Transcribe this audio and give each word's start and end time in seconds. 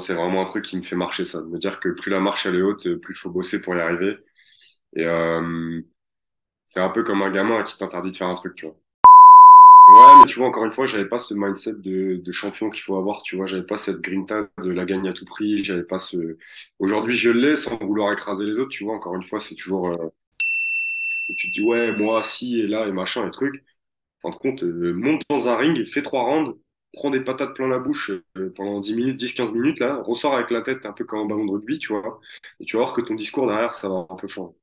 C'est 0.00 0.14
vraiment 0.14 0.42
un 0.42 0.44
truc 0.44 0.64
qui 0.64 0.76
me 0.76 0.82
fait 0.82 0.96
marcher, 0.96 1.24
ça. 1.24 1.40
De 1.40 1.46
me 1.46 1.58
dire 1.58 1.80
que 1.80 1.88
plus 1.90 2.10
la 2.10 2.20
marche 2.20 2.46
elle 2.46 2.56
est 2.56 2.62
haute, 2.62 2.94
plus 2.96 3.14
il 3.14 3.18
faut 3.18 3.30
bosser 3.30 3.62
pour 3.62 3.74
y 3.76 3.80
arriver. 3.80 4.18
Et 4.96 5.06
euh, 5.06 5.80
c'est 6.66 6.80
un 6.80 6.90
peu 6.90 7.04
comme 7.04 7.22
un 7.22 7.30
gamin 7.30 7.62
qui 7.62 7.76
t'interdit 7.78 8.12
de 8.12 8.16
faire 8.16 8.28
un 8.28 8.34
truc, 8.34 8.54
tu 8.56 8.66
vois. 8.66 8.76
Ouais, 9.86 10.14
mais 10.20 10.26
tu 10.26 10.38
vois, 10.38 10.48
encore 10.48 10.64
une 10.64 10.70
fois, 10.70 10.86
j'avais 10.86 11.06
pas 11.08 11.18
ce 11.18 11.34
mindset 11.34 11.76
de, 11.76 12.16
de 12.16 12.32
champion 12.32 12.70
qu'il 12.70 12.82
faut 12.82 12.96
avoir, 12.96 13.22
tu 13.22 13.36
vois, 13.36 13.44
j'avais 13.46 13.62
pas 13.66 13.76
cette 13.76 14.00
grinta 14.00 14.48
de 14.62 14.72
la 14.72 14.84
gagne 14.86 15.06
à 15.08 15.12
tout 15.12 15.26
prix, 15.26 15.62
j'avais 15.62 15.82
pas 15.82 15.98
ce... 15.98 16.38
Aujourd'hui, 16.78 17.14
je 17.14 17.30
l'ai 17.30 17.54
sans 17.56 17.76
vouloir 17.78 18.12
écraser 18.12 18.44
les 18.46 18.58
autres, 18.58 18.70
tu 18.70 18.84
vois, 18.84 18.94
encore 18.94 19.14
une 19.14 19.22
fois, 19.22 19.40
c'est 19.40 19.54
toujours... 19.54 19.88
Euh, 19.88 20.08
tu 21.36 21.48
te 21.48 21.52
dis, 21.54 21.62
ouais, 21.62 21.92
moi, 21.96 22.22
si, 22.22 22.60
et 22.60 22.66
là, 22.66 22.86
et 22.86 22.92
machin, 22.92 23.26
et 23.26 23.30
truc. 23.30 23.62
En 24.22 24.32
fin 24.32 24.36
de 24.38 24.42
compte, 24.42 24.64
euh, 24.64 24.92
monte 24.94 25.22
dans 25.30 25.48
un 25.48 25.56
ring, 25.56 25.84
fais 25.86 26.02
trois 26.02 26.24
rounds, 26.24 26.56
prends 26.94 27.10
des 27.10 27.20
patates 27.20 27.54
plein 27.54 27.68
la 27.68 27.78
bouche 27.78 28.10
euh, 28.38 28.52
pendant 28.56 28.80
10 28.80 28.94
minutes, 28.94 29.20
10-15 29.20 29.52
minutes, 29.52 29.80
là, 29.80 30.00
ressors 30.04 30.34
avec 30.34 30.50
la 30.50 30.62
tête 30.62 30.86
un 30.86 30.92
peu 30.92 31.04
comme 31.04 31.20
un 31.20 31.26
ballon 31.26 31.44
de 31.44 31.52
rugby, 31.52 31.78
tu 31.78 31.92
vois, 31.92 32.20
et 32.60 32.64
tu 32.64 32.76
vas 32.76 32.82
voir 32.84 32.94
que 32.94 33.00
ton 33.02 33.14
discours 33.14 33.46
derrière, 33.46 33.74
ça 33.74 33.88
va 33.88 34.06
un 34.08 34.16
peu 34.16 34.26
changer. 34.26 34.54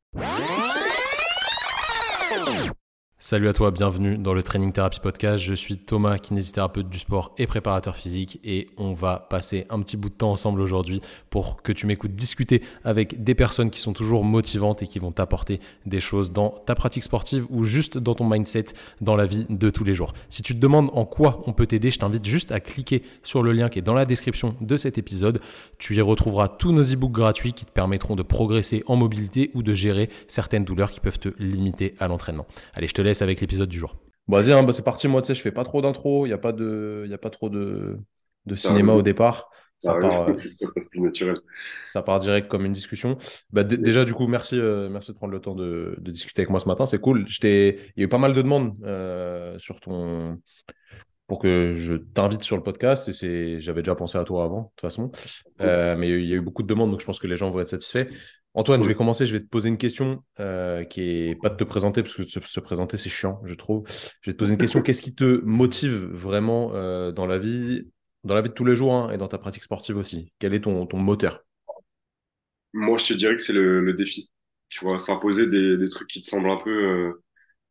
Salut 3.24 3.48
à 3.50 3.54
toi, 3.54 3.70
bienvenue 3.70 4.18
dans 4.18 4.34
le 4.34 4.42
Training 4.42 4.72
Therapy 4.72 5.00
Podcast. 5.00 5.44
Je 5.44 5.54
suis 5.54 5.78
Thomas, 5.78 6.18
kinésithérapeute 6.18 6.90
du 6.90 6.98
sport 6.98 7.36
et 7.38 7.46
préparateur 7.46 7.96
physique 7.96 8.40
et 8.44 8.70
on 8.78 8.94
va 8.94 9.28
passer 9.30 9.68
un 9.70 9.80
petit 9.82 9.96
bout 9.96 10.10
de 10.10 10.16
temps 10.16 10.32
ensemble 10.32 10.60
aujourd'hui 10.60 11.02
pour 11.30 11.62
que 11.62 11.72
tu 11.72 11.86
m'écoutes 11.86 12.16
discuter 12.16 12.64
avec 12.84 13.24
des 13.24 13.36
personnes 13.36 13.70
qui 13.70 13.80
sont 13.80 13.94
toujours 13.94 14.24
motivantes 14.24 14.82
et 14.82 14.88
qui 14.88 14.98
vont 14.98 15.12
t'apporter 15.12 15.60
des 15.86 16.00
choses 16.00 16.32
dans 16.32 16.50
ta 16.66 16.74
pratique 16.74 17.04
sportive 17.04 17.46
ou 17.52 17.64
juste 17.64 18.00
dans 18.00 18.16
ton 18.16 18.28
mindset 18.28 18.66
dans 19.02 19.16
la 19.16 19.28
vie 19.28 19.46
de 19.50 19.70
tous 19.70 19.84
les 19.84 19.94
jours. 19.94 20.14
Si 20.30 20.42
tu 20.42 20.56
te 20.56 20.60
demandes 20.60 20.90
en 20.94 21.06
quoi 21.06 21.44
on 21.46 21.54
peut 21.54 21.68
t'aider, 21.68 21.92
je 21.92 22.00
t'invite 22.00 22.26
juste 22.26 22.52
à 22.52 22.60
cliquer 22.60 23.04
sur 23.22 23.44
le 23.44 23.52
lien 23.52 23.70
qui 23.70 23.78
est 23.78 23.84
dans 23.84 23.94
la 23.94 24.06
description 24.06 24.56
de 24.62 24.78
cet 24.78 24.98
épisode. 24.98 25.42
Tu 25.78 25.96
y 25.96 26.02
retrouveras 26.02 26.48
tous 26.48 26.72
nos 26.72 26.82
e-books 26.84 27.12
gratuits 27.12 27.54
qui 27.54 27.66
te 27.66 27.72
permettront 27.72 28.16
de 28.16 28.24
progresser 28.24 28.84
en 28.88 28.96
mobilité 28.96 29.52
ou 29.54 29.62
de 29.62 29.76
gérer 29.76 30.10
certaines 30.28 30.66
douleurs 30.66 30.90
qui 30.90 31.00
peuvent 31.00 31.20
te 31.20 31.30
limiter 31.38 31.94
à 32.00 32.08
l'entraînement. 32.08 32.48
Allez, 32.74 32.88
je 32.88 32.94
te 32.96 33.02
laisse 33.04 33.11
avec 33.20 33.42
l'épisode 33.42 33.70
du 33.70 33.78
jour. 33.78 33.96
Vas-y, 34.28 34.52
hein, 34.52 34.64
bah, 34.64 34.74
c'est 34.74 34.84
parti. 34.84 35.08
Moi, 35.08 35.22
tu 35.22 35.28
sais, 35.28 35.36
je 35.36 35.42
fais 35.42 35.52
pas 35.52 35.64
trop 35.64 35.82
d'intro. 35.82 36.26
Il 36.26 36.30
n'y 36.30 36.34
a 36.34 36.38
pas 36.38 36.54
de, 36.54 37.06
y 37.10 37.14
a 37.14 37.18
pas 37.18 37.30
trop 37.30 37.50
de, 37.50 37.98
de 38.46 38.56
cinéma 38.56 38.94
au 38.94 39.02
départ. 39.02 39.50
Ça, 39.80 39.96
part, 39.96 40.30
euh, 40.30 40.36
ça 41.88 42.04
part 42.04 42.20
direct 42.20 42.48
comme 42.48 42.66
une 42.66 42.74
discussion. 42.74 43.18
Bah, 43.52 43.64
déjà, 43.64 44.06
du 44.06 44.14
coup, 44.14 44.28
merci, 44.28 44.58
euh, 44.60 44.90
merci 44.90 45.12
de 45.12 45.18
prendre 45.18 45.34
le 45.34 45.42
temps 45.42 45.56
de, 45.56 45.96
de 46.00 46.12
discuter 46.12 46.42
avec 46.42 46.52
moi 46.52 46.60
ce 46.60 46.68
matin. 46.68 46.86
C'est 46.86 47.00
cool. 47.00 47.26
Il 47.28 47.48
y 47.98 48.02
a 48.02 48.04
eu 48.04 48.08
pas 48.08 48.20
mal 48.20 48.34
de 48.34 48.42
demandes 48.42 48.76
euh, 48.84 49.58
sur 49.58 49.80
ton, 49.80 50.40
pour 51.28 51.40
que 51.40 51.76
je 51.78 51.94
t'invite 51.94 52.44
sur 52.44 52.58
le 52.58 52.64
podcast. 52.64 53.10
Et 53.24 53.60
j'avais 53.60 53.82
déjà 53.82 53.96
pensé 53.96 54.18
à 54.18 54.24
toi 54.24 54.44
avant, 54.44 54.62
de 54.62 54.68
toute 54.76 54.82
façon. 54.82 55.12
mais 55.60 56.10
il 56.10 56.26
y 56.26 56.34
a 56.34 56.36
eu 56.36 56.42
beaucoup 56.42 56.64
de 56.64 56.68
demandes, 56.68 56.92
donc 56.92 57.00
je 57.00 57.06
pense 57.06 57.20
que 57.20 57.28
les 57.28 57.38
gens 57.38 57.52
vont 57.52 57.60
être 57.60 57.70
satisfaits. 57.70 58.08
Antoine, 58.54 58.84
je 58.84 58.88
vais 58.88 58.96
commencer. 58.96 59.26
Je 59.26 59.34
vais 59.34 59.40
te 59.40 59.48
poser 59.48 59.70
une 59.70 59.78
question 59.78 60.24
euh, 60.40 60.84
qui 60.84 61.02
est 61.02 61.42
pas 61.42 61.50
de 61.50 61.56
te 61.56 61.64
présenter, 61.64 62.04
parce 62.04 62.16
que 62.16 62.24
se, 62.24 62.60
présenter, 62.60 62.98
c'est 62.98 63.10
chiant, 63.10 63.42
je 63.46 63.54
trouve. 63.56 63.84
Je 64.22 64.30
vais 64.30 64.34
te 64.34 64.40
poser 64.40 64.54
une 64.54 64.58
question. 64.58 64.82
Qu'est-ce 64.84 65.02
qui 65.02 65.16
te 65.16 65.42
motive 65.44 66.06
vraiment 66.12 66.74
euh, 66.74 67.12
dans 67.12 67.26
la 67.26 67.38
vie, 67.38 67.88
dans 68.24 68.36
la 68.36 68.42
vie 68.42 68.50
de 68.50 68.54
tous 68.54 68.66
les 68.66 68.76
jours 68.76 68.94
hein, 68.94 69.12
et 69.12 69.18
dans 69.18 69.30
ta 69.30 69.38
pratique 69.38 69.64
sportive 69.64 69.98
aussi? 69.98 70.34
Quel 70.40 70.54
est 70.54 70.62
ton, 70.62 70.86
ton 70.86 70.98
moteur? 70.98 71.42
Moi, 72.74 72.98
je 72.98 73.06
te 73.06 73.14
dirais 73.14 73.36
que 73.36 73.42
c'est 73.42 73.54
le, 73.54 73.94
défi. 73.94 74.30
Tu 74.68 74.84
vois, 74.84 74.98
s'imposer 74.98 75.48
des, 75.48 75.78
des, 75.78 75.90
trucs 75.90 76.10
qui 76.10 76.22
te 76.22 76.26
semblent 76.26 76.50
un 76.50 76.58
peu 76.58 76.70
euh, 76.70 77.24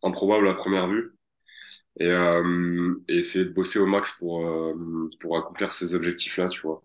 improbables 0.02 0.48
à 0.48 0.54
première 0.54 0.88
vue 0.88 1.08
et, 1.98 2.06
et, 3.08 3.18
essayer 3.18 3.44
de 3.44 3.50
bosser 3.50 3.78
au 3.78 3.86
max 3.86 4.12
pour, 4.12 4.44
pour 5.20 5.36
accomplir 5.38 5.72
ces 5.72 5.94
objectifs-là, 5.94 6.48
tu 6.48 6.60
vois 6.62 6.82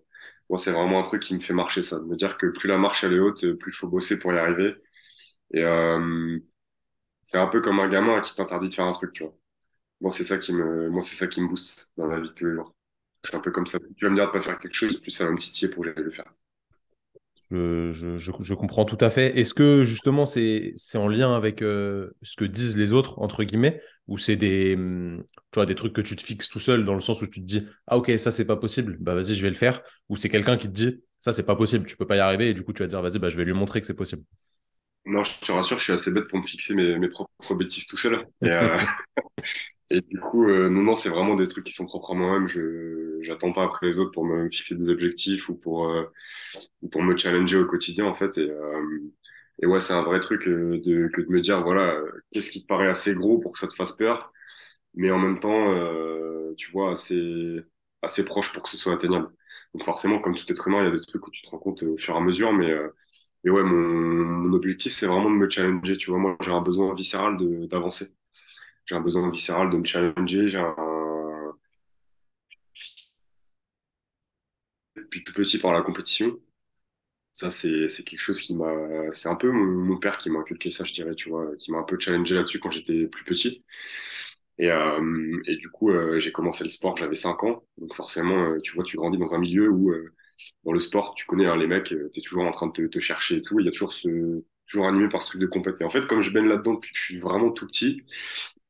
moi, 0.49 0.59
c'est 0.59 0.71
vraiment 0.71 0.99
un 0.99 1.03
truc 1.03 1.23
qui 1.23 1.33
me 1.35 1.39
fait 1.39 1.53
marcher, 1.53 1.81
ça. 1.81 1.97
De 1.99 2.05
me 2.05 2.15
dire 2.15 2.37
que 2.37 2.45
plus 2.47 2.67
la 2.69 2.77
marche 2.77 3.03
elle 3.03 3.13
est 3.13 3.19
haute, 3.19 3.53
plus 3.55 3.71
il 3.71 3.75
faut 3.75 3.87
bosser 3.87 4.19
pour 4.19 4.31
y 4.33 4.37
arriver. 4.37 4.75
Et 5.53 5.63
euh, 5.63 6.39
c'est 7.23 7.37
un 7.39 7.47
peu 7.47 7.61
comme 7.61 7.79
un 7.79 7.89
gamin 7.89 8.21
qui 8.21 8.35
t'interdit 8.35 8.69
de 8.69 8.73
faire 8.75 8.85
un 8.85 8.91
truc, 8.93 9.13
tu 9.13 9.23
vois. 9.23 9.35
Moi, 10.01 10.11
c'est 10.11 10.23
ça 10.25 10.37
qui 10.39 10.53
me, 10.53 10.89
moi, 10.89 11.01
c'est 11.03 11.15
ça 11.17 11.27
qui 11.27 11.41
me 11.41 11.47
booste 11.49 11.91
dans 11.97 12.07
la 12.07 12.19
vie 12.21 12.29
de 12.29 12.33
tous 12.33 12.45
les 12.47 12.53
jours. 12.55 12.75
Je 13.23 13.29
suis 13.29 13.37
un 13.37 13.41
peu 13.41 13.51
comme 13.51 13.67
ça. 13.67 13.79
Tu 13.97 14.05
vas 14.05 14.11
me 14.11 14.15
dire 14.17 14.27
de 14.27 14.31
pas 14.33 14.41
faire 14.41 14.59
quelque 14.59 14.75
chose, 14.75 14.99
plus 15.01 15.11
ça 15.11 15.25
va 15.25 15.31
me 15.31 15.37
titiller 15.37 15.69
pour 15.71 15.83
que 15.83 15.91
j'aille 15.93 16.03
le 16.05 16.11
faire. 16.11 16.33
Je, 17.51 17.91
je, 18.17 18.53
comprends 18.53 18.85
tout 18.85 18.97
à 18.99 19.09
fait. 19.09 19.37
Est-ce 19.37 19.53
que 19.53 19.83
justement 19.83 20.25
c'est 20.25 20.73
en 20.95 21.07
lien 21.07 21.35
avec 21.35 21.61
euh, 21.61 22.09
ce 22.23 22.35
que 22.35 22.45
disent 22.45 22.75
les 22.75 22.91
autres, 22.91 23.19
entre 23.19 23.43
guillemets, 23.43 23.81
ou 24.07 24.17
c'est 24.17 24.35
des, 24.35 24.75
hum, 24.75 25.23
tu 25.51 25.55
vois, 25.55 25.65
des 25.65 25.75
trucs 25.75 25.93
que 25.93 26.01
tu 26.01 26.15
te 26.15 26.23
fixes 26.23 26.49
tout 26.49 26.59
seul 26.59 26.85
dans 26.85 26.95
le 26.95 27.01
sens 27.01 27.21
où 27.21 27.27
tu 27.27 27.41
te 27.41 27.45
dis 27.45 27.67
Ah, 27.87 27.97
ok, 27.97 28.11
ça 28.17 28.31
c'est 28.31 28.45
pas 28.45 28.55
possible, 28.55 28.97
bah 28.99 29.13
vas-y, 29.13 29.35
je 29.35 29.41
vais 29.41 29.49
le 29.49 29.55
faire, 29.55 29.81
ou 30.09 30.15
c'est 30.15 30.29
quelqu'un 30.29 30.57
qui 30.57 30.67
te 30.67 30.73
dit 30.73 31.03
Ça 31.19 31.33
c'est 31.33 31.45
pas 31.45 31.55
possible, 31.55 31.85
tu 31.85 31.97
peux 31.97 32.07
pas 32.07 32.15
y 32.15 32.19
arriver, 32.19 32.49
et 32.49 32.53
du 32.53 32.63
coup 32.63 32.73
tu 32.73 32.81
vas 32.81 32.87
dire 32.87 33.01
Vas-y, 33.01 33.19
bah, 33.19 33.29
je 33.29 33.37
vais 33.37 33.45
lui 33.45 33.53
montrer 33.53 33.79
que 33.79 33.87
c'est 33.87 33.93
possible. 33.93 34.23
Non, 35.05 35.23
je 35.23 35.39
te 35.39 35.51
rassure, 35.51 35.77
je 35.77 35.83
suis 35.83 35.93
assez 35.93 36.09
bête 36.09 36.27
pour 36.27 36.39
me 36.39 36.43
fixer 36.43 36.73
mes, 36.73 36.97
mes 36.97 37.09
propres 37.09 37.53
bêtises 37.53 37.85
tout 37.85 37.97
seul. 37.97 38.25
Et, 38.41 38.49
euh, 38.49 38.75
Et 39.91 40.01
du 40.01 40.19
coup, 40.19 40.47
euh, 40.49 40.69
non, 40.69 40.81
non, 40.81 40.95
c'est 40.95 41.09
vraiment 41.09 41.35
des 41.35 41.47
trucs 41.47 41.65
qui 41.65 41.71
sont 41.73 41.85
propres 41.85 42.11
à 42.11 42.15
moi-même. 42.15 42.47
Je 42.47 43.19
j'attends 43.21 43.51
pas 43.53 43.63
après 43.63 43.85
les 43.87 43.99
autres 43.99 44.11
pour 44.11 44.25
me 44.25 44.49
fixer 44.49 44.75
des 44.75 44.89
objectifs 44.89 45.47
ou 45.49 45.55
pour 45.55 45.89
euh, 45.89 46.05
pour 46.91 47.03
me 47.03 47.17
challenger 47.17 47.57
au 47.57 47.65
quotidien 47.65 48.05
en 48.05 48.15
fait. 48.15 48.37
Et, 48.37 48.49
euh, 48.49 48.99
et 49.61 49.67
ouais, 49.67 49.81
c'est 49.81 49.93
un 49.93 50.03
vrai 50.03 50.19
truc 50.19 50.47
euh, 50.47 50.79
de 50.83 51.07
que 51.09 51.21
de 51.21 51.29
me 51.29 51.41
dire 51.41 51.63
voilà, 51.63 51.97
qu'est-ce 52.31 52.51
qui 52.51 52.61
te 52.63 52.67
paraît 52.67 52.87
assez 52.89 53.15
gros 53.15 53.39
pour 53.39 53.53
que 53.53 53.59
ça 53.59 53.67
te 53.67 53.75
fasse 53.75 53.93
peur, 53.93 54.33
mais 54.95 55.11
en 55.11 55.19
même 55.19 55.39
temps, 55.39 55.73
tu 56.57 56.71
vois, 56.71 56.91
assez 56.91 57.61
assez 58.01 58.25
proche 58.25 58.53
pour 58.53 58.63
que 58.63 58.69
ce 58.69 58.77
soit 58.77 58.93
atteignable. 58.93 59.29
Donc 59.73 59.83
forcément, 59.83 60.19
comme 60.21 60.35
tout 60.35 60.45
être 60.51 60.67
humain, 60.67 60.81
il 60.83 60.85
y 60.85 60.87
a 60.89 60.91
des 60.91 61.01
trucs 61.01 61.27
où 61.27 61.31
tu 61.31 61.41
te 61.43 61.49
rends 61.49 61.59
compte 61.59 61.83
au 61.83 61.97
fur 61.97 62.15
et 62.15 62.17
à 62.17 62.21
mesure, 62.21 62.53
mais 62.53 62.73
mais 63.43 63.51
ouais, 63.51 63.63
mon, 63.63 63.77
mon 64.25 64.53
objectif, 64.53 64.93
c'est 64.93 65.07
vraiment 65.07 65.29
de 65.31 65.35
me 65.35 65.49
challenger. 65.49 65.97
Tu 65.97 66.09
vois, 66.11 66.19
moi, 66.19 66.37
j'ai 66.41 66.51
un 66.51 66.61
besoin 66.61 66.93
viscéral 66.95 67.37
d'avancer 67.69 68.11
j'ai 68.85 68.95
un 68.95 69.01
besoin 69.01 69.29
viscéral 69.29 69.69
de 69.69 69.77
me 69.77 69.85
challenger, 69.85 70.47
j'ai 70.47 70.59
un 70.59 70.75
depuis 74.95 75.23
tout 75.23 75.33
petit 75.33 75.59
par 75.59 75.73
la 75.73 75.81
compétition. 75.81 76.39
Ça, 77.33 77.49
c'est, 77.49 77.87
quelque 78.05 78.19
chose 78.19 78.39
qui 78.39 78.55
m'a, 78.55 79.11
c'est 79.11 79.27
un 79.27 79.35
peu 79.35 79.51
mon, 79.51 79.97
père 79.97 80.17
qui 80.17 80.29
m'a 80.29 80.39
inculqué 80.39 80.69
ça, 80.71 80.85
je 80.85 80.93
dirais, 80.93 81.15
tu 81.15 81.29
vois, 81.29 81.53
qui 81.57 81.71
m'a 81.71 81.79
un 81.79 81.83
peu 81.83 81.99
challengé 81.99 82.35
là-dessus 82.35 82.59
quand 82.59 82.69
j'étais 82.71 83.07
plus 83.07 83.25
petit. 83.25 83.65
Et, 84.57 84.71
euh, 84.71 85.41
et 85.45 85.57
du 85.57 85.69
coup, 85.69 85.91
euh, 85.91 86.17
j'ai 86.17 86.31
commencé 86.31 86.63
le 86.63 86.69
sport, 86.69 86.95
j'avais 86.95 87.15
5 87.15 87.43
ans. 87.43 87.63
Donc 87.77 87.93
forcément, 87.93 88.51
euh, 88.51 88.59
tu 88.61 88.73
vois, 88.73 88.85
tu 88.85 88.95
grandis 88.95 89.17
dans 89.17 89.33
un 89.35 89.39
milieu 89.39 89.69
où, 89.69 89.93
dans 90.63 90.71
le 90.71 90.79
sport, 90.79 91.13
tu 91.15 91.25
connais 91.25 91.45
hein, 91.45 91.57
les 91.57 91.67
mecs, 91.67 91.85
tu 91.85 92.09
es 92.15 92.21
toujours 92.21 92.45
en 92.45 92.51
train 92.51 92.67
de 92.67 92.87
te, 92.87 92.99
chercher 92.99 93.37
et 93.37 93.41
tout. 93.41 93.59
Il 93.59 93.65
y 93.65 93.69
a 93.69 93.71
toujours 93.71 93.93
ce, 93.93 94.43
toujours 94.67 94.87
animé 94.87 95.09
par 95.09 95.21
ce 95.21 95.29
truc 95.29 95.41
de 95.41 95.47
compétition. 95.47 95.85
Et 95.85 95.89
en 95.89 95.91
fait, 95.91 96.07
comme 96.07 96.21
je 96.21 96.31
baigne 96.31 96.47
là-dedans 96.47 96.75
depuis 96.75 96.93
que 96.93 96.99
je 96.99 97.03
suis 97.03 97.19
vraiment 97.19 97.51
tout 97.51 97.67
petit, 97.67 98.03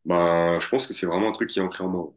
bah, 0.06 0.60
je 0.60 0.70
pense 0.70 0.88
que 0.88 0.94
c'est 0.94 1.06
vraiment 1.06 1.30
un 1.30 1.32
truc 1.32 1.50
qui 1.50 1.60
est 1.60 1.62
ancré 1.62 1.84
en 1.84 1.90
moi. 1.90 2.14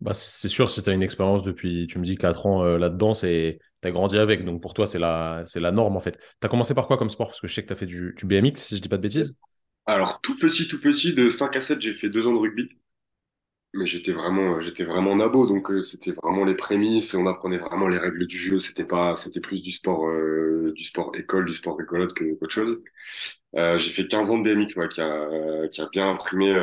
Bah, 0.00 0.12
c'est 0.12 0.48
sûr, 0.48 0.70
si 0.70 0.82
tu 0.82 0.90
as 0.90 0.92
une 0.92 1.02
expérience 1.02 1.42
depuis, 1.44 1.86
tu 1.86 1.98
me 1.98 2.04
dis, 2.04 2.16
4 2.16 2.46
ans 2.46 2.64
euh, 2.64 2.78
là-dedans, 2.78 3.12
tu 3.12 3.58
as 3.84 3.90
grandi 3.90 4.18
avec. 4.18 4.44
Donc 4.44 4.60
pour 4.60 4.74
toi, 4.74 4.86
c'est 4.86 4.98
la, 4.98 5.44
la 5.54 5.72
norme 5.72 5.96
en 5.96 6.00
fait. 6.00 6.18
Tu 6.18 6.46
as 6.46 6.48
commencé 6.48 6.74
par 6.74 6.86
quoi 6.86 6.98
comme 6.98 7.10
sport? 7.10 7.28
Parce 7.28 7.40
que 7.40 7.46
je 7.46 7.54
sais 7.54 7.62
que 7.62 7.68
tu 7.68 7.72
as 7.72 7.76
fait 7.76 7.86
du, 7.86 8.14
du, 8.16 8.26
BMX, 8.26 8.56
si 8.56 8.76
je 8.76 8.82
dis 8.82 8.88
pas 8.88 8.98
de 8.98 9.02
bêtises. 9.02 9.34
Alors, 9.86 10.20
tout 10.20 10.36
petit, 10.36 10.68
tout 10.68 10.80
petit, 10.80 11.14
de 11.14 11.28
5 11.28 11.56
à 11.56 11.60
7, 11.60 11.80
j'ai 11.80 11.94
fait 11.94 12.10
2 12.10 12.26
ans 12.26 12.32
de 12.32 12.38
rugby 12.38 12.68
mais 13.74 13.86
j'étais 13.86 14.12
vraiment 14.12 14.60
j'étais 14.60 14.84
vraiment 14.84 15.16
nabo 15.16 15.46
donc 15.46 15.70
euh, 15.70 15.82
c'était 15.82 16.12
vraiment 16.12 16.44
les 16.44 16.54
prémices 16.54 17.14
on 17.14 17.26
apprenait 17.26 17.58
vraiment 17.58 17.88
les 17.88 17.98
règles 17.98 18.26
du 18.26 18.38
jeu 18.38 18.58
c'était 18.58 18.84
pas 18.84 19.16
c'était 19.16 19.40
plus 19.40 19.62
du 19.62 19.72
sport 19.72 20.06
euh, 20.08 20.72
du 20.76 20.84
sport 20.84 21.10
école 21.16 21.44
du 21.44 21.54
sport 21.54 21.76
rigolote 21.76 22.14
que 22.14 22.34
qu'autre 22.34 22.54
chose 22.54 22.80
euh, 23.56 23.76
j'ai 23.78 23.90
fait 23.90 24.06
15 24.06 24.30
ans 24.30 24.38
de 24.38 24.42
BMX 24.44 24.76
ouais, 24.76 24.88
qui 24.88 25.00
a 25.00 25.68
qui 25.70 25.80
a 25.80 25.88
bien 25.92 26.10
imprimé 26.10 26.54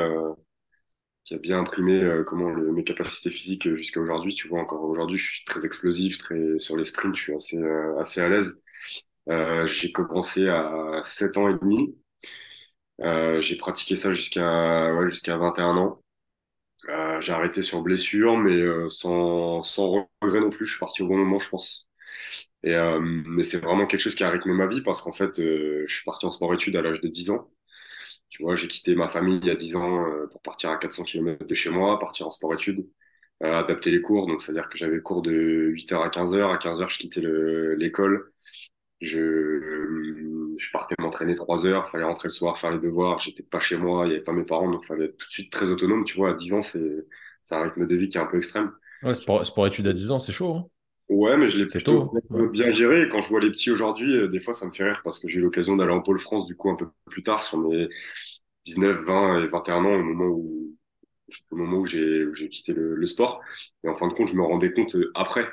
qui 1.24 1.36
a 1.36 1.38
bien 1.38 1.60
imprimé 1.60 2.02
comment 2.26 2.50
mes 2.50 2.84
capacités 2.84 3.30
physiques 3.30 3.74
jusqu'à 3.76 4.00
aujourd'hui 4.00 4.34
tu 4.34 4.48
vois 4.48 4.60
encore 4.60 4.84
aujourd'hui 4.84 5.18
je 5.18 5.32
suis 5.32 5.46
très 5.46 5.66
explosif 5.66 6.18
très 6.18 6.58
sur 6.60 6.78
les 6.78 6.84
sprints 6.84 7.16
je 7.16 7.22
suis 7.22 7.36
assez 7.36 7.60
assez 8.00 8.22
à 8.22 8.30
l'aise 8.30 8.62
j'ai 9.66 9.92
commencé 9.92 10.48
à 10.50 11.00
7 11.04 11.38
ans 11.38 11.50
et 11.50 11.56
demi 11.60 11.96
j'ai 13.40 13.56
pratiqué 13.58 13.96
ça 13.96 14.12
jusqu'à 14.12 14.94
ouais, 14.96 15.08
jusqu'à 15.08 15.38
21 15.38 15.78
ans 15.78 16.02
euh, 16.90 17.22
j'ai 17.22 17.34
arrêté 17.34 17.62
sur 17.64 17.82
blessure, 17.82 18.38
mais 18.38 18.56
euh, 18.56 18.90
sans, 18.90 19.64
sans 19.64 20.10
regret 20.22 20.42
non 20.42 20.50
plus. 20.50 20.66
Je 20.66 20.74
suis 20.74 20.80
parti 20.80 21.04
au 21.04 21.08
bon 21.08 21.18
moment, 21.18 21.40
je 21.40 21.50
pense. 21.50 21.88
Et, 22.64 22.76
euh, 22.76 23.00
mais 23.02 23.44
c'est 23.44 23.60
vraiment 23.60 23.88
quelque 23.88 24.02
chose 24.02 24.16
qui 24.16 24.24
a 24.24 24.30
rythmé 24.30 24.54
ma 24.54 24.68
vie 24.68 24.82
parce 24.82 25.02
qu'en 25.02 25.12
fait, 25.14 25.38
je 25.38 25.86
suis 25.94 26.06
parti 26.06 26.26
en 26.26 26.32
sport-études 26.32 26.76
à 26.76 26.82
l'âge 26.82 27.02
de 27.02 27.08
10 27.08 27.30
ans. 27.32 27.50
Tu 28.30 28.44
vois, 28.44 28.56
j'ai 28.56 28.68
quitté 28.68 28.96
ma 28.96 29.10
famille 29.10 29.40
il 29.42 29.48
y 29.48 29.52
a 29.52 29.56
10 29.56 29.76
ans 29.76 30.06
pour 30.32 30.42
partir 30.42 30.72
à 30.72 30.78
400 30.78 31.04
km 31.06 31.46
de 31.46 31.56
chez 31.56 31.70
moi, 31.70 32.00
partir 32.00 32.28
en 32.28 32.32
sport-études, 32.32 32.88
adapter 33.42 33.92
les 33.92 34.02
cours. 34.02 34.28
Donc, 34.28 34.42
c'est-à-dire 34.42 34.70
que 34.70 34.78
j'avais 34.78 35.02
cours 35.02 35.22
de 35.22 35.32
8h 35.72 36.04
à 36.04 36.10
15h. 36.10 36.54
À 36.54 36.58
15h, 36.58 36.90
je 36.90 36.98
quittais 37.00 37.22
l'école. 37.78 38.32
Je, 39.02 40.56
je 40.58 40.72
partais 40.72 40.96
m'entraîner 41.00 41.36
trois 41.36 41.66
heures, 41.66 41.90
fallait 41.90 42.04
rentrer 42.04 42.28
le 42.28 42.34
soir, 42.34 42.58
faire 42.58 42.72
les 42.72 42.80
devoirs, 42.80 43.18
j'étais 43.20 43.44
pas 43.44 43.60
chez 43.60 43.78
moi, 43.78 44.06
il 44.06 44.12
y 44.12 44.16
avait 44.16 44.24
pas 44.24 44.34
mes 44.34 44.44
parents, 44.44 44.70
donc 44.72 44.86
fallait 44.86 45.06
être 45.06 45.18
tout 45.18 45.28
de 45.28 45.32
suite 45.34 45.52
très 45.52 45.70
autonome, 45.72 46.04
tu 46.04 46.16
vois, 46.18 46.32
à 46.32 46.34
10 46.34 46.54
ans, 46.54 46.62
c'est, 46.62 47.08
c'est 47.44 47.56
un 47.56 47.64
rythme 47.64 47.88
de 47.88 47.96
vie 47.96 48.10
qui 48.10 48.18
est 48.18 48.22
un 48.22 48.28
peu 48.28 48.38
extrême. 48.38 48.72
Ouais, 49.04 49.14
sport, 49.16 49.46
sport 49.46 49.68
études 49.68 49.88
à 49.88 49.94
10 49.94 50.10
ans, 50.12 50.18
c'est 50.20 50.32
chaud. 50.32 50.56
Hein 50.56 50.68
Ouais, 51.12 51.36
mais 51.36 51.50
je 51.50 51.58
l'ai 51.58 51.66
plutôt 51.66 52.10
hein. 52.32 52.46
bien 52.54 52.70
géré. 52.70 53.10
quand 53.10 53.20
je 53.20 53.28
vois 53.28 53.42
les 53.42 53.52
petits 53.52 53.70
aujourd'hui, 53.70 54.16
euh, 54.16 54.30
des 54.30 54.40
fois, 54.40 54.54
ça 54.54 54.66
me 54.66 54.72
fait 54.72 54.86
rire 54.86 55.02
parce 55.04 55.20
que 55.20 55.28
j'ai 55.28 55.40
eu 55.40 55.42
l'occasion 55.42 55.76
d'aller 55.76 55.92
en 55.92 56.00
Pôle 56.00 56.20
France, 56.20 56.48
du 56.48 56.56
coup, 56.56 56.70
un 56.70 56.76
peu 56.76 56.88
plus 57.10 57.22
tard, 57.22 57.44
sur 57.44 57.58
mes 57.58 57.90
19, 58.64 59.02
20 59.02 59.44
et 59.44 59.48
21 59.48 59.84
ans, 59.84 59.96
au 59.96 60.04
moment 60.04 60.28
où, 60.28 60.78
au 61.52 61.56
moment 61.58 61.80
où 61.80 61.86
j'ai, 61.86 62.28
j'ai 62.34 62.48
quitté 62.48 62.72
le, 62.72 63.06
sport. 63.06 63.42
Et 63.84 63.90
en 63.90 63.96
fin 63.96 64.08
de 64.08 64.14
compte, 64.14 64.30
je 64.30 64.36
me 64.36 64.42
rendais 64.42 64.72
compte 64.72 64.96
euh, 64.96 65.12
après, 65.14 65.52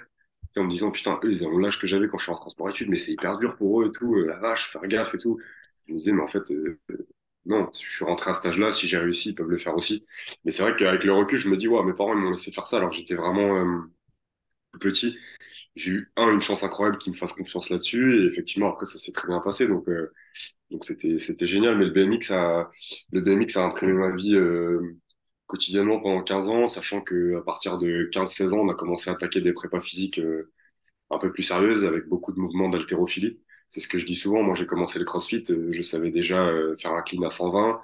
en 0.57 0.63
me 0.63 0.71
disant, 0.71 0.93
putain, 0.93 1.19
eux, 1.25 1.33
ils 1.33 1.45
ont 1.45 1.59
l'âge 1.59 1.81
que 1.81 1.89
j'avais 1.89 2.07
quand 2.07 2.19
je 2.19 2.25
suis 2.25 2.33
en 2.33 2.37
transport 2.37 2.69
études, 2.71 2.89
mais 2.89 2.97
c'est 2.97 3.13
hyper 3.13 3.37
dur 3.37 3.57
pour 3.57 3.83
eux 3.83 3.89
et 3.89 3.91
tout, 3.91 4.15
euh, 4.15 4.27
la 4.27 4.37
vache, 4.37 4.71
faire 4.71 4.87
gaffe 4.87 5.17
et 5.17 5.19
tout. 5.19 5.41
Je 5.89 5.93
me 5.93 5.99
disais, 5.99 6.13
mais 6.13 6.23
en 6.23 6.29
fait, 6.29 6.53
non, 7.47 7.69
je 7.75 7.79
suis 7.91 8.05
rentré 8.05 8.31
à 8.31 8.35
cet 8.35 8.47
âge-là, 8.47 8.71
si 8.71 8.87
j'ai 8.87 8.99
réussi, 8.99 9.31
ils 9.31 9.35
peuvent 9.35 9.51
le 9.51 9.59
faire 9.59 9.75
aussi. 9.77 10.07
Mais 10.45 10.53
c'est 10.53 10.63
vrai 10.63 10.77
qu'avec 10.77 11.03
le 11.03 11.15
recul, 11.15 11.37
je 11.37 11.49
me 11.49 11.57
dis, 11.57 11.67
ouais, 11.67 11.83
mes 11.83 11.95
parents, 11.95 12.15
ils 12.15 12.21
m'ont 12.21 12.31
laissé 12.31 12.53
faire 12.53 12.67
ça 12.69 12.77
alors 12.77 12.93
j'étais 12.93 13.15
vraiment 13.15 13.83
petit 14.79 15.19
j'ai 15.77 15.93
eu 15.93 16.13
un 16.17 16.33
une 16.33 16.43
chance 16.43 16.63
incroyable 16.63 16.99
qui 16.99 17.11
me 17.11 17.15
fasse 17.17 17.33
confiance 17.33 17.71
là-dessus 17.71 18.17
et 18.17 18.27
effectivement 18.27 18.73
après 18.73 18.87
ça 18.87 18.99
s'est 18.99 19.13
très 19.13 19.29
bien 19.29 19.41
passé 19.41 19.67
donc 19.69 19.89
euh, 19.89 20.13
c'était 20.83 21.47
génial. 21.47 21.79
Mais 21.79 21.87
le 21.87 21.91
BMX 21.91 22.31
a 22.33 22.71
a 23.61 23.65
imprimé 23.65 23.93
ma 23.93 24.15
vie 24.15 24.35
euh, 24.35 24.97
quotidiennement 25.47 26.01
pendant 26.01 26.23
15 26.23 26.49
ans 26.49 26.69
sachant 26.69 27.01
que 27.01 27.37
à 27.37 27.43
partir 27.43 27.79
de 27.79 28.09
15-16 28.13 28.55
ans 28.55 28.59
on 28.61 28.69
a 28.69 28.75
commencé 28.75 29.11
à 29.11 29.15
attaquer 29.15 29.41
des 29.41 29.53
prépas 29.53 29.81
physiques 29.81 30.19
euh, 30.19 30.53
un 31.11 31.19
peu 31.19 31.33
plus 31.33 31.43
sérieuses 31.43 31.85
avec 31.85 32.07
beaucoup 32.07 32.33
de 32.33 32.39
mouvements 32.39 32.69
d'haltérophilie 32.69 33.41
c'est 33.69 33.81
ce 33.81 33.89
que 33.89 33.99
je 33.99 34.07
dis 34.07 34.17
souvent 34.17 34.43
moi 34.43 34.55
j'ai 34.55 34.67
commencé 34.67 34.99
le 34.99 35.05
CrossFit 35.05 35.45
je 35.71 35.83
savais 35.83 36.11
déjà 36.11 36.51
faire 36.77 36.93
un 36.93 37.03
clean 37.03 37.23
à 37.23 37.31
120 37.31 37.81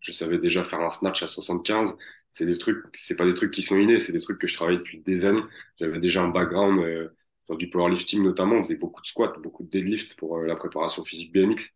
je 0.00 0.12
savais 0.12 0.38
déjà 0.38 0.62
faire 0.64 0.80
un 0.80 0.90
snatch 0.90 1.22
à 1.22 1.26
75 1.26 1.96
c'est 2.30 2.46
des 2.46 2.58
trucs, 2.58 2.84
c'est 2.94 3.16
pas 3.16 3.24
des 3.24 3.34
trucs 3.34 3.50
qui 3.50 3.62
sont 3.62 3.78
innés, 3.78 3.98
c'est 4.00 4.12
des 4.12 4.20
trucs 4.20 4.38
que 4.38 4.46
je 4.46 4.54
travaille 4.54 4.78
depuis 4.78 5.00
des 5.00 5.24
années. 5.24 5.42
J'avais 5.80 5.98
déjà 5.98 6.22
un 6.22 6.28
background 6.28 6.80
euh, 6.80 7.08
sur 7.42 7.56
du 7.56 7.70
powerlifting 7.70 8.22
notamment, 8.22 8.56
on 8.56 8.64
faisait 8.64 8.76
beaucoup 8.76 9.00
de 9.00 9.06
squats, 9.06 9.34
beaucoup 9.42 9.64
de 9.64 9.70
deadlift 9.70 10.16
pour 10.18 10.38
euh, 10.38 10.46
la 10.46 10.56
préparation 10.56 11.04
physique 11.04 11.32
BMX. 11.32 11.74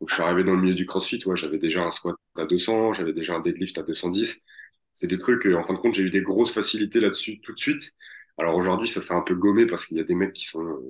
Donc 0.00 0.08
je 0.08 0.14
suis 0.14 0.22
arrivé 0.22 0.44
dans 0.44 0.54
le 0.54 0.60
milieu 0.62 0.74
du 0.74 0.86
CrossFit, 0.86 1.22
j'avais 1.34 1.58
déjà 1.58 1.82
un 1.82 1.90
squat 1.90 2.16
à 2.36 2.46
200, 2.46 2.92
j'avais 2.92 3.12
déjà 3.12 3.34
un 3.34 3.40
deadlift 3.40 3.76
à 3.78 3.82
210. 3.82 4.40
C'est 4.92 5.06
des 5.08 5.18
trucs, 5.18 5.46
euh, 5.46 5.56
en 5.56 5.64
fin 5.64 5.74
de 5.74 5.78
compte, 5.78 5.94
j'ai 5.94 6.02
eu 6.04 6.10
des 6.10 6.22
grosses 6.22 6.52
facilités 6.52 7.00
là-dessus 7.00 7.40
tout 7.40 7.52
de 7.52 7.58
suite. 7.58 7.94
Alors 8.38 8.54
aujourd'hui, 8.54 8.88
ça 8.88 9.00
s'est 9.00 9.14
un 9.14 9.22
peu 9.22 9.34
gommé 9.34 9.66
parce 9.66 9.84
qu'il 9.84 9.96
y 9.96 10.00
a 10.00 10.04
des 10.04 10.14
mecs 10.14 10.32
qui 10.32 10.44
sont 10.44 10.80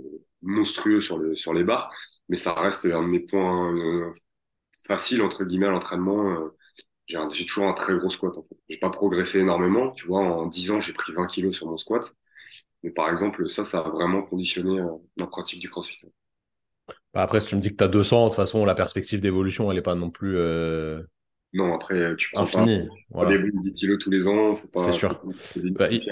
monstrueux 0.42 1.00
sur, 1.00 1.18
le, 1.18 1.34
sur 1.34 1.54
les 1.54 1.64
barres, 1.64 1.90
mais 2.28 2.36
ça 2.36 2.52
reste 2.54 2.84
un 2.84 3.02
de 3.02 3.08
mes 3.08 3.20
points 3.20 4.12
faciles, 4.86 5.22
entre 5.22 5.44
guillemets, 5.44 5.66
à 5.66 5.70
l'entraînement 5.70 6.50
j'ai 7.08 7.46
toujours 7.46 7.66
un 7.66 7.72
très 7.72 7.96
gros 7.96 8.10
squat. 8.10 8.36
En 8.36 8.42
fait. 8.42 8.56
J'ai 8.68 8.78
pas 8.78 8.90
progressé 8.90 9.40
énormément. 9.40 9.90
Tu 9.92 10.06
vois, 10.06 10.20
en 10.20 10.46
10 10.46 10.70
ans, 10.72 10.80
j'ai 10.80 10.92
pris 10.92 11.12
20 11.12 11.26
kilos 11.26 11.56
sur 11.56 11.66
mon 11.66 11.76
squat. 11.76 12.14
Mais 12.82 12.90
par 12.90 13.10
exemple, 13.10 13.48
ça, 13.48 13.64
ça 13.64 13.80
a 13.80 13.88
vraiment 13.88 14.22
conditionné 14.22 14.78
euh, 14.78 14.86
ma 15.16 15.26
pratique 15.26 15.60
du 15.60 15.68
crossfit. 15.68 15.98
Bah, 17.12 17.22
après, 17.22 17.40
si 17.40 17.48
tu 17.48 17.56
me 17.56 17.60
dis 17.60 17.70
que 17.70 17.76
tu 17.76 17.84
as 17.84 17.88
200, 17.88 18.24
de 18.24 18.28
toute 18.28 18.36
façon, 18.36 18.64
la 18.64 18.74
perspective 18.74 19.20
d'évolution, 19.20 19.70
elle 19.70 19.78
n'est 19.78 19.82
pas 19.82 19.94
non 19.94 20.10
plus. 20.10 20.36
Euh, 20.36 21.02
non, 21.54 21.74
après, 21.74 22.14
tu 22.16 22.30
prends 22.30 22.42
Infini, 22.42 22.86
pas, 22.86 22.94
voilà. 23.22 23.38
des 23.38 23.50
10 23.50 23.72
kilos 23.72 23.98
tous 23.98 24.10
les 24.10 24.28
ans. 24.28 24.56
C'est 24.76 24.92
sûr. 24.92 25.20
Bah, 25.56 25.88
il, 25.90 26.06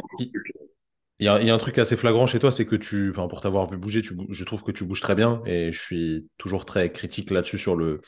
il, 1.18 1.26
y 1.26 1.28
a, 1.28 1.54
un 1.54 1.58
truc 1.58 1.78
assez 1.78 1.96
flagrant 1.96 2.26
chez 2.26 2.38
toi, 2.38 2.52
c'est 2.52 2.66
que 2.66 2.76
tu, 2.76 3.12
pour 3.12 3.40
t'avoir 3.40 3.66
vu 3.66 3.76
bouger, 3.76 4.02
je 4.02 4.44
trouve 4.44 4.62
que 4.62 4.72
tu 4.72 4.84
bouges 4.84 5.00
très 5.00 5.14
bien 5.14 5.40
et 5.46 5.72
je 5.72 5.80
suis 5.80 6.28
toujours 6.36 6.64
très 6.64 6.92
critique 6.92 7.30
là-dessus 7.30 7.58
sur 7.58 7.76
le, 7.76 8.00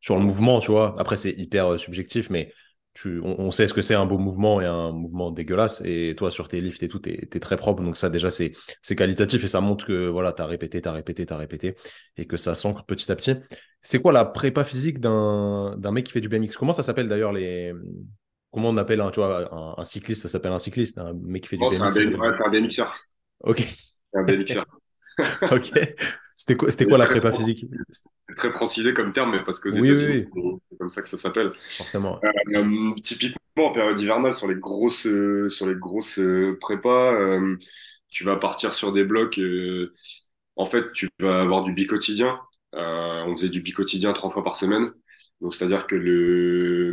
sur 0.00 0.16
le 0.16 0.22
mouvement, 0.22 0.58
tu 0.60 0.70
vois. 0.70 0.96
Après, 0.98 1.16
c'est 1.16 1.32
hyper 1.32 1.72
euh, 1.72 1.78
subjectif, 1.78 2.30
mais 2.30 2.52
on, 3.06 3.50
sait 3.50 3.66
ce 3.66 3.74
que 3.74 3.80
c'est 3.80 3.94
un 3.94 4.06
beau 4.06 4.18
mouvement 4.18 4.60
et 4.60 4.64
un 4.64 4.90
mouvement 4.90 5.30
dégueulasse. 5.30 5.80
Et 5.84 6.14
toi, 6.16 6.30
sur 6.30 6.48
tes 6.48 6.60
lifts 6.60 6.82
et 6.82 6.88
tout, 6.88 6.98
tu 6.98 7.10
es, 7.10 7.40
très 7.40 7.56
propre. 7.56 7.82
Donc, 7.82 7.96
ça, 7.96 8.10
déjà, 8.10 8.30
c'est 8.30 8.52
qualitatif 8.96 9.44
et 9.44 9.48
ça 9.48 9.60
montre 9.60 9.86
que 9.86 10.08
voilà, 10.08 10.32
tu 10.32 10.42
as 10.42 10.46
répété, 10.46 10.82
tu 10.82 10.88
as 10.88 10.92
répété, 10.92 11.26
tu 11.26 11.32
as 11.32 11.36
répété 11.36 11.76
et 12.16 12.26
que 12.26 12.36
ça 12.36 12.54
s'ancre 12.54 12.84
petit 12.84 13.10
à 13.12 13.16
petit. 13.16 13.34
C'est 13.82 14.00
quoi 14.00 14.12
la 14.12 14.24
prépa 14.24 14.64
physique 14.64 15.00
d'un 15.00 15.90
mec 15.92 16.06
qui 16.06 16.12
fait 16.12 16.20
du 16.20 16.28
BMX? 16.28 16.56
Comment 16.56 16.72
ça 16.72 16.82
s'appelle 16.82 17.08
d'ailleurs 17.08 17.32
les. 17.32 17.72
Comment 18.50 18.70
on 18.70 18.76
appelle 18.78 19.00
un, 19.00 19.10
tu 19.10 19.20
vois, 19.20 19.78
un, 19.78 19.84
cycliste 19.84 20.22
Ça 20.22 20.28
s'appelle 20.28 20.52
un 20.52 20.58
cycliste, 20.58 20.98
un 20.98 21.12
mec 21.12 21.42
qui 21.42 21.48
fait 21.50 21.56
du 21.56 21.64
BMX. 21.64 21.90
C'est 21.92 22.06
un, 22.06 22.50
BMXer. 22.50 22.84
Ok. 23.40 23.62
un 24.14 24.22
BMXer. 24.22 24.64
ok. 25.52 25.72
C'était 26.38 26.56
quoi, 26.56 26.70
c'était 26.70 26.86
quoi 26.86 26.98
la 26.98 27.06
prépa 27.06 27.32
physique? 27.32 27.66
C'est 28.22 28.34
très 28.34 28.52
précisé 28.52 28.94
comme 28.94 29.12
terme, 29.12 29.32
mais 29.32 29.42
parce 29.42 29.58
que 29.58 29.70
oui, 29.70 29.90
oui, 29.90 30.24
c'est 30.70 30.78
comme 30.78 30.88
ça 30.88 31.02
que 31.02 31.08
ça 31.08 31.16
s'appelle. 31.16 31.52
Forcément. 31.76 32.20
Euh, 32.54 32.92
typiquement, 33.02 33.38
en 33.56 33.72
période 33.72 33.98
hivernale, 33.98 34.32
sur 34.32 34.46
les 34.46 34.54
grosses, 34.54 35.06
euh, 35.08 35.48
sur 35.50 35.66
les 35.66 35.74
grosses 35.74 36.20
euh, 36.20 36.56
prépas, 36.60 37.40
tu 38.08 38.22
vas 38.22 38.36
partir 38.36 38.72
sur 38.72 38.92
des 38.92 39.02
blocs. 39.02 39.40
en 40.54 40.64
fait, 40.64 40.92
tu 40.92 41.08
vas 41.18 41.40
avoir 41.40 41.64
du 41.64 41.72
bicotidien. 41.72 42.40
On 42.72 43.36
faisait 43.36 43.48
du 43.48 43.60
bicotidien 43.60 44.12
trois 44.12 44.30
fois 44.30 44.44
par 44.44 44.56
semaine. 44.56 44.90
Donc, 45.40 45.54
c'est-à-dire 45.54 45.86
que 45.86 45.94
le, 45.96 46.90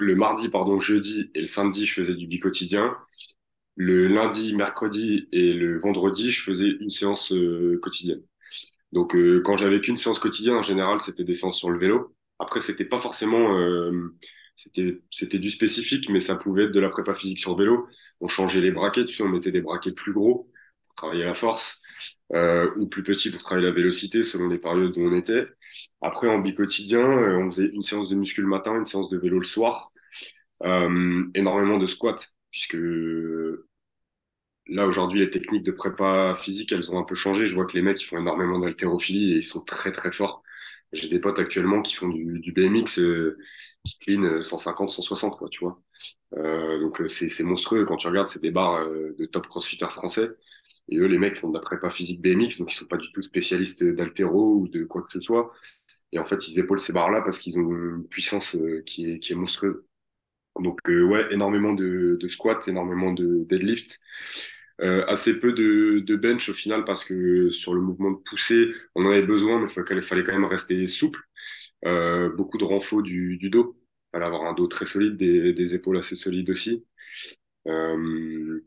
le 0.00 0.14
mardi, 0.16 0.48
pardon, 0.48 0.78
jeudi 0.78 1.30
et 1.34 1.40
le 1.40 1.46
samedi, 1.46 1.86
je 1.86 1.94
faisais 1.94 2.14
du 2.14 2.26
bicotidien. 2.26 2.96
Le 3.76 4.08
lundi, 4.08 4.54
mercredi 4.54 5.28
et 5.32 5.52
le 5.52 5.78
vendredi, 5.78 6.30
je 6.30 6.42
faisais 6.42 6.70
une 6.80 6.90
séance 6.90 7.32
quotidienne. 7.82 8.22
Donc, 8.92 9.14
euh, 9.14 9.42
quand 9.44 9.56
j'avais 9.56 9.80
qu'une 9.80 9.96
séance 9.96 10.18
quotidienne, 10.18 10.54
en 10.54 10.62
général, 10.62 11.00
c'était 11.00 11.24
des 11.24 11.34
séances 11.34 11.58
sur 11.58 11.70
le 11.70 11.78
vélo. 11.78 12.14
Après, 12.38 12.60
c'était 12.60 12.84
pas 12.84 12.98
forcément, 13.00 13.58
euh, 13.58 14.14
c'était, 14.54 15.00
c'était 15.10 15.38
du 15.38 15.50
spécifique, 15.50 16.08
mais 16.10 16.20
ça 16.20 16.36
pouvait 16.36 16.64
être 16.64 16.72
de 16.72 16.80
la 16.80 16.88
prépa 16.90 17.14
physique 17.14 17.38
sur 17.38 17.56
vélo. 17.56 17.88
On 18.20 18.28
changeait 18.28 18.60
les 18.60 18.70
braquets, 18.70 19.04
tu 19.04 19.14
sais, 19.16 19.22
on 19.22 19.28
mettait 19.28 19.52
des 19.52 19.60
braquets 19.60 19.92
plus 19.92 20.12
gros 20.12 20.50
pour 20.86 20.94
travailler 20.94 21.24
la 21.24 21.34
force, 21.34 21.82
euh, 22.34 22.70
ou 22.76 22.86
plus 22.86 23.02
petits 23.02 23.30
pour 23.30 23.42
travailler 23.42 23.66
la 23.66 23.74
vélocité, 23.74 24.22
selon 24.22 24.48
les 24.48 24.58
périodes 24.58 24.96
où 24.96 25.00
on 25.02 25.16
était. 25.16 25.46
Après, 26.02 26.28
en 26.28 26.38
bi-quotidien, 26.38 27.00
euh, 27.00 27.38
on 27.38 27.50
faisait 27.50 27.68
une 27.68 27.82
séance 27.82 28.08
de 28.08 28.14
muscu 28.16 28.42
le 28.42 28.48
matin, 28.48 28.76
une 28.76 28.84
séance 28.84 29.10
de 29.10 29.18
vélo 29.18 29.38
le 29.38 29.44
soir, 29.44 29.92
euh, 30.64 31.24
énormément 31.34 31.78
de 31.78 31.86
squats, 31.86 32.16
puisque 32.50 32.76
là 34.68 34.86
aujourd'hui 34.86 35.20
les 35.20 35.30
techniques 35.30 35.62
de 35.62 35.70
prépa 35.72 36.34
physique 36.36 36.72
elles 36.72 36.90
ont 36.90 36.98
un 36.98 37.04
peu 37.04 37.14
changé. 37.14 37.46
Je 37.46 37.54
vois 37.54 37.66
que 37.66 37.74
les 37.74 37.82
mecs 37.82 38.02
font 38.04 38.18
énormément 38.18 38.58
d'haltérophilie 38.58 39.32
et 39.32 39.36
ils 39.36 39.42
sont 39.42 39.60
très 39.60 39.92
très 39.92 40.12
forts. 40.12 40.42
J'ai 40.92 41.08
des 41.08 41.20
potes 41.20 41.38
actuellement 41.38 41.82
qui 41.82 41.94
font 41.94 42.08
du, 42.08 42.52
BMX 42.52 42.98
euh, 43.00 43.38
qui 43.84 43.98
clean 43.98 44.42
150 44.42 44.90
160 44.90 45.36
quoi 45.38 45.48
tu 45.48 45.60
vois. 45.60 45.80
Euh, 46.36 46.80
donc 46.80 47.00
euh, 47.00 47.08
c'est 47.08 47.42
monstrueux. 47.44 47.84
Quand 47.84 47.96
tu 47.96 48.08
regardes 48.08 48.26
c'est 48.26 48.42
des 48.42 48.52
euh, 48.56 49.14
de 49.18 49.26
top 49.26 49.46
crossfitters 49.48 49.90
français 49.90 50.28
et 50.88 50.98
eux 50.98 51.06
les 51.06 51.18
mecs 51.18 51.36
font 51.36 51.48
de 51.48 51.54
la 51.54 51.60
prépa 51.60 51.90
physique 51.90 52.20
BMX 52.22 52.58
donc 52.58 52.72
ils 52.72 52.76
sont 52.76 52.86
pas 52.86 52.96
du 52.96 53.10
tout 53.12 53.22
spécialistes 53.22 53.84
d'haltéro 53.84 54.54
ou 54.54 54.68
de 54.68 54.84
quoi 54.84 55.02
que 55.02 55.12
ce 55.12 55.20
soit 55.20 55.52
et 56.12 56.18
en 56.18 56.24
fait 56.24 56.48
ils 56.48 56.58
épaulent 56.58 56.78
ces 56.80 56.92
barres 56.92 57.10
là 57.10 57.22
parce 57.22 57.38
qu'ils 57.38 57.58
ont 57.58 57.62
une 57.62 58.06
puissance 58.08 58.56
qui 58.86 59.10
est 59.10 59.18
qui 59.18 59.32
est 59.32 59.36
monstrueuse 59.36 59.82
donc 60.60 60.80
ouais 60.88 61.26
énormément 61.32 61.72
de, 61.74 62.18
squats 62.28 62.60
énormément 62.66 63.12
de 63.12 63.44
deadlift 63.48 63.98
euh, 64.82 65.04
assez 65.06 65.40
peu 65.40 65.52
de, 65.52 66.16
bench 66.16 66.48
au 66.48 66.52
final 66.52 66.84
parce 66.84 67.04
que 67.04 67.50
sur 67.50 67.74
le 67.74 67.80
mouvement 67.80 68.10
de 68.10 68.16
poussée, 68.16 68.72
on 68.94 69.06
en 69.06 69.10
avait 69.10 69.22
besoin, 69.26 69.58
mais 69.58 69.68
il 69.74 70.02
fallait 70.02 70.24
quand 70.24 70.32
même 70.32 70.44
rester 70.44 70.86
souple. 70.86 71.20
Euh, 71.86 72.30
beaucoup 72.30 72.58
de 72.58 72.64
renfort 72.64 73.02
du, 73.02 73.38
dos. 73.50 73.76
Il 73.78 74.18
fallait 74.18 74.26
avoir 74.26 74.44
un 74.44 74.54
dos 74.54 74.66
très 74.66 74.86
solide, 74.86 75.16
des 75.16 75.74
épaules 75.74 75.98
assez 75.98 76.14
solides 76.14 76.50
aussi. 76.50 76.84
Euh, 77.66 78.60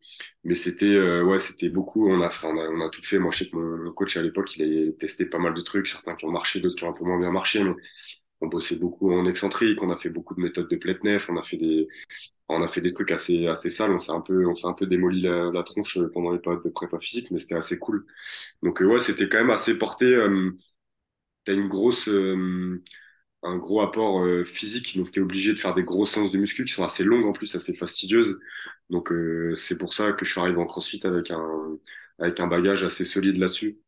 mais 0.44 0.56
c'était 0.56 0.86
euh, 0.96 1.24
ouais, 1.24 1.40
c'était 1.40 1.70
beaucoup. 1.70 2.10
On 2.10 2.22
a, 2.22 2.30
on 2.44 2.58
a, 2.58 2.70
on 2.70 2.82
a 2.86 2.90
tout 2.90 3.02
fait. 3.02 3.20
Moi, 3.20 3.32
je 3.32 3.40
sais 3.46 3.50
que 3.50 3.56
mon 3.58 3.92
coach 3.94 4.18
à 4.18 4.22
l'époque, 4.22 4.56
il 4.58 4.90
a 4.90 4.92
testé 5.00 5.26
pas 5.26 5.38
mal 5.40 5.54
de 5.54 5.62
trucs, 5.62 5.88
certains 5.88 6.16
qui 6.16 6.26
ont 6.26 6.32
marché, 6.32 6.60
d'autres 6.60 6.76
qui 6.76 6.84
ont 6.84 6.90
un 6.90 6.94
peu 6.94 7.06
moins 7.06 7.20
bien 7.20 7.32
marché, 7.32 7.64
mais 7.64 7.74
on 8.42 8.48
bossait 8.48 8.78
beaucoup 8.78 9.12
en 9.14 9.26
excentrique, 9.26 9.82
on 9.84 9.92
a 9.92 9.98
fait 9.98 10.10
beaucoup 10.10 10.36
de 10.36 10.42
méthodes 10.42 10.70
de 10.70 10.76
Pletnev, 10.78 11.26
on 11.30 11.38
a 11.38 11.44
fait 11.44 11.58
des, 11.58 11.88
on 12.50 12.62
a 12.64 12.68
fait 12.68 12.82
des 12.82 12.94
trucs 12.94 13.12
assez, 13.12 13.48
assez 13.48 13.70
sales, 13.70 13.92
on 13.92 14.00
s'est 14.00 14.12
un 14.12 14.22
peu, 14.22 14.48
on 14.48 14.56
s'est 14.56 14.68
un 14.68 14.74
peu 14.74 14.88
démoli 14.88 15.22
la, 15.22 15.64
tronche 15.64 16.00
pendant 16.14 16.32
les 16.32 16.40
périodes 16.40 16.64
de 16.64 16.70
prépa 16.70 17.00
physique, 17.00 17.32
mais 17.32 17.40
c'était 17.40 17.56
assez 17.56 17.80
cool. 17.80 18.06
Donc, 18.64 18.82
euh, 18.82 18.88
ouais, 18.88 19.00
c'était 19.00 19.30
quand 19.30 19.40
même 19.40 19.52
assez 19.52 19.78
porté, 19.78 20.06
euh, 20.16 20.52
t'as 21.46 21.54
une 21.54 21.68
grosse, 21.68 22.08
euh, 22.10 22.84
un 23.44 23.58
gros 23.58 23.82
apport 23.82 24.24
euh, 24.24 24.44
physique, 24.44 24.98
donc 24.98 25.12
t'es 25.12 25.22
obligé 25.22 25.54
de 25.54 25.60
faire 25.60 25.74
des 25.74 25.84
grosses 25.84 26.12
séances 26.14 26.32
de 26.32 26.38
muscu 26.38 26.66
qui 26.66 26.74
sont 26.74 26.84
assez 26.84 27.04
longues 27.04 27.26
en 27.26 27.34
plus, 27.34 27.56
assez 27.56 27.74
fastidieuses. 27.76 28.40
Donc, 28.90 29.14
c'est 29.56 29.78
pour 29.78 29.94
ça 29.94 30.14
que 30.14 30.26
je 30.26 30.32
suis 30.32 30.42
arrivé 30.42 30.58
en 30.58 30.66
CrossFit 30.66 31.00
avec 31.06 31.30
un, 31.32 31.78
avec 32.18 32.40
un 32.40 32.48
bagage 32.48 32.84
assez 32.84 33.06
solide 33.06 33.38
là-dessus 33.38 33.80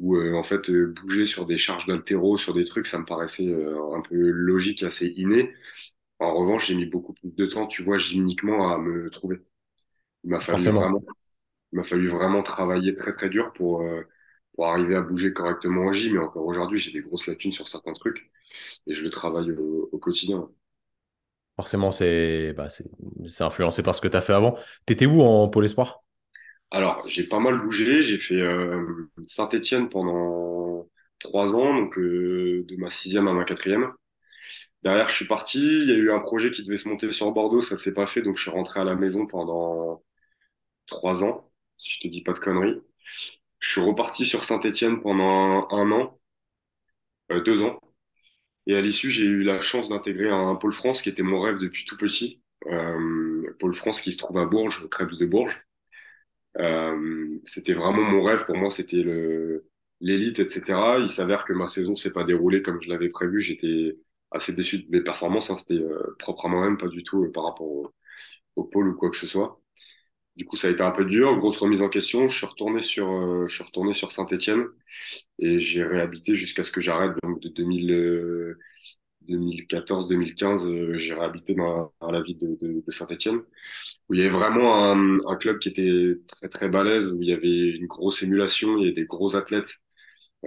où 0.00 0.16
euh, 0.16 0.34
en 0.34 0.42
fait 0.42 0.70
euh, 0.70 0.86
bouger 0.86 1.26
sur 1.26 1.46
des 1.46 1.58
charges 1.58 1.86
d'altéro, 1.86 2.38
sur 2.38 2.54
des 2.54 2.64
trucs, 2.64 2.86
ça 2.86 2.98
me 2.98 3.04
paraissait 3.04 3.48
euh, 3.48 3.94
un 3.94 4.00
peu 4.00 4.16
logique, 4.16 4.82
assez 4.82 5.06
inné. 5.08 5.54
En 6.18 6.34
revanche, 6.34 6.66
j'ai 6.68 6.76
mis 6.76 6.86
beaucoup 6.86 7.14
plus 7.14 7.30
de 7.34 7.46
temps, 7.46 7.66
tu 7.66 7.82
vois, 7.82 7.98
gymniquement 7.98 8.72
à 8.72 8.78
me 8.78 9.10
trouver. 9.10 9.38
Il 10.24 10.30
m'a 10.30 10.40
fallu 10.40 10.64
vraiment, 10.64 11.04
il 11.72 11.76
m'a 11.78 11.84
fallu 11.84 12.08
vraiment 12.08 12.42
travailler 12.42 12.94
très 12.94 13.12
très 13.12 13.28
dur 13.30 13.52
pour 13.54 13.84
pour 14.54 14.66
arriver 14.68 14.96
à 14.96 15.02
bouger 15.02 15.32
correctement 15.32 15.86
en 15.86 15.92
gym. 15.92 16.14
Mais 16.14 16.18
encore 16.20 16.46
aujourd'hui, 16.46 16.78
j'ai 16.78 16.92
des 16.92 17.02
grosses 17.02 17.26
lacunes 17.26 17.52
sur 17.52 17.68
certains 17.68 17.92
trucs 17.94 18.30
et 18.86 18.94
je 18.94 19.02
le 19.02 19.10
travaille 19.10 19.50
au, 19.52 19.98
quotidien. 19.98 20.48
Forcément, 21.56 21.90
c'est 21.92 22.54
bah, 22.54 22.68
influencé 23.40 23.82
par 23.82 23.94
ce 23.94 24.00
que 24.00 24.08
tu 24.08 24.16
as 24.16 24.22
fait 24.22 24.32
avant. 24.32 24.56
Tu 24.86 24.94
étais 24.94 25.06
où 25.06 25.20
en 25.22 25.48
pôle 25.48 25.64
espoir? 25.64 26.02
Alors, 26.70 27.06
j'ai 27.06 27.24
pas 27.24 27.40
mal 27.40 27.60
bougé. 27.60 28.00
J'ai 28.02 28.18
fait 28.18 28.40
euh, 28.40 29.10
Saint-Étienne 29.26 29.88
pendant 29.88 30.88
trois 31.18 31.54
ans, 31.54 31.74
donc 31.74 31.98
euh, 31.98 32.64
de 32.68 32.76
ma 32.76 32.90
sixième 32.90 33.28
à 33.28 33.32
ma 33.32 33.44
quatrième. 33.44 33.92
Derrière, 34.82 35.08
je 35.08 35.14
suis 35.14 35.26
parti. 35.26 35.58
Il 35.58 35.88
y 35.88 35.92
a 35.92 35.96
eu 35.96 36.10
un 36.10 36.20
projet 36.20 36.50
qui 36.50 36.62
devait 36.64 36.78
se 36.78 36.88
monter 36.88 37.10
sur 37.12 37.30
Bordeaux, 37.32 37.60
ça 37.60 37.76
s'est 37.76 37.94
pas 37.94 38.06
fait, 38.06 38.22
donc 38.22 38.36
je 38.36 38.42
suis 38.42 38.50
rentré 38.50 38.80
à 38.80 38.84
la 38.84 38.94
maison 38.94 39.26
pendant 39.26 40.02
trois 40.86 41.24
ans, 41.24 41.50
si 41.76 41.92
je 41.92 42.00
te 42.00 42.08
dis 42.08 42.22
pas 42.22 42.32
de 42.32 42.38
conneries. 42.40 42.80
Je 43.60 43.70
suis 43.70 43.80
reparti 43.82 44.26
sur 44.26 44.44
Saint-Étienne 44.44 45.00
pendant 45.02 45.68
un, 45.70 45.92
an, 45.92 46.18
euh, 47.32 47.40
deux 47.40 47.62
ans. 47.62 47.80
Et 48.70 48.76
à 48.76 48.80
l'issue, 48.80 49.10
j'ai 49.10 49.24
eu 49.24 49.42
la 49.42 49.60
chance 49.60 49.88
d'intégrer 49.88 50.28
un, 50.30 50.54
pôle 50.54 50.72
France 50.72 51.02
qui 51.02 51.08
était 51.08 51.24
mon 51.24 51.40
rêve 51.40 51.58
depuis 51.58 51.84
tout 51.84 51.96
petit. 51.96 52.40
Euh, 52.66 53.52
pôle 53.58 53.72
France 53.72 54.00
qui 54.00 54.12
se 54.12 54.18
trouve 54.18 54.38
à 54.38 54.46
Bourges, 54.46 54.84
au 54.84 54.88
Crêpes 54.88 55.10
de 55.10 55.26
Bourges. 55.26 55.60
Euh, 56.58 57.40
c'était 57.44 57.74
vraiment 57.74 58.02
mon 58.02 58.22
rêve. 58.22 58.44
Pour 58.46 58.56
moi, 58.56 58.70
c'était 58.70 59.02
l'élite, 60.00 60.38
etc. 60.38 60.98
Il 61.00 61.08
s'avère 61.08 61.44
que 61.44 61.52
ma 61.52 61.66
saison 61.66 61.96
s'est 61.96 62.12
pas 62.12 62.22
déroulée 62.22 62.62
comme 62.62 62.80
je 62.80 62.88
l'avais 62.88 63.08
prévu. 63.08 63.40
J'étais 63.40 63.98
assez 64.30 64.52
déçu 64.52 64.78
de 64.78 64.86
mes 64.88 65.02
performances. 65.02 65.50
Hein. 65.50 65.56
C'était 65.56 65.74
euh, 65.74 66.14
propre 66.20 66.46
à 66.46 66.48
moi-même, 66.48 66.78
pas 66.78 66.86
du 66.86 67.02
tout 67.02 67.28
par 67.32 67.46
rapport 67.46 67.66
au, 68.54 68.64
pôle 68.64 68.88
ou 68.90 68.94
quoi 68.94 69.10
que 69.10 69.16
ce 69.16 69.26
soit. 69.26 69.60
Du 70.40 70.46
coup, 70.46 70.56
ça 70.56 70.68
a 70.68 70.70
été 70.70 70.82
un 70.82 70.90
peu 70.90 71.04
dur. 71.04 71.36
Grosse 71.36 71.58
remise 71.58 71.82
en 71.82 71.90
question. 71.90 72.26
Je 72.30 72.34
suis 72.38 72.46
retourné 72.46 72.80
sur, 72.80 73.10
euh, 73.10 73.46
je 73.46 73.54
suis 73.56 73.62
retourné 73.62 73.92
sur 73.92 74.10
Saint-Étienne 74.10 74.64
et 75.38 75.60
j'ai 75.60 75.84
réhabité 75.84 76.34
jusqu'à 76.34 76.62
ce 76.62 76.70
que 76.70 76.80
j'arrête. 76.80 77.12
Donc 77.22 77.40
de 77.42 77.50
2000, 77.50 78.56
2014-2015, 79.28 80.66
euh, 80.66 80.96
j'ai 80.96 81.12
réhabité 81.12 81.52
dans, 81.52 81.92
la 82.00 82.22
ville 82.22 82.38
de, 82.38 82.82
Saint-Etienne, 82.88 83.42
où 84.08 84.14
il 84.14 84.20
y 84.20 84.22
avait 84.22 84.30
vraiment 84.30 84.90
un, 85.28 85.36
club 85.36 85.58
qui 85.58 85.68
était 85.68 86.18
très 86.26 86.48
très 86.48 86.68
balèze, 86.70 87.12
où 87.12 87.20
il 87.20 87.28
y 87.28 87.34
avait 87.34 87.76
une 87.76 87.86
grosse 87.86 88.22
émulation, 88.22 88.78
il 88.78 88.84
y 88.84 88.86
avait 88.86 88.94
des 88.94 89.04
gros 89.04 89.36
athlètes. 89.36 89.76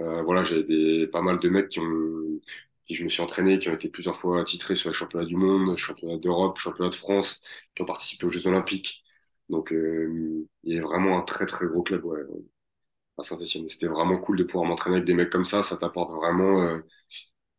Euh, 0.00 0.22
voilà, 0.24 0.42
j'avais 0.42 1.06
pas 1.06 1.22
mal 1.22 1.38
de 1.38 1.48
mecs 1.48 1.68
qui 1.68 1.78
ont 1.78 2.40
qui 2.86 2.96
je 2.96 3.04
me 3.04 3.08
suis 3.08 3.22
entraîné, 3.22 3.60
qui 3.60 3.68
ont 3.68 3.74
été 3.74 3.88
plusieurs 3.88 4.16
fois 4.16 4.44
titrés 4.44 4.74
sur 4.74 4.90
les 4.90 4.94
championnats 4.94 5.24
du 5.24 5.36
monde, 5.36 5.76
championnats 5.76 6.18
d'Europe, 6.18 6.58
championnats 6.58 6.90
de 6.90 6.94
France, 6.96 7.42
qui 7.76 7.82
ont 7.82 7.86
participé 7.86 8.26
aux 8.26 8.30
Jeux 8.30 8.46
Olympiques. 8.48 9.03
Donc 9.48 9.72
euh, 9.72 10.46
il 10.64 10.72
y 10.74 10.76
avait 10.78 10.84
vraiment 10.86 11.18
un 11.18 11.22
très 11.22 11.46
très 11.46 11.66
gros 11.66 11.82
club 11.82 12.04
ouais, 12.04 12.20
à 13.18 13.22
Saint-Etienne. 13.22 13.68
C'était 13.68 13.86
vraiment 13.86 14.18
cool 14.18 14.36
de 14.38 14.44
pouvoir 14.44 14.64
m'entraîner 14.68 14.96
avec 14.96 15.06
des 15.06 15.14
mecs 15.14 15.30
comme 15.30 15.44
ça. 15.44 15.62
Ça 15.62 15.76
t'apporte 15.76 16.12
vraiment 16.14 16.62
euh, 16.62 16.80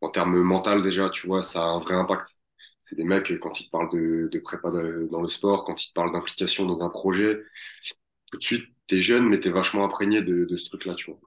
en 0.01 0.09
termes 0.11 0.41
mental 0.41 0.83
déjà, 0.83 1.09
tu 1.09 1.27
vois, 1.27 1.41
ça 1.41 1.61
a 1.63 1.67
un 1.67 1.79
vrai 1.79 1.95
impact. 1.95 2.25
C'est 2.83 2.95
des 2.95 3.03
mecs, 3.05 3.39
quand 3.39 3.59
ils 3.61 3.65
te 3.67 3.71
parlent 3.71 3.91
de, 3.91 4.29
de 4.31 4.39
prépa 4.39 4.69
dans 4.71 5.21
le 5.21 5.29
sport, 5.29 5.65
quand 5.65 5.83
ils 5.83 5.89
te 5.89 5.93
parlent 5.93 6.13
d'implication 6.13 6.65
dans 6.65 6.83
un 6.83 6.89
projet, 6.89 7.41
tout 8.31 8.37
de 8.39 8.43
suite, 8.43 8.67
t'es 8.87 8.99
jeune, 8.99 9.29
mais 9.29 9.39
t'es 9.39 9.49
vachement 9.51 9.85
imprégné 9.85 10.21
de, 10.23 10.45
de 10.45 10.57
ce 10.57 10.69
truc-là, 10.69 10.95
tu 10.95 11.11
vois. 11.11 11.19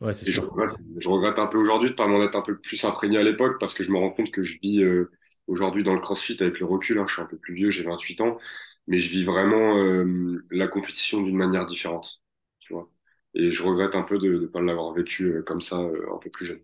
Ouais, 0.00 0.12
c'est 0.12 0.26
sûr. 0.26 0.52
Je 0.98 1.08
regrette, 1.08 1.38
un 1.38 1.46
peu 1.46 1.58
aujourd'hui 1.58 1.90
de 1.90 1.94
pas 1.94 2.06
m'en 2.06 2.22
être 2.22 2.36
un 2.36 2.42
peu 2.42 2.58
plus 2.58 2.84
imprégné 2.84 3.18
à 3.18 3.22
l'époque 3.22 3.58
parce 3.60 3.74
que 3.74 3.82
je 3.84 3.90
me 3.92 3.98
rends 3.98 4.10
compte 4.10 4.30
que 4.30 4.42
je 4.42 4.58
vis 4.60 4.82
euh, 4.82 5.10
aujourd'hui 5.46 5.84
dans 5.84 5.94
le 5.94 6.00
crossfit 6.00 6.36
avec 6.42 6.58
le 6.60 6.66
recul. 6.66 6.98
Hein, 6.98 7.04
je 7.06 7.14
suis 7.14 7.22
un 7.22 7.26
peu 7.26 7.36
plus 7.38 7.54
vieux, 7.54 7.70
j'ai 7.70 7.84
28 7.84 8.20
ans, 8.20 8.38
mais 8.86 8.98
je 8.98 9.08
vis 9.10 9.24
vraiment 9.24 9.76
euh, 9.78 10.44
la 10.50 10.68
compétition 10.68 11.22
d'une 11.22 11.36
manière 11.36 11.66
différente, 11.66 12.20
tu 12.60 12.72
vois. 12.72 12.88
Et 13.34 13.50
je 13.50 13.62
regrette 13.62 13.94
un 13.94 14.02
peu 14.02 14.18
de 14.18 14.38
ne 14.38 14.46
pas 14.46 14.60
l'avoir 14.60 14.92
vécu 14.92 15.26
euh, 15.26 15.42
comme 15.42 15.60
ça 15.60 15.76
un 15.76 16.18
peu 16.20 16.30
plus 16.30 16.46
jeune. 16.46 16.60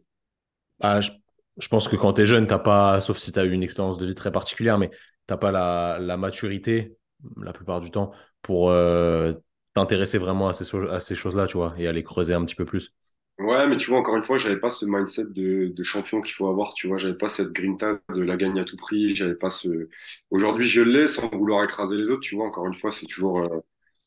Ah, 0.80 1.00
je, 1.00 1.68
pense 1.68 1.88
que 1.88 1.96
quand 1.96 2.14
tu 2.14 2.22
es 2.22 2.26
jeune, 2.26 2.46
t'as 2.46 2.58
pas, 2.58 3.00
sauf 3.00 3.18
si 3.18 3.32
tu 3.32 3.38
as 3.38 3.44
eu 3.44 3.52
une 3.52 3.62
expérience 3.62 3.98
de 3.98 4.06
vie 4.06 4.14
très 4.14 4.30
particulière, 4.30 4.78
mais 4.78 4.90
tu 4.90 4.96
n'as 5.30 5.36
pas 5.36 5.50
la, 5.50 6.16
maturité, 6.16 6.96
la 7.36 7.52
plupart 7.52 7.80
du 7.80 7.90
temps, 7.90 8.12
pour 8.42 8.70
euh, 8.70 9.32
t'intéresser 9.74 10.18
vraiment 10.18 10.48
à 10.48 10.52
ces, 10.52 10.76
à 10.88 11.00
ces 11.00 11.14
choses-là, 11.14 11.46
tu 11.46 11.56
vois, 11.56 11.74
et 11.78 11.88
à 11.88 11.92
les 11.92 12.04
creuser 12.04 12.34
un 12.34 12.44
petit 12.44 12.54
peu 12.54 12.64
plus. 12.64 12.94
Ouais, 13.38 13.68
mais 13.68 13.76
tu 13.76 13.88
vois, 13.90 14.00
encore 14.00 14.16
une 14.16 14.22
fois, 14.22 14.36
j'avais 14.36 14.58
pas 14.58 14.68
ce 14.68 14.84
mindset 14.84 15.26
de, 15.30 15.82
champion 15.84 16.20
qu'il 16.20 16.34
faut 16.34 16.48
avoir, 16.48 16.74
tu 16.74 16.88
vois, 16.88 16.96
j'avais 16.96 17.16
pas 17.16 17.28
cette 17.28 17.52
grinta 17.52 18.00
de 18.12 18.22
la 18.22 18.36
gagne 18.36 18.58
à 18.58 18.64
tout 18.64 18.76
prix, 18.76 19.14
j'avais 19.14 19.36
pas 19.36 19.50
ce... 19.50 19.88
Aujourd'hui, 20.30 20.66
je 20.66 20.82
l'ai 20.82 21.06
sans 21.06 21.28
vouloir 21.30 21.62
écraser 21.62 21.96
les 21.96 22.10
autres, 22.10 22.22
tu 22.22 22.34
vois, 22.34 22.46
encore 22.46 22.66
une 22.66 22.74
fois, 22.74 22.90
c'est 22.90 23.06
toujours... 23.06 23.38
Euh, 23.40 23.60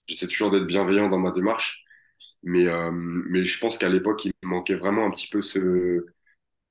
j'essaie 0.07 0.27
toujours 0.27 0.51
d'être 0.51 0.65
bienveillant 0.67 1.07
dans 1.09 1.19
ma 1.19 1.31
démarche, 1.31 1.85
mais, 2.43 2.67
euh, 2.67 2.91
mais 2.93 3.45
je 3.45 3.59
pense 3.59 3.77
qu'à 3.77 3.89
l'époque, 3.89 4.25
il 4.25 4.33
me 4.43 4.49
manquait 4.49 4.75
vraiment 4.75 5.05
un 5.05 5.11
petit 5.11 5.29
peu 5.29 5.41
ce 5.41 6.05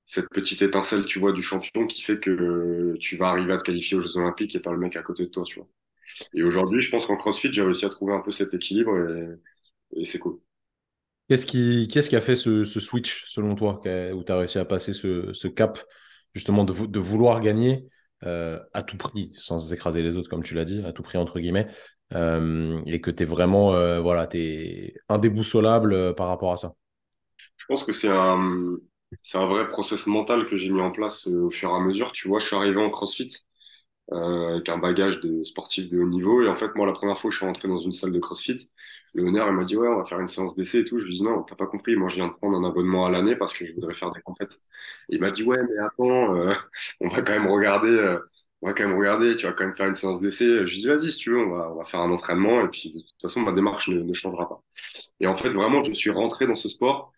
cette 0.04 0.28
petite 0.30 0.62
étincelle, 0.62 1.06
tu 1.06 1.20
vois, 1.20 1.32
du 1.32 1.42
champion 1.42 1.86
qui 1.86 2.02
fait 2.02 2.20
que 2.20 2.96
tu 3.00 3.16
vas 3.16 3.28
arriver 3.30 3.52
à 3.52 3.58
te 3.58 3.64
qualifier 3.64 3.96
aux 3.96 4.00
Jeux 4.00 4.16
Olympiques 4.18 4.56
et 4.56 4.60
pas 4.60 4.72
le 4.72 4.78
mec 4.78 4.96
à 4.96 5.02
côté 5.02 5.24
de 5.24 5.30
toi, 5.30 5.44
tu 5.44 5.60
vois. 5.60 5.68
Et 6.34 6.42
aujourd'hui, 6.42 6.80
je 6.82 6.90
pense 6.90 7.06
qu'en 7.06 7.16
CrossFit, 7.16 7.52
j'ai 7.52 7.62
réussi 7.62 7.86
à 7.86 7.90
trouver 7.90 8.14
un 8.14 8.20
peu 8.20 8.32
cet 8.32 8.54
équilibre 8.54 8.96
et, 9.96 10.04
c'est 10.04 10.18
cool. 10.18 10.40
Qu'est-ce 11.30 11.46
qui, 11.46 11.86
qui 11.86 12.16
a 12.16 12.20
fait 12.20 12.34
ce, 12.34 12.64
switch, 12.64 13.24
selon 13.28 13.54
toi, 13.54 13.80
où 14.14 14.24
tu 14.24 14.32
as 14.32 14.36
réussi 14.36 14.58
à 14.58 14.64
passer 14.64 14.92
ce, 14.92 15.46
cap, 15.46 15.78
justement, 16.34 16.64
de, 16.64 16.98
vouloir 16.98 17.38
gagner 17.38 17.86
euh, 18.24 18.58
à 18.74 18.82
tout 18.82 18.96
prix, 18.96 19.30
sans 19.32 19.72
écraser 19.72 20.02
les 20.02 20.16
autres, 20.16 20.28
comme 20.28 20.42
tu 20.42 20.56
l'as 20.56 20.64
dit, 20.64 20.82
à 20.84 20.92
tout 20.92 21.04
prix, 21.04 21.18
entre 21.18 21.38
guillemets, 21.38 21.68
euh, 22.14 22.82
et 22.84 23.00
que 23.00 23.12
tu 23.12 23.22
es 23.22 23.26
vraiment, 23.26 23.74
euh, 23.74 24.00
voilà, 24.00 24.28
es 24.32 24.94
indéboussolable 25.08 26.16
par 26.16 26.26
rapport 26.26 26.52
à 26.52 26.56
ça? 26.56 26.74
Je 27.58 27.64
pense 27.68 27.84
que 27.84 27.92
c'est 27.92 28.08
un, 28.08 28.74
un 29.34 29.46
vrai 29.46 29.68
process 29.68 30.08
mental 30.08 30.46
que 30.46 30.56
j'ai 30.56 30.70
mis 30.70 30.80
en 30.80 30.90
place 30.90 31.28
au 31.28 31.50
fur 31.50 31.70
et 31.70 31.74
à 31.76 31.78
mesure. 31.78 32.10
Tu 32.10 32.26
vois, 32.26 32.40
je 32.40 32.46
suis 32.46 32.56
arrivé 32.56 32.82
en 32.82 32.90
CrossFit 32.90 33.30
euh, 34.12 34.54
avec 34.54 34.68
un 34.68 34.78
bagage 34.78 35.20
de 35.20 35.44
sportif 35.44 35.88
de 35.88 36.00
haut 36.00 36.08
niveau. 36.08 36.42
Et 36.42 36.48
en 36.48 36.54
fait, 36.54 36.74
moi, 36.74 36.86
la 36.86 36.92
première 36.92 37.18
fois 37.18 37.28
que 37.28 37.32
je 37.32 37.38
suis 37.38 37.46
rentré 37.46 37.68
dans 37.68 37.78
une 37.78 37.92
salle 37.92 38.12
de 38.12 38.18
CrossFit, 38.18 38.68
le 39.14 39.22
honneur, 39.24 39.48
il 39.48 39.54
m'a 39.54 39.64
dit, 39.64 39.76
ouais, 39.76 39.88
on 39.88 39.98
va 39.98 40.04
faire 40.04 40.20
une 40.20 40.26
séance 40.26 40.56
d'essai 40.56 40.78
et 40.80 40.84
tout. 40.84 40.98
Je 40.98 41.06
lui 41.06 41.14
ai 41.14 41.16
dit, 41.18 41.22
non, 41.22 41.42
t'as 41.42 41.54
pas 41.54 41.66
compris. 41.66 41.96
Moi, 41.96 42.08
je 42.08 42.16
viens 42.16 42.28
de 42.28 42.32
prendre 42.32 42.56
un 42.58 42.68
abonnement 42.68 43.06
à 43.06 43.10
l'année 43.10 43.36
parce 43.36 43.56
que 43.56 43.64
je 43.64 43.74
voudrais 43.74 43.94
faire 43.94 44.10
des 44.12 44.20
compètes. 44.22 44.60
Il 45.08 45.20
m'a 45.20 45.30
dit, 45.30 45.44
ouais, 45.44 45.58
mais 45.62 45.78
attends, 45.78 46.34
euh, 46.36 46.54
on 47.00 47.08
va 47.08 47.22
quand 47.22 47.32
même 47.32 47.46
regarder. 47.48 47.90
Euh, 47.90 48.18
on 48.62 48.66
va 48.68 48.74
quand 48.74 48.86
même 48.86 48.98
regarder, 48.98 49.34
tu 49.34 49.46
vas 49.46 49.52
quand 49.52 49.64
même 49.64 49.76
faire 49.76 49.86
une 49.86 49.94
séance 49.94 50.20
d'essai. 50.20 50.66
Je 50.66 50.72
lui 50.72 50.78
ai 50.78 50.80
dit, 50.82 50.86
vas-y, 50.88 51.12
si 51.12 51.18
tu 51.18 51.30
veux, 51.30 51.38
on 51.38 51.50
va, 51.56 51.70
on 51.72 51.76
va 51.76 51.84
faire 51.84 52.00
un 52.00 52.10
entraînement. 52.10 52.64
Et 52.64 52.68
puis, 52.68 52.90
de 52.90 52.98
toute 53.00 53.22
façon, 53.22 53.40
ma 53.40 53.52
démarche 53.52 53.88
ne, 53.88 54.12
changera 54.12 54.48
pas. 54.48 54.62
Et 55.20 55.26
en 55.26 55.34
fait, 55.34 55.50
vraiment, 55.50 55.82
je 55.84 55.92
suis 55.92 56.10
rentré 56.10 56.46
dans 56.46 56.56
ce 56.56 56.68
sport 56.68 57.12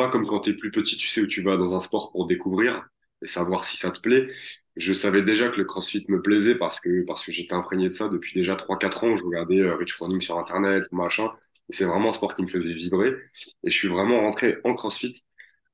pas 0.00 0.08
comme 0.08 0.26
quand 0.26 0.40
tu 0.40 0.50
es 0.50 0.54
plus 0.54 0.70
petit, 0.70 0.96
tu 0.96 1.08
sais 1.08 1.20
où 1.20 1.26
tu 1.26 1.42
vas 1.42 1.56
dans 1.56 1.74
un 1.74 1.80
sport 1.80 2.10
pour 2.10 2.26
découvrir 2.26 2.88
et 3.22 3.26
savoir 3.26 3.64
si 3.64 3.76
ça 3.76 3.90
te 3.90 4.00
plaît. 4.00 4.28
Je 4.76 4.92
savais 4.92 5.22
déjà 5.22 5.48
que 5.48 5.56
le 5.58 5.64
CrossFit 5.64 6.04
me 6.08 6.22
plaisait 6.22 6.54
parce 6.54 6.80
que, 6.80 7.04
parce 7.04 7.24
que 7.24 7.32
j'étais 7.32 7.54
imprégné 7.54 7.84
de 7.84 7.92
ça 7.92 8.08
depuis 8.08 8.34
déjà 8.34 8.54
3-4 8.56 9.04
ans. 9.04 9.16
Je 9.16 9.24
regardais 9.24 9.60
euh, 9.60 9.76
Rich 9.76 9.94
Running 9.94 10.20
sur 10.20 10.38
Internet 10.38 10.84
machin. 10.92 11.30
C'est 11.68 11.84
vraiment 11.84 12.10
un 12.10 12.12
sport 12.12 12.34
qui 12.34 12.42
me 12.42 12.48
faisait 12.48 12.72
vibrer. 12.72 13.14
Et 13.64 13.70
je 13.70 13.76
suis 13.76 13.88
vraiment 13.88 14.20
rentré 14.20 14.58
en 14.64 14.74
CrossFit 14.74 15.24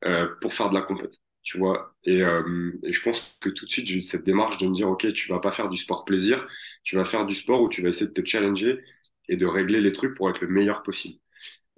euh, 0.04 0.28
pour 0.40 0.54
faire 0.54 0.68
de 0.70 0.74
la 0.74 0.82
compète. 0.82 1.14
Tu 1.42 1.58
vois, 1.58 1.94
et, 2.04 2.22
euh, 2.22 2.72
et, 2.82 2.92
je 2.92 3.00
pense 3.02 3.22
que 3.40 3.48
tout 3.48 3.66
de 3.66 3.70
suite, 3.70 3.86
j'ai 3.86 3.96
eu 3.96 4.00
cette 4.00 4.24
démarche 4.24 4.58
de 4.58 4.66
me 4.66 4.74
dire, 4.74 4.88
OK, 4.88 5.12
tu 5.12 5.28
vas 5.28 5.38
pas 5.38 5.52
faire 5.52 5.68
du 5.68 5.78
sport 5.78 6.04
plaisir, 6.04 6.48
tu 6.82 6.96
vas 6.96 7.04
faire 7.04 7.24
du 7.24 7.36
sport 7.36 7.62
où 7.62 7.68
tu 7.68 7.82
vas 7.82 7.88
essayer 7.90 8.08
de 8.08 8.12
te 8.12 8.26
challenger 8.26 8.80
et 9.28 9.36
de 9.36 9.46
régler 9.46 9.80
les 9.80 9.92
trucs 9.92 10.16
pour 10.16 10.28
être 10.28 10.40
le 10.40 10.48
meilleur 10.48 10.82
possible. 10.82 11.20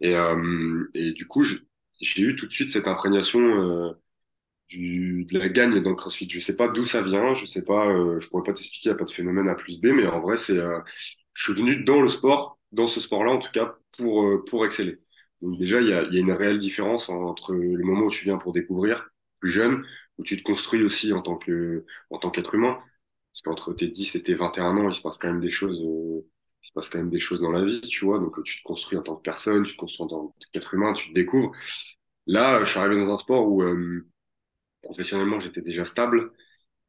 Et, 0.01 0.15
euh, 0.15 0.85
et 0.95 1.13
du 1.13 1.27
coup, 1.27 1.45
j'ai 1.45 2.23
eu 2.23 2.37
tout 2.37 2.47
de 2.47 2.53
suite 2.53 2.71
cette 2.71 2.89
imprégnation 2.89 3.41
euh, 3.41 3.93
du, 4.69 5.25
de 5.27 5.39
la 5.39 5.49
gagne 5.49 5.81
dans 5.83 5.91
le 5.91 5.97
CrossFit. 5.97 6.29
Je 6.29 6.41
sais 6.41 6.57
pas 6.57 6.69
d'où 6.69 6.85
ça 6.87 7.03
vient, 7.03 7.35
je 7.35 7.47
sais 7.47 7.65
pas, 7.65 7.87
euh, 7.89 8.21
je 8.21 8.29
pourrais 8.29 8.43
pas 8.45 8.53
t'expliquer, 8.53 8.89
il 8.91 8.93
n'y 8.93 8.95
a 8.95 8.99
pas 8.99 9.05
de 9.05 9.11
phénomène 9.11 9.49
A 9.49 9.55
plus 9.55 9.81
B, 9.81 9.87
mais 9.89 10.07
en 10.07 10.21
vrai, 10.21 10.37
c'est, 10.37 10.59
euh, 10.59 10.81
je 11.35 11.53
suis 11.53 11.61
venu 11.61 11.85
dans 11.85 12.01
le 12.03 12.09
sport, 12.09 12.59
dans 12.73 12.87
ce 12.87 13.01
sport-là 13.01 13.33
en 13.33 13.39
tout 13.39 13.51
cas, 13.53 13.77
pour, 13.97 14.25
euh, 14.25 14.45
pour 14.49 14.65
exceller. 14.67 14.99
Donc 15.43 15.59
déjà, 15.59 15.81
il 15.81 15.89
y 15.89 15.93
a, 15.93 16.03
y 16.05 16.17
a 16.17 16.21
une 16.21 16.33
réelle 16.33 16.59
différence 16.59 17.09
entre 17.09 17.55
le 17.55 17.85
moment 17.85 18.07
où 18.07 18.11
tu 18.11 18.25
viens 18.25 18.39
pour 18.39 18.53
découvrir, 18.53 19.09
plus 19.41 19.51
jeune, 19.51 19.85
où 20.19 20.25
tu 20.25 20.37
te 20.37 20.43
construis 20.43 20.83
aussi 20.83 21.13
en 21.13 21.23
tant 21.23 21.37
que, 21.37 21.85
en 22.11 22.19
tant 22.19 22.31
qu'être 22.31 22.55
humain. 22.55 22.79
Parce 23.33 23.43
qu'entre 23.43 23.73
tes 23.75 23.89
10 23.89 24.15
et 24.17 24.23
tes 24.23 24.35
21 24.35 24.77
ans, 24.77 24.89
il 24.89 24.95
se 24.95 25.01
passe 25.03 25.19
quand 25.19 25.29
même 25.29 25.41
des 25.41 25.51
choses, 25.51 25.81
euh, 25.83 26.27
il 26.63 26.67
se 26.67 26.73
passe 26.73 26.89
quand 26.89 26.99
même 26.99 27.11
des 27.11 27.19
choses 27.19 27.41
dans 27.41 27.53
la 27.53 27.65
vie, 27.65 27.81
tu 27.83 28.05
vois. 28.05 28.19
Donc, 28.19 28.43
tu 28.43 28.59
te 28.59 28.63
construis 28.65 28.99
en 28.99 29.03
tant 29.03 29.17
que 29.17 29.23
personne, 29.23 29.65
tu 29.65 29.73
te 29.73 29.77
construis 29.79 30.05
en 30.07 30.09
tant 30.09 30.35
qu'être 30.53 30.75
humain, 30.75 30.93
tu 30.93 31.11
te 31.11 31.15
découvres. 31.15 31.53
Là, 32.27 32.65
je 32.65 32.71
suis 32.71 32.79
arrivé 32.79 32.97
dans 32.97 33.13
un 33.13 33.17
sport 33.17 33.49
où 33.51 33.63
euh, 33.63 34.07
professionnellement, 34.83 35.39
j'étais 35.39 35.63
déjà 35.63 35.85
stable. 35.85 36.33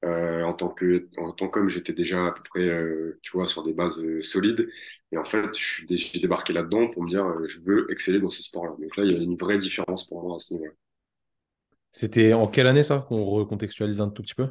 Euh, 0.05 0.43
en 0.43 0.53
tant 0.53 0.69
que 0.69 1.10
en 1.17 1.34
tant 1.34 1.50
qu'homme, 1.50 1.67
j'étais 1.67 1.91
déjà 1.91 2.27
à 2.27 2.31
peu 2.31 2.41
près, 2.50 2.67
euh, 2.69 3.19
tu 3.22 3.31
vois, 3.31 3.48
sur 3.48 3.63
des 3.63 3.74
bases 3.74 4.01
euh, 4.01 4.22
solides. 4.22 4.69
Et 5.12 5.17
en 5.17 5.25
fait, 5.25 5.46
j'ai 5.55 6.19
débarqué 6.22 6.53
là-dedans 6.53 6.88
pour 6.88 7.03
me 7.03 7.10
dire, 7.10 7.25
je 7.48 7.60
veux 7.60 7.91
exceller 7.91 8.22
dans 8.22 8.29
ce 8.29 8.41
sport-là. 8.41 8.75
Donc 8.79 8.96
là, 8.96 9.03
il 9.03 9.12
y 9.12 9.15
a 9.15 9.17
une 9.22 9.36
vraie 9.36 9.58
différence 9.58 10.08
pour 10.08 10.24
moi 10.24 10.38
à 10.38 10.39
ce 10.39 10.53
niveau-là. 10.53 10.72
C'était 11.91 12.34
en 12.34 12.48
quelle 12.48 12.67
année 12.67 12.84
ça, 12.84 13.05
qu'on 13.10 13.25
recontextualise 13.25 14.00
un 14.00 14.10
tout 14.10 14.22
petit 14.22 14.36
peu? 14.36 14.48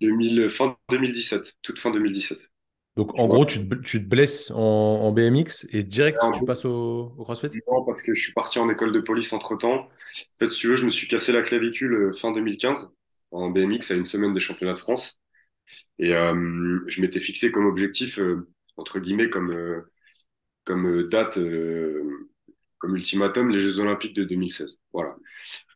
2000, 0.00 0.48
Fin 0.48 0.76
2017, 0.90 1.56
toute 1.62 1.78
fin 1.78 1.90
2017. 1.90 2.50
Donc, 2.96 3.18
en 3.18 3.28
gros, 3.28 3.44
tu 3.44 3.66
te, 3.66 3.74
tu 3.76 4.02
te 4.02 4.08
blesses 4.08 4.50
en, 4.50 5.12
BMX 5.12 5.66
et 5.70 5.82
direct, 5.82 6.18
tu 6.34 6.44
passes 6.44 6.64
au, 6.64 7.14
CrossFit? 7.20 7.48
Non, 7.70 7.84
parce 7.84 8.02
que 8.02 8.14
je 8.14 8.20
suis 8.20 8.32
parti 8.32 8.58
en 8.58 8.68
école 8.68 8.92
de 8.92 9.00
police 9.00 9.32
entre-temps. 9.32 9.82
En 9.84 9.88
fait, 10.38 10.48
si 10.48 10.58
tu 10.58 10.68
veux, 10.68 10.76
je 10.76 10.84
me 10.84 10.90
suis 10.90 11.06
cassé 11.06 11.32
la 11.32 11.42
clavicule 11.42 11.94
euh, 11.94 12.12
fin 12.12 12.32
2015 12.32 12.90
en 13.30 13.48
BMX 13.50 13.90
à 13.92 13.94
une 13.94 14.04
semaine 14.04 14.32
des 14.32 14.40
championnats 14.40 14.72
de 14.72 14.78
France. 14.78 15.20
Et 16.00 16.14
euh, 16.14 16.80
je 16.88 17.00
m'étais 17.00 17.20
fixé 17.20 17.52
comme 17.52 17.66
objectif, 17.66 18.18
euh, 18.18 18.48
entre 18.76 18.98
guillemets, 18.98 19.30
comme, 19.30 19.84
comme 20.64 21.08
date, 21.08 21.38
comme 22.78 22.96
ultimatum, 22.96 23.50
les 23.50 23.60
Jeux 23.60 23.78
Olympiques 23.78 24.16
de 24.16 24.24
2016. 24.24 24.80
Voilà. 24.92 25.14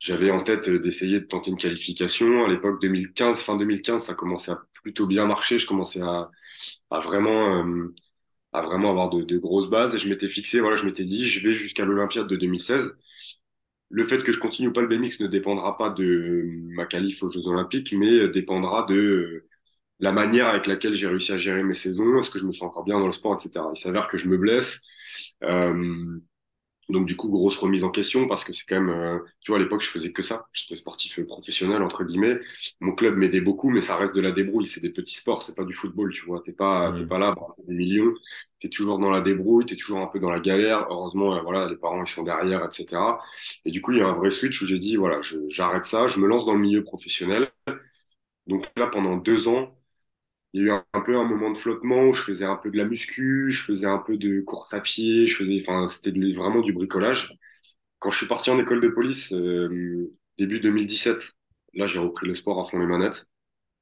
J'avais 0.00 0.32
en 0.32 0.42
tête 0.42 0.68
d'essayer 0.68 1.20
de 1.20 1.26
tenter 1.26 1.50
une 1.52 1.58
qualification. 1.58 2.44
À 2.44 2.48
l'époque 2.48 2.80
2015, 2.80 3.40
fin 3.40 3.56
2015, 3.56 4.04
ça 4.04 4.14
commençait 4.14 4.50
à 4.50 4.62
plutôt 4.84 5.08
bien 5.08 5.26
marcher. 5.26 5.58
Je 5.58 5.66
commençais 5.66 6.02
à, 6.02 6.30
à 6.90 7.00
vraiment 7.00 7.64
à 8.52 8.62
vraiment 8.62 8.90
avoir 8.90 9.10
de, 9.10 9.22
de, 9.22 9.36
grosses 9.38 9.68
bases. 9.68 9.96
Et 9.96 9.98
je 9.98 10.08
m'étais 10.08 10.28
fixé, 10.28 10.60
voilà, 10.60 10.76
je 10.76 10.84
m'étais 10.84 11.04
dit, 11.04 11.28
je 11.28 11.46
vais 11.46 11.54
jusqu'à 11.54 11.84
l'Olympiade 11.84 12.28
de 12.28 12.36
2016. 12.36 12.96
Le 13.90 14.06
fait 14.06 14.22
que 14.22 14.32
je 14.32 14.38
continue 14.38 14.68
ou 14.68 14.72
pas 14.72 14.80
le 14.80 14.86
BMX 14.86 15.20
ne 15.20 15.26
dépendra 15.26 15.76
pas 15.76 15.90
de 15.90 16.44
ma 16.74 16.86
qualif 16.86 17.22
aux 17.22 17.28
Jeux 17.28 17.48
Olympiques, 17.48 17.92
mais 17.92 18.28
dépendra 18.28 18.84
de 18.84 19.46
la 20.00 20.12
manière 20.12 20.48
avec 20.48 20.66
laquelle 20.66 20.94
j'ai 20.94 21.06
réussi 21.08 21.32
à 21.32 21.36
gérer 21.36 21.62
mes 21.62 21.74
saisons, 21.74 22.18
est-ce 22.18 22.30
que 22.30 22.38
je 22.38 22.46
me 22.46 22.52
sens 22.52 22.62
encore 22.62 22.84
bien 22.84 22.98
dans 22.98 23.06
le 23.06 23.12
sport, 23.12 23.34
etc. 23.34 23.64
Il 23.74 23.78
s'avère 23.78 24.08
que 24.08 24.16
je 24.16 24.28
me 24.28 24.36
blesse. 24.36 24.82
Euh, 25.42 26.18
donc 26.88 27.06
du 27.06 27.16
coup, 27.16 27.28
grosse 27.30 27.56
remise 27.56 27.84
en 27.84 27.90
question 27.90 28.28
parce 28.28 28.44
que 28.44 28.52
c'est 28.52 28.64
quand 28.68 28.80
même, 28.80 28.90
euh, 28.90 29.18
tu 29.40 29.50
vois, 29.52 29.58
à 29.58 29.62
l'époque, 29.62 29.80
je 29.82 29.88
faisais 29.90 30.12
que 30.12 30.22
ça. 30.22 30.46
J'étais 30.52 30.74
sportif 30.76 31.20
professionnel 31.26 31.82
entre 31.82 32.04
guillemets. 32.04 32.38
Mon 32.80 32.92
club 32.94 33.16
m'aidait 33.16 33.40
beaucoup, 33.40 33.70
mais 33.70 33.80
ça 33.80 33.96
reste 33.96 34.14
de 34.14 34.20
la 34.20 34.32
débrouille. 34.32 34.66
C'est 34.66 34.80
des 34.80 34.90
petits 34.90 35.14
sports, 35.16 35.42
c'est 35.42 35.56
pas 35.56 35.64
du 35.64 35.72
football, 35.74 36.12
tu 36.12 36.24
vois. 36.26 36.42
T'es 36.44 36.52
pas, 36.52 36.92
t'es 36.96 37.06
pas 37.06 37.18
là, 37.18 37.34
c'est 37.56 37.66
des 37.66 37.74
millions. 37.74 38.12
T'es 38.58 38.68
toujours 38.68 38.98
dans 38.98 39.10
la 39.10 39.20
débrouille, 39.20 39.66
t'es 39.66 39.76
toujours 39.76 39.98
un 40.00 40.06
peu 40.06 40.18
dans 40.20 40.30
la 40.30 40.40
galère. 40.40 40.86
Heureusement, 40.90 41.34
euh, 41.36 41.40
voilà, 41.42 41.68
les 41.68 41.76
parents 41.76 42.02
ils 42.04 42.08
sont 42.08 42.22
derrière, 42.22 42.64
etc. 42.64 43.20
Et 43.64 43.70
du 43.70 43.80
coup, 43.80 43.92
il 43.92 43.98
y 43.98 44.02
a 44.02 44.06
un 44.08 44.14
vrai 44.14 44.30
switch 44.30 44.60
où 44.62 44.66
j'ai 44.66 44.78
dit, 44.78 44.96
voilà, 44.96 45.20
j'arrête 45.48 45.84
ça, 45.86 46.06
je 46.06 46.18
me 46.20 46.26
lance 46.26 46.46
dans 46.46 46.54
le 46.54 46.60
milieu 46.60 46.82
professionnel. 46.84 47.50
Donc 48.46 48.70
là, 48.76 48.86
pendant 48.88 49.16
deux 49.16 49.48
ans, 49.48 49.73
il 50.54 50.62
y 50.62 50.64
a 50.64 50.66
eu 50.68 50.70
un, 50.94 51.02
peu 51.02 51.18
un 51.18 51.24
moment 51.24 51.52
de 51.52 51.58
flottement 51.58 52.04
où 52.04 52.14
je 52.14 52.22
faisais 52.22 52.46
un 52.46 52.56
peu 52.56 52.70
de 52.70 52.78
la 52.78 52.86
muscu, 52.86 53.50
je 53.50 53.64
faisais 53.64 53.86
un 53.88 53.98
peu 53.98 54.18
de 54.18 54.40
course 54.42 54.74
à 54.74 54.80
pied, 54.80 55.26
je 55.28 55.36
faisais, 55.36 55.60
enfin, 55.62 55.86
c'était 55.88 56.12
vraiment 56.34 56.62
du 56.62 56.72
bricolage. 56.74 57.34
Quand 58.00 58.10
je 58.10 58.18
suis 58.18 58.28
parti 58.28 58.50
en 58.50 58.60
école 58.60 58.80
de 58.80 58.88
police, 58.88 59.32
euh, 59.32 60.10
début 60.38 60.60
2017, 60.60 61.32
là, 61.74 61.86
j'ai 61.86 62.00
repris 62.00 62.26
le 62.28 62.34
sport 62.34 62.60
à 62.60 62.66
fond 62.66 62.78
les 62.78 62.86
manettes. 62.86 63.26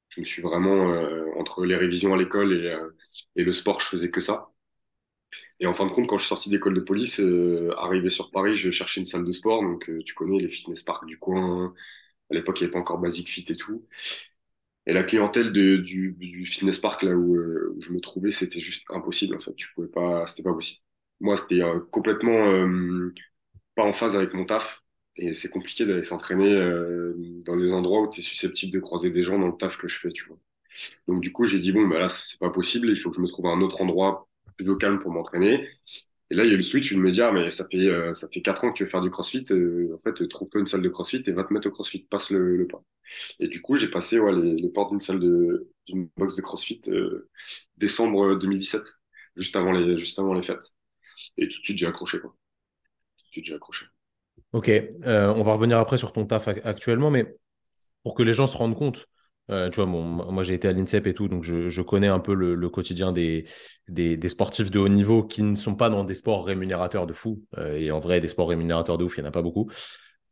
Je 0.09 0.21
me 0.21 0.25
suis 0.25 0.41
vraiment, 0.43 0.91
euh, 0.93 1.25
entre 1.39 1.65
les 1.65 1.75
révisions 1.77 2.13
à 2.13 2.17
l'école 2.17 2.53
et, 2.53 2.67
euh, 2.71 2.89
et 3.37 3.43
le 3.45 3.51
sport, 3.53 3.81
je 3.81 3.87
faisais 3.87 4.11
que 4.11 4.21
ça. 4.21 4.49
Et 5.59 5.65
en 5.67 5.73
fin 5.73 5.85
de 5.85 5.91
compte, 5.91 6.07
quand 6.07 6.17
je 6.17 6.23
suis 6.23 6.29
sorti 6.29 6.49
d'école 6.49 6.73
de 6.73 6.81
police, 6.81 7.21
arrivé 7.77 8.09
sur 8.09 8.31
Paris, 8.31 8.55
je 8.55 8.71
cherchais 8.71 8.99
une 8.99 9.05
salle 9.05 9.25
de 9.25 9.31
sport. 9.31 9.61
Donc, 9.63 9.89
tu 10.05 10.13
connais 10.13 10.39
les 10.39 10.49
fitness 10.49 10.83
parks 10.83 11.05
du 11.05 11.17
coin. 11.19 11.73
À 12.31 12.35
l'époque, 12.35 12.59
il 12.61 12.63
n'y 12.63 12.65
avait 12.67 12.73
pas 12.73 12.79
encore 12.79 12.99
Basic 12.99 13.29
Fit 13.29 13.45
et 13.49 13.55
tout. 13.55 13.85
Et 14.85 14.93
la 14.93 15.03
clientèle 15.03 15.51
de, 15.53 15.77
du, 15.77 16.13
du, 16.19 16.45
fitness 16.45 16.77
park, 16.77 17.03
là 17.03 17.13
où, 17.15 17.35
euh, 17.37 17.73
où 17.75 17.81
je 17.81 17.93
me 17.93 17.99
trouvais, 17.99 18.31
c'était 18.31 18.59
juste 18.59 18.83
impossible, 18.89 19.35
en 19.35 19.39
fait. 19.39 19.55
Tu 19.55 19.73
pouvais 19.73 19.87
pas, 19.87 20.25
c'était 20.27 20.43
pas 20.43 20.53
possible. 20.53 20.81
Moi, 21.21 21.37
c'était 21.37 21.61
euh, 21.61 21.79
complètement 21.91 22.49
euh, 22.51 23.13
pas 23.75 23.83
en 23.83 23.93
phase 23.93 24.15
avec 24.15 24.33
mon 24.33 24.45
taf. 24.45 24.81
Et 25.15 25.33
c'est 25.33 25.49
compliqué 25.49 25.85
d'aller 25.85 26.01
s'entraîner 26.01 26.55
dans 27.45 27.55
des 27.55 27.71
endroits 27.71 28.01
où 28.01 28.09
tu 28.09 28.21
es 28.21 28.23
susceptible 28.23 28.73
de 28.73 28.79
croiser 28.79 29.11
des 29.11 29.21
gens 29.21 29.37
dans 29.37 29.47
le 29.47 29.57
taf 29.57 29.77
que 29.77 29.87
je 29.87 29.99
fais, 29.99 30.09
tu 30.09 30.25
vois. 30.25 30.39
Donc, 31.07 31.21
du 31.21 31.31
coup, 31.31 31.45
j'ai 31.45 31.59
dit, 31.59 31.71
bon, 31.71 31.87
bah 31.87 31.99
là, 31.99 32.07
c'est 32.07 32.39
pas 32.39 32.49
possible. 32.49 32.89
Il 32.89 32.95
faut 32.95 33.11
que 33.11 33.17
je 33.17 33.21
me 33.21 33.27
trouve 33.27 33.45
à 33.47 33.49
un 33.49 33.61
autre 33.61 33.81
endroit 33.81 34.27
plutôt 34.57 34.75
calme 34.75 34.99
pour 34.99 35.11
m'entraîner. 35.11 35.67
Et 36.29 36.35
là, 36.35 36.43
il 36.45 36.47
y 36.47 36.51
a 36.51 36.53
eu 36.53 36.57
le 36.57 36.63
switch, 36.63 36.91
une 36.91 37.01
média, 37.01 37.31
mais 37.31 37.51
ça 37.51 37.67
fait, 37.69 37.87
euh, 37.87 38.13
ça 38.13 38.27
fait 38.27 38.41
4 38.41 38.63
ans 38.63 38.71
que 38.71 38.77
tu 38.77 38.83
veux 38.83 38.89
faire 38.89 39.01
du 39.01 39.09
crossfit. 39.11 39.43
Euh, 39.51 39.95
en 39.95 39.99
fait, 39.99 40.27
trouve-toi 40.27 40.61
une 40.61 40.67
salle 40.67 40.81
de 40.81 40.89
crossfit 40.89 41.21
et 41.27 41.31
va 41.31 41.43
te 41.43 41.53
mettre 41.53 41.67
au 41.67 41.71
crossfit, 41.71 42.07
passe 42.09 42.31
le, 42.31 42.57
le 42.57 42.67
pas. 42.67 42.83
Et 43.39 43.47
du 43.47 43.61
coup, 43.61 43.77
j'ai 43.77 43.89
passé 43.89 44.19
les, 44.19 44.69
portes 44.69 44.91
d'une 44.91 45.01
salle 45.01 45.19
de, 45.19 45.69
d'une 45.87 46.09
box 46.17 46.35
de 46.35 46.41
crossfit 46.41 46.81
euh, 46.87 47.29
décembre 47.77 48.35
2017, 48.35 48.81
juste 49.35 49.55
avant, 49.55 49.71
les, 49.71 49.97
juste 49.97 50.19
avant 50.19 50.33
les 50.33 50.41
fêtes. 50.41 50.73
Et 51.37 51.47
tout 51.47 51.59
de 51.59 51.65
suite, 51.65 51.77
j'ai 51.77 51.87
accroché. 51.87 52.19
Tout 52.19 52.27
de 52.27 53.31
suite, 53.31 53.45
j'ai 53.45 53.55
accroché. 53.55 53.85
Ok, 54.51 54.71
on 55.05 55.43
va 55.43 55.53
revenir 55.53 55.77
après 55.77 55.97
sur 55.97 56.13
ton 56.13 56.25
taf 56.25 56.47
actuellement, 56.47 57.09
mais 57.09 57.35
pour 58.03 58.15
que 58.15 58.23
les 58.23 58.33
gens 58.33 58.47
se 58.47 58.57
rendent 58.57 58.75
compte, 58.75 59.07
euh, 59.49 59.69
tu 59.69 59.81
vois, 59.81 59.85
moi 59.85 60.43
j'ai 60.43 60.53
été 60.53 60.67
à 60.67 60.71
l'INSEP 60.71 61.05
et 61.07 61.13
tout, 61.13 61.27
donc 61.27 61.43
je, 61.43 61.81
connais 61.81 62.07
un 62.07 62.19
peu 62.19 62.33
le, 62.33 62.69
quotidien 62.69 63.11
des, 63.11 63.45
des, 63.89 64.29
sportifs 64.29 64.71
de 64.71 64.79
haut 64.79 64.89
niveau 64.89 65.23
qui 65.23 65.43
ne 65.43 65.55
sont 65.55 65.75
pas 65.75 65.89
dans 65.89 66.03
des 66.03 66.13
sports 66.13 66.45
rémunérateurs 66.45 67.07
de 67.07 67.13
fou. 67.13 67.43
Euh, 67.57 67.75
et 67.77 67.91
en 67.91 67.99
vrai, 67.99 68.21
des 68.21 68.29
sports 68.29 68.49
rémunérateurs 68.49 68.97
de 68.97 69.03
ouf, 69.03 69.17
il 69.17 69.21
n'y 69.21 69.25
en 69.25 69.29
a 69.29 69.33
pas 69.33 69.41
beaucoup. 69.41 69.69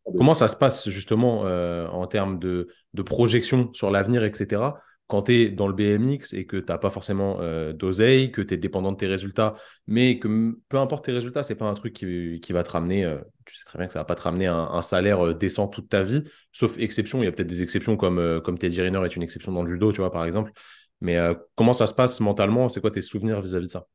Comment 0.05 0.33
ça 0.33 0.47
se 0.47 0.55
passe 0.55 0.89
justement 0.89 1.45
euh, 1.45 1.87
en 1.87 2.07
termes 2.07 2.39
de, 2.39 2.67
projection 3.05 3.71
sur 3.73 3.91
l'avenir, 3.91 4.23
etc 4.23 4.61
quand 5.07 5.23
tu 5.23 5.33
es 5.33 5.49
dans 5.49 5.67
le 5.67 5.73
BMX 5.73 6.31
et 6.31 6.45
que 6.45 6.55
tu 6.55 6.65
n'as 6.69 6.77
pas 6.77 6.89
forcément 6.89 7.41
euh, 7.41 7.73
d'oseille, 7.73 8.31
que 8.31 8.41
tu 8.41 8.53
es 8.53 8.57
dépendant 8.57 8.93
de 8.93 8.97
tes 8.97 9.07
résultats, 9.07 9.55
mais 9.85 10.19
que 10.19 10.57
peu 10.69 10.77
importe 10.77 11.03
tes 11.03 11.11
résultats, 11.11 11.43
ce 11.43 11.51
n'est 11.51 11.57
pas 11.57 11.65
un 11.65 11.73
truc 11.73 11.91
qui, 11.91 12.53
va 12.53 12.63
te 12.63 12.69
ramener, 12.69 13.03
euh, 13.03 13.17
tu 13.45 13.57
sais 13.57 13.65
très 13.65 13.77
bien 13.77 13.87
que 13.87 13.91
ça 13.91 13.99
ne 13.99 14.03
va 14.03 14.05
pas 14.05 14.15
te 14.15 14.21
ramener 14.21 14.47
un, 14.47 14.81
salaire 14.81 15.35
décent 15.35 15.67
toute 15.67 15.89
ta 15.89 16.01
vie, 16.01 16.23
sauf 16.53 16.79
exception. 16.79 17.21
Il 17.21 17.25
y 17.25 17.27
a 17.27 17.33
peut-être 17.33 17.49
des 17.49 17.61
exceptions 17.61 17.97
comme, 17.97 18.39
comme 18.41 18.57
Teddy 18.57 18.81
Riner 18.81 19.01
est 19.03 19.13
une 19.17 19.21
exception 19.21 19.51
dans 19.51 19.63
le 19.63 19.67
judo, 19.67 19.91
tu 19.91 19.99
vois, 19.99 20.13
par 20.13 20.23
exemple. 20.23 20.53
Mais 21.01 21.17
comment 21.55 21.73
ça 21.73 21.87
se 21.87 21.93
passe 21.93 22.21
mentalement? 22.21 22.69
C'est 22.69 22.79
quoi 22.79 22.91
tes 22.91 23.01
souvenirs 23.01 23.41
vis-à-vis 23.41 23.67
de 23.67 23.71
ça? 23.71 23.87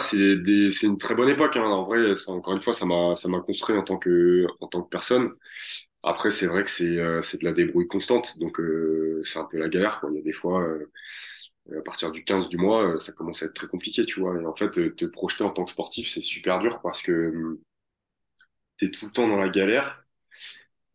C'est 0.00 0.82
une 0.82 0.98
très 0.98 1.14
bonne 1.14 1.28
époque. 1.28 1.56
Hein. 1.56 1.62
En 1.64 1.84
vrai, 1.84 2.14
encore 2.28 2.54
une 2.54 2.60
fois, 2.60 2.72
ça 2.72 2.86
m'a 2.86 3.40
construit 3.40 3.76
en 3.76 3.82
tant 3.82 3.98
que, 3.98 4.46
en 4.60 4.66
tant 4.68 4.82
que 4.82 4.88
personne. 4.88 5.32
Après, 6.02 6.30
c'est 6.30 6.46
vrai 6.46 6.64
que 6.64 6.70
c'est 6.70 6.98
euh, 6.98 7.20
de 7.20 7.44
la 7.44 7.52
débrouille 7.52 7.88
constante, 7.88 8.38
donc 8.38 8.60
euh, 8.60 9.20
c'est 9.24 9.38
un 9.38 9.44
peu 9.44 9.58
la 9.58 9.68
galère. 9.68 10.04
Il 10.10 10.16
y 10.16 10.18
a 10.20 10.22
des 10.22 10.32
fois, 10.32 10.62
euh, 10.62 10.90
à 11.78 11.82
partir 11.82 12.12
du 12.12 12.24
15 12.24 12.48
du 12.48 12.56
mois, 12.56 12.98
ça 13.00 13.12
commence 13.12 13.42
à 13.42 13.46
être 13.46 13.54
très 13.54 13.66
compliqué, 13.66 14.04
tu 14.06 14.20
vois. 14.20 14.40
Et 14.40 14.46
en 14.46 14.54
fait, 14.54 14.70
te 14.96 15.04
projeter 15.06 15.44
en 15.44 15.50
tant 15.50 15.64
que 15.64 15.70
sportif, 15.70 16.08
c'est 16.08 16.20
super 16.20 16.60
dur 16.60 16.80
parce 16.82 17.02
que 17.02 17.58
tu 18.78 18.86
es 18.86 18.90
tout 18.90 19.06
le 19.06 19.12
temps 19.12 19.28
dans 19.28 19.36
la 19.36 19.48
galère. 19.48 20.04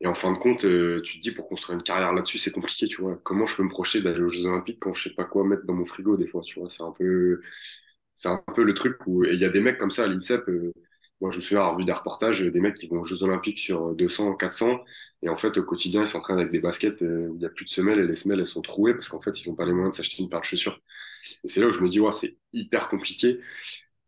Et 0.01 0.07
en 0.07 0.15
fin 0.15 0.31
de 0.33 0.37
compte, 0.37 0.59
tu 0.59 1.17
te 1.17 1.21
dis 1.21 1.31
pour 1.31 1.47
construire 1.47 1.77
une 1.77 1.83
carrière 1.83 2.13
là-dessus, 2.13 2.37
c'est 2.37 2.51
compliqué, 2.51 2.87
tu 2.87 3.01
vois. 3.01 3.17
Comment 3.23 3.45
je 3.45 3.55
peux 3.55 3.63
me 3.63 3.69
projeter 3.69 4.01
d'aller 4.01 4.21
aux 4.21 4.29
Jeux 4.29 4.45
Olympiques 4.45 4.79
quand 4.81 4.93
je 4.93 5.09
sais 5.09 5.15
pas 5.15 5.25
quoi 5.25 5.45
mettre 5.45 5.65
dans 5.65 5.73
mon 5.73 5.85
frigo 5.85 6.17
des 6.17 6.27
fois. 6.27 6.41
C'est 6.45 6.83
un 6.83 6.91
peu, 6.91 7.41
c'est 8.15 8.29
un 8.29 8.43
peu 8.55 8.63
le 8.63 8.73
truc 8.73 8.97
où 9.07 9.23
il 9.25 9.39
y 9.39 9.45
a 9.45 9.49
des 9.49 9.59
mecs 9.61 9.77
comme 9.77 9.91
ça 9.91 10.03
à 10.03 10.07
l'INSEP. 10.07 10.43
Moi, 11.21 11.31
je 11.31 11.37
me 11.37 11.41
souviens 11.41 11.59
avoir 11.61 11.77
vu 11.77 11.85
des 11.85 11.93
reportages 11.93 12.41
des 12.41 12.59
mecs 12.59 12.75
qui 12.75 12.87
vont 12.87 12.99
aux 13.01 13.05
Jeux 13.05 13.23
Olympiques 13.23 13.59
sur 13.59 13.95
200, 13.95 14.35
400, 14.35 14.79
et 15.21 15.29
en 15.29 15.37
fait, 15.37 15.57
au 15.57 15.63
quotidien, 15.63 16.01
ils 16.01 16.07
s'entraînent 16.07 16.39
avec 16.39 16.51
des 16.51 16.59
baskets 16.59 17.01
euh, 17.01 17.29
il 17.33 17.39
n'y 17.39 17.45
a 17.45 17.49
plus 17.49 17.63
de 17.65 17.69
semelles, 17.69 17.99
et 17.99 18.07
les 18.07 18.15
semelles, 18.15 18.39
elles 18.39 18.45
sont 18.45 18.61
trouées 18.61 18.93
parce 18.93 19.07
qu'en 19.09 19.21
fait, 19.21 19.41
ils 19.45 19.49
n'ont 19.49 19.55
pas 19.55 19.65
les 19.65 19.71
moyens 19.73 19.93
de 19.93 20.03
s'acheter 20.03 20.21
une 20.21 20.29
paire 20.29 20.41
de 20.41 20.45
chaussures. 20.45 20.79
Et 21.43 21.47
c'est 21.47 21.61
là 21.61 21.67
où 21.67 21.71
je 21.71 21.81
me 21.81 21.87
dis, 21.87 21.99
ouais, 21.99 22.11
c'est 22.11 22.37
hyper 22.53 22.89
compliqué. 22.89 23.39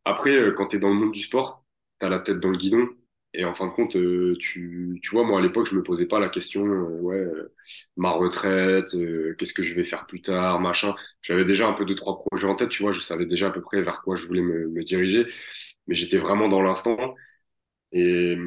Après, 0.05 0.31
euh, 0.35 0.51
quand 0.53 0.67
tu 0.67 0.79
dans 0.79 0.89
le 0.89 0.95
monde 0.95 1.11
du 1.13 1.21
sport, 1.21 1.65
tu 1.99 2.09
la 2.09 2.19
tête 2.19 2.39
dans 2.39 2.49
le 2.51 2.57
guidon, 2.57 2.87
et 3.37 3.45
en 3.45 3.53
fin 3.53 3.67
de 3.67 3.71
compte, 3.73 3.95
euh, 3.95 4.35
tu, 4.39 4.99
tu 5.03 5.09
vois, 5.11 5.23
moi, 5.25 5.39
à 5.39 5.41
l'époque, 5.41 5.67
je 5.67 5.75
me 5.75 5.83
posais 5.83 6.05
pas 6.07 6.19
la 6.19 6.29
question, 6.29 6.63
ouais, 6.63 7.25
ma 7.97 8.11
retraite, 8.11 8.95
qu'est-ce 9.37 9.53
que 9.53 9.63
je 9.63 9.75
vais 9.75 9.83
faire 9.83 10.05
plus 10.07 10.21
tard, 10.21 10.59
machin. 10.59 10.95
J'avais 11.21 11.45
déjà 11.45 11.67
un 11.67 11.73
peu 11.73 11.85
deux, 11.85 11.95
trois 11.95 12.23
projets 12.23 12.47
en 12.47 12.55
tête, 12.55 12.69
tu 12.69 12.83
vois, 12.83 12.91
je 12.91 13.01
savais 13.01 13.25
déjà 13.25 13.47
à 13.47 13.51
peu 13.51 13.61
près 13.61 13.81
vers 13.81 14.01
quoi 14.03 14.15
je 14.15 14.27
voulais 14.27 14.41
me, 14.41 14.67
me 14.69 14.83
diriger 14.83 15.27
mais 15.87 15.95
j'étais 15.95 16.17
vraiment 16.19 16.49
dans 16.49 16.61
l'instant 16.61 17.15
et, 17.91 18.37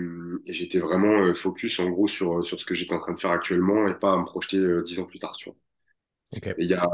et 0.46 0.52
j'étais 0.54 0.78
vraiment 0.80 1.24
euh, 1.26 1.34
focus 1.34 1.78
en 1.80 1.90
gros 1.90 2.08
sur, 2.08 2.46
sur 2.46 2.60
ce 2.60 2.64
que 2.66 2.74
j'étais 2.74 2.94
en 2.94 3.00
train 3.00 3.14
de 3.14 3.20
faire 3.20 3.30
actuellement 3.32 3.88
et 3.88 3.94
pas 3.98 4.12
à 4.14 4.18
me 4.18 4.24
projeter 4.24 4.58
euh, 4.58 4.82
dix 4.82 4.98
ans 5.00 5.04
plus 5.06 5.18
tard, 5.18 5.36
tu 5.36 5.50
vois. 5.50 5.58
Il 6.58 6.66
y 6.68 6.74
a, 6.74 6.86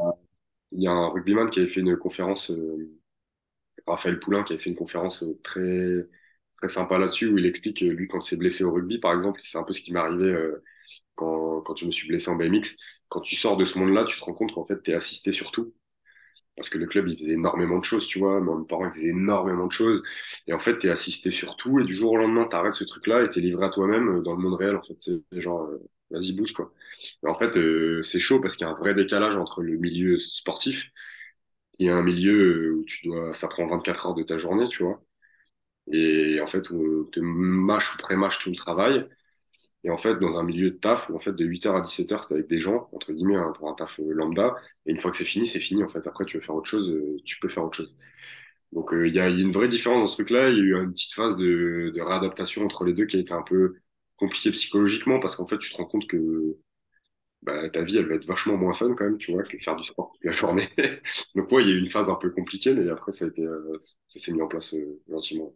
y 0.72 0.86
a 0.88 0.92
un 0.92 1.08
rugbyman 1.10 1.50
qui 1.50 1.60
avait 1.60 1.68
fait 1.68 1.80
une 1.80 1.96
conférence, 1.98 2.50
euh, 2.52 3.00
Raphaël 3.86 4.18
Poulain, 4.20 4.44
qui 4.44 4.52
avait 4.54 4.62
fait 4.62 4.70
une 4.70 4.76
conférence 4.76 5.24
très, 5.42 6.06
sympa 6.70 6.98
là-dessus 6.98 7.28
où 7.28 7.38
il 7.38 7.46
explique, 7.46 7.80
lui, 7.80 8.08
quand 8.08 8.20
il 8.24 8.28
s'est 8.28 8.36
blessé 8.36 8.64
au 8.64 8.72
rugby, 8.72 8.98
par 8.98 9.12
exemple, 9.14 9.40
c'est 9.42 9.58
un 9.58 9.62
peu 9.64 9.72
ce 9.72 9.80
qui 9.82 9.92
m'est 9.92 10.00
arrivé 10.00 10.36
quand, 11.16 11.62
quand 11.62 11.76
je 11.76 11.86
me 11.86 11.90
suis 11.92 12.08
blessé 12.08 12.30
en 12.30 12.36
BMX. 12.36 12.76
Quand 13.08 13.20
tu 13.20 13.36
sors 13.36 13.56
de 13.56 13.64
ce 13.64 13.78
monde-là, 13.78 14.04
tu 14.04 14.18
te 14.18 14.24
rends 14.24 14.34
compte 14.34 14.52
qu'en 14.52 14.64
fait, 14.66 14.82
tu 14.82 14.92
es 14.92 14.94
assisté 14.94 15.32
sur 15.32 15.52
tout 15.52 15.74
parce 16.56 16.68
que 16.68 16.78
le 16.78 16.86
club 16.86 17.08
il 17.08 17.18
faisait 17.18 17.32
énormément 17.32 17.78
de 17.78 17.84
choses, 17.84 18.06
tu 18.06 18.18
vois. 18.20 18.40
Mes 18.40 18.64
parents 18.66 18.86
ils 18.86 18.92
faisaient 18.92 19.08
énormément 19.08 19.66
de 19.66 19.72
choses. 19.72 20.02
Et 20.46 20.52
en 20.52 20.58
fait, 20.58 20.78
tu 20.78 20.86
es 20.86 20.90
assisté 20.90 21.30
sur 21.30 21.56
tout. 21.56 21.80
Et 21.80 21.84
du 21.84 21.94
jour 21.94 22.12
au 22.12 22.16
lendemain, 22.16 22.46
tu 22.48 22.54
arrêtes 22.56 22.74
ce 22.74 22.84
truc-là 22.84 23.24
et 23.24 23.30
tu 23.30 23.40
es 23.40 23.42
livré 23.42 23.66
à 23.66 23.70
toi-même 23.70 24.18
euh, 24.18 24.22
dans 24.22 24.34
le 24.34 24.38
monde 24.42 24.54
réel. 24.54 24.76
En 24.76 24.82
fait, 24.82 24.96
c'est 25.00 25.40
genre, 25.40 25.62
euh, 25.64 25.78
vas-y, 26.10 26.32
bouge, 26.32 26.52
quoi. 26.52 26.72
En 27.26 27.34
fait, 27.34 27.56
euh, 27.56 28.02
c'est 28.02 28.20
chaud 28.20 28.40
parce 28.40 28.56
qu'il 28.56 28.66
y 28.66 28.68
a 28.68 28.72
un 28.72 28.76
vrai 28.76 28.94
décalage 28.94 29.36
entre 29.36 29.62
le 29.62 29.76
milieu 29.78 30.16
sportif 30.18 30.90
et 31.78 31.90
un 31.90 32.02
milieu 32.02 32.74
où 32.76 32.84
tu 32.84 33.06
dois, 33.08 33.34
ça 33.34 33.48
prend 33.48 33.66
24 33.66 34.06
heures 34.06 34.14
de 34.14 34.22
ta 34.24 34.36
journée, 34.38 34.68
tu 34.68 34.82
vois. 34.84 35.02
Et 35.92 36.40
en 36.40 36.46
fait, 36.46 36.70
où 36.70 37.08
tu 37.12 37.20
mâches 37.20 37.94
ou 37.94 37.98
pré-mâches 37.98 38.38
tout 38.38 38.50
le 38.50 38.56
travail. 38.56 39.06
Et 39.84 39.90
en 39.90 39.98
fait, 39.98 40.16
dans 40.18 40.38
un 40.38 40.42
milieu 40.42 40.70
de 40.70 40.76
taf 40.76 41.10
où 41.10 41.16
en 41.16 41.20
fait 41.20 41.32
de 41.32 41.44
8h 41.44 41.76
à 41.76 41.80
17h, 41.82 42.24
c'est 42.26 42.34
avec 42.34 42.48
des 42.48 42.58
gens, 42.58 42.88
entre 42.92 43.12
guillemets, 43.12 43.36
hein, 43.36 43.52
pour 43.56 43.68
un 43.68 43.74
taf 43.74 44.00
euh, 44.00 44.12
lambda. 44.12 44.56
Et 44.86 44.92
une 44.92 44.98
fois 44.98 45.10
que 45.10 45.16
c'est 45.16 45.24
fini, 45.26 45.46
c'est 45.46 45.60
fini. 45.60 45.84
En 45.84 45.88
fait, 45.88 46.06
après, 46.06 46.24
tu 46.24 46.38
veux 46.38 46.42
faire 46.42 46.54
autre 46.54 46.68
chose, 46.68 46.88
euh, 46.90 47.16
tu 47.24 47.38
peux 47.40 47.48
faire 47.48 47.64
autre 47.64 47.76
chose. 47.76 47.94
Donc, 48.72 48.92
euh, 48.94 49.06
il 49.08 49.14
y, 49.14 49.20
a, 49.20 49.28
une 49.28 49.52
vraie 49.52 49.68
différence 49.68 50.00
dans 50.00 50.06
ce 50.06 50.14
truc-là. 50.14 50.50
Il 50.50 50.56
y 50.58 50.60
a 50.60 50.64
eu 50.64 50.82
une 50.82 50.92
petite 50.92 51.14
phase 51.14 51.36
de, 51.36 51.92
réadaptation 51.96 52.64
entre 52.64 52.84
les 52.84 52.94
deux 52.94 53.06
qui 53.06 53.16
a 53.16 53.20
été 53.20 53.32
un 53.32 53.42
peu 53.42 53.76
compliquée 54.16 54.50
psychologiquement 54.52 55.20
parce 55.20 55.36
qu'en 55.36 55.46
fait, 55.46 55.58
tu 55.58 55.70
te 55.72 55.76
rends 55.76 55.86
compte 55.86 56.06
que 56.08 56.56
bah, 57.42 57.68
ta 57.70 57.82
vie, 57.82 57.98
elle 57.98 58.08
va 58.08 58.14
être 58.14 58.26
vachement 58.26 58.56
moins 58.56 58.72
fun 58.72 58.94
quand 58.94 59.04
même, 59.04 59.18
tu 59.18 59.32
vois, 59.32 59.42
que 59.42 59.58
faire 59.58 59.76
du 59.76 59.84
sport 59.84 60.12
toute 60.14 60.24
la 60.24 60.32
journée. 60.32 60.68
Donc, 61.34 61.52
ouais, 61.52 61.62
il 61.62 61.68
y 61.68 61.72
a 61.72 61.76
eu 61.76 61.78
une 61.80 61.90
phase 61.90 62.08
un 62.08 62.14
peu 62.16 62.30
compliquée, 62.30 62.74
mais 62.74 62.88
après, 62.90 63.12
ça 63.12 63.26
a 63.26 63.28
été, 63.28 63.46
ça 64.08 64.18
s'est 64.18 64.32
mis 64.32 64.42
en 64.42 64.48
place 64.48 64.74
euh, 64.74 65.00
gentiment. 65.08 65.54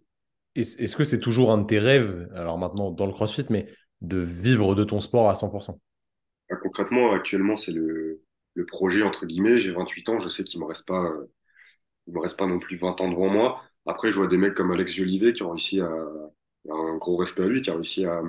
Est-ce 0.55 0.97
que 0.97 1.05
c'est 1.05 1.21
toujours 1.21 1.53
un 1.53 1.59
de 1.59 1.67
tes 1.67 1.79
rêves, 1.79 2.29
alors 2.35 2.59
maintenant 2.59 2.91
dans 2.91 3.07
le 3.07 3.13
CrossFit, 3.13 3.47
mais 3.51 3.69
de 4.01 4.19
vivre 4.19 4.75
de 4.75 4.85
ton 4.85 5.01
sport 5.01 5.31
à 5.31 5.35
100% 5.35 5.79
bah, 6.51 6.57
Concrètement, 6.63 7.13
actuellement, 7.13 7.57
c'est 7.57 7.73
le, 7.73 8.23
projet, 8.67 9.03
entre 9.03 9.25
guillemets. 9.25 9.59
J'ai 9.59 9.71
28 9.71 10.09
ans, 10.09 10.19
je 10.19 10.29
sais 10.29 10.43
qu'il 10.43 10.59
ne 10.59 10.65
me, 10.65 10.69
reste 10.69 10.87
pas, 10.87 11.13
me 12.09 12.21
reste 12.21 12.37
pas 12.37 12.47
non 12.47 12.59
plus 12.59 12.77
20 12.77 13.01
ans 13.01 13.09
devant 13.09 13.29
moi. 13.29 13.63
Après, 13.87 14.11
je 14.11 14.17
vois 14.17 14.27
des 14.27 14.37
mecs 14.37 14.55
comme 14.55 14.73
Alex 14.73 14.93
Jolivet 14.93 15.33
qui 15.33 15.43
ont 15.43 15.51
réussi 15.51 15.81
à, 15.81 15.91
un 16.71 16.97
gros 16.97 17.17
respect 17.17 17.43
à 17.43 17.47
lui, 17.47 17.63
qui 17.63 17.71
a 17.71 17.75
réussi 17.75 18.05
à, 18.05 18.21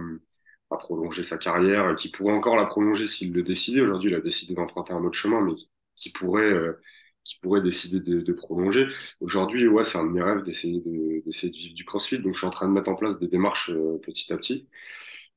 prolonger 0.70 1.24
sa 1.24 1.38
carrière, 1.38 1.96
qui 1.96 2.10
pourrait 2.10 2.34
encore 2.34 2.56
la 2.56 2.66
prolonger 2.66 3.08
s'il 3.08 3.34
le 3.34 3.42
décidait. 3.42 3.82
Aujourd'hui, 3.82 4.12
il 4.12 4.16
a 4.16 4.22
décidé 4.22 4.54
d'emprunter 4.54 4.94
un 4.94 5.04
autre 5.04 5.18
chemin, 5.18 5.42
mais 5.42 5.54
qui 5.96 6.12
pourrait, 6.12 6.54
euh, 6.54 6.80
qui 7.24 7.38
pourrait 7.42 7.62
décider 7.62 8.00
de, 8.00 8.34
prolonger. 8.34 8.88
Aujourd'hui, 9.20 9.68
ouais, 9.68 9.84
c'est 9.84 9.98
un 9.98 10.06
de 10.06 10.12
mes 10.12 10.22
rêves 10.22 10.44
d'essayer 10.44 10.82
de, 10.82 11.22
vivre 11.26 11.76
du 11.76 11.86
CrossFit, 11.86 12.20
donc 12.20 12.34
je 12.34 12.40
suis 12.40 12.48
en 12.48 12.52
train 12.52 12.68
de 12.68 12.74
mettre 12.74 12.90
en 12.90 12.96
place 12.96 13.20
des 13.20 13.28
démarches 13.28 13.70
euh, 13.72 14.00
petit 14.04 14.32
à 14.34 14.38
petit. 14.38 14.68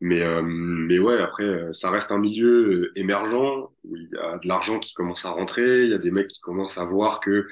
Mais, 0.01 0.23
euh, 0.23 0.43
mais 0.43 0.99
ouais, 0.99 1.21
après, 1.21 1.73
ça 1.73 1.91
reste 1.91 2.11
un 2.13 2.19
milieu 2.19 2.93
émergent 2.97 3.71
où 3.85 3.97
il 3.97 4.09
y 4.13 4.19
a 4.19 4.39
de 4.39 4.49
l'argent 4.49 4.79
qui 4.81 4.95
commence 4.95 5.25
à 5.25 5.31
rentrer, 5.31 5.85
il 5.85 5.91
y 5.91 5.95
a 5.95 5.99
des 5.99 6.11
mecs 6.11 6.29
qui 6.29 6.41
commencent 6.41 6.79
à 6.79 6.85
voir 6.85 7.21
que 7.21 7.47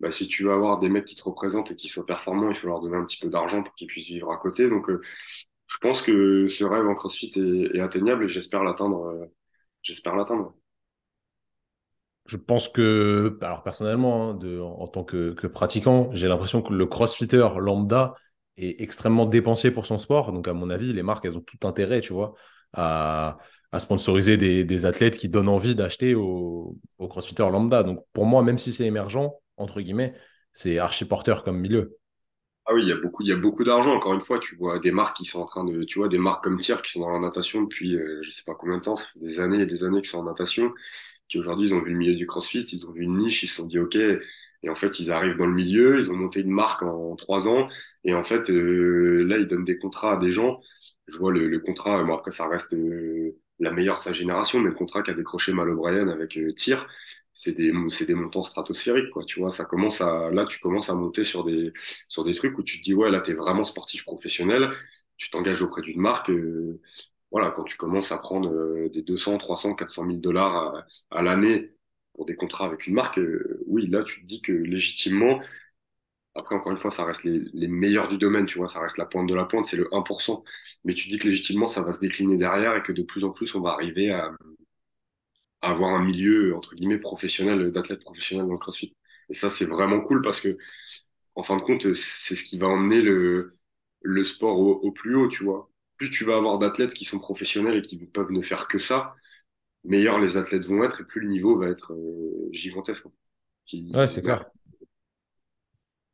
bah, 0.00 0.10
si 0.10 0.28
tu 0.28 0.44
veux 0.44 0.52
avoir 0.52 0.78
des 0.78 0.88
mecs 0.88 1.04
qui 1.04 1.14
te 1.14 1.22
représentent 1.22 1.72
et 1.72 1.76
qui 1.76 1.88
soient 1.88 2.06
performants, 2.06 2.50
il 2.50 2.56
faut 2.56 2.68
leur 2.68 2.80
donner 2.80 2.96
un 2.96 3.04
petit 3.04 3.18
peu 3.18 3.28
d'argent 3.28 3.62
pour 3.62 3.74
qu'ils 3.74 3.86
puissent 3.88 4.08
vivre 4.08 4.32
à 4.32 4.38
côté. 4.38 4.68
Donc, 4.68 4.90
je 5.70 5.78
pense 5.78 6.02
que 6.02 6.48
ce 6.48 6.64
rêve 6.64 6.86
en 6.86 6.94
CrossFit 6.94 7.32
est, 7.74 7.80
atteignable 7.80 8.24
et 8.24 8.28
j'espère 8.28 8.64
l'atteindre. 8.64 9.04
Euh, 9.06 9.26
j'espère 9.82 10.16
l'atteindre. 10.16 10.54
Je 12.30 12.36
pense 12.36 12.68
que, 12.68 13.36
alors 13.40 13.64
personnellement, 13.64 14.30
hein, 14.30 14.60
en, 14.60 14.86
tant 14.86 15.02
que, 15.02 15.34
pratiquant, 15.48 16.10
j'ai 16.12 16.28
l'impression 16.28 16.62
que 16.62 16.72
le 16.72 16.86
crossfitter 16.86 17.44
lambda 17.58 18.14
est 18.56 18.80
extrêmement 18.80 19.26
dépensier 19.26 19.72
pour 19.72 19.84
son 19.84 19.98
sport. 19.98 20.30
Donc, 20.30 20.46
à 20.46 20.52
mon 20.52 20.70
avis, 20.70 20.92
les 20.92 21.02
marques, 21.02 21.24
elles 21.24 21.36
ont 21.36 21.40
tout 21.40 21.66
intérêt, 21.66 22.00
tu 22.00 22.12
vois, 22.12 22.34
à, 22.72 23.38
sponsoriser 23.76 24.36
des, 24.36 24.86
athlètes 24.86 25.16
qui 25.16 25.28
donnent 25.28 25.48
envie 25.48 25.74
d'acheter 25.74 26.14
au, 26.14 26.78
crossfitter 27.00 27.42
lambda. 27.42 27.82
Donc, 27.82 28.04
pour 28.12 28.26
moi, 28.26 28.44
même 28.44 28.58
si 28.58 28.72
c'est 28.72 28.86
émergent, 28.86 29.32
entre 29.56 29.80
guillemets, 29.80 30.14
c'est 30.52 30.78
archi 30.78 31.06
porteur 31.06 31.42
comme 31.42 31.58
milieu. 31.58 31.98
Ah 32.64 32.74
oui, 32.74 32.82
il 32.82 32.88
y 32.88 32.92
a 32.92 32.96
beaucoup, 32.96 33.24
il 33.24 33.28
y 33.28 33.32
a 33.32 33.36
beaucoup 33.36 33.64
d'argent. 33.64 33.92
Encore 33.92 34.12
une 34.12 34.20
fois, 34.20 34.38
tu 34.38 34.54
vois 34.54 34.78
des 34.78 34.92
marques 34.92 35.16
qui 35.16 35.24
sont 35.24 35.40
en 35.40 35.46
train 35.46 35.64
de, 35.64 35.82
tu 35.82 35.98
vois, 35.98 36.06
des 36.06 36.18
marques 36.18 36.44
comme 36.44 36.58
Tier 36.58 36.76
qui 36.84 36.92
sont 36.92 37.00
dans 37.00 37.10
la 37.10 37.18
natation 37.18 37.62
depuis, 37.62 37.96
euh, 37.96 38.20
je 38.22 38.30
sais 38.30 38.44
pas 38.46 38.54
combien 38.54 38.76
de 38.76 38.82
temps, 38.82 38.94
ça 38.94 39.06
fait 39.06 39.18
des 39.18 39.40
années 39.40 39.62
et 39.62 39.66
des 39.66 39.82
années 39.82 40.00
qu'ils 40.00 40.10
sont 40.10 40.20
en 40.20 40.24
natation, 40.24 40.72
aujourd'hui 41.38 41.68
ils 41.68 41.74
ont 41.74 41.80
vu 41.82 41.92
le 41.92 41.98
milieu 41.98 42.14
du 42.14 42.26
CrossFit, 42.26 42.64
ils 42.72 42.86
ont 42.86 42.92
vu 42.92 43.02
une 43.02 43.18
niche, 43.18 43.42
ils 43.42 43.48
se 43.48 43.56
sont 43.56 43.66
dit 43.66 43.78
ok, 43.78 43.96
et 43.96 44.68
en 44.68 44.74
fait 44.74 45.00
ils 45.00 45.10
arrivent 45.12 45.36
dans 45.36 45.46
le 45.46 45.54
milieu, 45.54 45.98
ils 45.98 46.10
ont 46.10 46.16
monté 46.16 46.40
une 46.40 46.50
marque 46.50 46.82
en, 46.82 47.16
trois 47.16 47.48
ans, 47.48 47.68
et 48.04 48.14
en 48.14 48.22
fait 48.22 48.50
euh, 48.50 49.24
là 49.24 49.38
ils 49.38 49.46
donnent 49.46 49.64
des 49.64 49.78
contrats 49.78 50.14
à 50.14 50.16
des 50.16 50.32
gens. 50.32 50.60
Je 51.06 51.18
vois 51.18 51.32
le, 51.32 51.58
contrat, 51.60 52.02
bon 52.04 52.14
après 52.14 52.30
ça 52.30 52.48
reste 52.48 52.74
euh, 52.74 53.36
la 53.60 53.70
meilleure 53.70 53.96
de 53.96 54.00
sa 54.00 54.12
génération, 54.12 54.60
mais 54.60 54.68
le 54.68 54.74
contrat 54.74 55.02
qu'a 55.02 55.14
décroché 55.14 55.52
Mal 55.52 55.70
O'Brien 55.70 56.08
avec 56.08 56.36
euh, 56.38 56.52
Tir, 56.52 56.86
c'est 57.32 57.52
des, 57.52 57.72
montants 58.14 58.42
stratosphériques, 58.42 59.10
quoi. 59.10 59.24
Tu 59.24 59.40
vois, 59.40 59.50
ça 59.50 59.64
commence 59.64 60.00
là, 60.00 60.44
tu 60.46 60.58
commences 60.60 60.90
à 60.90 60.94
monter 60.94 61.24
sur 61.24 61.44
des, 61.44 61.72
sur 62.08 62.24
des 62.24 62.34
trucs 62.34 62.58
où 62.58 62.62
tu 62.62 62.78
te 62.78 62.84
dis, 62.84 62.94
ouais, 62.94 63.10
là, 63.10 63.20
t'es 63.20 63.34
vraiment 63.34 63.64
sportif 63.64 64.04
professionnel, 64.04 64.70
tu 65.16 65.30
t'engages 65.30 65.62
auprès 65.62 65.82
d'une 65.82 66.00
marque, 66.00 66.30
euh, 66.30 66.80
voilà, 67.30 67.50
quand 67.50 67.64
tu 67.64 67.76
commences 67.76 68.12
à 68.12 68.18
prendre 68.18 68.50
euh, 68.52 68.88
des 68.90 69.02
200, 69.02 69.38
300, 69.38 69.74
400 69.74 70.06
000 70.06 70.18
dollars 70.18 70.84
à, 71.10 71.22
l'année 71.22 71.72
pour 72.14 72.26
des 72.26 72.34
contrats 72.34 72.66
avec 72.66 72.86
une 72.86 72.94
marque, 72.94 73.18
euh, 73.18 73.62
oui, 73.66 73.86
là, 73.88 74.02
tu 74.04 74.22
te 74.22 74.26
dis 74.26 74.42
que 74.42 74.52
légitimement, 74.52 75.40
après, 76.34 76.54
encore 76.54 76.72
une 76.72 76.78
fois, 76.78 76.90
ça 76.90 77.04
reste 77.04 77.24
les, 77.24 77.68
meilleurs 77.68 78.08
du 78.08 78.16
domaine, 78.18 78.46
tu 78.46 78.58
vois, 78.58 78.68
ça 78.68 78.80
reste 78.80 78.98
la 78.98 79.06
pointe 79.06 79.28
de 79.28 79.34
la 79.34 79.44
pointe, 79.44 79.64
c'est 79.64 79.76
le 79.76 79.88
1%. 79.92 80.44
Mais 80.84 80.94
tu 80.94 81.08
dis 81.08 81.18
que 81.18 81.26
légitimement, 81.28 81.66
ça 81.66 81.82
va 81.82 81.92
se 81.92 82.00
décliner 82.00 82.36
derrière 82.36 82.76
et 82.76 82.82
que 82.82 82.92
de 82.92 83.02
plus 83.02 83.24
en 83.24 83.30
plus, 83.30 83.54
on 83.54 83.60
va 83.60 83.70
arriver 83.72 84.10
à, 84.10 84.32
avoir 85.62 85.94
un 85.94 86.04
milieu, 86.04 86.54
entre 86.56 86.74
guillemets, 86.74 86.98
professionnel, 86.98 87.70
d'athlètes 87.72 88.00
professionnels 88.00 88.46
dans 88.46 88.52
le 88.52 88.58
CrossFit. 88.58 88.94
Et 89.28 89.34
ça, 89.34 89.50
c'est 89.50 89.66
vraiment 89.66 90.00
cool 90.00 90.22
parce 90.22 90.40
que, 90.40 90.58
en 91.34 91.42
fin 91.42 91.56
de 91.56 91.62
compte, 91.62 91.92
c'est 91.94 92.36
ce 92.36 92.44
qui 92.44 92.58
va 92.58 92.68
emmener 92.68 93.02
le 93.02 94.24
sport 94.24 94.58
au, 94.58 94.92
plus 94.92 95.16
haut, 95.16 95.28
tu 95.28 95.44
vois. 95.44 95.69
Plus 96.00 96.08
tu 96.08 96.24
vas 96.24 96.36
avoir 96.36 96.56
d'athlètes 96.56 96.94
qui 96.94 97.04
sont 97.04 97.18
professionnels 97.18 97.76
et 97.76 97.82
qui 97.82 97.98
peuvent 97.98 98.30
ne 98.30 98.40
faire 98.40 98.68
que 98.68 98.78
ça, 98.78 99.14
meilleurs 99.84 100.18
les 100.18 100.38
athlètes 100.38 100.64
vont 100.64 100.82
être 100.82 101.02
et 101.02 101.04
plus 101.04 101.20
le 101.20 101.28
niveau 101.28 101.58
va 101.58 101.68
être 101.68 101.92
euh, 101.92 102.48
gigantesque. 102.52 103.04
ouais, 103.74 104.08
c'est 104.08 104.22
clair. 104.22 104.46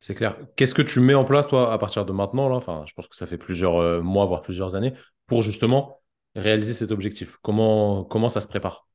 C'est 0.01 0.13
clair. 0.13 0.37
Qu'est-ce 0.57 0.75
que 0.75 0.81
tu 0.81 0.99
mets 0.99 1.13
en 1.13 1.23
place, 1.23 1.47
toi, 1.47 1.71
à 1.71 1.77
partir 1.77 2.05
de 2.05 2.11
maintenant, 2.11 2.49
là? 2.49 2.57
Enfin, 2.57 2.83
je 2.85 2.93
pense 2.95 3.07
que 3.07 3.15
ça 3.15 3.27
fait 3.27 3.37
plusieurs 3.37 3.77
euh, 3.77 4.01
mois, 4.01 4.25
voire 4.25 4.41
plusieurs 4.41 4.75
années, 4.75 4.91
pour 5.25 5.41
justement 5.41 6.01
réaliser 6.35 6.73
cet 6.73 6.91
objectif 6.91 7.37
Comment, 7.41 8.03
comment 8.03 8.27
ça 8.27 8.41
se 8.41 8.47
prépare? 8.49 8.89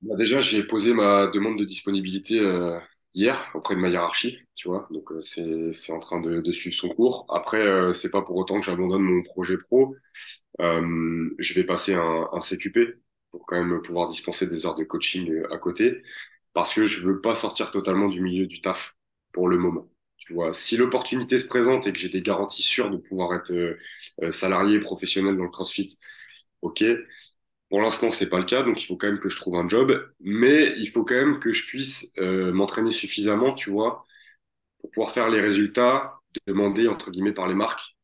Bah, 0.00 0.16
déjà, 0.16 0.40
j'ai 0.40 0.64
posé 0.64 0.92
ma 0.92 1.28
demande 1.28 1.56
de 1.56 1.64
disponibilité 1.64 2.40
euh, 2.40 2.80
hier 3.14 3.50
auprès 3.54 3.74
de 3.74 3.80
ma 3.80 3.88
hiérarchie, 3.88 4.38
tu 4.54 4.68
vois. 4.68 4.88
Donc, 4.90 5.12
euh, 5.12 5.20
c'est, 5.22 5.72
c'est 5.72 5.92
en 5.92 5.98
train 6.00 6.20
de, 6.20 6.40
de, 6.40 6.52
suivre 6.52 6.76
son 6.76 6.88
cours. 6.88 7.26
Après, 7.30 7.58
euh, 7.66 7.92
c'est 7.92 8.10
pas 8.10 8.22
pour 8.22 8.36
autant 8.36 8.60
que 8.60 8.66
j'abandonne 8.66 9.02
mon 9.02 9.22
projet 9.22 9.58
pro. 9.58 9.94
Euh, 10.60 11.30
je 11.38 11.54
vais 11.54 11.64
passer 11.64 11.94
un, 11.94 12.28
un 12.32 12.40
CQP 12.40 12.78
pour 13.30 13.46
quand 13.46 13.62
même 13.64 13.82
pouvoir 13.82 14.08
dispenser 14.08 14.46
des 14.46 14.66
heures 14.66 14.74
de 14.76 14.84
coaching 14.84 15.42
à 15.50 15.58
côté 15.58 16.02
parce 16.54 16.74
que 16.74 16.86
je 16.86 17.06
veux 17.06 17.20
pas 17.20 17.34
sortir 17.34 17.70
totalement 17.70 18.08
du 18.08 18.20
milieu 18.20 18.46
du 18.46 18.60
taf 18.60 18.96
pour 19.32 19.48
le 19.48 19.58
moment. 19.58 19.88
Tu 20.18 20.34
vois, 20.34 20.52
si 20.52 20.76
l'opportunité 20.76 21.38
se 21.38 21.46
présente 21.48 21.86
et 21.86 21.92
que 21.92 21.98
j'ai 21.98 22.08
des 22.10 22.22
garanties 22.22 22.62
sûres 22.62 22.90
de 22.90 22.96
pouvoir 22.98 23.34
être 23.34 23.76
salarié 24.30 24.80
professionnel 24.80 25.36
dans 25.36 25.44
le 25.44 25.50
CrossFit, 25.50 25.98
ok. 26.62 26.84
Pour 27.72 27.80
l'instant, 27.80 28.12
c'est 28.12 28.28
pas 28.28 28.38
le 28.38 28.44
cas, 28.44 28.62
donc 28.62 28.82
il 28.82 28.86
faut 28.86 28.98
quand 28.98 29.06
même 29.06 29.18
que 29.18 29.30
je 29.30 29.38
trouve 29.38 29.56
un 29.56 29.66
job, 29.66 30.06
mais 30.20 30.74
il 30.78 30.86
faut 30.88 31.04
quand 31.04 31.14
même 31.14 31.40
que 31.40 31.52
je 31.52 31.66
puisse 31.66 32.12
euh, 32.18 32.52
m'entraîner 32.52 32.90
suffisamment, 32.90 33.54
tu 33.54 33.70
vois, 33.70 34.04
pour 34.80 34.90
pouvoir 34.92 35.12
faire 35.14 35.30
les 35.30 35.40
résultats 35.40 36.20
demandés 36.46 36.88
entre 36.88 37.10
guillemets 37.10 37.32
par 37.34 37.48
les 37.48 37.54
marques 37.54 37.96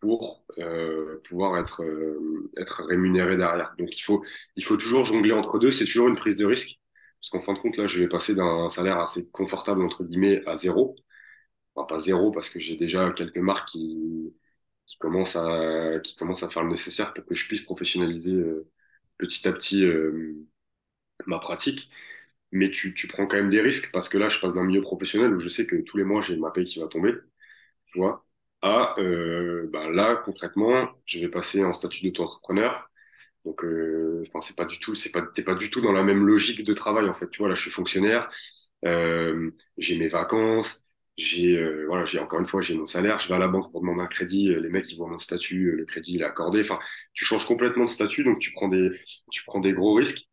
pour 0.00 0.44
euh, 0.58 1.20
pouvoir 1.28 1.58
être 1.58 1.82
euh, 1.84 2.50
être 2.58 2.82
rémunéré 2.84 3.36
derrière. 3.36 3.74
Donc 3.78 3.98
il 3.98 4.02
faut 4.02 4.24
il 4.56 4.64
faut 4.64 4.76
toujours 4.78 5.04
jongler 5.06 5.32
entre 5.32 5.58
deux, 5.58 5.72
c'est 5.72 5.86
toujours 5.86 6.08
une 6.08 6.16
prise 6.16 6.36
de 6.38 6.46
risque 6.46 6.78
parce 7.20 7.30
qu'en 7.30 7.40
fin 7.42 7.54
de 7.54 7.60
compte 7.60 7.76
là, 7.78 7.86
je 7.88 8.00
vais 8.00 8.08
passer 8.08 8.34
d'un 8.36 8.68
salaire 8.70 9.00
assez 9.00 9.30
confortable 9.30 9.82
entre 9.82 10.04
guillemets 10.04 10.42
à 10.46 10.56
zéro, 10.56 10.96
enfin 11.74 11.86
pas 11.86 11.98
zéro 11.98 12.32
parce 12.32 12.50
que 12.50 12.60
j'ai 12.60 12.76
déjà 12.76 13.12
quelques 13.12 13.38
marques 13.38 13.68
qui 13.70 14.34
qui 14.86 14.98
commencent 14.98 15.36
à 15.36 16.00
qui 16.04 16.16
à 16.20 16.48
faire 16.48 16.64
le 16.64 16.70
nécessaire 16.70 17.14
pour 17.14 17.24
que 17.26 17.34
je 17.34 17.46
puisse 17.48 17.62
professionnaliser 17.62 18.34
petit 19.26 19.46
à 19.48 19.52
petit 19.52 19.84
euh, 19.84 20.34
ma 21.26 21.38
pratique. 21.38 21.90
Mais 22.52 22.70
tu, 22.70 22.94
prends 23.08 23.26
quand 23.26 23.36
même 23.36 23.48
des 23.50 23.60
risques 23.62 23.90
parce 23.92 24.08
que 24.08 24.18
là, 24.18 24.28
je 24.28 24.40
passe 24.40 24.54
d'un 24.54 24.64
milieu 24.64 24.82
professionnel 24.82 25.34
où 25.34 25.40
je 25.40 25.48
sais 25.48 25.66
que 25.66 25.76
tous 25.76 25.96
les 25.98 26.04
mois, 26.04 26.20
j'ai 26.20 26.36
ma 26.36 26.50
paye 26.50 26.66
qui 26.66 26.80
va 26.80 26.88
tomber, 26.88 27.14
tu 27.86 27.98
vois, 27.98 28.26
à 28.62 28.94
euh, 29.00 29.68
bah 29.72 29.90
là, 29.90 30.16
concrètement, 30.16 30.90
je 31.06 31.20
vais 31.20 31.28
passer 31.30 31.64
en 31.64 31.72
statut 31.72 32.04
d'auto-entrepreneur. 32.06 32.90
Donc, 33.44 33.64
euh, 33.64 34.22
enfin, 34.28 34.40
c'est 34.40 34.56
pas 34.56 34.66
du 34.66 34.78
tout, 34.80 34.94
c'est 34.94 35.10
pas, 35.12 35.22
t'es 35.22 35.42
pas 35.44 35.54
du 35.56 35.70
tout 35.70 35.80
dans 35.80 35.92
la 35.92 36.02
même 36.04 36.26
logique 36.26 36.64
de 36.64 36.74
travail 36.74 37.08
en 37.08 37.14
fait. 37.14 37.30
Tu 37.30 37.38
vois, 37.40 37.48
là, 37.48 37.54
je 37.54 37.62
suis 37.62 37.70
fonctionnaire, 37.70 38.30
euh, 38.84 39.50
j'ai 39.78 39.98
mes 39.98 40.08
vacances, 40.08 40.82
j'ai 41.16 41.58
euh, 41.58 41.84
voilà, 41.88 42.04
j'ai 42.04 42.18
encore 42.18 42.40
une 42.40 42.46
fois, 42.46 42.62
j'ai 42.62 42.76
mon 42.76 42.86
salaire, 42.86 43.18
je 43.18 43.28
vais 43.28 43.34
à 43.34 43.38
la 43.38 43.48
banque 43.48 43.70
pour 43.70 43.80
demander 43.82 44.02
un 44.02 44.06
crédit, 44.06 44.50
euh, 44.50 44.60
les 44.60 44.70
mecs 44.70 44.90
ils 44.90 44.96
voient 44.96 45.08
mon 45.08 45.18
statut, 45.18 45.68
euh, 45.68 45.76
le 45.76 45.84
crédit 45.84 46.14
il 46.14 46.22
est 46.22 46.24
accordé. 46.24 46.60
Enfin, 46.60 46.78
tu 47.12 47.24
changes 47.24 47.46
complètement 47.46 47.84
de 47.84 47.88
statut, 47.88 48.24
donc 48.24 48.38
tu 48.38 48.52
prends 48.52 48.68
des 48.68 48.90
tu 49.30 49.44
prends 49.44 49.60
des 49.60 49.72
gros 49.72 49.94
risques, 49.94 50.26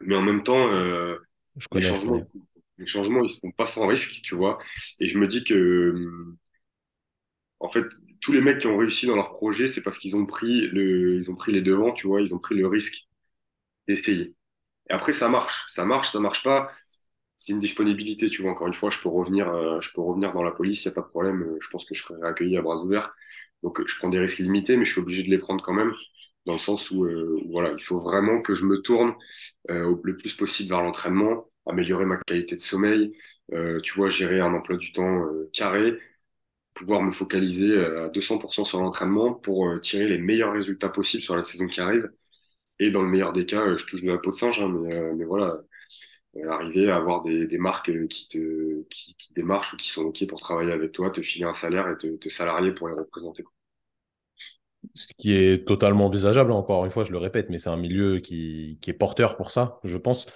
mais 0.00 0.16
en 0.16 0.22
même 0.22 0.42
temps, 0.42 0.68
je 1.56 1.66
les 1.72 1.80
changements, 1.80 2.22
les 2.78 2.86
changements 2.86 3.22
ils 3.22 3.28
se 3.30 3.40
font 3.40 3.52
pas 3.52 3.66
sans 3.66 3.86
risque, 3.86 4.22
tu 4.22 4.34
vois. 4.34 4.58
Et 5.00 5.06
je 5.08 5.18
me 5.18 5.26
dis 5.26 5.44
que 5.44 5.94
en 7.60 7.68
fait, 7.68 7.86
tous 8.20 8.32
les 8.32 8.40
mecs 8.40 8.58
qui 8.60 8.66
ont 8.66 8.76
réussi 8.76 9.06
dans 9.06 9.16
leur 9.16 9.32
projet, 9.32 9.68
c'est 9.68 9.82
parce 9.82 9.98
qu'ils 9.98 10.16
ont 10.16 10.26
pris 10.26 10.68
le 10.68 11.16
ils 11.16 11.30
ont 11.30 11.34
pris 11.34 11.52
les 11.52 11.62
devants, 11.62 11.92
tu 11.92 12.06
vois, 12.06 12.20
ils 12.20 12.34
ont 12.34 12.38
pris 12.38 12.54
le 12.54 12.66
risque 12.66 13.06
d'essayer. 13.88 14.34
Et 14.90 14.92
après 14.92 15.12
ça 15.12 15.28
marche, 15.28 15.64
ça 15.68 15.84
marche, 15.84 16.10
ça 16.10 16.20
marche 16.20 16.42
pas 16.42 16.70
c'est 17.36 17.52
une 17.52 17.58
disponibilité, 17.58 18.30
tu 18.30 18.42
vois. 18.42 18.52
Encore 18.52 18.66
une 18.68 18.74
fois, 18.74 18.90
je 18.90 18.98
peux 19.00 19.08
revenir, 19.08 19.48
euh, 19.48 19.80
je 19.80 19.92
peux 19.92 20.00
revenir 20.00 20.32
dans 20.32 20.42
la 20.42 20.52
police, 20.52 20.84
il 20.84 20.88
n'y 20.88 20.92
a 20.92 20.94
pas 20.94 21.02
de 21.02 21.08
problème. 21.08 21.42
Euh, 21.42 21.56
je 21.60 21.68
pense 21.70 21.84
que 21.84 21.94
je 21.94 22.02
serai 22.02 22.26
accueilli 22.26 22.56
à 22.56 22.62
bras 22.62 22.76
ouverts. 22.82 23.14
Donc, 23.62 23.80
je 23.86 23.98
prends 23.98 24.08
des 24.08 24.18
risques 24.18 24.38
limités, 24.38 24.76
mais 24.76 24.84
je 24.84 24.92
suis 24.92 25.00
obligé 25.00 25.22
de 25.22 25.30
les 25.30 25.38
prendre 25.38 25.62
quand 25.64 25.72
même, 25.74 25.92
dans 26.46 26.52
le 26.52 26.58
sens 26.58 26.90
où, 26.90 27.04
euh, 27.04 27.40
voilà, 27.50 27.72
il 27.76 27.82
faut 27.82 27.98
vraiment 27.98 28.40
que 28.42 28.54
je 28.54 28.64
me 28.64 28.80
tourne 28.82 29.14
le 29.68 30.16
plus 30.16 30.34
possible 30.34 30.70
vers 30.70 30.82
l'entraînement, 30.82 31.48
améliorer 31.66 32.04
ma 32.06 32.16
qualité 32.18 32.56
de 32.56 32.60
sommeil, 32.60 33.12
tu 33.82 33.94
vois, 33.94 34.08
gérer 34.10 34.40
un 34.40 34.52
emploi 34.54 34.76
du 34.76 34.92
temps 34.92 35.24
carré, 35.52 35.98
pouvoir 36.74 37.02
me 37.02 37.12
focaliser 37.12 37.78
à 37.84 38.08
200% 38.08 38.64
sur 38.64 38.80
l'entraînement 38.80 39.32
pour 39.34 39.80
tirer 39.80 40.08
les 40.08 40.18
meilleurs 40.18 40.52
résultats 40.52 40.88
possibles 40.88 41.22
sur 41.22 41.36
la 41.36 41.42
saison 41.42 41.66
qui 41.68 41.80
arrive 41.80 42.10
Et 42.80 42.90
dans 42.90 43.02
le 43.02 43.08
meilleur 43.08 43.32
des 43.32 43.46
cas, 43.46 43.76
je 43.76 43.86
touche 43.86 44.02
de 44.02 44.10
la 44.12 44.18
peau 44.18 44.30
de 44.30 44.36
singe, 44.36 44.60
hein, 44.60 44.68
mais, 44.68 45.14
mais 45.14 45.24
voilà, 45.24 45.58
arriver 46.42 46.90
à 46.90 46.96
avoir 46.96 47.22
des, 47.22 47.46
des 47.46 47.58
marques 47.58 47.92
qui 48.08 48.28
te 48.28 48.82
qui, 48.84 49.14
qui, 49.14 49.32
démarchent 49.34 49.74
ou 49.74 49.76
qui 49.76 49.88
sont 49.88 50.02
OK 50.02 50.26
pour 50.26 50.40
travailler 50.40 50.72
avec 50.72 50.92
toi, 50.92 51.10
te 51.10 51.22
filer 51.22 51.44
un 51.44 51.52
salaire 51.52 51.88
et 51.88 51.96
te, 51.96 52.16
te 52.16 52.28
salarier 52.28 52.72
pour 52.72 52.88
les 52.88 52.94
représenter. 52.94 53.44
Ce 54.94 55.06
qui 55.16 55.34
est 55.34 55.66
totalement 55.66 56.06
envisageable, 56.06 56.52
hein, 56.52 56.56
encore 56.56 56.84
une 56.84 56.90
fois, 56.90 57.04
je 57.04 57.12
le 57.12 57.18
répète, 57.18 57.48
mais 57.48 57.58
c'est 57.58 57.70
un 57.70 57.76
milieu 57.76 58.18
qui, 58.18 58.78
qui, 58.82 58.90
est 58.90 58.94
porteur 58.94 59.36
pour 59.36 59.50
ça, 59.50 59.80
je 59.84 59.96
pense. 59.96 60.26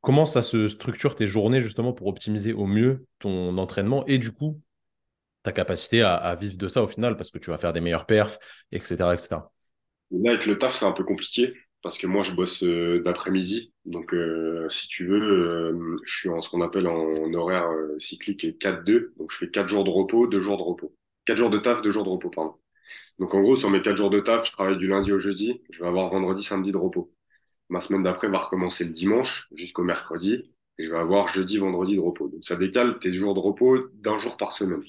Comment 0.00 0.24
ça 0.24 0.42
se 0.42 0.66
structure 0.66 1.14
tes 1.14 1.28
journées 1.28 1.60
justement 1.60 1.92
pour 1.92 2.08
optimiser 2.08 2.52
au 2.52 2.66
mieux 2.66 3.06
ton 3.20 3.56
entraînement 3.56 4.04
et 4.06 4.18
du 4.18 4.32
coup 4.32 4.60
ta 5.42 5.52
capacité 5.52 6.02
à, 6.02 6.14
à 6.14 6.34
vivre 6.34 6.56
de 6.56 6.68
ça 6.68 6.82
au 6.82 6.88
final 6.88 7.16
parce 7.16 7.30
que 7.30 7.38
tu 7.38 7.50
vas 7.50 7.58
faire 7.58 7.72
des 7.72 7.80
meilleurs 7.80 8.06
perfs, 8.06 8.38
etc. 8.72 9.14
etc. 9.14 9.36
Là, 10.10 10.32
avec 10.32 10.46
le 10.46 10.58
taf, 10.58 10.74
c'est 10.74 10.86
un 10.86 10.92
peu 10.92 11.04
compliqué 11.04 11.54
parce 11.84 11.98
que 11.98 12.06
moi, 12.06 12.22
je 12.22 12.32
bosse 12.32 12.64
euh, 12.64 13.02
d'après-midi. 13.04 13.74
Donc, 13.84 14.14
euh, 14.14 14.66
si 14.70 14.88
tu 14.88 15.06
veux, 15.06 15.20
euh, 15.20 15.98
je 16.04 16.18
suis 16.18 16.28
en 16.30 16.40
ce 16.40 16.48
qu'on 16.48 16.62
appelle 16.62 16.86
en, 16.86 17.34
horaire 17.34 17.68
cyclique 17.98 18.58
4-2. 18.58 19.12
Donc, 19.18 19.30
je 19.30 19.36
fais 19.36 19.50
4 19.50 19.68
jours 19.68 19.84
de 19.84 19.90
repos, 19.90 20.26
2 20.26 20.40
jours 20.40 20.56
de 20.56 20.62
repos. 20.62 20.96
4 21.26 21.36
jours 21.36 21.50
de 21.50 21.58
taf, 21.58 21.82
2 21.82 21.90
jours 21.90 22.04
de 22.04 22.08
repos, 22.08 22.30
pardon. 22.30 22.54
Donc, 23.18 23.34
en 23.34 23.42
gros, 23.42 23.54
sur 23.54 23.68
mes 23.68 23.82
4 23.82 23.96
jours 23.96 24.08
de 24.08 24.20
taf, 24.20 24.46
je 24.46 24.52
travaille 24.52 24.78
du 24.78 24.88
lundi 24.88 25.12
au 25.12 25.18
jeudi. 25.18 25.60
Je 25.70 25.80
vais 25.82 25.86
avoir 25.86 26.08
vendredi, 26.08 26.42
samedi 26.42 26.72
de 26.72 26.78
repos. 26.78 27.12
Ma 27.68 27.82
semaine 27.82 28.02
d'après 28.02 28.28
va 28.28 28.38
recommencer 28.38 28.84
le 28.84 28.90
dimanche 28.90 29.48
jusqu'au 29.54 29.84
mercredi. 29.84 30.54
Et 30.78 30.84
je 30.84 30.90
vais 30.90 30.98
avoir 30.98 31.26
jeudi, 31.28 31.58
vendredi 31.58 31.96
de 31.96 32.00
repos. 32.00 32.28
Donc, 32.28 32.44
ça 32.44 32.56
décale 32.56 32.98
tes 32.98 33.12
jours 33.14 33.34
de 33.34 33.40
repos 33.40 33.78
d'un 33.92 34.16
jour 34.16 34.38
par 34.38 34.54
semaine. 34.54 34.80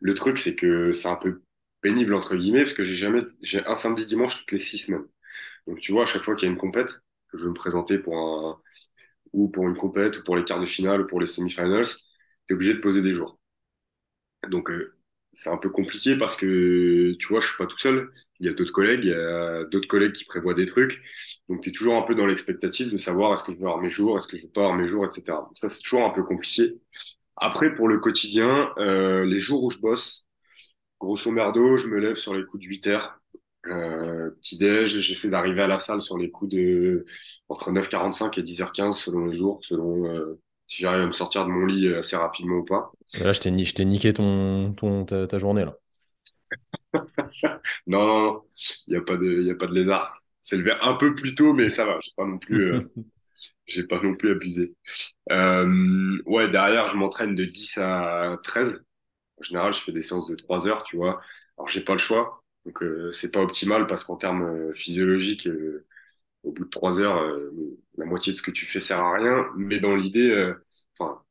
Le 0.00 0.14
truc, 0.14 0.38
c'est 0.38 0.54
que 0.54 0.92
c'est 0.92 1.08
un 1.08 1.16
peu 1.16 1.42
pénible, 1.80 2.14
entre 2.14 2.36
guillemets, 2.36 2.62
parce 2.62 2.74
que 2.74 2.84
j'ai 2.84 2.94
jamais, 2.94 3.22
j'ai 3.42 3.66
un 3.66 3.74
samedi, 3.74 4.06
dimanche 4.06 4.38
toutes 4.38 4.52
les 4.52 4.60
6 4.60 4.78
semaines. 4.78 5.06
Donc, 5.66 5.80
tu 5.80 5.92
vois, 5.92 6.02
à 6.02 6.06
chaque 6.06 6.22
fois 6.24 6.34
qu'il 6.36 6.46
y 6.48 6.50
a 6.50 6.52
une 6.52 6.58
compète, 6.58 7.00
que 7.28 7.38
je 7.38 7.44
veux 7.44 7.50
me 7.50 7.54
présenter 7.54 7.98
pour 7.98 8.16
un, 8.18 8.60
ou 9.34 9.48
pour 9.50 9.68
une 9.68 9.76
compète, 9.76 10.18
ou 10.18 10.24
pour 10.24 10.36
les 10.36 10.44
quarts 10.44 10.60
de 10.60 10.66
finale, 10.66 11.02
ou 11.02 11.06
pour 11.06 11.20
les 11.20 11.26
semi-finals, 11.26 11.86
tu 11.86 12.52
es 12.52 12.54
obligé 12.54 12.74
de 12.74 12.80
poser 12.80 13.02
des 13.02 13.12
jours. 13.12 13.38
Donc, 14.48 14.70
euh, 14.70 14.94
c'est 15.32 15.50
un 15.50 15.56
peu 15.56 15.70
compliqué 15.70 16.16
parce 16.16 16.36
que, 16.36 17.14
tu 17.18 17.28
vois, 17.28 17.40
je 17.40 17.46
suis 17.48 17.56
pas 17.56 17.66
tout 17.66 17.78
seul. 17.78 18.12
Il 18.40 18.46
y 18.46 18.48
a 18.48 18.52
d'autres 18.52 18.72
collègues, 18.72 19.04
il 19.04 19.10
y 19.10 19.14
a 19.14 19.64
d'autres 19.64 19.88
collègues 19.88 20.12
qui 20.12 20.24
prévoient 20.24 20.54
des 20.54 20.66
trucs. 20.66 21.00
Donc, 21.48 21.62
tu 21.62 21.68
es 21.70 21.72
toujours 21.72 21.94
un 21.96 22.02
peu 22.02 22.14
dans 22.14 22.26
l'expectative 22.26 22.90
de 22.90 22.96
savoir 22.96 23.32
est-ce 23.32 23.44
que 23.44 23.52
je 23.52 23.58
vais 23.58 23.64
avoir 23.64 23.80
mes 23.80 23.90
jours, 23.90 24.16
est-ce 24.16 24.26
que 24.28 24.36
je 24.36 24.42
vais 24.42 24.48
pas 24.48 24.62
avoir 24.62 24.76
mes 24.76 24.84
jours, 24.86 25.06
etc. 25.06 25.38
Donc, 25.42 25.52
ça, 25.58 25.68
c'est 25.68 25.82
toujours 25.82 26.04
un 26.04 26.10
peu 26.10 26.24
compliqué. 26.24 26.74
Après, 27.36 27.74
pour 27.74 27.88
le 27.88 27.98
quotidien, 28.00 28.72
euh, 28.78 29.24
les 29.24 29.38
jours 29.38 29.62
où 29.64 29.70
je 29.70 29.78
bosse, 29.80 30.28
grosso 31.00 31.30
merdo, 31.30 31.76
je 31.76 31.88
me 31.88 31.98
lève 31.98 32.16
sur 32.16 32.34
les 32.34 32.44
coups 32.46 32.64
de 32.64 32.68
8 32.68 32.86
heures. 32.88 33.20
Euh, 33.66 34.30
petit 34.40 34.58
déj, 34.58 34.98
j'essaie 34.98 35.30
d'arriver 35.30 35.62
à 35.62 35.68
la 35.68 35.78
salle 35.78 36.00
sur 36.00 36.18
les 36.18 36.30
coups 36.30 36.52
de 36.52 37.04
entre 37.48 37.70
9h45 37.70 38.38
et 38.38 38.42
10h15 38.42 38.92
selon 38.92 39.26
les 39.26 39.36
jours, 39.36 39.60
selon 39.62 40.06
euh, 40.06 40.40
si 40.66 40.82
j'arrive 40.82 41.02
à 41.02 41.06
me 41.06 41.12
sortir 41.12 41.44
de 41.44 41.50
mon 41.50 41.66
lit 41.66 41.94
assez 41.94 42.16
rapidement 42.16 42.56
ou 42.56 42.64
pas. 42.64 42.90
Là, 43.14 43.32
je 43.32 43.40
t'ai 43.40 43.84
niqué 43.84 44.12
ton, 44.12 44.72
ton, 44.72 45.04
ta, 45.04 45.38
journée 45.38 45.64
là. 45.64 45.76
non, 47.86 48.06
non, 48.06 48.42
il 48.86 48.94
n'y 48.94 48.96
a 48.96 49.02
pas 49.02 49.16
de, 49.16 49.42
il 49.42 49.50
a 49.50 49.54
pas 49.54 49.66
de 49.66 49.74
lézard. 49.74 50.22
C'est 50.40 50.56
levé 50.56 50.72
un 50.82 50.94
peu 50.94 51.14
plus 51.14 51.34
tôt, 51.36 51.52
mais 51.52 51.70
ça 51.70 51.84
va. 51.84 51.98
J'ai 52.02 52.12
pas 52.16 52.26
non 52.26 52.38
plus, 52.38 52.72
euh, 52.72 52.80
j'ai 53.66 53.84
pas 53.84 54.00
non 54.00 54.16
plus 54.16 54.32
abusé. 54.32 54.74
Euh, 55.30 56.18
ouais, 56.26 56.48
derrière, 56.48 56.88
je 56.88 56.96
m'entraîne 56.96 57.36
de 57.36 57.44
10 57.44 57.78
à 57.78 58.38
13. 58.42 58.84
En 59.38 59.42
général, 59.42 59.72
je 59.72 59.80
fais 59.80 59.92
des 59.92 60.02
séances 60.02 60.28
de 60.28 60.34
3 60.34 60.66
heures, 60.66 60.82
tu 60.82 60.96
vois. 60.96 61.20
Alors, 61.56 61.68
j'ai 61.68 61.80
pas 61.80 61.92
le 61.92 61.98
choix. 61.98 62.41
Donc 62.66 62.82
euh, 62.82 63.10
c'est 63.12 63.30
pas 63.32 63.40
optimal 63.40 63.86
parce 63.86 64.04
qu'en 64.04 64.16
termes 64.16 64.42
euh, 64.44 64.72
physiologiques, 64.74 65.46
euh, 65.48 65.86
au 66.44 66.52
bout 66.52 66.64
de 66.64 66.70
trois 66.70 67.00
heures, 67.00 67.22
la 67.98 68.04
moitié 68.06 68.32
de 68.32 68.38
ce 68.38 68.42
que 68.42 68.50
tu 68.52 68.66
fais 68.66 68.80
sert 68.80 69.00
à 69.00 69.14
rien. 69.14 69.46
Mais 69.56 69.80
dans 69.80 69.96
l'idée, 69.96 70.54
enfin, 70.98 71.22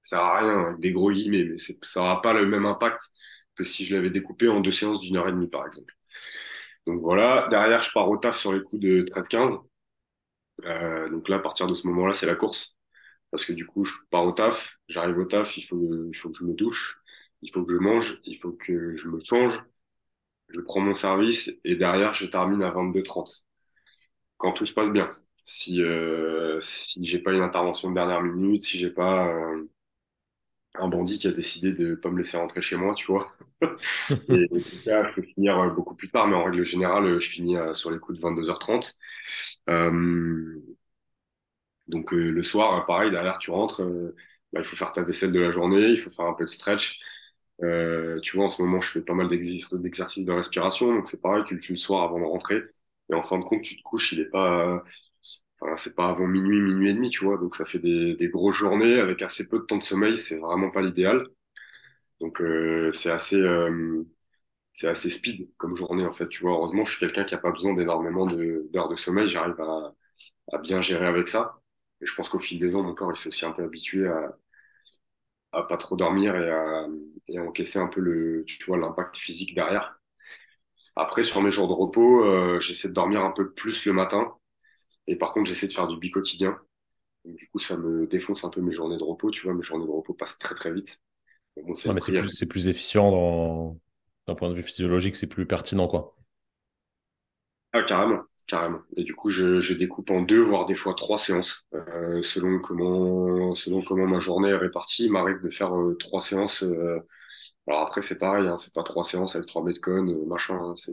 ça 0.00 0.18
sert 0.18 0.20
à 0.26 0.38
rien 0.40 0.60
avec 0.66 0.80
des 0.80 0.92
gros 0.92 1.12
guillemets, 1.12 1.44
mais 1.44 1.56
ça 1.58 2.00
n'aura 2.00 2.22
pas 2.22 2.32
le 2.34 2.46
même 2.46 2.66
impact 2.66 3.00
que 3.56 3.64
si 3.64 3.84
je 3.86 3.94
l'avais 3.96 4.10
découpé 4.10 4.48
en 4.48 4.60
deux 4.60 4.72
séances 4.72 5.00
d'une 5.00 5.16
heure 5.16 5.28
et 5.28 5.32
demie, 5.32 5.48
par 5.48 5.66
exemple. 5.66 5.94
Donc 6.86 7.00
voilà, 7.00 7.48
derrière, 7.50 7.82
je 7.82 7.92
pars 7.92 8.08
au 8.10 8.16
taf 8.18 8.38
sur 8.38 8.52
les 8.52 8.62
coups 8.62 8.82
de 8.82 9.02
trade 9.02 9.28
15. 9.28 9.52
Euh, 10.64 11.08
donc 11.10 11.28
là, 11.28 11.36
à 11.36 11.38
partir 11.40 11.66
de 11.66 11.74
ce 11.74 11.86
moment-là, 11.88 12.14
c'est 12.14 12.26
la 12.26 12.36
course. 12.36 12.76
Parce 13.30 13.44
que 13.44 13.52
du 13.52 13.66
coup, 13.66 13.84
je 13.84 13.94
pars 14.10 14.24
au 14.26 14.32
taf, 14.32 14.76
j'arrive 14.88 15.18
au 15.18 15.24
taf, 15.26 15.56
il 15.58 15.62
faut, 15.64 16.08
il 16.12 16.16
faut 16.16 16.30
que 16.30 16.38
je 16.38 16.44
me 16.44 16.54
douche, 16.54 16.98
il 17.42 17.50
faut 17.52 17.64
que 17.64 17.72
je 17.72 17.78
mange, 17.78 18.20
il 18.24 18.36
faut 18.38 18.52
que 18.52 18.94
je 18.94 19.08
me 19.08 19.20
change, 19.20 19.62
je 20.54 20.60
prends 20.60 20.80
mon 20.80 20.94
service 20.94 21.50
et 21.64 21.74
derrière, 21.76 22.14
je 22.14 22.26
termine 22.26 22.62
à 22.62 22.70
22h30. 22.70 23.44
Quand 24.36 24.52
tout 24.52 24.66
se 24.66 24.72
passe 24.72 24.92
bien. 24.92 25.10
Si, 25.42 25.82
euh, 25.82 26.58
si 26.60 27.04
j'ai 27.04 27.18
pas 27.18 27.32
une 27.32 27.42
intervention 27.42 27.90
de 27.90 27.94
dernière 27.94 28.22
minute, 28.22 28.62
si 28.62 28.78
j'ai 28.78 28.90
pas 28.90 29.28
euh, 29.28 29.68
un 30.74 30.88
bandit 30.88 31.18
qui 31.18 31.26
a 31.28 31.32
décidé 31.32 31.72
de 31.72 31.94
pas 31.96 32.10
me 32.10 32.18
laisser 32.18 32.36
rentrer 32.36 32.60
chez 32.60 32.76
moi, 32.76 32.94
tu 32.94 33.06
vois. 33.06 33.32
et, 34.28 34.48
cas, 34.84 35.08
je 35.08 35.14
peux 35.14 35.22
finir 35.22 35.58
euh, 35.58 35.70
beaucoup 35.70 35.94
plus 35.94 36.10
tard, 36.10 36.28
mais 36.28 36.36
en 36.36 36.44
règle 36.44 36.62
générale, 36.62 37.18
je 37.18 37.28
finis 37.28 37.56
sur 37.72 37.90
les 37.90 37.98
coups 37.98 38.18
de 38.18 38.24
22h30. 38.24 38.96
donc 41.88 42.12
le 42.12 42.42
soir, 42.42 42.86
pareil, 42.86 43.10
derrière, 43.10 43.38
tu 43.38 43.50
rentres, 43.50 43.82
bah, 44.52 44.60
il 44.60 44.64
faut 44.64 44.76
faire 44.76 44.92
ta 44.92 45.02
vaisselle 45.02 45.32
de 45.32 45.40
la 45.40 45.50
journée, 45.50 45.88
il 45.88 45.98
faut 45.98 46.10
faire 46.10 46.26
un 46.26 46.34
peu 46.34 46.44
de 46.44 46.50
stretch. 46.50 47.00
Euh, 47.62 48.20
tu 48.20 48.36
vois, 48.36 48.46
en 48.46 48.50
ce 48.50 48.60
moment, 48.62 48.80
je 48.80 48.90
fais 48.90 49.00
pas 49.00 49.14
mal 49.14 49.28
d'exercices 49.28 50.24
de 50.24 50.32
respiration, 50.32 50.94
donc 50.94 51.08
c'est 51.08 51.20
pareil, 51.20 51.44
tu 51.46 51.54
le 51.54 51.60
fais 51.60 51.72
le 51.72 51.76
soir 51.76 52.02
avant 52.04 52.18
de 52.18 52.24
rentrer. 52.24 52.62
Et 53.10 53.14
en 53.14 53.22
fin 53.22 53.38
de 53.38 53.44
compte, 53.44 53.62
tu 53.62 53.76
te 53.76 53.82
couches, 53.82 54.12
il 54.12 54.20
est 54.20 54.24
pas, 54.30 54.82
enfin, 55.60 55.76
c'est 55.76 55.94
pas 55.96 56.08
avant 56.08 56.26
minuit, 56.26 56.60
minuit 56.60 56.90
et 56.90 56.94
demi, 56.94 57.10
tu 57.10 57.24
vois. 57.24 57.38
Donc 57.38 57.56
ça 57.56 57.64
fait 57.64 57.78
des, 57.78 58.14
des 58.16 58.28
grosses 58.28 58.56
journées 58.56 58.98
avec 59.00 59.22
assez 59.22 59.48
peu 59.48 59.58
de 59.60 59.64
temps 59.64 59.78
de 59.78 59.84
sommeil, 59.84 60.18
c'est 60.18 60.38
vraiment 60.38 60.70
pas 60.70 60.82
l'idéal. 60.82 61.26
Donc 62.20 62.40
euh, 62.40 62.90
c'est 62.92 63.10
assez, 63.10 63.36
euh, 63.36 64.04
c'est 64.72 64.88
assez 64.88 65.10
speed 65.10 65.50
comme 65.58 65.74
journée 65.76 66.06
en 66.06 66.12
fait. 66.12 66.28
Tu 66.28 66.42
vois, 66.42 66.52
heureusement, 66.52 66.84
je 66.84 66.92
suis 66.92 67.00
quelqu'un 67.00 67.24
qui 67.24 67.34
a 67.34 67.38
pas 67.38 67.52
besoin 67.52 67.74
d'énormément 67.74 68.26
d'heures 68.26 68.88
de, 68.88 68.96
sommeil. 68.96 69.26
J'arrive 69.26 69.60
à, 69.60 69.94
à 70.52 70.58
bien 70.58 70.80
gérer 70.80 71.06
avec 71.06 71.28
ça. 71.28 71.60
Et 72.02 72.06
je 72.06 72.14
pense 72.14 72.28
qu'au 72.28 72.38
fil 72.38 72.60
des 72.60 72.76
ans, 72.76 72.82
mon 72.82 72.94
corps 72.94 73.12
il 73.12 73.16
s'est 73.16 73.28
aussi 73.28 73.46
un 73.46 73.52
peu 73.52 73.64
habitué 73.64 74.06
à, 74.08 74.36
à 75.54 75.62
pas 75.62 75.76
trop 75.76 75.96
dormir 75.96 76.36
et 76.36 76.50
à, 76.50 76.86
et 77.28 77.38
encaisser 77.38 77.78
un 77.78 77.86
peu 77.86 78.00
le, 78.00 78.44
tu 78.46 78.62
vois, 78.64 78.76
l'impact 78.76 79.16
physique 79.16 79.54
derrière. 79.54 80.00
Après, 80.96 81.24
sur 81.24 81.42
mes 81.42 81.50
jours 81.50 81.68
de 81.68 81.72
repos, 81.72 82.24
euh, 82.24 82.60
j'essaie 82.60 82.88
de 82.88 82.92
dormir 82.92 83.24
un 83.24 83.32
peu 83.32 83.52
plus 83.52 83.84
le 83.86 83.92
matin. 83.92 84.32
Et 85.06 85.16
par 85.16 85.32
contre, 85.32 85.48
j'essaie 85.48 85.66
de 85.66 85.72
faire 85.72 85.86
du 85.86 85.98
bi-quotidien. 85.98 86.56
Du 87.24 87.48
coup, 87.48 87.58
ça 87.58 87.76
me 87.76 88.06
défonce 88.06 88.44
un 88.44 88.50
peu 88.50 88.60
mes 88.60 88.72
journées 88.72 88.98
de 88.98 89.02
repos. 89.02 89.30
Tu 89.30 89.42
vois, 89.42 89.54
mes 89.54 89.62
journées 89.62 89.86
de 89.86 89.90
repos 89.90 90.14
passent 90.14 90.36
très 90.36 90.54
très 90.54 90.72
vite. 90.72 91.00
Bon, 91.56 91.74
c'est 91.74 91.92
plus, 91.94 92.44
plus, 92.46 92.68
efficient 92.68 93.76
d'un 94.26 94.34
point 94.34 94.50
de 94.50 94.54
vue 94.54 94.62
physiologique, 94.62 95.16
c'est 95.16 95.26
plus 95.26 95.46
pertinent, 95.46 95.88
quoi. 95.88 96.16
Ah, 97.72 97.82
carrément. 97.82 98.22
Carrément. 98.46 98.80
Et 98.96 99.04
du 99.04 99.14
coup, 99.14 99.30
je, 99.30 99.58
je, 99.58 99.72
découpe 99.72 100.10
en 100.10 100.20
deux, 100.20 100.40
voire 100.40 100.66
des 100.66 100.74
fois 100.74 100.92
trois 100.94 101.16
séances, 101.16 101.64
euh, 101.74 102.20
selon 102.20 102.58
comment 102.58 103.54
selon 103.54 103.82
comment 103.82 104.06
ma 104.06 104.20
journée 104.20 104.50
est 104.50 104.56
répartie. 104.56 105.06
Il 105.06 105.12
m'arrive 105.12 105.40
de 105.40 105.48
faire 105.48 105.74
euh, 105.74 105.96
trois 105.98 106.20
séances. 106.20 106.62
Euh, 106.62 107.00
alors 107.66 107.80
après, 107.80 108.02
c'est 108.02 108.18
pareil, 108.18 108.46
hein, 108.46 108.58
c'est 108.58 108.74
pas 108.74 108.82
trois 108.82 109.02
séances 109.02 109.34
avec 109.34 109.48
trois 109.48 109.64
metcon, 109.64 110.06
euh, 110.06 110.26
machin. 110.26 110.56
Hein, 110.56 110.74
c'est 110.76 110.92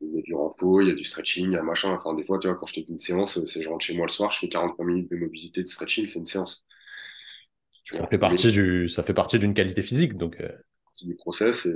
il 0.00 0.14
y 0.14 0.18
a 0.18 0.22
du 0.22 0.34
renfort, 0.34 0.82
il 0.82 0.88
y 0.88 0.90
a 0.90 0.94
du 0.94 1.04
stretching, 1.04 1.46
il 1.46 1.52
y 1.52 1.56
a 1.56 1.62
machin. 1.62 1.92
Enfin, 1.92 2.14
des 2.14 2.24
fois, 2.24 2.38
tu 2.38 2.48
vois, 2.48 2.56
quand 2.56 2.66
je 2.66 2.74
fais 2.74 2.80
une 2.88 2.98
séance, 2.98 3.42
c'est 3.44 3.62
je 3.62 3.68
rentre 3.68 3.84
chez 3.84 3.96
moi 3.96 4.06
le 4.06 4.12
soir, 4.12 4.32
je 4.32 4.40
fais 4.40 4.48
43 4.48 4.84
minutes 4.84 5.10
de 5.10 5.16
mobilité 5.16 5.62
de 5.62 5.66
stretching, 5.66 6.06
c'est 6.06 6.18
une 6.18 6.26
séance. 6.26 6.64
ça, 7.92 8.06
fait 8.08 8.18
partie 8.18 8.50
du, 8.50 8.88
ça 8.88 9.04
fait 9.04 9.14
partie 9.14 9.38
d'une 9.38 9.54
qualité 9.54 9.82
physique, 9.82 10.16
donc. 10.16 10.42
C'est 10.92 11.06
du 11.06 11.14
process 11.14 11.66
et 11.66 11.74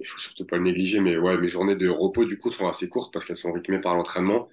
il 0.00 0.06
faut 0.06 0.18
surtout 0.18 0.46
pas 0.46 0.56
le 0.56 0.62
négliger. 0.64 1.00
Mais 1.00 1.16
ouais, 1.18 1.38
mes 1.38 1.48
journées 1.48 1.76
de 1.76 1.88
repos, 1.88 2.24
du 2.24 2.38
coup, 2.38 2.50
sont 2.52 2.66
assez 2.68 2.88
courtes 2.88 3.12
parce 3.12 3.24
qu'elles 3.24 3.36
sont 3.36 3.52
rythmées 3.52 3.80
par 3.80 3.94
l'entraînement, 3.96 4.48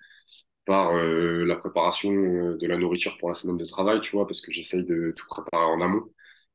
par 0.66 0.96
euh, 0.96 1.46
la 1.46 1.56
préparation 1.58 2.12
euh, 2.14 2.58
de 2.58 2.68
la 2.68 2.78
nourriture 2.78 3.18
pour 3.18 3.30
la 3.30 3.36
semaine 3.36 3.58
de 3.58 3.66
travail, 3.66 4.02
tu 4.02 4.12
vois, 4.16 4.28
parce 4.28 4.42
que 4.42 4.52
j'essaye 4.52 4.86
de 4.86 5.14
tout 5.16 5.28
préparer 5.28 5.66
en 5.66 5.82
amont 5.82 6.04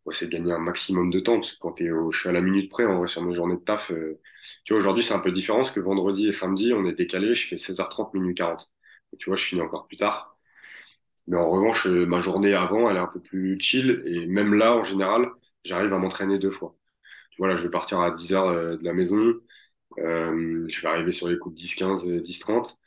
pour 0.04 0.12
essayer 0.12 0.30
de 0.30 0.36
gagner 0.36 0.52
un 0.52 0.58
maximum 0.58 1.10
de 1.10 1.20
temps. 1.20 1.36
Parce 1.36 1.52
que 1.52 1.58
quand 1.60 1.80
es 1.80 1.90
au, 1.90 2.10
je 2.12 2.20
suis 2.20 2.28
à 2.28 2.32
la 2.32 2.40
minute 2.42 2.70
près, 2.70 2.86
en 2.86 2.98
vrai, 2.98 3.08
sur 3.08 3.22
mes 3.22 3.34
journées 3.34 3.56
de 3.56 3.60
taf, 3.62 3.90
euh, 3.92 4.20
tu 4.64 4.72
vois, 4.74 4.78
aujourd'hui, 4.80 5.04
c'est 5.04 5.14
un 5.14 5.20
peu 5.20 5.32
différent 5.32 5.58
parce 5.60 5.72
que 5.72 5.80
vendredi 5.80 6.28
et 6.28 6.32
samedi, 6.32 6.72
on 6.74 6.86
est 6.86 6.94
décalé, 6.94 7.34
je 7.34 7.46
fais 7.48 7.58
16h30, 7.58 8.14
minuit 8.14 8.34
40. 8.34 8.70
tu 9.18 9.30
vois, 9.30 9.36
je 9.36 9.44
finis 9.44 9.62
encore 9.62 9.86
plus 9.88 9.96
tard. 9.96 10.36
Mais 11.28 11.36
en 11.38 11.50
revanche, 11.50 11.86
ma 11.86 12.18
journée 12.20 12.54
avant, 12.54 12.90
elle 12.90 12.96
est 12.96 13.00
un 13.00 13.06
peu 13.08 13.20
plus 13.20 13.58
chill. 13.60 14.02
Et 14.06 14.26
même 14.26 14.54
là, 14.54 14.76
en 14.76 14.82
général, 14.82 15.30
j'arrive 15.64 15.92
à 15.94 15.98
m'entraîner 15.98 16.38
deux 16.38 16.50
fois 16.50 16.76
voilà, 17.40 17.56
je 17.56 17.62
vais 17.62 17.70
partir 17.70 18.00
à 18.00 18.10
10 18.10 18.34
heures 18.34 18.48
euh, 18.48 18.76
de 18.76 18.84
la 18.84 18.92
maison. 18.92 19.34
Euh, 19.98 20.66
je 20.68 20.82
vais 20.82 20.88
arriver 20.88 21.10
sur 21.10 21.26
les 21.26 21.38
coups 21.38 21.54
de 21.54 21.60
10, 21.60 21.74
15, 21.74 22.06
10, 22.06 22.38
30. 22.38 22.78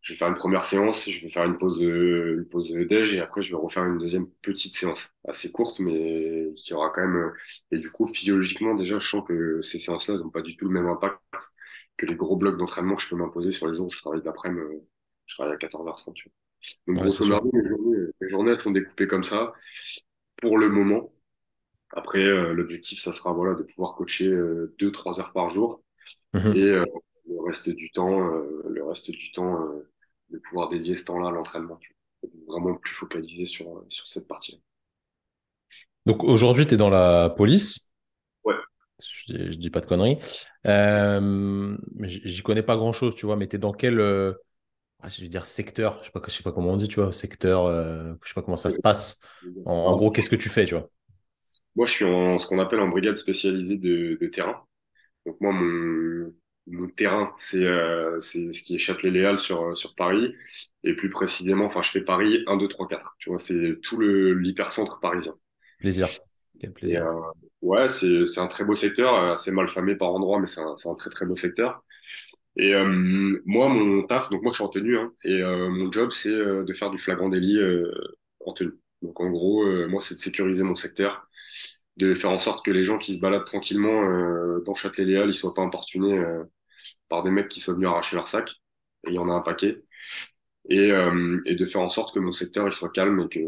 Je 0.00 0.12
vais 0.12 0.18
faire 0.18 0.28
une 0.28 0.34
première 0.34 0.64
séance, 0.64 1.08
je 1.08 1.22
vais 1.22 1.30
faire 1.30 1.44
une 1.44 1.58
pause, 1.58 1.80
euh, 1.82 2.38
une 2.38 2.48
pause 2.48 2.72
déj 2.72 3.14
et 3.14 3.20
après 3.20 3.40
je 3.40 3.50
vais 3.50 3.56
refaire 3.56 3.84
une 3.84 3.98
deuxième 3.98 4.28
petite 4.42 4.74
séance, 4.74 5.12
assez 5.26 5.50
courte, 5.52 5.78
mais 5.80 6.52
qui 6.56 6.74
aura 6.74 6.90
quand 6.90 7.06
même. 7.06 7.32
Et 7.70 7.78
du 7.78 7.90
coup, 7.90 8.06
physiologiquement, 8.06 8.74
déjà, 8.74 8.98
je 8.98 9.08
sens 9.08 9.24
que 9.26 9.62
ces 9.62 9.78
séances-là 9.78 10.16
n'ont 10.16 10.30
pas 10.30 10.42
du 10.42 10.56
tout 10.56 10.66
le 10.66 10.72
même 10.72 10.86
impact 10.88 11.20
que 11.96 12.06
les 12.06 12.16
gros 12.16 12.36
blocs 12.36 12.58
d'entraînement 12.58 12.96
que 12.96 13.02
je 13.02 13.08
peux 13.08 13.16
m'imposer 13.16 13.52
sur 13.52 13.68
les 13.68 13.74
jours 13.74 13.86
où 13.86 13.90
je 13.90 13.98
travaille 14.00 14.22
d'après-midi, 14.22 14.80
je 15.26 15.34
travaille 15.36 15.54
à 15.54 15.58
14h30. 15.58 16.14
Tu 16.14 16.28
vois. 16.28 16.94
Donc, 16.94 17.02
grosso 17.02 17.24
modo, 17.26 17.50
mes 17.52 17.68
journées, 17.68 18.06
mes 18.20 18.28
journées, 18.28 18.50
elles 18.52 18.60
sont 18.60 18.72
découpées 18.72 19.06
comme 19.06 19.24
ça 19.24 19.52
pour 20.40 20.58
le 20.58 20.68
moment. 20.68 21.13
Après, 21.96 22.24
l'objectif, 22.52 23.00
ça 23.00 23.12
sera 23.12 23.32
voilà, 23.32 23.54
de 23.54 23.62
pouvoir 23.62 23.94
coacher 23.94 24.30
2-3 24.78 25.20
heures 25.20 25.32
par 25.32 25.48
jour. 25.48 25.82
Mhm. 26.32 26.52
Et 26.54 26.72
le 26.72 27.40
reste 27.46 27.70
du 27.70 27.90
temps, 27.90 28.18
le 28.18 28.84
reste 28.84 29.10
du 29.10 29.32
temps 29.32 29.58
de 30.30 30.38
pouvoir 30.38 30.68
dédier 30.68 30.94
ce 30.94 31.04
temps-là 31.04 31.28
à 31.28 31.30
l'entraînement. 31.30 31.78
Vraiment 32.48 32.74
plus 32.74 32.94
focalisé 32.94 33.46
sur, 33.46 33.84
sur 33.88 34.06
cette 34.06 34.26
partie-là. 34.26 34.58
Donc 36.06 36.24
aujourd'hui, 36.24 36.66
tu 36.66 36.74
es 36.74 36.76
dans 36.76 36.90
la 36.90 37.30
police. 37.30 37.88
Ouais. 38.44 38.54
Je, 39.00 39.50
je 39.50 39.58
dis 39.58 39.70
pas 39.70 39.80
de 39.80 39.86
conneries. 39.86 40.18
Euh, 40.66 41.76
J'y 42.02 42.42
connais 42.42 42.62
pas 42.62 42.76
grand 42.76 42.92
chose, 42.92 43.14
tu 43.14 43.26
vois, 43.26 43.36
mais 43.36 43.46
tu 43.48 43.56
es 43.56 43.58
dans 43.58 43.72
quel 43.72 44.00
euh, 44.00 44.32
ah, 45.00 45.08
je 45.08 45.22
veux 45.22 45.28
dire 45.28 45.46
secteur 45.46 45.98
Je 46.00 46.06
sais 46.06 46.12
pas, 46.12 46.22
je 46.26 46.32
sais 46.32 46.42
pas 46.42 46.52
comment 46.52 46.72
on 46.72 46.76
dit, 46.76 46.88
tu 46.88 47.00
vois, 47.00 47.12
secteur, 47.12 47.66
euh, 47.66 48.14
je 48.22 48.28
sais 48.28 48.34
pas 48.34 48.42
comment 48.42 48.56
ça 48.56 48.70
se 48.70 48.80
passe. 48.80 49.20
En, 49.64 49.96
gros, 49.96 50.10
qu'est-ce 50.10 50.30
que 50.30 50.36
tu 50.36 50.48
fais, 50.48 50.64
tu 50.64 50.74
vois? 50.74 50.90
Moi, 51.76 51.86
je 51.86 51.92
suis 51.92 52.04
en 52.04 52.38
ce 52.38 52.46
qu'on 52.46 52.58
appelle 52.58 52.80
en 52.80 52.88
brigade 52.88 53.16
spécialisée 53.16 53.76
de, 53.76 54.16
de 54.20 54.26
terrain. 54.28 54.62
Donc 55.26 55.40
moi, 55.40 55.52
mon, 55.52 56.32
mon 56.66 56.88
terrain, 56.88 57.32
c'est 57.36 57.64
euh, 57.64 58.18
c'est 58.20 58.50
ce 58.50 58.62
qui 58.62 58.74
est 58.74 58.78
Châtelet-Léal 58.78 59.36
sur, 59.36 59.76
sur 59.76 59.94
Paris. 59.94 60.34
Et 60.82 60.94
plus 60.94 61.10
précisément, 61.10 61.66
enfin, 61.66 61.82
je 61.82 61.90
fais 61.90 62.00
Paris 62.02 62.42
1, 62.46 62.56
2, 62.56 62.68
3, 62.68 62.88
4. 62.88 63.16
Tu 63.18 63.30
vois, 63.30 63.38
c'est 63.38 63.78
tout 63.82 63.98
l'hypercentre 64.00 65.00
parisien. 65.00 65.34
Plaisir. 65.78 66.08
Quel 66.60 66.72
plaisir. 66.72 67.06
Euh, 67.06 67.20
ouais, 67.62 67.88
c'est 67.88 68.38
un 68.38 68.46
très 68.46 68.64
beau 68.64 68.74
secteur, 68.74 69.14
assez 69.14 69.50
mal 69.50 69.68
famé 69.68 69.96
par 69.96 70.12
endroits, 70.14 70.38
mais 70.38 70.46
c'est 70.46 70.60
un, 70.60 70.74
un, 70.84 70.94
très 70.94 71.10
très 71.10 71.26
beau 71.26 71.36
secteur. 71.36 71.84
Et 72.56 72.74
euh, 72.74 73.40
moi, 73.44 73.68
mon 73.68 74.04
taf, 74.06 74.30
donc 74.30 74.42
moi 74.42 74.50
je 74.52 74.56
suis 74.56 74.64
en 74.64 74.68
tenue, 74.68 74.96
hein, 74.96 75.12
et 75.24 75.42
euh, 75.42 75.68
mon 75.68 75.90
job 75.90 76.12
c'est 76.12 76.30
de 76.30 76.72
faire 76.72 76.90
du 76.90 76.98
flagrant 76.98 77.28
délit 77.28 77.58
en 78.46 78.52
tenue. 78.52 78.74
Donc 79.02 79.20
en 79.20 79.28
gros, 79.30 79.64
moi 79.88 80.00
c'est 80.00 80.14
de 80.14 80.20
sécuriser 80.20 80.62
mon 80.62 80.76
secteur, 80.76 81.28
de 81.96 82.14
faire 82.14 82.30
en 82.30 82.38
sorte 82.38 82.64
que 82.64 82.70
les 82.70 82.82
gens 82.82 82.98
qui 82.98 83.14
se 83.14 83.20
baladent 83.20 83.44
tranquillement 83.44 84.02
dans 84.64 84.74
Châtelet-Léal, 84.74 85.28
ils 85.28 85.34
soient 85.34 85.54
pas 85.54 85.62
importunés 85.62 86.20
par 87.08 87.22
des 87.22 87.30
mecs 87.30 87.48
qui 87.48 87.60
soient 87.60 87.74
venus 87.74 87.88
arracher 87.88 88.16
leur 88.16 88.28
sac. 88.28 88.50
Et 89.06 89.10
il 89.10 89.14
y 89.14 89.18
en 89.18 89.28
a 89.28 89.32
un 89.32 89.40
paquet. 89.40 89.82
Et, 90.70 90.92
euh, 90.92 91.40
et, 91.44 91.56
de 91.56 91.66
faire 91.66 91.82
en 91.82 91.90
sorte 91.90 92.14
que 92.14 92.18
mon 92.20 92.32
secteur 92.32 92.66
il 92.66 92.72
soit 92.72 92.88
calme 92.90 93.20
et 93.20 93.28
que 93.28 93.40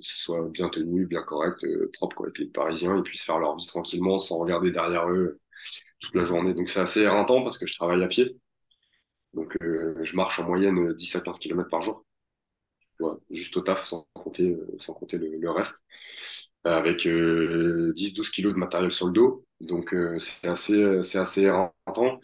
ce 0.00 0.18
soit 0.18 0.48
bien 0.48 0.70
tenu, 0.70 1.06
bien 1.06 1.22
correct, 1.22 1.62
euh, 1.64 1.90
propre, 1.92 2.16
quoi, 2.16 2.28
les 2.38 2.46
Parisiens 2.46 2.96
ils 2.96 3.02
puissent 3.02 3.24
faire 3.24 3.38
leur 3.38 3.56
vie 3.56 3.66
tranquillement 3.66 4.18
sans 4.18 4.38
regarder 4.38 4.70
derrière 4.70 5.08
eux 5.10 5.40
toute 6.00 6.14
la 6.14 6.24
journée. 6.24 6.54
Donc 6.54 6.70
c'est 6.70 6.80
assez 6.80 7.00
éreintant 7.02 7.42
parce 7.42 7.58
que 7.58 7.66
je 7.66 7.74
travaille 7.74 8.02
à 8.02 8.06
pied. 8.08 8.36
Donc 9.34 9.56
euh, 9.62 9.94
je 10.02 10.16
marche 10.16 10.38
en 10.40 10.44
moyenne 10.46 10.94
10 10.94 11.16
à 11.16 11.20
15 11.20 11.38
km 11.38 11.68
par 11.68 11.82
jour. 11.82 12.06
Juste 13.34 13.56
au 13.56 13.60
taf 13.60 13.84
sans 13.84 14.06
compter, 14.14 14.56
compter 14.86 15.18
le, 15.18 15.50
reste. 15.50 15.84
Avec 16.64 17.06
10-12 17.06 18.30
kilos 18.30 18.54
de 18.54 18.58
matériel 18.58 18.90
sur 18.90 19.06
le 19.06 19.12
dos. 19.12 19.44
Donc 19.60 19.94
c'est 20.18 20.48
assez, 20.48 21.02
c'est 21.02 21.18
assez 21.18 21.42
éreintant. 21.42 22.20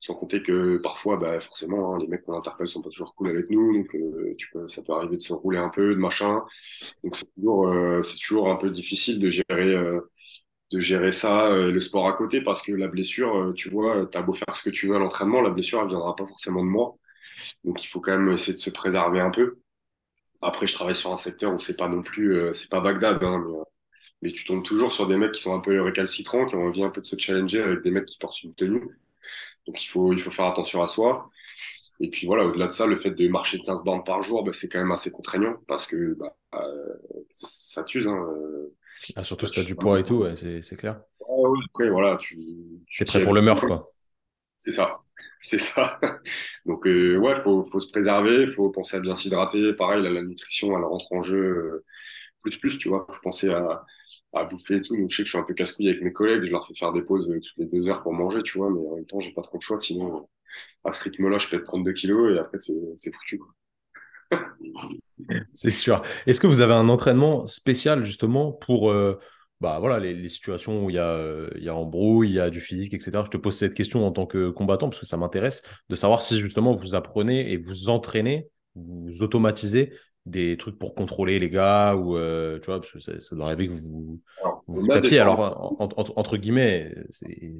Sans 0.00 0.14
compter 0.14 0.42
que 0.42 0.78
parfois, 0.78 1.18
bah, 1.18 1.38
forcément, 1.40 1.94
hein, 1.94 1.98
les 2.00 2.06
mecs 2.06 2.22
qu'on 2.22 2.36
interpelle 2.36 2.66
sont 2.66 2.80
pas 2.80 2.88
toujours 2.88 3.14
cool 3.14 3.28
avec 3.28 3.50
nous, 3.50 3.74
donc 3.74 3.94
euh, 3.94 4.68
ça 4.68 4.82
peut 4.82 4.94
arriver 4.94 5.18
de 5.18 5.22
se 5.22 5.34
rouler 5.34 5.58
un 5.58 5.68
peu, 5.68 5.94
de 5.94 6.00
machin. 6.00 6.42
Donc 7.04 7.16
c'est 7.16 7.26
toujours, 7.34 7.68
euh, 7.68 8.00
un 8.50 8.56
peu 8.56 8.70
difficile 8.70 9.18
de 9.18 9.28
gérer, 9.28 9.74
euh, 9.74 10.00
de 10.72 10.80
gérer 10.80 11.12
ça, 11.12 11.50
le 11.50 11.80
sport 11.80 12.08
à 12.08 12.14
côté, 12.14 12.42
parce 12.42 12.62
que 12.62 12.72
la 12.72 12.88
blessure, 12.88 13.52
tu 13.56 13.68
vois, 13.70 14.06
t'as 14.10 14.22
beau 14.22 14.32
faire 14.34 14.54
ce 14.54 14.62
que 14.62 14.70
tu 14.70 14.88
veux 14.88 14.96
à 14.96 14.98
l'entraînement, 14.98 15.42
la 15.42 15.50
blessure, 15.50 15.80
elle 15.82 15.88
viendra 15.88 16.16
pas 16.16 16.26
forcément 16.26 16.62
de 16.64 16.70
moi. 16.70 16.96
Donc 17.64 17.84
il 17.84 17.88
faut 17.88 18.00
quand 18.00 18.16
même 18.16 18.32
essayer 18.32 18.54
de 18.54 18.58
se 18.60 18.70
préserver 18.70 19.20
un 19.20 19.30
peu. 19.30 19.58
Après, 20.42 20.66
je 20.66 20.74
travaille 20.74 20.94
sur 20.94 21.12
un 21.12 21.16
secteur 21.16 21.52
où 21.52 21.58
c'est 21.58 21.76
pas 21.76 21.88
non 21.88 22.02
plus, 22.02 22.54
c'est 22.54 22.70
pas 22.70 22.80
Bagdad, 22.80 23.22
hein, 23.22 23.44
mais, 23.46 23.54
mais 24.22 24.32
tu 24.32 24.44
tombes 24.44 24.62
toujours 24.62 24.92
sur 24.92 25.06
des 25.06 25.16
mecs 25.16 25.32
qui 25.32 25.42
sont 25.42 25.54
un 25.54 25.60
peu 25.60 25.80
récalcitrants, 25.80 26.46
qui 26.46 26.56
ont 26.56 26.66
envie 26.66 26.82
un 26.82 26.90
peu 26.90 27.00
de 27.00 27.06
se 27.06 27.16
challenger 27.18 27.62
avec 27.62 27.82
des 27.82 27.90
mecs 27.90 28.06
qui 28.06 28.18
portent 28.18 28.42
une 28.42 28.54
tenue. 28.54 28.82
Donc 29.66 29.82
il 29.82 29.86
faut, 29.86 30.12
il 30.12 30.20
faut 30.20 30.30
faire 30.30 30.46
attention 30.46 30.82
à 30.82 30.86
soi. 30.86 31.30
Et 32.00 32.08
puis 32.08 32.26
voilà, 32.26 32.44
au-delà 32.46 32.66
de 32.66 32.72
ça, 32.72 32.86
le 32.86 32.96
fait 32.96 33.10
de 33.10 33.28
marcher 33.28 33.60
15 33.60 33.84
bornes 33.84 34.04
par 34.04 34.22
jour, 34.22 34.42
bah, 34.42 34.52
c'est 34.52 34.68
quand 34.68 34.78
même 34.78 34.90
assez 34.90 35.12
contraignant 35.12 35.56
parce 35.68 35.86
que 35.86 36.14
bah, 36.14 36.34
euh, 36.54 36.94
ça 37.28 37.84
t'use. 37.84 38.08
Hein, 38.08 38.26
euh. 38.26 38.74
ah, 39.16 39.22
surtout 39.22 39.46
si 39.46 39.52
tu 39.52 39.60
as 39.60 39.64
du 39.64 39.74
poids 39.74 40.00
et 40.00 40.04
tout, 40.04 40.24
c'est 40.34 40.76
clair. 40.76 41.00
après, 41.68 41.90
voilà, 41.90 42.16
tu, 42.16 42.38
tu 42.86 43.02
es 43.02 43.06
prêt 43.06 43.22
pour 43.22 43.34
le 43.34 43.42
meurtre, 43.42 43.66
quoi. 43.66 43.92
C'est 44.56 44.70
ça, 44.70 45.00
c'est 45.42 45.58
ça. 45.58 45.98
Donc, 46.66 46.86
euh, 46.86 47.16
ouais, 47.16 47.32
il 47.36 47.40
faut, 47.40 47.64
faut, 47.64 47.80
se 47.80 47.90
préserver, 47.90 48.42
il 48.42 48.52
faut 48.52 48.70
penser 48.70 48.96
à 48.96 49.00
bien 49.00 49.14
s'hydrater. 49.14 49.72
Pareil, 49.74 50.02
la 50.02 50.22
nutrition, 50.22 50.76
elle 50.76 50.84
rentre 50.84 51.12
en 51.12 51.22
jeu 51.22 51.84
plus 52.42 52.56
plus, 52.58 52.78
tu 52.78 52.88
vois. 52.88 53.06
faut 53.08 53.20
penser 53.22 53.50
à, 53.50 53.84
à 54.32 54.44
bouffer 54.44 54.76
et 54.76 54.82
tout. 54.82 54.96
Donc, 54.96 55.10
je 55.10 55.16
sais 55.16 55.22
que 55.22 55.26
je 55.26 55.30
suis 55.30 55.38
un 55.38 55.42
peu 55.42 55.54
casse-couille 55.54 55.88
avec 55.88 56.02
mes 56.02 56.12
collègues. 56.12 56.44
Je 56.44 56.52
leur 56.52 56.66
fais 56.66 56.74
faire 56.74 56.92
des 56.92 57.02
pauses 57.02 57.30
euh, 57.30 57.40
toutes 57.40 57.58
les 57.58 57.66
deux 57.66 57.88
heures 57.88 58.02
pour 58.02 58.12
manger, 58.12 58.42
tu 58.42 58.58
vois. 58.58 58.70
Mais 58.70 58.78
en 58.78 58.96
même 58.96 59.06
temps, 59.06 59.20
j'ai 59.20 59.32
pas 59.32 59.42
trop 59.42 59.58
de 59.58 59.62
choix. 59.62 59.80
Sinon, 59.80 60.16
euh, 60.16 60.90
à 60.90 60.92
ce 60.92 61.02
rythme-là, 61.02 61.38
je 61.38 61.48
peux 61.48 61.62
32 61.62 61.92
kilos 61.92 62.34
et 62.34 62.38
après, 62.38 62.58
c'est 62.96 63.14
foutu. 63.14 63.40
c'est 65.52 65.70
sûr. 65.70 66.02
Est-ce 66.26 66.40
que 66.40 66.46
vous 66.46 66.60
avez 66.60 66.74
un 66.74 66.88
entraînement 66.88 67.46
spécial 67.46 68.02
justement 68.02 68.52
pour 68.52 68.90
euh, 68.90 69.18
bah, 69.60 69.78
voilà, 69.78 69.98
les, 69.98 70.14
les, 70.14 70.28
situations 70.28 70.84
où 70.84 70.90
il 70.90 70.96
y, 70.96 70.98
a, 70.98 71.46
il 71.56 71.62
y 71.62 71.68
a 71.68 71.74
embrouille, 71.74 72.30
il 72.30 72.34
y 72.34 72.40
a 72.40 72.50
du 72.50 72.60
physique, 72.60 72.94
etc. 72.94 73.22
Je 73.24 73.30
te 73.30 73.36
pose 73.36 73.56
cette 73.56 73.74
question 73.74 74.06
en 74.06 74.12
tant 74.12 74.26
que 74.26 74.50
combattant 74.50 74.88
parce 74.88 75.00
que 75.00 75.06
ça 75.06 75.16
m'intéresse 75.16 75.62
de 75.88 75.94
savoir 75.96 76.22
si 76.22 76.38
justement 76.38 76.72
vous 76.72 76.94
apprenez 76.94 77.52
et 77.52 77.58
vous 77.58 77.90
entraînez, 77.90 78.48
vous 78.74 79.22
automatisez 79.22 79.92
des 80.26 80.56
trucs 80.56 80.78
pour 80.78 80.94
contrôler 80.94 81.38
les 81.38 81.48
gars 81.48 81.94
ou 81.94 82.16
euh, 82.16 82.58
tu 82.60 82.66
vois 82.66 82.80
parce 82.80 82.92
que 82.92 83.00
ça, 83.00 83.36
doit 83.36 83.46
arriver 83.46 83.68
que 83.68 83.72
vous 83.72 84.20
alors, 84.42 84.62
vous 84.66 84.86
tapiez 84.86 85.18
alors 85.18 85.76
entre 85.80 86.36
guillemets 86.36 86.94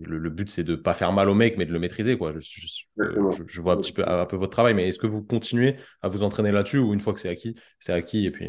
le, 0.02 0.30
but 0.30 0.50
c'est 0.50 0.62
de 0.62 0.76
pas 0.76 0.92
faire 0.92 1.12
mal 1.12 1.30
au 1.30 1.34
mec 1.34 1.56
mais 1.56 1.64
de 1.64 1.72
le 1.72 1.78
maîtriser 1.78 2.18
quoi 2.18 2.34
je, 2.36 3.60
vois 3.60 3.74
un 3.74 3.76
petit 3.78 3.92
peu 3.92 4.06
un 4.06 4.26
peu 4.26 4.36
votre 4.36 4.52
travail 4.52 4.74
mais 4.74 4.88
est-ce 4.88 4.98
que 4.98 5.06
vous 5.06 5.22
continuez 5.22 5.76
à 6.02 6.08
vous 6.08 6.22
entraîner 6.22 6.52
là-dessus 6.52 6.78
ou 6.78 6.92
une 6.92 7.00
fois 7.00 7.14
que 7.14 7.20
c'est 7.20 7.30
acquis 7.30 7.54
c'est 7.78 7.92
acquis 7.92 8.26
et 8.26 8.30
puis 8.30 8.46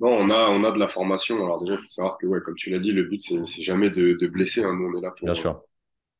non 0.00 0.10
on 0.10 0.30
a 0.30 0.48
on 0.50 0.64
a 0.64 0.72
de 0.72 0.78
la 0.78 0.88
formation 0.88 1.42
alors 1.42 1.58
déjà 1.58 1.74
il 1.74 1.78
faut 1.78 1.88
savoir 1.88 2.18
que 2.18 2.26
ouais 2.26 2.40
comme 2.40 2.54
tu 2.54 2.70
l'as 2.70 2.78
dit 2.78 2.92
le 2.92 3.04
but 3.04 3.20
c'est 3.20 3.62
jamais 3.62 3.90
de, 3.90 4.12
de 4.12 4.26
blesser 4.26 4.62
hein. 4.62 4.74
nous 4.74 4.90
on 4.92 4.98
est 4.98 5.02
là 5.02 5.10
pour 5.10 5.26
bien 5.26 5.34
sûr 5.34 5.60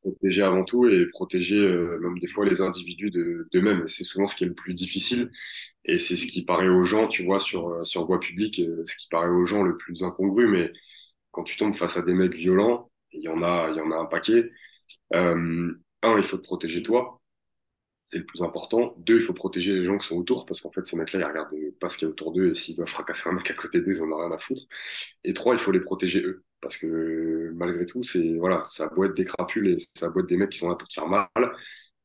protéger 0.03 0.43
avant 0.43 0.64
tout 0.64 0.87
et 0.87 1.07
protéger 1.07 1.59
euh, 1.59 1.99
même 2.01 2.19
des 2.19 2.29
fois 2.29 2.45
les 2.45 2.61
individus 2.61 3.11
d'eux-mêmes. 3.11 3.87
c'est 3.87 4.05
souvent 4.05 4.27
ce 4.27 4.37
qui 4.37 4.45
est 4.45 4.47
le 4.47 4.55
plus 4.55 4.75
difficile 4.75 5.31
et 5.85 5.99
c'est 5.99 6.17
ce 6.17 6.27
qui 6.27 6.45
paraît 6.45 6.69
aux 6.69 6.85
gens, 6.85 7.09
tu 7.09 7.25
vois, 7.25 7.38
sur, 7.38 7.69
euh, 7.71 7.85
sur 7.85 8.07
voie 8.07 8.21
publique, 8.21 8.61
euh, 8.61 8.83
ce 8.87 8.97
qui 8.97 9.09
paraît 9.09 9.29
aux 9.29 9.45
gens 9.47 9.62
le 9.62 9.77
plus 9.77 10.03
incongru. 10.03 10.49
Mais 10.49 10.73
quand 11.31 11.45
tu 11.45 11.57
tombes 11.57 11.75
face 11.75 11.97
à 11.97 12.03
des 12.03 12.14
mecs 12.14 12.35
violents, 12.35 12.91
il 13.12 13.23
y 13.23 13.29
en 13.29 13.43
a, 13.43 13.71
il 13.71 13.77
y 13.77 13.81
en 13.81 13.91
a 13.91 13.97
un 13.97 14.07
paquet. 14.07 14.51
un, 15.12 15.73
il 16.17 16.23
faut 16.23 16.37
te 16.38 16.43
protéger 16.43 16.83
toi 16.83 17.17
c'est 18.09 18.21
le 18.21 18.25
plus 18.25 18.40
important. 18.40 18.94
Deux, 18.97 19.16
il 19.16 19.21
faut 19.21 19.35
protéger 19.35 19.75
les 19.75 19.85
gens 19.85 19.99
qui 19.99 20.07
sont 20.07 20.16
autour, 20.16 20.47
parce 20.47 20.62
qu'en 20.62 20.71
fait, 20.71 20.87
ces 20.87 20.97
mecs-là, 20.97 21.21
ils 21.21 21.25
regardent 21.25 21.55
pas 21.79 21.90
ce 21.90 21.99
qu'il 21.99 22.07
y 22.07 22.09
a 22.09 22.11
autour 22.11 22.33
d'eux, 22.33 22.49
et 22.49 22.55
s'ils 22.55 22.75
doivent 22.75 22.88
fracasser 22.88 23.29
un 23.29 23.33
mec 23.33 23.51
à 23.51 23.55
côté 23.55 23.83
d'eux, 23.83 23.92
ils 23.92 24.03
en 24.03 24.11
ont 24.11 24.16
rien 24.16 24.33
à 24.33 24.38
foutre. 24.38 24.62
Et 25.25 25.35
trois, 25.35 25.55
il 25.55 25.59
faut 25.59 25.73
les 25.73 25.81
protéger 25.81 26.23
eux, 26.23 26.42
parce 26.62 26.79
que 26.79 27.53
malgré 27.55 27.85
tout, 27.85 28.03
c'est 28.03 28.37
voilà, 28.37 28.64
ça 28.64 28.88
doit 28.97 29.07
être 29.09 29.14
des 29.14 29.27
crapules 29.27 29.68
et 29.68 29.77
ça 29.94 30.09
doit 30.09 30.23
être 30.23 30.29
des 30.29 30.38
mecs 30.38 30.49
qui 30.49 30.59
sont 30.59 30.71
là 30.71 30.75
pour 30.75 30.88
te 30.88 30.94
faire 30.94 31.07
mal. 31.07 31.29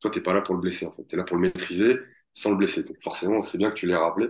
Toi, 0.02 0.12
t'es 0.12 0.20
pas 0.20 0.34
là 0.34 0.42
pour 0.42 0.56
le 0.56 0.60
blesser, 0.60 0.86
en 0.86 0.92
fait. 0.92 1.04
T'es 1.06 1.16
là 1.16 1.24
pour 1.24 1.38
le 1.38 1.44
maîtriser 1.44 1.98
sans 2.34 2.52
le 2.52 2.58
blesser. 2.58 2.84
Donc 2.84 2.98
forcément, 3.02 3.42
c'est 3.42 3.58
bien 3.58 3.70
que 3.70 3.76
tu 3.76 3.88
l'aies 3.88 3.96
rappelé. 3.96 4.28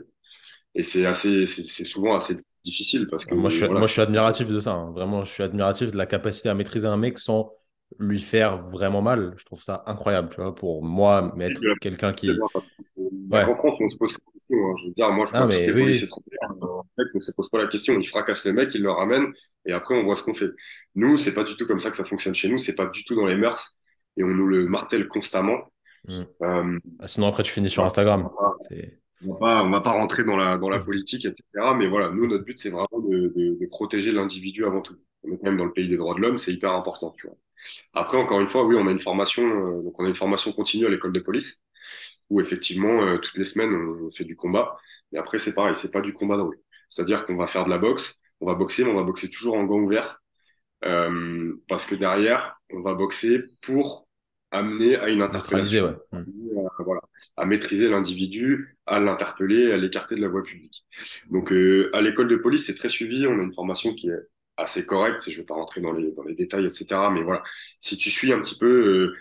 Et 0.75 0.83
c'est 0.83 1.07
assez, 1.07 1.47
c'est 1.47 1.85
souvent 1.85 2.13
assez 2.13 2.37
difficile 2.63 3.07
parce 3.09 3.25
que 3.25 3.33
moi, 3.33 3.49
je 3.49 3.57
suis, 3.57 3.67
moi, 3.67 3.87
je 3.87 3.93
suis 3.93 4.01
admiratif 4.01 4.47
de 4.47 4.59
ça. 4.59 4.73
Hein. 4.73 4.91
Vraiment, 4.91 5.23
je 5.23 5.31
suis 5.31 5.41
admiratif 5.41 5.91
de 5.91 5.97
la 5.97 6.05
capacité 6.05 6.49
à 6.49 6.53
maîtriser 6.53 6.87
un 6.87 6.97
mec 6.97 7.17
sans 7.17 7.51
lui 7.99 8.19
faire 8.19 8.69
vraiment 8.69 9.01
mal. 9.01 9.33
Je 9.37 9.45
trouve 9.45 9.61
ça 9.61 9.83
incroyable, 9.85 10.29
tu 10.29 10.41
vois, 10.41 10.53
pour 10.53 10.83
moi, 10.83 11.33
mettre 11.35 11.61
quelqu'un 11.81 12.13
qui. 12.13 12.31
En 13.31 13.55
France, 13.55 13.79
on 13.81 13.87
se 13.87 13.97
pose 13.97 14.17
la 14.17 14.31
question. 14.31 14.57
Hein. 14.57 14.73
Je 14.79 14.87
veux 14.87 14.93
dire, 14.93 15.11
moi, 15.11 15.25
je 15.25 15.31
crois 15.31 15.47
que 15.47 15.55
les 15.55 15.73
policiers 15.73 16.07
mec 16.97 17.07
ne 17.13 17.19
se 17.19 17.31
pose 17.31 17.49
pas 17.49 17.59
la 17.59 17.67
question. 17.67 17.93
Il 17.99 18.03
fracasse 18.03 18.45
le 18.45 18.53
mec, 18.53 18.73
il 18.75 18.83
le 18.83 18.91
ramène, 18.91 19.31
et 19.65 19.71
après, 19.71 19.95
on 19.95 20.03
voit 20.03 20.15
ce 20.15 20.23
qu'on 20.23 20.33
fait. 20.33 20.49
Nous, 20.95 21.17
c'est 21.17 21.33
pas 21.33 21.43
du 21.43 21.55
tout 21.55 21.65
comme 21.65 21.79
ça 21.79 21.89
que 21.89 21.95
ça 21.95 22.05
fonctionne 22.05 22.35
chez 22.35 22.49
nous. 22.49 22.57
C'est 22.57 22.75
pas 22.75 22.85
du 22.87 23.03
tout 23.03 23.15
dans 23.15 23.25
les 23.25 23.35
mœurs, 23.35 23.77
et 24.17 24.23
on 24.23 24.27
nous 24.27 24.47
le 24.47 24.67
martèle 24.67 25.07
constamment. 25.07 25.57
Hmm. 26.07 26.21
Euh, 26.41 26.79
ah, 26.99 27.07
sinon, 27.07 27.27
après, 27.27 27.43
tu 27.43 27.51
finis 27.51 27.69
sur 27.69 27.83
Instagram. 27.83 28.29
On 29.25 29.35
va, 29.35 29.63
va 29.63 29.81
pas 29.81 29.91
rentrer 29.91 30.25
dans 30.25 30.35
la, 30.35 30.57
dans 30.57 30.69
la 30.69 30.79
hmm. 30.79 30.85
politique, 30.85 31.25
etc. 31.25 31.43
Mais 31.77 31.87
voilà, 31.87 32.11
nous, 32.11 32.27
notre 32.27 32.43
but, 32.43 32.59
c'est 32.59 32.69
vraiment 32.69 32.87
de, 32.99 33.33
de, 33.35 33.57
de 33.59 33.65
protéger 33.67 34.11
l'individu 34.11 34.65
avant 34.65 34.81
tout. 34.81 34.95
Même 35.41 35.57
dans 35.57 35.65
le 35.65 35.71
pays 35.71 35.87
des 35.87 35.95
droits 35.95 36.15
de 36.15 36.19
l'homme, 36.19 36.37
c'est 36.37 36.51
hyper 36.51 36.73
important, 36.73 37.13
tu 37.17 37.27
vois. 37.27 37.37
Après, 37.93 38.17
encore 38.17 38.39
une 38.41 38.47
fois, 38.47 38.65
oui, 38.65 38.75
on 38.77 38.87
a 38.87 38.91
une 38.91 38.99
formation, 38.99 39.43
euh, 39.43 39.83
donc 39.83 39.99
on 39.99 40.05
a 40.05 40.07
une 40.07 40.15
formation 40.15 40.51
continue 40.51 40.85
à 40.85 40.89
l'école 40.89 41.13
de 41.13 41.19
police, 41.19 41.59
où 42.29 42.41
effectivement, 42.41 43.03
euh, 43.03 43.17
toutes 43.17 43.37
les 43.37 43.45
semaines, 43.45 43.73
on 43.73 44.11
fait 44.11 44.23
du 44.23 44.35
combat. 44.35 44.77
Mais 45.11 45.19
après, 45.19 45.37
c'est 45.37 45.53
pareil, 45.53 45.75
c'est 45.75 45.91
pas 45.91 46.01
du 46.01 46.13
combat 46.13 46.37
de 46.37 46.41
rue. 46.41 46.61
C'est-à-dire 46.89 47.25
qu'on 47.25 47.35
va 47.35 47.47
faire 47.47 47.65
de 47.65 47.69
la 47.69 47.77
boxe, 47.77 48.19
on 48.39 48.45
va 48.45 48.55
boxer, 48.55 48.83
mais 48.83 48.91
on 48.91 48.95
va 48.95 49.03
boxer 49.03 49.29
toujours 49.29 49.55
en 49.55 49.63
gants 49.63 49.79
ouverts, 49.79 50.21
euh, 50.85 51.53
parce 51.67 51.85
que 51.85 51.95
derrière, 51.95 52.55
on 52.71 52.81
va 52.81 52.93
boxer 52.93 53.43
pour 53.61 54.07
amener 54.51 54.95
à 54.97 55.09
une 55.09 55.21
interpellation, 55.21 55.97
hmm. 56.11 56.17
à, 56.79 56.83
voilà, 56.83 57.01
à 57.37 57.45
maîtriser 57.45 57.89
l'individu, 57.89 58.77
à 58.85 58.99
l'interpeller, 58.99 59.71
à 59.71 59.77
l'écarter 59.77 60.15
de 60.15 60.21
la 60.21 60.27
voie 60.27 60.43
publique. 60.43 60.85
Donc, 61.31 61.51
euh, 61.51 61.89
à 61.93 62.01
l'école 62.01 62.27
de 62.27 62.35
police, 62.35 62.67
c'est 62.67 62.75
très 62.75 62.89
suivi. 62.89 63.25
On 63.25 63.39
a 63.39 63.43
une 63.43 63.53
formation 63.53 63.93
qui 63.95 64.09
est 64.09 64.27
assez 64.63 64.85
correcte. 64.85 65.23
Je 65.25 65.31
ne 65.31 65.37
vais 65.37 65.45
pas 65.45 65.55
rentrer 65.55 65.81
dans 65.81 65.93
les, 65.93 66.35
détails, 66.35 66.65
etc. 66.65 66.85
Mais 67.11 67.23
voilà, 67.23 67.43
si 67.79 67.97
tu 67.97 68.09
suis 68.09 68.31
un 68.33 68.41
petit 68.41 68.57
peu 68.57 68.67
euh, 68.67 69.17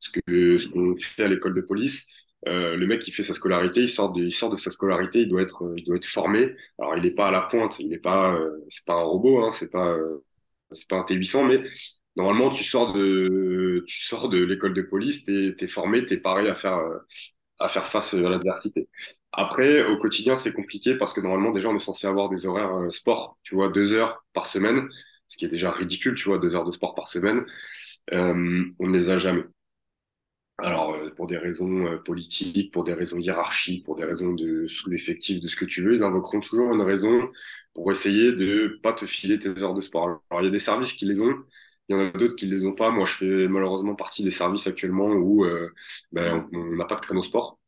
ce 0.00 0.68
qu'on 0.68 0.96
fait 0.96 1.24
à 1.24 1.28
l'école 1.28 1.54
de 1.54 1.60
police, 1.60 2.06
euh, 2.48 2.76
le 2.76 2.86
mec 2.86 3.00
qui 3.00 3.12
fait 3.12 3.22
sa 3.22 3.34
scolarité, 3.34 3.80
il 3.82 3.88
sort 3.88 4.12
de, 4.12 4.28
sa 4.30 4.70
scolarité, 4.70 5.20
il 5.20 5.28
doit 5.28 5.42
être, 5.42 5.74
être 5.94 6.06
formé. 6.06 6.54
Alors, 6.78 6.94
il 6.96 7.02
n'est 7.02 7.10
pas 7.10 7.28
à 7.28 7.30
la 7.30 7.42
pointe, 7.42 7.78
il 7.80 7.88
n'est 7.88 7.98
pas, 7.98 8.38
pas 8.86 8.94
un 8.94 9.02
robot, 9.02 9.44
hein, 9.44 9.50
c'est 9.50 9.70
pas, 9.70 9.96
c'est 10.72 10.88
pas 10.88 10.96
un 10.96 11.02
T800, 11.02 11.46
mais 11.46 11.62
normalement, 12.16 12.50
tu 12.50 12.64
sors 12.64 12.92
de, 12.92 13.84
l'école 14.44 14.74
de 14.74 14.82
police, 14.82 15.24
tu 15.24 15.54
es, 15.58 15.68
formé, 15.68 16.04
tu 16.06 16.14
es 16.14 16.18
paré 16.18 16.48
euh, 16.48 16.98
à 17.58 17.68
faire 17.68 17.88
face 17.88 18.14
à 18.14 18.18
l'adversité. 18.18 18.88
Après, 19.36 19.84
au 19.86 19.98
quotidien, 19.98 20.34
c'est 20.34 20.52
compliqué 20.54 20.94
parce 20.96 21.12
que 21.12 21.20
normalement, 21.20 21.50
déjà, 21.52 21.68
on 21.68 21.76
est 21.76 21.78
censé 21.78 22.06
avoir 22.06 22.30
des 22.30 22.46
horaires 22.46 22.74
euh, 22.74 22.90
sport, 22.90 23.38
tu 23.42 23.54
vois, 23.54 23.68
deux 23.68 23.92
heures 23.92 24.24
par 24.32 24.48
semaine, 24.48 24.88
ce 25.28 25.36
qui 25.36 25.44
est 25.44 25.48
déjà 25.48 25.70
ridicule, 25.70 26.14
tu 26.14 26.24
vois, 26.24 26.38
deux 26.38 26.54
heures 26.54 26.64
de 26.64 26.72
sport 26.72 26.94
par 26.94 27.10
semaine. 27.10 27.44
Euh, 28.14 28.64
on 28.78 28.86
ne 28.88 28.92
les 28.96 29.10
a 29.10 29.18
jamais. 29.18 29.44
Alors, 30.58 30.94
euh, 30.94 31.10
pour 31.14 31.26
des 31.26 31.36
raisons 31.36 31.98
politiques, 32.04 32.72
pour 32.72 32.84
des 32.84 32.94
raisons 32.94 33.18
hiérarchiques, 33.18 33.84
pour 33.84 33.94
des 33.94 34.04
raisons 34.04 34.32
de 34.32 34.66
sous-effectif, 34.68 35.40
de 35.42 35.48
ce 35.48 35.56
que 35.56 35.66
tu 35.66 35.82
veux, 35.82 35.92
ils 35.92 36.02
invoqueront 36.02 36.40
toujours 36.40 36.72
une 36.72 36.80
raison 36.80 37.30
pour 37.74 37.92
essayer 37.92 38.32
de 38.32 38.78
pas 38.82 38.94
te 38.94 39.04
filer 39.04 39.38
tes 39.38 39.62
heures 39.62 39.74
de 39.74 39.82
sport. 39.82 40.22
Alors, 40.30 40.42
il 40.42 40.46
y 40.46 40.48
a 40.48 40.50
des 40.50 40.58
services 40.58 40.94
qui 40.94 41.04
les 41.04 41.20
ont, 41.20 41.34
il 41.88 41.96
y 41.96 42.00
en 42.00 42.06
a 42.08 42.10
d'autres 42.10 42.36
qui 42.36 42.46
ne 42.46 42.52
les 42.52 42.64
ont 42.64 42.72
pas. 42.74 42.90
Moi, 42.90 43.04
je 43.04 43.12
fais 43.12 43.48
malheureusement 43.48 43.94
partie 43.94 44.24
des 44.24 44.30
services 44.30 44.66
actuellement 44.66 45.08
où 45.12 45.44
ben, 46.12 46.48
on 46.52 46.76
n'a 46.76 46.86
pas 46.86 46.96
de 46.96 47.00
créneau 47.02 47.20
sport. 47.22 47.58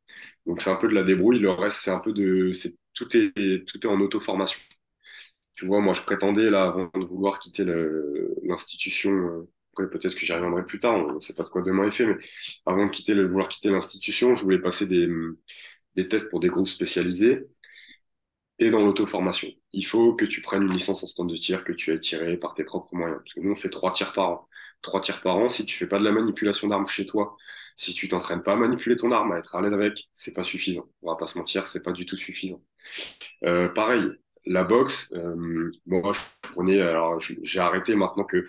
Donc, 0.49 0.63
c'est 0.63 0.71
un 0.71 0.77
peu 0.77 0.89
de 0.89 0.95
la 0.95 1.05
débrouille. 1.05 1.41
Le 1.41 1.53
reste, 1.53 1.79
c'est 1.83 1.93
un 1.93 2.01
peu 2.01 2.13
de. 2.15 2.53
Tout, 2.95 3.17
est, 3.17 3.67
tout 3.69 3.79
est 3.87 3.91
en 3.91 4.01
auto-formation. 4.01 4.61
Tu 5.55 5.67
vois, 5.67 5.81
moi, 5.81 5.95
je 5.95 6.03
prétendais, 6.03 6.51
là, 6.51 6.67
avant 6.67 6.91
de 6.95 7.05
vouloir 7.05 7.39
quitter 7.41 7.65
l'institution, 8.45 9.13
euh, 9.13 9.51
après, 9.73 9.91
peut-être 9.91 10.15
que 10.15 10.21
j'y 10.21 10.33
reviendrai 10.33 10.65
plus 10.65 10.79
tard, 10.79 10.95
on 10.97 11.15
ne 11.17 11.21
sait 11.21 11.35
pas 11.35 11.43
de 11.45 11.49
quoi 11.49 11.63
demain 11.63 11.87
est 11.87 11.91
fait, 11.91 12.07
mais 12.07 12.17
avant 12.67 12.87
de 12.87 12.91
quitter 12.91 13.15
vouloir 13.15 13.49
quitter 13.49 13.71
l'institution, 13.71 14.37
je 14.37 14.43
voulais 14.45 14.61
passer 14.61 14.87
des, 14.87 15.09
des 15.97 16.09
tests 16.09 16.31
pour 16.31 16.41
des 16.41 16.49
groupes 16.49 16.69
spécialisés 16.69 17.47
et 18.59 18.71
dans 18.71 18.81
l'auto-formation. 18.85 19.49
Il 19.73 19.85
faut 19.87 20.15
que 20.15 20.25
tu 20.25 20.43
prennes 20.43 20.63
une 20.65 20.73
licence 20.73 21.03
en 21.03 21.07
stand 21.07 21.31
de 21.31 21.37
tir, 21.37 21.65
que 21.65 21.73
tu 21.73 21.93
aies 21.93 22.01
tiré 22.01 22.37
par 22.37 22.55
tes 22.55 22.65
propres 22.65 22.95
moyens. 22.95 23.21
Parce 23.23 23.35
que 23.35 23.41
nous, 23.41 23.53
on 23.53 23.57
fait 23.57 23.71
trois 23.71 23.93
tirs 23.93 24.13
par 24.13 24.31
an. 24.31 24.49
Trois 24.83 25.01
tirs 25.01 25.20
par 25.22 25.37
an, 25.37 25.49
si 25.49 25.64
tu 25.64 25.76
fais 25.76 25.87
pas 25.87 25.99
de 25.99 26.05
la 26.05 26.12
manipulation 26.12 26.68
d'armes 26.68 26.87
chez 26.87 27.05
toi, 27.07 27.37
si 27.76 27.95
tu 27.95 28.09
t'entraînes 28.09 28.43
pas 28.43 28.53
à 28.55 28.57
manipuler 28.57 28.97
ton 28.97 29.11
arme, 29.11 29.33
à 29.33 29.39
être 29.39 29.55
à 29.55 29.61
l'aise 29.61 29.74
avec, 29.74 30.09
c'est 30.12 30.35
pas 30.35 30.45
suffisant. 30.45 30.89
On 31.03 31.11
va 31.11 31.16
pas 31.16 31.26
se 31.26 31.39
mentir, 31.39 31.66
c'est 31.68 31.83
pas 31.83 31.93
du 31.93 32.07
tout 32.07 32.16
suffisant. 32.16 32.62
Euh, 33.45 33.68
pareil, 33.68 34.05
la 34.47 34.64
boxe, 34.64 35.09
euh, 35.14 35.70
bon, 35.87 36.12
je 36.12 36.20
prenais, 36.43 36.81
alors 36.81 37.18
j'ai 37.20 37.61
arrêté 37.61 37.95
maintenant 37.95 38.24
que 38.24 38.49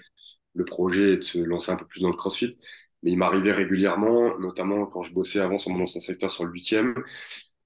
le 0.55 0.65
projet 0.65 1.13
est 1.13 1.17
de 1.17 1.23
se 1.23 1.39
lancer 1.39 1.71
un 1.71 1.75
peu 1.75 1.85
plus 1.85 2.01
dans 2.01 2.09
le 2.09 2.15
crossfit, 2.15 2.57
mais 3.03 3.11
il 3.11 3.17
m'arrivait 3.17 3.51
régulièrement, 3.51 4.37
notamment 4.39 4.85
quand 4.85 5.03
je 5.03 5.13
bossais 5.13 5.39
avant 5.39 5.57
sur 5.57 5.71
mon 5.71 5.83
ancien 5.83 6.01
secteur 6.01 6.31
sur 6.31 6.45
le 6.45 6.51
huitième, 6.51 6.95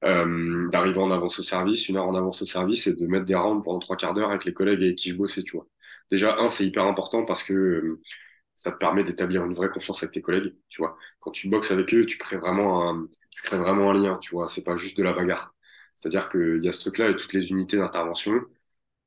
euh, 0.04 0.70
d'arriver 0.70 1.00
en 1.00 1.12
avance 1.12 1.40
au 1.40 1.44
service, 1.44 1.88
une 1.88 1.98
heure 1.98 2.08
en 2.08 2.16
avance 2.16 2.42
au 2.42 2.46
service 2.46 2.88
et 2.88 2.94
de 2.96 3.08
mettre 3.08 3.26
des 3.26 3.36
rounds 3.36 3.64
pendant 3.64 3.80
trois 3.80 3.96
quarts 3.96 4.14
d'heure 4.14 4.30
avec 4.30 4.46
les 4.46 4.54
collègues 4.54 4.84
avec 4.84 4.96
qui 4.98 5.10
je 5.10 5.16
bossais, 5.16 5.44
tu 5.44 5.56
vois. 5.56 5.68
Déjà, 6.12 6.38
un, 6.40 6.50
c'est 6.50 6.66
hyper 6.66 6.86
important 6.86 7.24
parce 7.26 7.44
que 7.44 7.54
euh, 7.54 8.02
ça 8.56 8.72
te 8.72 8.78
permet 8.78 9.04
d'établir 9.04 9.46
une 9.46 9.54
vraie 9.54 9.70
confiance 9.70 10.04
avec 10.04 10.14
tes 10.14 10.22
collègues, 10.22 10.56
tu 10.70 10.82
vois. 10.82 10.98
Quand 11.20 11.32
tu 11.32 11.50
boxes 11.50 11.72
avec 11.72 11.94
eux, 11.94 12.06
tu 12.06 12.18
crées 12.18 12.38
vraiment 12.38 12.90
un, 12.90 13.08
tu 13.32 13.42
crées 13.42 13.58
vraiment 13.58 13.92
un 13.92 13.94
lien, 13.94 14.18
tu 14.20 14.32
vois. 14.36 14.48
C'est 14.48 14.64
pas 14.64 14.76
juste 14.76 14.98
de 14.98 15.04
la 15.04 15.14
bagarre. 15.14 15.56
C'est-à-dire 15.96 16.30
qu'il 16.30 16.64
y 16.64 16.68
a 16.68 16.72
ce 16.72 16.80
truc-là 16.82 17.10
et 17.10 17.16
toutes 17.16 17.34
les 17.34 17.50
unités 17.52 17.78
d'intervention. 17.78 18.42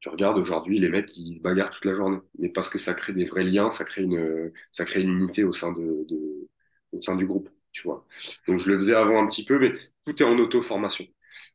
Tu 0.00 0.08
regardes 0.10 0.38
aujourd'hui, 0.38 0.78
les 0.78 0.88
mecs, 0.90 1.08
se 1.10 1.40
bagarrent 1.42 1.70
toute 1.70 1.84
la 1.86 1.94
journée. 1.94 2.18
Mais 2.38 2.48
parce 2.50 2.68
que 2.70 2.78
ça 2.78 2.94
crée 2.94 3.12
des 3.12 3.24
vrais 3.26 3.44
liens, 3.44 3.70
ça 3.70 3.84
crée 3.84 4.02
une, 4.02 4.52
ça 4.70 4.84
crée 4.84 5.02
une 5.02 5.10
unité 5.10 5.44
au 5.44 5.52
sein 5.52 5.72
de 5.72 6.06
au 6.92 7.00
sein 7.02 7.16
du 7.16 7.26
groupe 7.26 7.48
tu 7.72 7.82
vois. 7.82 8.06
Donc 8.48 8.58
je 8.60 8.70
le 8.70 8.78
faisais 8.78 8.94
avant 8.94 9.22
un 9.22 9.26
petit 9.26 9.44
peu, 9.44 9.58
mais 9.58 9.72
tout 10.06 10.22
est 10.22 10.24
en 10.24 10.38
auto-formation. 10.38 11.04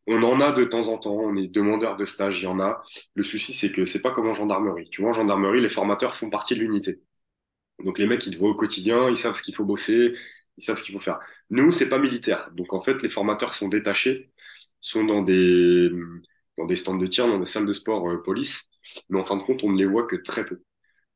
On 0.05 0.21
en 0.21 0.39
a 0.39 0.51
de 0.51 0.63
temps 0.65 0.87
en 0.89 0.99
temps, 0.99 1.15
on 1.15 1.35
est 1.35 1.47
demandeur 1.47 1.95
de 1.97 2.05
stage, 2.05 2.41
il 2.41 2.43
y 2.45 2.47
en 2.47 2.59
a. 2.59 2.83
Le 3.15 3.23
souci, 3.23 3.53
c'est 3.53 3.71
que 3.71 3.85
c'est 3.85 4.01
pas 4.01 4.11
comme 4.11 4.27
en 4.27 4.33
gendarmerie. 4.33 4.87
Tu 4.91 5.01
vois, 5.01 5.09
en 5.11 5.13
gendarmerie, 5.13 5.61
les 5.61 5.69
formateurs 5.69 6.15
font 6.15 6.29
partie 6.29 6.53
de 6.53 6.59
l'unité. 6.59 7.01
Donc 7.83 7.99
les 7.99 8.07
mecs, 8.07 8.25
ils 8.27 8.33
te 8.33 8.39
voient 8.39 8.49
au 8.51 8.55
quotidien, 8.55 9.09
ils 9.09 9.17
savent 9.17 9.35
ce 9.35 9.43
qu'il 9.43 9.55
faut 9.55 9.65
bosser, 9.65 10.13
ils 10.57 10.63
savent 10.63 10.77
ce 10.77 10.83
qu'il 10.83 10.93
faut 10.93 10.99
faire. 10.99 11.19
Nous, 11.49 11.71
c'est 11.71 11.89
pas 11.89 11.99
militaire. 11.99 12.49
Donc 12.53 12.73
en 12.73 12.81
fait, 12.81 13.01
les 13.03 13.09
formateurs 13.09 13.53
sont 13.53 13.67
détachés, 13.67 14.31
sont 14.79 15.03
dans 15.05 15.21
des, 15.21 15.89
stands 16.75 16.97
de 16.97 17.07
tir, 17.07 17.27
dans 17.27 17.39
des 17.39 17.45
salles 17.45 17.65
de 17.65 17.73
sport 17.73 18.09
euh, 18.09 18.21
police, 18.23 18.63
mais 19.09 19.19
en 19.19 19.25
fin 19.25 19.37
de 19.37 19.43
compte, 19.43 19.63
on 19.63 19.71
ne 19.71 19.77
les 19.77 19.85
voit 19.85 20.05
que 20.07 20.15
très 20.15 20.45
peu. 20.45 20.61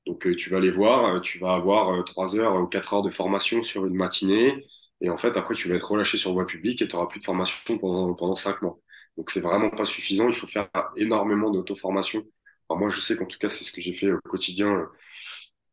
Donc 0.08 0.28
euh, 0.28 0.36
tu 0.36 0.50
vas 0.50 0.60
les 0.60 0.72
voir, 0.72 1.16
euh, 1.16 1.20
tu 1.22 1.40
vas 1.40 1.54
avoir 1.54 2.04
trois 2.06 2.36
heures 2.38 2.56
ou 2.62 2.68
quatre 2.68 2.94
heures 2.94 3.02
de 3.04 3.12
formation 3.12 3.64
sur 3.64 3.86
une 3.86 3.96
matinée, 3.96 4.66
et 5.02 5.10
en 5.10 5.18
fait, 5.18 5.38
après, 5.38 5.56
tu 5.56 5.70
vas 5.70 5.76
être 5.76 5.92
relâché 5.92 6.18
sur 6.18 6.34
voie 6.34 6.46
publique 6.46 6.82
et 6.82 6.88
tu 6.88 6.96
n'auras 6.96 7.08
plus 7.08 7.20
de 7.20 7.26
formation 7.26 7.78
pendant, 7.78 8.14
pendant 8.14 8.36
cinq 8.36 8.62
mois. 8.62 8.80
Donc, 9.18 9.30
c'est 9.30 9.42
vraiment 9.42 9.70
pas 9.70 9.86
suffisant. 9.86 10.28
Il 10.30 10.36
faut 10.36 10.48
faire 10.48 10.70
énormément 10.98 11.52
d'auto-formation. 11.52 12.24
moi, 12.70 12.90
je 12.90 13.02
sais 13.02 13.16
qu'en 13.18 13.26
tout 13.26 13.38
cas, 13.38 13.50
c'est 13.50 13.64
ce 13.64 13.72
que 13.72 13.82
j'ai 13.82 13.94
fait 13.94 14.12
au 14.12 14.20
quotidien 14.22 14.90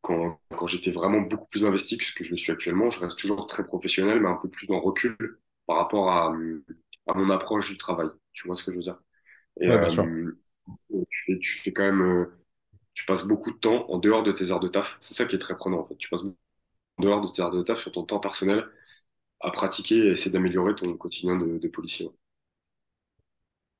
quand, 0.03 0.39
quand 0.55 0.67
j'étais 0.67 0.91
vraiment 0.91 1.21
beaucoup 1.21 1.47
plus 1.47 1.65
investi 1.65 1.97
que 1.97 2.03
ce 2.03 2.13
que 2.13 2.23
je 2.23 2.31
le 2.31 2.35
suis 2.35 2.51
actuellement. 2.51 2.89
Je 2.91 2.99
reste 2.99 3.17
toujours 3.17 3.47
très 3.47 3.65
professionnel, 3.65 4.19
mais 4.19 4.29
un 4.29 4.35
peu 4.35 4.49
plus 4.49 4.69
en 4.69 4.79
recul 4.79 5.17
par 5.65 5.77
rapport 5.77 6.11
à, 6.11 6.33
à 7.07 7.13
mon 7.15 7.29
approche 7.31 7.71
du 7.71 7.77
travail. 7.77 8.09
Tu 8.33 8.45
vois 8.45 8.55
ce 8.55 8.63
que 8.63 8.71
je 8.71 8.77
veux 8.77 8.83
dire? 8.83 8.99
Et, 9.59 9.67
bien 9.67 9.89
sûr. 9.89 10.03
Euh, 10.03 10.37
tu, 11.09 11.23
fais, 11.25 11.39
tu 11.39 11.59
fais 11.59 11.73
quand 11.73 11.83
même. 11.83 12.01
Euh, 12.01 12.25
tu 12.93 13.05
passes 13.05 13.25
beaucoup 13.25 13.51
de 13.51 13.57
temps 13.57 13.89
en 13.89 13.97
dehors 13.97 14.23
de 14.23 14.31
tes 14.31 14.51
heures 14.51 14.59
de 14.59 14.67
taf. 14.67 14.97
C'est 14.99 15.13
ça 15.13 15.25
qui 15.25 15.35
est 15.35 15.39
très 15.39 15.55
prenant, 15.55 15.79
en 15.79 15.85
fait. 15.85 15.95
Tu 15.95 16.09
passes 16.09 16.23
en 16.23 16.35
dehors 16.99 17.21
de 17.21 17.27
tes 17.27 17.41
heures 17.41 17.51
de 17.51 17.63
taf 17.63 17.79
sur 17.79 17.91
ton 17.91 18.03
temps 18.03 18.19
personnel 18.19 18.67
à 19.39 19.51
pratiquer 19.51 19.95
et 19.95 20.11
essayer 20.11 20.31
d'améliorer 20.31 20.75
ton 20.75 20.95
quotidien 20.97 21.37
de, 21.37 21.67
policier. 21.67 22.09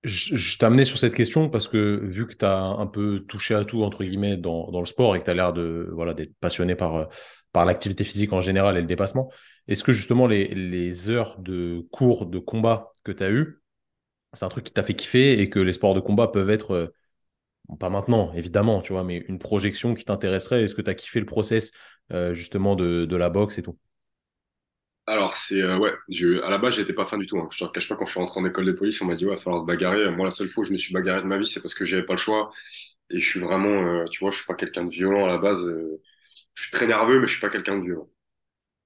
Je, 0.04 0.58
t'amenais 0.58 0.84
sur 0.84 0.97
cette 0.99 1.16
question 1.16 1.49
parce 1.49 1.70
que 1.70 2.01
vu 2.04 2.28
que 2.28 2.34
tu 2.34 2.43
as 2.43 2.62
un 2.62 2.88
peu 2.88 3.22
touché 3.22 3.56
à 3.56 3.64
tout, 3.64 3.84
entre 3.84 4.04
guillemets, 4.04 4.36
dans, 4.36 4.70
le 4.78 4.86
sport 4.86 5.16
et 5.16 5.20
que 5.20 5.24
tu 5.24 5.32
as 5.32 5.34
l'air 5.34 5.54
de, 5.54 5.89
voilà, 5.93 6.14
d'être 6.14 6.36
passionné 6.41 6.76
par, 6.76 7.10
l'activité 7.56 8.04
physique 8.04 8.34
en 8.34 8.41
général 8.41 8.76
et 8.78 8.82
le 8.82 8.88
dépassement, 8.88 9.32
est-ce 9.68 9.84
que 9.84 9.93
justement 9.93 10.28
les, 10.28 11.10
heures 11.10 11.39
de 11.39 11.88
cours 11.91 12.26
de 12.26 12.39
combat 12.39 12.93
que 13.06 13.14
tu 13.14 13.24
as 13.24 13.32
eu, 13.32 13.62
c'est 14.34 14.45
un 14.45 14.49
truc 14.49 14.66
qui 14.66 14.74
t'a 14.74 14.84
fait 14.84 14.95
kiffer 14.95 15.39
et 15.39 15.49
que 15.49 15.60
les 15.60 15.74
sports 15.74 15.93
de 15.93 16.01
combat 16.01 16.28
peuvent 16.28 16.49
être, 16.49 16.93
pas 17.80 17.89
maintenant 17.89 18.34
évidemment, 18.34 18.82
tu 18.82 18.93
vois, 18.93 19.04
mais 19.06 19.18
une 19.30 19.39
projection 19.39 19.93
qui 19.93 20.04
t'intéresserait? 20.06 20.64
Est-ce 20.64 20.76
que 20.76 20.82
tu 20.82 20.89
as 20.89 20.95
kiffé 20.95 21.20
le 21.22 21.26
process 21.26 21.72
euh, 22.12 22.34
justement 22.34 22.76
de 22.76 23.16
la 23.16 23.30
boxe 23.30 23.58
et 23.58 23.64
tout? 23.64 23.78
Alors, 25.06 25.36
c'est 25.36 25.62
euh, 25.62 25.78
ouais, 25.80 25.93
je, 26.10 26.41
à 26.43 26.49
la 26.49 26.58
base, 26.58 26.76
j'étais 26.76 26.93
pas 26.93 27.06
fan 27.06 27.20
du 27.20 27.28
tout. 27.28 27.38
Hein. 27.38 27.49
Je 27.51 27.66
te 27.66 27.70
cache 27.72 27.89
pas, 27.89 27.95
quand 27.95 28.06
je 28.06 28.12
suis 28.12 28.20
rentré 28.20 28.39
en 28.39 28.45
école 28.45 28.66
de 28.66 28.72
police, 28.72 29.01
on 29.01 29.06
m'a 29.06 29.16
dit, 29.16 29.26
ouais, 29.26 29.34
il 29.34 29.36
va 29.36 29.41
falloir 29.41 29.62
se 29.62 29.66
bagarrer. 29.66 30.10
Moi, 30.12 30.26
la 30.26 30.32
seule 30.32 30.47
fois 30.47 30.62
où 30.62 30.66
je 30.66 30.72
me 30.72 30.78
suis 30.78 30.93
bagarré 30.93 31.22
de 31.22 31.28
ma 31.28 31.38
vie, 31.38 31.45
c'est 31.45 31.62
parce 31.62 31.74
que 31.74 31.84
j'avais 31.84 32.04
pas 32.06 32.14
le 32.14 32.18
choix. 32.18 32.51
Et 33.10 33.20
je 33.20 33.30
suis 33.30 33.39
vraiment, 33.41 33.70
euh, 33.70 34.06
tu 34.06 34.20
vois, 34.22 34.32
je 34.32 34.38
suis 34.38 34.45
pas 34.47 34.56
quelqu'un 34.56 34.86
de 34.86 34.89
violent 34.91 35.26
à 35.26 35.28
la 35.28 35.38
base. 35.38 35.62
Euh, 35.62 36.01
je 36.56 36.64
suis 36.64 36.72
très 36.72 36.88
nerveux, 36.88 37.20
mais 37.20 37.28
je 37.28 37.34
suis 37.34 37.41
pas 37.41 37.49
quelqu'un 37.49 37.78
de 37.80 37.84
violent. 37.84 38.10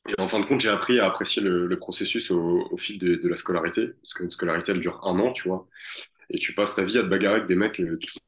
Et 0.10 0.20
en 0.22 0.28
fin 0.28 0.40
de 0.40 0.46
compte, 0.46 0.62
j'ai 0.62 0.70
appris 0.70 1.00
à 1.00 1.08
apprécier 1.08 1.42
le, 1.44 1.78
processus 1.78 2.32
au, 2.32 2.78
fil 2.78 2.98
de, 3.00 3.16
de, 3.16 3.30
la 3.30 3.36
scolarité. 3.36 3.90
Parce 4.02 4.14
qu'une 4.16 4.32
scolarité, 4.32 4.72
elle 4.72 4.80
dure 4.80 5.00
un 5.06 5.20
an, 5.20 5.32
tu 5.34 5.48
vois. 5.50 5.68
Et 6.32 6.40
tu 6.40 6.54
passes 6.56 6.76
ta 6.76 6.84
vie 6.84 6.98
à 6.98 7.04
te 7.04 7.08
bagarrer 7.08 7.38
avec 7.38 7.48
des 7.48 7.56
mecs 7.56 7.82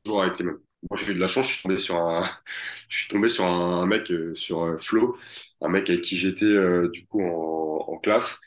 toujours 0.06 0.24
avec 0.24 0.40
les 0.40 0.46
mêmes. 0.46 0.60
Moi, 0.90 0.98
j'ai 0.98 1.12
eu 1.12 1.16
de 1.16 1.20
la 1.20 1.28
chance, 1.28 1.48
je 1.48 1.54
suis 1.54 1.64
tombé 1.64 1.78
sur 1.78 1.98
un, 1.98 2.30
je 2.90 2.98
suis 3.00 3.08
tombé 3.10 3.28
sur 3.30 3.46
un, 3.46 3.86
mec, 3.86 4.12
euh, 4.12 4.34
sur 4.36 4.64
euh, 4.64 4.78
Flo, 4.78 5.18
un 5.62 5.68
mec 5.70 5.90
avec 5.90 6.02
qui 6.02 6.16
j'étais 6.18 6.46
euh, 6.46 6.90
du 6.90 7.06
coup 7.06 7.22
en, 7.22 7.86
en 7.94 7.98
classe, 8.00 8.40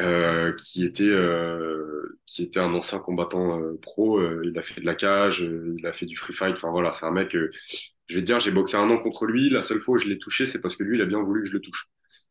euh, 0.00 0.52
qui 0.56 0.84
était, 0.84 1.04
euh, 1.04 2.18
qui 2.26 2.42
était 2.44 2.60
un 2.60 2.74
ancien 2.74 2.98
combattant 3.00 3.60
pro. 3.82 4.20
il 4.42 4.58
a 4.58 4.62
fait 4.62 4.80
de 4.80 4.86
la 4.86 4.94
cage, 4.96 5.40
il 5.40 5.86
a 5.86 5.92
fait 5.92 6.06
du 6.06 6.16
free 6.16 6.34
fight. 6.34 6.56
Enfin 6.56 6.70
voilà, 6.70 6.92
c'est 6.92 7.06
un 7.06 7.12
mec. 7.12 7.32
je 8.08 8.14
vais 8.14 8.20
te 8.22 8.26
dire, 8.26 8.40
j'ai 8.40 8.50
boxé 8.52 8.76
un 8.76 8.90
an 8.90 8.98
contre 8.98 9.26
lui. 9.26 9.50
La 9.50 9.62
seule 9.62 9.80
fois 9.80 9.96
où 9.96 9.98
je 9.98 10.08
l'ai 10.08 10.18
touché, 10.18 10.46
c'est 10.46 10.60
parce 10.60 10.76
que 10.76 10.84
lui, 10.84 10.96
il 10.98 11.02
a 11.02 11.06
bien 11.06 11.22
voulu 11.22 11.42
que 11.42 11.48
je 11.48 11.54
le 11.54 11.60
touche. 11.60 11.88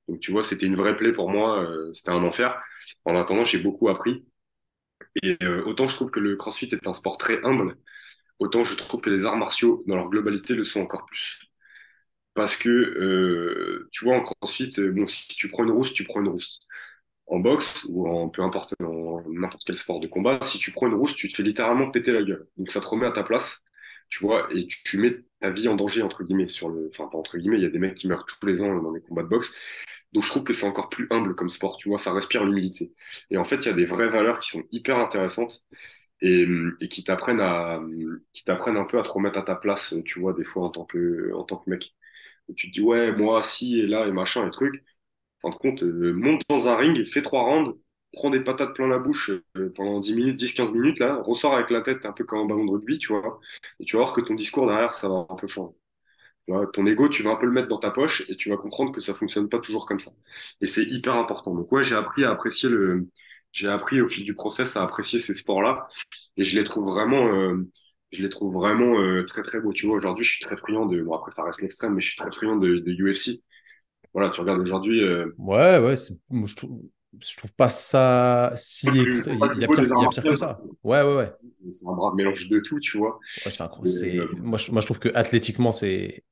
Donc 0.10 0.20
tu 0.22 0.32
vois, 0.32 0.44
c'était 0.44 0.66
une 0.68 0.76
vraie 0.76 0.98
plaie 0.98 1.14
pour 1.14 1.30
moi. 1.32 1.68
c'était 1.94 2.12
un 2.12 2.24
enfer. 2.24 2.62
En 3.06 3.16
attendant, 3.20 3.44
j'ai 3.46 3.60
beaucoup 3.60 3.90
appris. 3.90 4.26
Et 5.24 5.38
autant 5.66 5.88
je 5.88 5.96
trouve 5.96 6.12
que 6.12 6.20
le 6.20 6.36
CrossFit 6.36 6.70
est 6.72 6.88
un 6.88 6.94
sport 6.94 7.18
très 7.18 7.44
humble 7.44 7.78
autant 8.40 8.64
je 8.64 8.76
trouve 8.76 9.02
que 9.02 9.10
les 9.10 9.26
arts 9.26 9.38
martiaux, 9.38 9.84
dans 9.88 9.96
leur 9.96 10.10
globalité, 10.10 10.56
le 10.56 10.64
sont 10.64 10.82
encore 10.82 11.06
plus. 11.06 11.40
Parce 12.34 12.56
que, 12.56 12.70
euh, 12.70 13.90
tu 13.92 14.06
vois, 14.06 14.16
en 14.16 14.22
crossfit, 14.22 14.72
euh, 14.80 14.92
bon, 14.92 15.08
si 15.08 15.28
tu 15.30 15.50
prends 15.50 15.64
une 15.64 15.72
rousse, 15.72 15.94
tu 15.94 16.04
prends 16.04 16.22
une 16.22 16.28
rousse. 16.30 16.60
En 17.28 17.40
boxe, 17.40 17.86
ou 17.90 18.08
en 18.08 18.30
peu 18.30 18.44
importe, 18.44 18.76
dans 18.80 19.22
n'importe 19.30 19.64
quel 19.66 19.76
sport 19.76 20.00
de 20.00 20.08
combat, 20.08 20.40
si 20.42 20.60
tu 20.60 20.72
prends 20.72 20.88
une 20.88 20.94
rousse, 20.96 21.16
tu 21.16 21.28
te 21.30 21.36
fais 21.36 21.44
littéralement 21.44 21.92
péter 21.92 22.14
la 22.14 22.24
gueule. 22.24 22.48
Donc 22.58 22.72
ça 22.72 22.80
te 22.80 22.88
remet 22.88 23.08
à 23.08 23.12
ta 23.12 23.24
place, 23.24 23.64
tu 24.10 24.20
vois, 24.20 24.48
et 24.54 24.68
tu, 24.68 24.98
mets 25.00 25.18
ta 25.42 25.50
vie 25.50 25.68
en 25.68 25.76
danger, 25.76 26.04
entre 26.04 26.24
guillemets, 26.24 26.48
sur 26.48 26.70
le. 26.70 26.90
Enfin, 26.94 27.08
pas 27.10 27.18
entre 27.18 27.38
guillemets, 27.38 27.58
il 27.58 27.64
y 27.64 27.66
a 27.66 27.70
des 27.70 27.80
mecs 27.80 27.96
qui 27.96 28.08
meurent 28.08 28.26
tous 28.26 28.46
les 28.46 28.62
ans 28.62 28.76
dans 28.82 28.92
des 28.92 29.02
combats 29.02 29.24
de 29.24 29.30
boxe. 29.30 29.52
Donc 30.14 30.24
je 30.24 30.30
trouve 30.30 30.44
que 30.44 30.54
c'est 30.54 30.66
encore 30.68 30.90
plus 30.90 31.08
humble 31.12 31.36
comme 31.36 31.50
sport, 31.50 31.78
tu 31.78 31.90
vois, 31.90 31.98
ça 31.98 32.14
respire 32.14 32.46
l'humilité. 32.46 32.94
Et 33.30 33.38
en 33.38 33.44
fait, 33.44 33.58
il 33.58 33.66
y 33.66 33.70
a 33.70 33.74
des 33.74 33.86
vraies 33.86 34.10
valeurs 34.10 34.40
qui 34.40 34.50
sont 34.52 34.64
hyper 34.72 34.98
intéressantes 35.00 35.64
et, 36.22 36.48
et 36.82 36.88
qui 36.90 37.04
t'apprennent 37.04 37.42
à 37.42 37.82
qui 38.34 38.44
t'apprennent 38.44 38.78
un 38.78 38.86
peu 38.86 39.00
à 39.00 39.04
te 39.04 39.10
remettre 39.10 39.40
à 39.40 39.44
ta 39.44 39.56
place, 39.56 39.96
tu 40.06 40.20
vois, 40.20 40.34
des 40.34 40.44
fois 40.44 40.64
en 40.66 40.70
tant 40.70 40.86
que 40.86 41.34
en 41.34 41.44
tant 41.44 41.58
que 41.58 41.70
mec. 41.70 41.96
Où 42.50 42.54
tu 42.54 42.68
te 42.70 42.74
dis 42.74 42.82
ouais, 42.82 43.14
moi 43.16 43.44
si 43.44 43.80
et 43.80 43.88
là 43.88 44.08
et 44.08 44.12
machin 44.12 44.48
et 44.48 44.52
truc. 44.52 44.84
En 45.44 45.52
fin 45.52 45.58
de 45.58 45.62
compte, 45.62 45.84
euh, 45.84 46.14
monte 46.14 46.44
dans 46.50 46.70
un 46.70 46.76
ring, 46.78 47.06
fais 47.06 47.22
trois 47.22 47.44
rounds, 47.44 47.78
prends 48.14 48.30
des 48.32 48.42
patates 48.44 48.76
plein 48.76 48.88
la 48.88 49.00
bouche 49.00 49.32
euh, 49.58 49.72
pendant 49.76 50.00
10 50.00 50.16
minutes, 50.16 50.38
10-15 50.40 50.74
minutes 50.74 51.00
là, 51.00 51.22
ressors 51.24 51.54
avec 51.56 51.70
la 51.72 51.82
tête 51.82 52.06
un 52.06 52.14
peu 52.14 52.24
comme 52.26 52.40
un 52.40 52.46
ballon 52.46 52.66
de 52.66 52.72
rugby, 52.72 53.00
tu 53.00 53.10
vois. 53.14 53.40
Et 53.80 53.86
tu 53.86 53.96
vas 53.98 54.04
voir 54.04 54.14
que 54.14 54.22
ton 54.22 54.36
discours 54.36 54.68
derrière, 54.68 54.94
ça 54.94 55.10
va 55.10 55.26
un 55.30 55.36
peu 55.36 55.48
changer 55.48 55.74
ton 56.74 56.86
ego, 56.86 57.10
tu 57.10 57.24
vas 57.24 57.32
un 57.32 57.36
peu 57.36 57.46
le 57.46 57.52
mettre 57.52 57.68
dans 57.68 57.78
ta 57.80 57.92
poche 57.92 58.24
et 58.30 58.36
tu 58.36 58.50
vas 58.50 58.58
comprendre 58.58 58.92
que 58.92 59.02
ça 59.02 59.14
fonctionne 59.14 59.50
pas 59.50 59.60
toujours 59.60 59.86
comme 59.86 60.00
ça. 60.00 60.12
Et 60.62 60.68
c'est 60.68 60.84
hyper 60.84 61.16
important. 61.16 61.54
Donc 61.54 61.72
ouais, 61.72 61.84
j'ai 61.84 61.96
appris 61.96 62.24
à 62.24 62.32
apprécier 62.32 62.70
le, 62.70 63.08
j'ai 63.58 63.68
appris 63.68 64.02
au 64.02 64.08
fil 64.08 64.24
du 64.24 64.36
process 64.36 64.78
à 64.78 64.84
apprécier 64.84 65.20
ces 65.20 65.34
sports-là 65.34 65.88
et 66.38 66.44
je 66.44 66.58
les 66.58 66.64
trouve 66.64 66.86
vraiment, 66.86 67.34
euh, 67.34 67.68
je 68.12 68.22
les 68.22 68.30
trouve 68.30 68.54
vraiment 68.54 69.00
euh, 69.00 69.24
très 69.26 69.42
très 69.42 69.60
beaux. 69.60 69.74
Tu 69.74 69.88
vois, 69.88 69.96
aujourd'hui, 69.96 70.24
je 70.24 70.32
suis 70.32 70.42
très 70.42 70.56
friand 70.56 70.86
de, 70.86 71.02
bon 71.02 71.16
après 71.16 71.32
ça 71.32 71.44
reste 71.44 71.64
l'extrême, 71.64 71.96
mais 71.96 72.02
je 72.02 72.10
suis 72.10 72.18
très 72.18 72.32
friand 72.32 72.56
de, 72.56 72.78
de 72.78 72.92
UFC. 72.92 73.42
Voilà, 74.14 74.30
tu 74.30 74.42
regardes 74.42 74.62
aujourd'hui. 74.62 75.04
Euh... 75.04 75.34
Ouais, 75.40 75.80
ouais, 75.80 75.96
moi, 76.30 76.48
je 76.48 76.56
trouve, 76.56 76.82
je 77.20 77.36
trouve 77.36 77.54
pas 77.56 77.70
ça 77.70 78.54
si. 78.56 78.88
Il 78.90 78.98
y 78.98 79.00
a 79.02 79.04
pire, 79.06 79.24
il 79.56 79.60
y 79.60 79.66
a 79.66 80.10
pire 80.10 80.24
que 80.24 80.36
ça. 80.36 80.62
Ouais, 80.84 81.02
ouais, 81.02 81.16
ouais. 81.16 81.34
C'est 81.72 81.88
un 81.88 81.94
brave 81.94 82.14
mélange 82.14 82.48
de 82.50 82.60
tout, 82.60 82.80
tu 82.80 83.00
vois. 83.00 83.20
Ouais, 83.44 83.52
c'est 83.52 84.20
moi, 84.38 84.60
je, 84.60 84.72
moi, 84.72 84.82
je 84.82 84.86
trouve 84.86 85.00
que 85.00 85.10
athlétiquement, 85.16 85.72
c'est 85.72 86.24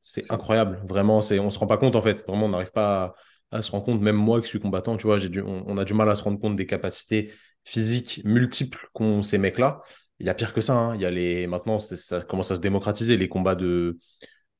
c'est 0.00 0.32
incroyable. 0.32 0.80
Vraiment, 0.86 1.20
c'est, 1.20 1.38
on 1.38 1.50
se 1.50 1.58
rend 1.58 1.66
pas 1.66 1.76
compte 1.76 1.94
en 1.94 2.02
fait. 2.02 2.26
Vraiment, 2.26 2.46
on 2.46 2.50
n'arrive 2.50 2.72
pas 2.72 3.04
à, 3.04 3.14
se 3.62 3.70
rendre 3.70 3.84
compte. 3.84 4.00
Même 4.00 4.16
moi 4.16 4.40
qui 4.40 4.48
suis 4.48 4.60
combattant, 4.60 4.96
tu 4.96 5.06
vois, 5.06 5.18
du, 5.18 5.42
on, 5.42 5.76
a 5.76 5.84
du 5.84 5.94
mal 5.94 6.08
à 6.08 6.14
se 6.14 6.22
rendre 6.22 6.40
compte 6.40 6.56
des 6.56 6.66
capacités 6.66 7.32
physiques 7.64 8.22
multiples 8.24 8.88
qu'ont 8.92 9.22
ces 9.22 9.38
mecs-là. 9.38 9.80
Il 10.18 10.26
y 10.26 10.28
a 10.28 10.34
pire 10.34 10.52
que 10.52 10.60
ça. 10.60 10.74
Hein. 10.74 10.94
Il 10.94 11.00
y 11.00 11.04
a 11.04 11.10
les, 11.10 11.46
maintenant, 11.46 11.78
ça 11.78 12.22
commence 12.22 12.50
à 12.50 12.56
se 12.56 12.60
démocratiser 12.60 13.16
les 13.16 13.28
combats 13.28 13.54
de, 13.54 13.98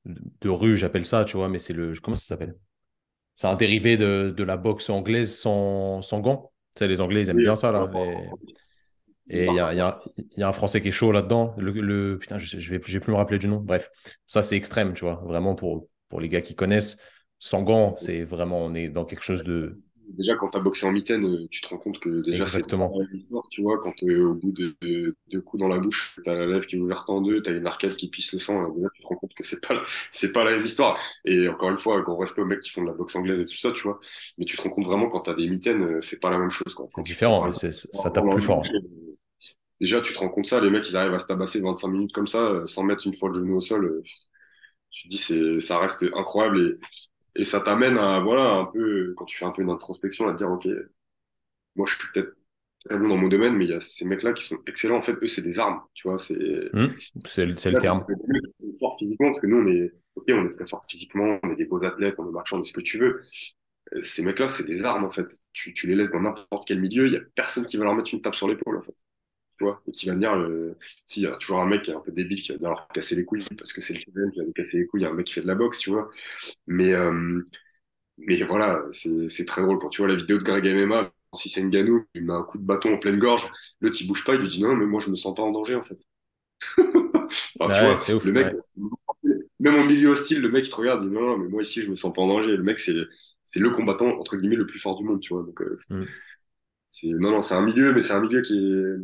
de, 0.05 0.49
rue, 0.49 0.77
j'appelle 0.77 1.05
ça, 1.05 1.25
tu 1.25 1.37
vois, 1.37 1.49
mais 1.49 1.59
c'est 1.59 1.75
le, 1.75 1.93
comment 2.03 2.17
ça 2.17 2.25
s'appelle? 2.25 2.55
C'est 3.35 3.47
un 3.47 3.55
dérivé 3.55 3.97
de, 3.97 4.35
de, 4.37 4.45
la 4.45 4.57
boxe 4.57 4.91
anglaise 4.91 5.35
sans, 5.35 6.03
sans 6.03 6.21
gants. 6.21 6.53
Tu 6.75 6.81
sais, 6.81 6.89
les 6.89 7.01
Anglais, 7.01 7.23
ils 7.23 7.31
aiment 7.31 7.39
bien 7.39 7.57
ça 7.57 7.73
là. 7.73 7.91
Et 9.33 9.47
il 9.47 9.55
y 9.55 9.61
a, 9.61 9.73
y, 9.73 9.77
y 9.77 10.43
a, 10.43 10.49
un 10.49 10.53
Français 10.53 10.83
qui 10.83 10.89
est 10.89 10.93
chaud 10.93 11.13
là-dedans. 11.13 11.55
Le, 11.57 11.71
le, 11.71 12.19
putain, 12.19 12.37
je, 12.37 12.59
je 12.59 12.71
vais, 12.71 12.81
je 12.85 12.93
vais 12.93 13.01
plus 13.01 13.13
me 13.13 13.17
rappeler 13.17 13.39
du 13.39 13.47
nom. 13.47 13.59
Bref, 13.59 13.91
ça 14.27 14.43
c'est 14.43 14.57
extrême, 14.57 14.93
tu 14.93 15.05
vois. 15.05 15.23
Vraiment 15.25 15.55
pour, 15.55 15.87
pour 16.09 16.21
les 16.21 16.29
gars 16.29 16.41
qui 16.41 16.57
connaissent. 16.57 16.99
Sans 17.41 17.63
gants, 17.63 17.97
c'est 17.99 18.23
vraiment, 18.23 18.65
on 18.65 18.75
est 18.75 18.89
dans 18.89 19.05
quelque 19.05 19.25
chose 19.25 19.43
de, 19.43 19.81
déjà 20.17 20.35
quand 20.35 20.49
tu 20.49 20.59
as 20.59 20.61
boxé 20.61 20.87
en 20.87 20.93
mitaine, 20.93 21.25
euh, 21.25 21.47
tu 21.51 21.61
te 21.61 21.69
rends 21.69 21.79
compte 21.79 21.99
que 21.99 22.23
déjà 22.23 22.47
c'est 22.47 22.59
Exactement. 22.59 22.93
tu 23.51 23.63
vois, 23.63 23.79
quand 23.79 23.93
es 24.03 24.17
au 24.17 24.35
bout 24.35 24.53
de 24.53 24.77
deux 24.83 25.41
coups 25.41 25.61
dans 25.61 25.69
la 25.69 25.79
bouche, 25.79 26.19
tu 26.23 26.31
as 26.31 26.35
la 26.35 26.47
lèvre 26.47 26.67
qui 26.67 26.77
est 26.77 26.79
ouverte 26.79 27.09
en 27.11 27.21
deux, 27.21 27.43
tu 27.43 27.51
as 27.51 27.53
une 27.53 27.67
arcade 27.67 27.95
qui 27.97 28.09
pisse 28.09 28.33
le 28.33 28.39
sang, 28.39 28.69
déjà 28.71 28.89
tu 28.95 29.03
te 29.03 29.07
rends 29.07 29.17
compte 29.17 29.35
que 29.35 29.45
c'est 29.45 29.61
pas 29.61 29.83
c'est 30.11 30.33
pas 30.33 30.45
la 30.45 30.53
même 30.53 30.65
histoire. 30.65 30.99
Et 31.25 31.49
encore 31.49 31.71
une 31.71 31.79
fois, 31.79 32.01
grand 32.03 32.17
respect 32.17 32.43
aux 32.43 32.47
mecs 32.47 32.61
qui 32.61 32.71
font 32.71 32.83
de 32.83 32.89
la 32.89 32.93
boxe 32.93 33.15
anglaise 33.17 33.41
et 33.41 33.47
tout 33.47 33.57
ça, 33.57 33.73
tu 33.73 33.83
vois, 33.83 34.01
mais 34.39 34.45
tu 34.45 34.57
te 34.57 34.63
rends 34.63 34.71
compte 34.71 34.85
vraiment 34.85 35.09
quand 35.09 35.23
tu 35.23 35.31
as 35.31 35.35
des 35.35 35.49
mitaines, 35.49 35.83
euh, 35.83 36.01
c'est 36.01 36.21
pas 36.21 36.31
la 36.31 36.39
même 36.39 36.51
chose. 36.51 36.75
C'est 36.95 37.03
différent, 37.03 37.53
ça 37.53 38.11
tape 38.11 38.31
plus 38.31 38.41
fort. 38.41 38.63
Déjà, 39.81 40.03
tu 40.03 40.13
te 40.13 40.19
rends 40.19 40.29
compte 40.29 40.45
ça, 40.45 40.61
les 40.61 40.69
mecs, 40.69 40.87
ils 40.91 40.97
arrivent 40.97 41.15
à 41.15 41.19
se 41.19 41.27
tabasser 41.27 41.59
25 41.59 41.89
minutes 41.89 42.13
comme 42.13 42.27
ça, 42.27 42.43
euh, 42.43 42.67
sans 42.67 42.83
mettre 42.83 43.07
une 43.07 43.15
fois 43.15 43.31
le 43.31 43.37
genou 43.37 43.57
au 43.57 43.61
sol. 43.63 44.03
Tu 44.91 45.05
te 45.05 45.09
dis, 45.09 45.17
c'est, 45.17 45.59
ça 45.59 45.79
reste 45.79 46.05
incroyable 46.15 46.61
et, 46.61 47.10
et 47.37 47.45
ça 47.45 47.61
t'amène 47.61 47.99
à, 47.99 48.21
voilà, 48.21 48.53
un 48.53 48.65
peu, 48.67 49.15
quand 49.17 49.25
tu 49.25 49.37
fais 49.37 49.45
un 49.45 49.51
peu 49.51 49.63
une 49.63 49.71
introspection, 49.71 50.29
à 50.29 50.33
te 50.33 50.39
dire, 50.39 50.51
OK, 50.51 50.67
moi, 51.77 51.87
je 51.87 51.97
suis 51.97 52.09
peut-être 52.13 52.37
très 52.85 52.99
bon 52.99 53.09
dans 53.09 53.17
mon 53.17 53.29
domaine, 53.29 53.55
mais 53.55 53.67
il 53.67 53.71
y 53.71 53.75
a 53.75 53.81
ces 53.81 54.05
mecs-là 54.05 54.33
qui 54.33 54.45
sont 54.45 54.59
excellents. 54.67 54.97
En 54.97 55.03
fait, 55.03 55.15
eux, 55.23 55.29
c'est 55.29 55.43
des 55.43 55.59
armes, 55.59 55.81
tu 55.95 56.09
vois. 56.09 56.19
C'est 56.19 56.35
mmh, 56.35 56.89
c'est 57.27 57.47
le, 57.47 57.53
le 57.53 57.79
terme. 57.79 58.05
C'est 58.59 58.79
fort 58.79 58.97
physiquement, 58.99 59.29
parce 59.29 59.41
que 59.41 59.47
nous, 59.47 59.59
on 59.59 59.69
est, 59.69 59.93
OK, 60.17 60.25
on 60.31 60.47
est 60.47 60.55
très 60.55 60.67
fort 60.67 60.85
physiquement, 60.89 61.39
on 61.43 61.53
est 61.53 61.57
des 61.57 61.67
beaux 61.67 61.85
athlètes, 61.85 62.15
on 62.19 62.29
est 62.29 62.33
marchands, 62.33 62.59
on 62.59 62.61
est 62.61 62.65
ce 62.65 62.73
que 62.73 62.81
tu 62.81 62.99
veux. 62.99 63.23
Euh, 63.95 64.03
ces 64.03 64.23
mecs-là, 64.23 64.49
c'est 64.49 64.65
des 64.65 64.85
armes, 64.85 65.05
en 65.05 65.11
fait. 65.11 65.27
Tu, 65.53 65.75
tu 65.75 65.87
les 65.87 65.95
laisses 65.95 66.11
dans 66.11 66.21
n'importe 66.21 66.67
quel 66.67 66.81
milieu, 66.81 67.07
il 67.07 67.13
y 67.13 67.17
a 67.17 67.21
personne 67.35 67.67
qui 67.67 67.77
va 67.77 67.85
leur 67.85 67.95
mettre 67.95 68.13
une 68.15 68.23
tape 68.23 68.35
sur 68.35 68.49
l'épaule, 68.49 68.79
en 68.79 68.83
fait. 68.83 68.95
Tu 69.61 69.65
vois, 69.65 69.83
et 69.87 69.91
qui 69.91 70.07
va 70.07 70.15
venir, 70.15 70.33
euh, 70.33 70.75
s'il 71.05 71.25
y 71.25 71.27
a 71.27 71.37
toujours 71.37 71.61
un 71.61 71.67
mec 71.67 71.83
qui 71.83 71.91
est 71.91 71.95
un 71.95 72.01
peu 72.01 72.13
débile 72.13 72.41
qui 72.41 72.49
va 72.49 72.55
venir 72.55 72.71
leur 72.71 72.89
casser 72.89 73.15
les 73.15 73.27
couilles, 73.27 73.45
parce 73.59 73.75
que 73.75 73.83
c'est 73.83 73.93
le 73.93 74.01
challenge 74.01 74.33
qui 74.33 74.39
va 74.39 74.47
lui 74.47 74.55
casser 74.55 74.79
les 74.79 74.87
couilles, 74.87 75.03
il 75.03 75.05
y 75.05 75.07
a 75.07 75.11
un 75.11 75.13
mec 75.13 75.27
qui 75.27 75.35
fait 75.35 75.43
de 75.43 75.47
la 75.47 75.55
boxe, 75.55 75.81
tu 75.81 75.91
vois. 75.91 76.11
Mais, 76.67 76.95
euh, 76.95 77.43
mais 78.17 78.43
voilà, 78.45 78.83
c'est 78.93 79.45
très 79.45 79.61
drôle. 79.61 79.79
Quand 79.79 79.91
tu 79.91 80.01
vois 80.01 80.09
la 80.09 80.17
vidéo 80.17 80.39
de 80.39 80.45
Greg 80.45 80.65
MMA, 80.65 81.13
si 81.35 81.51
c'est 81.51 81.63
Ngannou, 81.63 82.07
il 82.15 82.25
met 82.25 82.33
un 82.33 82.43
coup 82.43 82.57
de 82.57 82.65
bâton 82.65 82.95
en 82.95 82.99
pleine 82.99 83.19
gorge, 83.19 83.51
l'autre 83.83 83.99
il 84.01 84.07
bouge 84.07 84.25
pas, 84.25 84.35
il 84.35 84.41
lui 84.41 84.49
dit 84.49 84.63
non, 84.63 84.75
mais 84.75 84.87
moi 84.87 84.99
je 84.99 85.11
me 85.11 85.15
sens 85.15 85.35
pas 85.35 85.43
en 85.43 85.51
danger 85.51 85.75
en 85.75 85.85
fait. 85.85 85.99
Alors, 87.61 87.73
tu 87.73 87.85
vois, 87.85 88.17
ouf, 88.17 88.25
le 88.25 88.33
mec, 88.33 88.57
même 89.61 89.75
en 89.75 89.85
milieu 89.85 90.09
hostile, 90.09 90.41
le 90.41 90.51
mec 90.51 90.67
il 90.67 90.71
te 90.71 90.77
regarde, 90.77 91.03
il 91.05 91.11
dit 91.11 91.15
non, 91.15 91.21
non, 91.21 91.37
mais 91.37 91.49
moi 91.49 91.63
ici 91.63 91.83
je 91.83 91.91
me 91.91 91.97
sens 91.97 92.15
pas 92.15 92.23
en 92.23 92.29
danger. 92.29 92.57
Le 92.57 92.63
mec, 92.63 92.81
c'est 92.81 92.95
le 92.95 93.71
combattant 93.71 94.09
entre 94.19 94.39
guillemets 94.39 94.57
le 94.57 94.67
plus 94.67 94.79
fort 94.79 94.97
du 94.97 95.05
monde, 95.05 95.21
tu 95.21 95.35
vois. 95.35 95.43
Donc, 95.43 95.61
euh, 95.61 95.77
mm. 95.91 97.19
non, 97.19 97.31
non, 97.33 97.41
c'est 97.43 97.55
un 97.55 97.61
milieu, 97.61 97.93
mais 97.93 98.01
c'est 98.01 98.15
un 98.15 98.21
milieu 98.21 98.41
qui 98.41 98.57
est, 98.57 98.97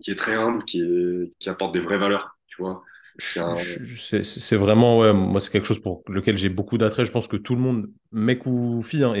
qui 0.00 0.10
est 0.10 0.16
très 0.16 0.34
humble, 0.34 0.64
qui, 0.64 0.80
est, 0.80 1.32
qui 1.38 1.48
apporte 1.48 1.72
des 1.74 1.80
vraies 1.80 1.98
valeurs, 1.98 2.38
tu 2.46 2.62
vois. 2.62 2.82
C'est 3.18 4.56
vraiment, 4.56 4.98
ouais, 4.98 5.12
moi, 5.12 5.40
c'est 5.40 5.50
quelque 5.50 5.66
chose 5.66 5.80
pour 5.80 6.02
lequel 6.08 6.36
j'ai 6.36 6.48
beaucoup 6.48 6.78
d'attrait. 6.78 7.04
Je 7.04 7.12
pense 7.12 7.28
que 7.28 7.36
tout 7.36 7.54
le 7.54 7.60
monde, 7.60 7.90
mec 8.12 8.46
ou 8.46 8.82
fille, 8.82 9.04
hein, 9.04 9.14
et, 9.14 9.20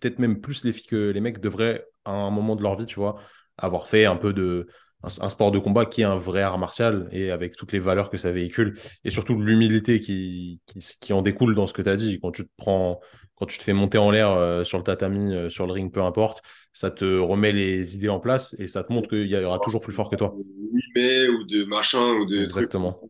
peut-être 0.00 0.18
même 0.18 0.40
plus 0.40 0.64
les 0.64 0.72
filles 0.72 0.86
que 0.86 1.10
les 1.10 1.20
mecs, 1.20 1.40
devraient, 1.40 1.84
à 2.04 2.12
un 2.12 2.30
moment 2.30 2.56
de 2.56 2.62
leur 2.62 2.76
vie, 2.76 2.86
tu 2.86 2.96
vois, 2.96 3.20
avoir 3.56 3.88
fait 3.88 4.04
un 4.04 4.16
peu 4.16 4.32
de. 4.32 4.66
Un, 5.04 5.28
sport 5.28 5.52
de 5.52 5.60
combat 5.60 5.86
qui 5.86 6.00
est 6.00 6.04
un 6.04 6.16
vrai 6.16 6.42
art 6.42 6.58
martial 6.58 7.08
et 7.12 7.30
avec 7.30 7.54
toutes 7.54 7.70
les 7.70 7.78
valeurs 7.78 8.10
que 8.10 8.16
ça 8.16 8.32
véhicule 8.32 8.80
et 9.04 9.10
surtout 9.10 9.40
l'humilité 9.40 10.00
qui, 10.00 10.60
qui, 11.00 11.12
en 11.12 11.22
découle 11.22 11.54
dans 11.54 11.68
ce 11.68 11.72
que 11.72 11.82
tu 11.82 11.88
as 11.88 11.94
dit. 11.94 12.18
Quand 12.20 12.32
tu 12.32 12.42
te 12.42 12.50
prends, 12.56 12.98
quand 13.38 13.46
tu 13.46 13.58
te 13.58 13.62
fais 13.62 13.72
monter 13.72 13.98
en 13.98 14.10
l'air 14.10 14.32
euh, 14.32 14.64
sur 14.64 14.78
le 14.78 14.84
tatami, 14.84 15.34
euh, 15.34 15.48
sur 15.48 15.66
le 15.66 15.72
ring, 15.72 15.92
peu 15.92 16.02
importe, 16.02 16.42
ça 16.72 16.90
te 16.90 17.18
remet 17.18 17.52
les 17.52 17.94
idées 17.96 18.08
en 18.08 18.20
place 18.20 18.54
et 18.58 18.66
ça 18.66 18.82
te 18.82 18.92
montre 18.92 19.08
qu'il 19.08 19.26
y 19.26 19.36
aura 19.36 19.58
toujours 19.60 19.80
plus 19.80 19.92
fort 19.92 20.10
que 20.10 20.16
toi. 20.16 20.34
Oui, 20.34 20.82
mais 20.94 21.28
ou 21.28 21.44
de 21.44 21.64
machin 21.64 22.04
ou 22.04 22.26
de 22.26 22.42
Exactement 22.42 23.00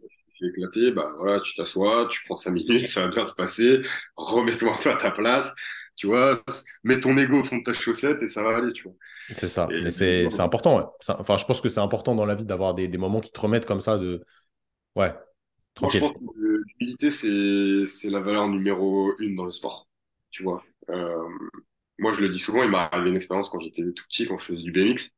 éclaté, 0.46 0.92
bah 0.92 1.12
voilà, 1.18 1.40
tu 1.40 1.54
t'assois, 1.54 2.06
tu 2.10 2.24
prends 2.24 2.34
cinq 2.34 2.52
minutes, 2.52 2.86
ça 2.86 3.02
va 3.02 3.08
bien 3.08 3.24
se 3.24 3.34
passer, 3.34 3.80
remets-toi 4.16 4.74
un 4.74 4.78
peu 4.78 4.90
à 4.90 4.96
ta 4.96 5.10
place, 5.10 5.54
tu 5.96 6.06
vois, 6.06 6.40
mets 6.84 7.00
ton 7.00 7.16
ego 7.16 7.40
au 7.40 7.44
fond 7.44 7.58
de 7.58 7.64
ta 7.64 7.72
chaussette 7.72 8.22
et 8.22 8.28
ça 8.28 8.42
va 8.42 8.56
aller, 8.56 8.72
tu 8.72 8.84
vois. 8.84 8.94
C'est 9.34 9.46
ça, 9.46 9.68
mais 9.68 9.90
c'est 9.90 10.40
important, 10.40 10.78
ouais. 10.78 10.84
Enfin, 11.18 11.36
je 11.36 11.44
pense 11.44 11.60
que 11.60 11.68
c'est 11.68 11.80
important 11.80 12.14
dans 12.14 12.24
la 12.24 12.34
vie 12.34 12.44
d'avoir 12.44 12.74
des, 12.74 12.88
des, 12.88 12.98
moments 12.98 13.20
qui 13.20 13.32
te 13.32 13.40
remettent 13.40 13.66
comme 13.66 13.80
ça 13.80 13.98
de. 13.98 14.22
Ouais, 14.94 15.12
tranquille. 15.74 16.00
Moi, 16.00 16.10
je 16.10 16.14
pense 16.14 16.34
que 16.34 16.62
l'humilité, 16.80 17.10
c'est 17.10 18.10
la 18.10 18.20
valeur 18.20 18.48
numéro 18.48 19.12
une 19.18 19.34
dans 19.34 19.44
le 19.44 19.52
sport, 19.52 19.87
tu 20.30 20.42
vois. 20.42 20.64
Euh, 20.90 21.28
moi, 21.98 22.12
je 22.12 22.20
le 22.20 22.28
dis 22.28 22.38
souvent, 22.38 22.62
il 22.62 22.70
m'est 22.70 22.76
arrivé 22.78 23.10
une 23.10 23.16
expérience 23.16 23.48
quand 23.50 23.58
j'étais 23.60 23.82
tout 23.82 24.04
petit, 24.08 24.26
quand 24.26 24.38
je 24.38 24.46
faisais 24.46 24.62
du 24.62 24.72
BMX. 24.72 25.10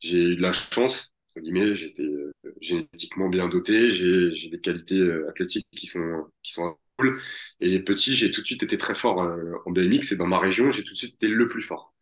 J'ai 0.00 0.18
eu 0.18 0.36
de 0.36 0.42
la 0.42 0.52
chance, 0.52 1.12
entre 1.30 1.42
guillemets, 1.44 1.74
j'étais 1.74 2.02
euh, 2.02 2.32
génétiquement 2.60 3.28
bien 3.28 3.48
doté, 3.48 3.90
j'ai 3.90 4.48
des 4.50 4.60
qualités 4.60 4.98
euh, 4.98 5.28
athlétiques 5.28 5.66
qui 5.72 5.86
sont, 5.86 6.26
qui 6.42 6.52
sont 6.52 6.76
cool. 6.98 7.20
Et 7.60 7.80
petit, 7.80 8.14
j'ai 8.14 8.30
tout 8.30 8.40
de 8.42 8.46
suite 8.46 8.62
été 8.62 8.78
très 8.78 8.94
fort 8.94 9.18
en 9.66 9.70
BMX 9.70 10.12
et 10.12 10.16
dans 10.16 10.26
ma 10.26 10.38
région, 10.38 10.70
j'ai 10.70 10.84
tout 10.84 10.92
de 10.94 10.98
suite 10.98 11.14
été 11.14 11.28
le 11.28 11.48
plus 11.48 11.62
fort. 11.62 11.94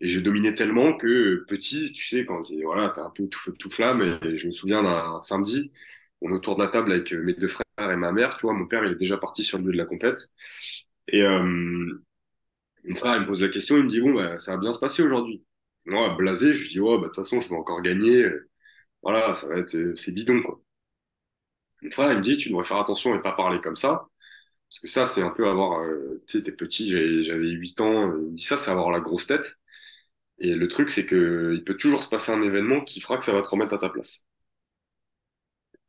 Et 0.00 0.08
je 0.08 0.20
dominais 0.20 0.54
tellement 0.54 0.96
que 0.96 1.44
petit, 1.48 1.92
tu 1.92 2.06
sais, 2.06 2.24
quand 2.26 2.42
voilà, 2.64 2.90
t'es 2.90 3.00
un 3.00 3.10
peu 3.10 3.28
tout 3.28 3.52
tout 3.52 3.70
flamme, 3.70 4.20
et 4.22 4.36
je 4.36 4.46
me 4.48 4.52
souviens 4.52 4.82
d'un 4.82 5.20
samedi, 5.20 5.70
on 6.20 6.30
est 6.30 6.34
autour 6.34 6.56
de 6.56 6.62
la 6.62 6.68
table 6.68 6.92
avec 6.92 7.12
mes 7.12 7.34
deux 7.34 7.48
frères 7.48 7.64
et 7.78 7.96
ma 7.96 8.12
mère, 8.12 8.36
tu 8.36 8.42
vois, 8.42 8.54
mon 8.54 8.66
père, 8.66 8.84
il 8.84 8.92
est 8.92 8.96
déjà 8.96 9.16
parti 9.18 9.44
sur 9.44 9.58
le 9.58 9.64
lieu 9.64 9.72
de 9.72 9.76
la 9.78 9.84
compète. 9.86 10.28
Et 11.08 11.22
euh, 11.22 12.00
mon 12.84 12.96
frère, 12.96 13.16
il 13.16 13.22
me 13.22 13.26
pose 13.26 13.42
la 13.42 13.48
question, 13.48 13.76
il 13.76 13.84
me 13.84 13.88
dit, 13.88 14.00
bon, 14.00 14.14
bah, 14.14 14.38
ça 14.38 14.52
va 14.52 14.58
bien 14.58 14.72
se 14.72 14.78
passer 14.80 15.02
aujourd'hui. 15.02 15.44
Moi, 15.86 16.10
blasé, 16.16 16.52
je 16.52 16.68
dis, 16.70 16.80
oh, 16.80 16.96
bah, 16.98 17.04
de 17.04 17.06
toute 17.08 17.16
façon, 17.16 17.40
je 17.40 17.48
vais 17.48 17.56
encore 17.56 17.82
gagner 17.82 18.28
voilà, 19.02 19.34
ça 19.34 19.48
va 19.48 19.58
être, 19.58 19.74
euh, 19.76 19.96
c'est 19.96 20.12
bidon, 20.12 20.42
quoi. 20.42 20.60
Une 21.82 21.92
fois, 21.92 22.10
il 22.12 22.16
me 22.16 22.20
dit, 22.22 22.36
tu 22.36 22.48
devrais 22.50 22.64
faire 22.64 22.78
attention 22.78 23.14
et 23.14 23.22
pas 23.22 23.32
parler 23.32 23.60
comme 23.60 23.76
ça. 23.76 24.08
Parce 24.70 24.80
que 24.80 24.88
ça, 24.88 25.06
c'est 25.06 25.22
un 25.22 25.30
peu 25.30 25.48
avoir, 25.48 25.80
euh, 25.82 26.22
tu 26.28 26.38
sais, 26.38 26.44
t'es 26.44 26.52
petit, 26.52 26.88
j'avais 27.22 27.50
8 27.50 27.80
ans, 27.80 28.12
il 28.16 28.22
me 28.32 28.36
dit 28.36 28.42
ça, 28.44 28.56
c'est 28.58 28.70
avoir 28.70 28.90
la 28.90 29.00
grosse 29.00 29.26
tête. 29.26 29.56
Et 30.38 30.54
le 30.54 30.68
truc, 30.68 30.90
c'est 30.90 31.06
que 31.06 31.52
il 31.54 31.64
peut 31.64 31.76
toujours 31.76 32.02
se 32.02 32.08
passer 32.08 32.32
un 32.32 32.42
événement 32.42 32.82
qui 32.84 33.00
fera 33.00 33.18
que 33.18 33.24
ça 33.26 33.32
va 33.34 33.42
te 33.42 33.48
remettre 33.50 33.74
à 33.74 33.78
ta 33.78 33.90
place. 33.90 34.26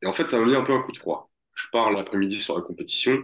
Et 0.02 0.06
en 0.06 0.12
fait, 0.12 0.28
ça 0.28 0.38
m'a 0.38 0.44
mis 0.46 0.54
un 0.54 0.62
peu 0.62 0.72
un 0.74 0.82
coup 0.82 0.92
de 0.92 0.98
froid. 0.98 1.30
Je 1.54 1.66
pars 1.72 1.90
l'après-midi 1.90 2.36
sur 2.40 2.54
la 2.56 2.62
compétition. 2.62 3.22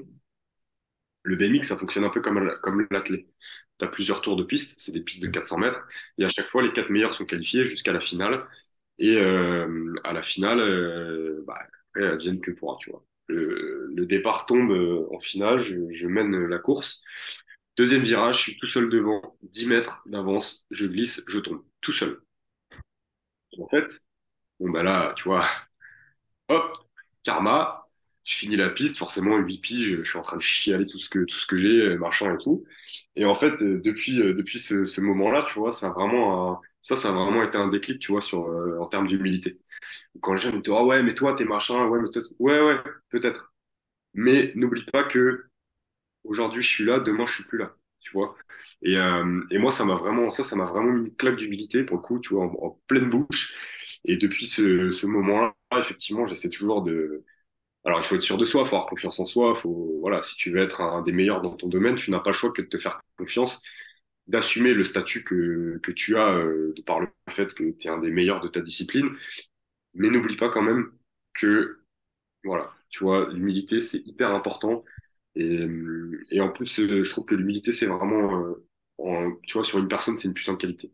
Le 1.27 1.35
BMX, 1.37 1.67
ça 1.67 1.77
fonctionne 1.77 2.05
un 2.05 2.11
peu 2.11 2.21
comme, 2.21 2.53
comme 2.63 2.87
l'athlé. 2.91 3.27
Tu 3.79 3.85
as 3.85 3.89
plusieurs 3.89 4.23
tours 4.23 4.37
de 4.37 4.45
piste, 4.45 4.81
c'est 4.81 4.93
des 4.93 5.01
pistes 5.01 5.23
de 5.23 5.29
400 5.29 5.59
mètres. 5.59 5.81
Et 6.19 6.25
à 6.25 6.29
chaque 6.29 6.47
fois, 6.47 6.63
les 6.63 6.73
quatre 6.73 6.91
meilleurs 6.91 7.15
sont 7.15 7.27
qualifiés 7.27 7.65
jusqu'à 7.65 7.93
la 7.93 8.01
finale. 8.01 8.47
Et 8.99 9.17
euh, 9.17 9.95
à 10.05 10.13
la 10.13 10.23
finale, 10.23 10.61
euh, 10.61 11.43
bah, 11.47 11.59
après, 11.95 12.19
que 12.41 12.51
pourra, 12.53 12.77
tu 12.79 12.91
vois. 12.91 13.05
Le, 13.29 13.91
le, 13.93 14.07
départ 14.07 14.47
tombe 14.47 14.71
euh, 14.71 15.07
en 15.13 15.19
finale, 15.19 15.59
je, 15.59 15.91
je, 15.91 16.07
mène 16.07 16.47
la 16.47 16.59
course. 16.59 17.03
Deuxième 17.77 18.03
virage, 18.03 18.37
je 18.39 18.43
suis 18.43 18.59
tout 18.59 18.69
seul 18.69 18.89
devant, 18.89 19.37
10 19.43 19.67
mètres 19.67 20.03
d'avance, 20.07 20.65
je 20.71 20.87
glisse, 20.87 21.25
je 21.27 21.41
tombe, 21.41 21.65
tout 21.81 21.93
seul. 21.93 22.21
En 23.59 23.69
fait, 23.69 24.01
bon 24.61 24.71
bah 24.71 24.83
là, 24.83 25.13
tu 25.17 25.25
vois, 25.25 25.45
hop, 26.49 26.77
karma, 27.25 27.86
je 28.27 28.35
finis 28.37 28.57
la 28.57 28.71
piste, 28.71 28.99
forcément, 28.99 29.39
8 29.39 29.61
piges, 29.61 29.99
je 30.03 30.11
suis 30.11 30.19
en 30.19 30.23
train 30.23 30.37
de 30.39 30.43
chialer 30.43 30.87
tout 30.87 30.99
ce 31.01 31.11
que, 31.11 31.21
tout 31.21 31.37
ce 31.39 31.47
que 31.47 31.57
j'ai, 31.59 31.83
euh, 31.83 31.99
marchand 31.99 32.35
et 32.35 32.39
tout. 32.39 32.65
Et 33.17 33.25
en 33.27 33.35
fait, 33.37 33.63
euh, 33.63 33.81
depuis, 33.85 34.21
euh, 34.23 34.35
depuis 34.35 34.59
ce, 34.61 34.85
ce 34.85 35.01
moment-là, 35.03 35.45
tu 35.49 35.55
vois, 35.59 35.73
ça 35.73 35.89
a 35.89 35.91
vraiment, 35.91 36.61
ça, 36.83 36.97
ça 36.97 37.11
a 37.11 37.13
vraiment 37.13 37.43
été 37.45 37.59
un 37.59 37.69
déclic, 37.69 38.01
tu 38.01 38.13
vois, 38.13 38.21
sur, 38.23 38.41
en 38.81 38.87
termes 38.89 39.07
d'humilité. 39.09 39.61
Quand 40.23 40.33
les 40.35 40.39
gens 40.41 40.53
me 40.53 40.61
disent, 40.61 40.75
ah 40.77 40.85
ouais, 40.85 41.03
mais 41.03 41.15
toi, 41.15 41.35
t'es 41.35 41.45
machin, 41.47 41.87
ouais, 41.89 42.01
mais 42.01 42.09
peut-être, 42.13 42.33
ouais, 42.41 42.61
ouais, 42.63 42.77
peut-être. 43.11 43.55
Mais 44.15 44.53
n'oublie 44.57 44.85
pas 44.85 45.05
que 45.05 45.47
aujourd'hui, 46.25 46.63
je 46.63 46.69
suis 46.69 46.85
là, 46.85 47.01
demain, 47.01 47.27
je 47.27 47.35
suis 47.35 47.45
plus 47.45 47.59
là, 47.59 47.77
tu 48.01 48.13
vois. 48.13 48.37
Et, 48.83 48.97
euh, 48.99 49.43
et 49.51 49.59
moi, 49.59 49.71
ça 49.71 49.85
m'a 49.85 49.95
vraiment, 49.95 50.31
ça, 50.31 50.45
ça 50.45 50.57
m'a 50.57 50.65
vraiment 50.65 50.93
mis 50.93 51.09
une 51.09 51.17
claque 51.17 51.37
d'humilité, 51.37 51.85
pour 51.85 51.97
le 51.97 52.03
coup, 52.03 52.19
tu 52.21 52.35
vois, 52.35 52.45
en, 52.47 52.55
en 52.67 52.81
pleine 52.87 53.11
bouche. 53.11 53.55
Et 54.05 54.17
depuis 54.17 54.47
ce, 54.47 54.91
ce 54.91 55.07
moment-là, 55.07 55.55
effectivement, 55.79 56.25
j'essaie 56.25 56.51
toujours 56.51 56.83
de, 56.83 57.25
alors, 57.87 58.01
il 58.01 58.05
faut 58.05 58.17
être 58.17 58.21
sûr 58.21 58.37
de 58.37 58.45
soi, 58.45 58.63
il 58.63 58.69
faut 58.69 58.75
avoir 58.77 58.89
confiance 58.91 59.21
en 59.21 59.27
soi. 59.27 59.53
Voilà, 60.01 60.21
si 60.21 60.35
tu 60.37 60.51
veux 60.51 60.61
être 60.61 60.81
un 60.81 61.03
des 61.03 61.13
meilleurs 61.13 61.41
dans 61.41 61.55
ton 61.57 61.69
domaine, 61.69 61.95
tu 61.95 62.11
n'as 62.11 62.19
pas 62.19 62.31
le 62.31 62.35
choix 62.35 62.51
que 62.53 62.61
de 62.63 62.67
te 62.67 62.79
faire 62.79 63.01
confiance, 63.17 63.63
d'assumer 64.27 64.75
le 64.75 64.83
statut 64.83 65.23
que, 65.23 65.81
tu 65.95 66.17
as 66.17 66.35
euh, 66.35 66.75
par 66.85 66.99
le 67.01 67.09
fait 67.31 67.55
que 67.55 67.71
tu 67.71 67.87
es 67.87 67.91
un 67.91 67.99
des 67.99 68.11
meilleurs 68.11 68.41
de 68.41 68.49
ta 68.49 68.61
discipline. 68.61 69.11
Mais 69.95 70.11
n'oublie 70.11 70.37
pas 70.37 70.49
quand 70.49 70.63
même 70.63 70.91
que, 71.35 71.81
voilà, 72.45 72.73
tu 72.91 73.05
vois, 73.05 73.33
l'humilité, 73.33 73.81
c'est 73.81 74.03
hyper 74.05 74.35
important. 74.35 74.85
Et, 75.37 75.67
et 76.33 76.41
en 76.41 76.51
plus, 76.51 76.81
euh, 76.81 77.03
je 77.05 77.11
trouve 77.11 77.27
que 77.27 77.37
l'humilité, 77.37 77.71
c'est 77.73 77.87
vraiment, 77.87 78.43
euh, 78.43 78.67
en, 78.99 79.33
tu 79.47 79.55
vois, 79.55 79.65
sur 79.65 79.79
une 79.79 79.89
personne, 79.89 80.17
c'est 80.17 80.29
une 80.29 80.35
putain 80.35 80.55
de 80.55 80.59
qualité. 80.59 80.93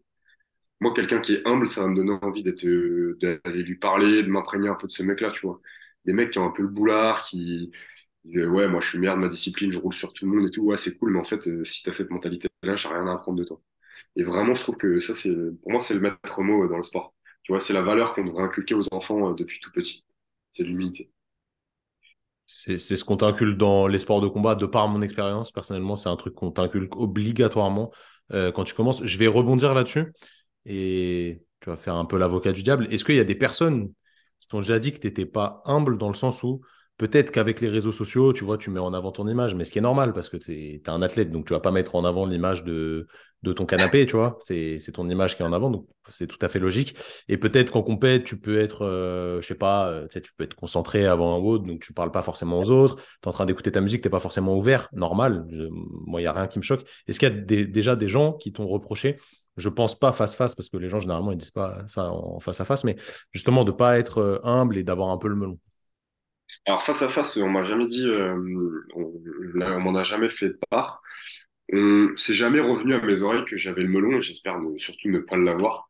Moi, 0.80 0.92
quelqu'un 0.94 1.20
qui 1.20 1.34
est 1.34 1.46
humble, 1.46 1.66
ça 1.68 1.82
va 1.82 1.88
me 1.88 1.96
donner 1.96 2.18
envie 2.22 2.44
euh, 2.66 3.16
d'aller 3.20 3.62
lui 3.62 3.76
parler, 3.76 4.22
de 4.22 4.28
m'imprégner 4.28 4.68
un 4.68 4.74
peu 4.74 4.86
de 4.88 4.92
ce 4.92 5.02
mec-là, 5.02 5.30
tu 5.30 5.46
vois 5.46 5.60
des 6.04 6.12
mecs 6.12 6.30
qui 6.32 6.38
ont 6.38 6.46
un 6.46 6.50
peu 6.50 6.62
le 6.62 6.68
boulard, 6.68 7.22
qui 7.22 7.70
disent 8.24 8.46
ouais, 8.46 8.68
moi 8.68 8.80
je 8.80 8.88
suis 8.88 8.98
meilleur 8.98 9.16
de 9.16 9.20
ma 9.20 9.28
discipline, 9.28 9.70
je 9.70 9.78
roule 9.78 9.94
sur 9.94 10.12
tout 10.12 10.26
le 10.26 10.32
monde 10.32 10.48
et 10.48 10.50
tout, 10.50 10.62
ouais, 10.62 10.76
c'est 10.76 10.96
cool, 10.98 11.12
mais 11.12 11.18
en 11.18 11.24
fait, 11.24 11.46
euh, 11.48 11.64
si 11.64 11.82
tu 11.82 11.88
as 11.90 11.92
cette 11.92 12.10
mentalité-là, 12.10 12.74
j'ai 12.74 12.88
rien 12.88 13.06
à 13.06 13.14
apprendre 13.14 13.38
de 13.38 13.44
toi. 13.44 13.60
Et 14.16 14.22
vraiment, 14.22 14.54
je 14.54 14.62
trouve 14.62 14.76
que 14.76 15.00
ça, 15.00 15.14
c'est, 15.14 15.30
pour 15.62 15.70
moi, 15.72 15.80
c'est 15.80 15.94
le 15.94 16.00
maître 16.00 16.42
mot 16.42 16.64
euh, 16.64 16.68
dans 16.68 16.76
le 16.76 16.82
sport. 16.82 17.14
Tu 17.42 17.52
vois, 17.52 17.60
c'est 17.60 17.72
la 17.72 17.82
valeur 17.82 18.14
qu'on 18.14 18.24
devrait 18.24 18.44
inculquer 18.44 18.74
aux 18.74 18.92
enfants 18.94 19.30
euh, 19.30 19.34
depuis 19.34 19.60
tout 19.60 19.72
petit. 19.72 20.04
C'est 20.50 20.64
l'humilité. 20.64 21.10
C'est 22.46 22.78
ce 22.78 23.04
qu'on 23.04 23.16
t'inculque 23.16 23.56
dans 23.56 23.86
les 23.86 23.98
sports 23.98 24.20
de 24.20 24.28
combat, 24.28 24.54
de 24.54 24.66
par 24.66 24.86
mon 24.88 25.00
expérience. 25.00 25.52
Personnellement, 25.52 25.96
c'est 25.96 26.10
un 26.10 26.16
truc 26.16 26.34
qu'on 26.34 26.50
t'inculque 26.50 26.96
obligatoirement 26.96 27.90
quand 28.30 28.64
tu 28.64 28.74
commences. 28.74 29.02
Je 29.04 29.16
vais 29.16 29.26
rebondir 29.26 29.72
là-dessus 29.72 30.12
et 30.66 31.40
tu 31.60 31.70
vas 31.70 31.76
faire 31.76 31.94
un 31.94 32.04
peu 32.04 32.18
l'avocat 32.18 32.52
du 32.52 32.62
diable. 32.62 32.88
Est-ce 32.90 33.04
qu'il 33.04 33.14
y 33.14 33.20
a 33.20 33.24
des 33.24 33.34
personnes 33.34 33.90
qui 34.42 34.48
t'ont 34.48 34.58
déjà 34.58 34.80
dit 34.80 34.92
que 34.92 34.98
tu 34.98 35.06
n'étais 35.06 35.24
pas 35.24 35.62
humble 35.66 35.96
dans 35.98 36.08
le 36.08 36.14
sens 36.14 36.42
où 36.42 36.62
peut-être 36.98 37.30
qu'avec 37.30 37.60
les 37.60 37.68
réseaux 37.68 37.92
sociaux, 37.92 38.32
tu 38.32 38.42
vois, 38.42 38.58
tu 38.58 38.70
mets 38.70 38.80
en 38.80 38.92
avant 38.92 39.12
ton 39.12 39.28
image, 39.28 39.54
mais 39.54 39.64
ce 39.64 39.70
qui 39.70 39.78
est 39.78 39.82
normal 39.82 40.12
parce 40.12 40.28
que 40.28 40.36
tu 40.36 40.52
es, 40.52 40.82
un 40.88 41.00
athlète, 41.00 41.30
donc 41.30 41.46
tu 41.46 41.52
vas 41.52 41.60
pas 41.60 41.70
mettre 41.70 41.94
en 41.94 42.04
avant 42.04 42.26
l'image 42.26 42.64
de, 42.64 43.06
ton 43.54 43.66
canapé, 43.66 44.04
tu 44.04 44.16
vois, 44.16 44.36
c'est 44.40 44.78
ton 44.92 45.08
image 45.08 45.36
qui 45.36 45.42
est 45.42 45.46
en 45.46 45.52
avant, 45.52 45.70
donc 45.70 45.86
c'est 46.10 46.26
tout 46.26 46.38
à 46.42 46.48
fait 46.48 46.58
logique. 46.58 46.96
Et 47.28 47.36
peut-être 47.36 47.70
qu'en 47.70 47.82
compète, 47.82 48.24
tu 48.24 48.36
peux 48.40 48.58
être, 48.58 48.84
euh, 48.84 49.40
je 49.40 49.46
sais 49.46 49.54
pas, 49.54 49.88
euh, 49.88 50.08
tu 50.08 50.32
peux 50.36 50.42
être 50.42 50.54
concentré 50.56 51.06
avant 51.06 51.36
un 51.36 51.40
autre, 51.40 51.64
donc 51.64 51.80
tu 51.80 51.92
parles 51.92 52.10
pas 52.10 52.22
forcément 52.22 52.58
aux 52.58 52.70
autres, 52.70 52.96
tu 52.96 53.02
es 53.24 53.28
en 53.28 53.32
train 53.32 53.46
d'écouter 53.46 53.70
ta 53.70 53.80
musique, 53.80 54.02
tu 54.02 54.08
n'es 54.08 54.10
pas 54.10 54.18
forcément 54.18 54.56
ouvert, 54.56 54.88
normal, 54.92 55.46
moi, 56.06 56.20
il 56.20 56.24
n'y 56.24 56.28
a 56.28 56.32
rien 56.32 56.48
qui 56.48 56.58
me 56.58 56.64
choque. 56.64 56.84
Est-ce 57.06 57.20
qu'il 57.20 57.28
y 57.28 57.32
a 57.32 57.64
déjà 57.66 57.94
des 57.94 58.08
gens 58.08 58.32
qui 58.32 58.52
t'ont 58.52 58.66
reproché 58.66 59.18
je 59.56 59.68
pense 59.68 59.98
pas 59.98 60.12
face-face, 60.12 60.54
parce 60.54 60.68
que 60.68 60.76
les 60.76 60.88
gens, 60.88 61.00
généralement, 61.00 61.32
ils 61.32 61.38
disent 61.38 61.50
pas 61.50 61.84
ça 61.88 62.10
en 62.12 62.40
face-à-face, 62.40 62.84
mais 62.84 62.96
justement 63.32 63.64
de 63.64 63.72
pas 63.72 63.98
être 63.98 64.18
euh, 64.18 64.40
humble 64.44 64.76
et 64.78 64.84
d'avoir 64.84 65.10
un 65.10 65.18
peu 65.18 65.28
le 65.28 65.36
melon. 65.36 65.58
Alors, 66.66 66.82
face 66.82 67.02
à 67.02 67.08
face, 67.08 67.36
on 67.36 67.48
m'a 67.48 67.62
jamais 67.62 67.86
dit, 67.86 68.04
euh, 68.06 68.34
on, 68.96 69.12
on 69.56 69.80
m'en 69.80 69.94
a 69.96 70.02
jamais 70.02 70.28
fait 70.28 70.52
part. 70.70 71.02
C'est 72.16 72.34
jamais 72.34 72.60
revenu 72.60 72.94
à 72.94 73.00
mes 73.00 73.22
oreilles 73.22 73.44
que 73.44 73.56
j'avais 73.56 73.82
le 73.82 73.88
melon 73.88 74.18
et 74.18 74.20
j'espère 74.20 74.56
surtout 74.78 75.08
ne 75.08 75.18
pas 75.20 75.36
l'avoir. 75.36 75.88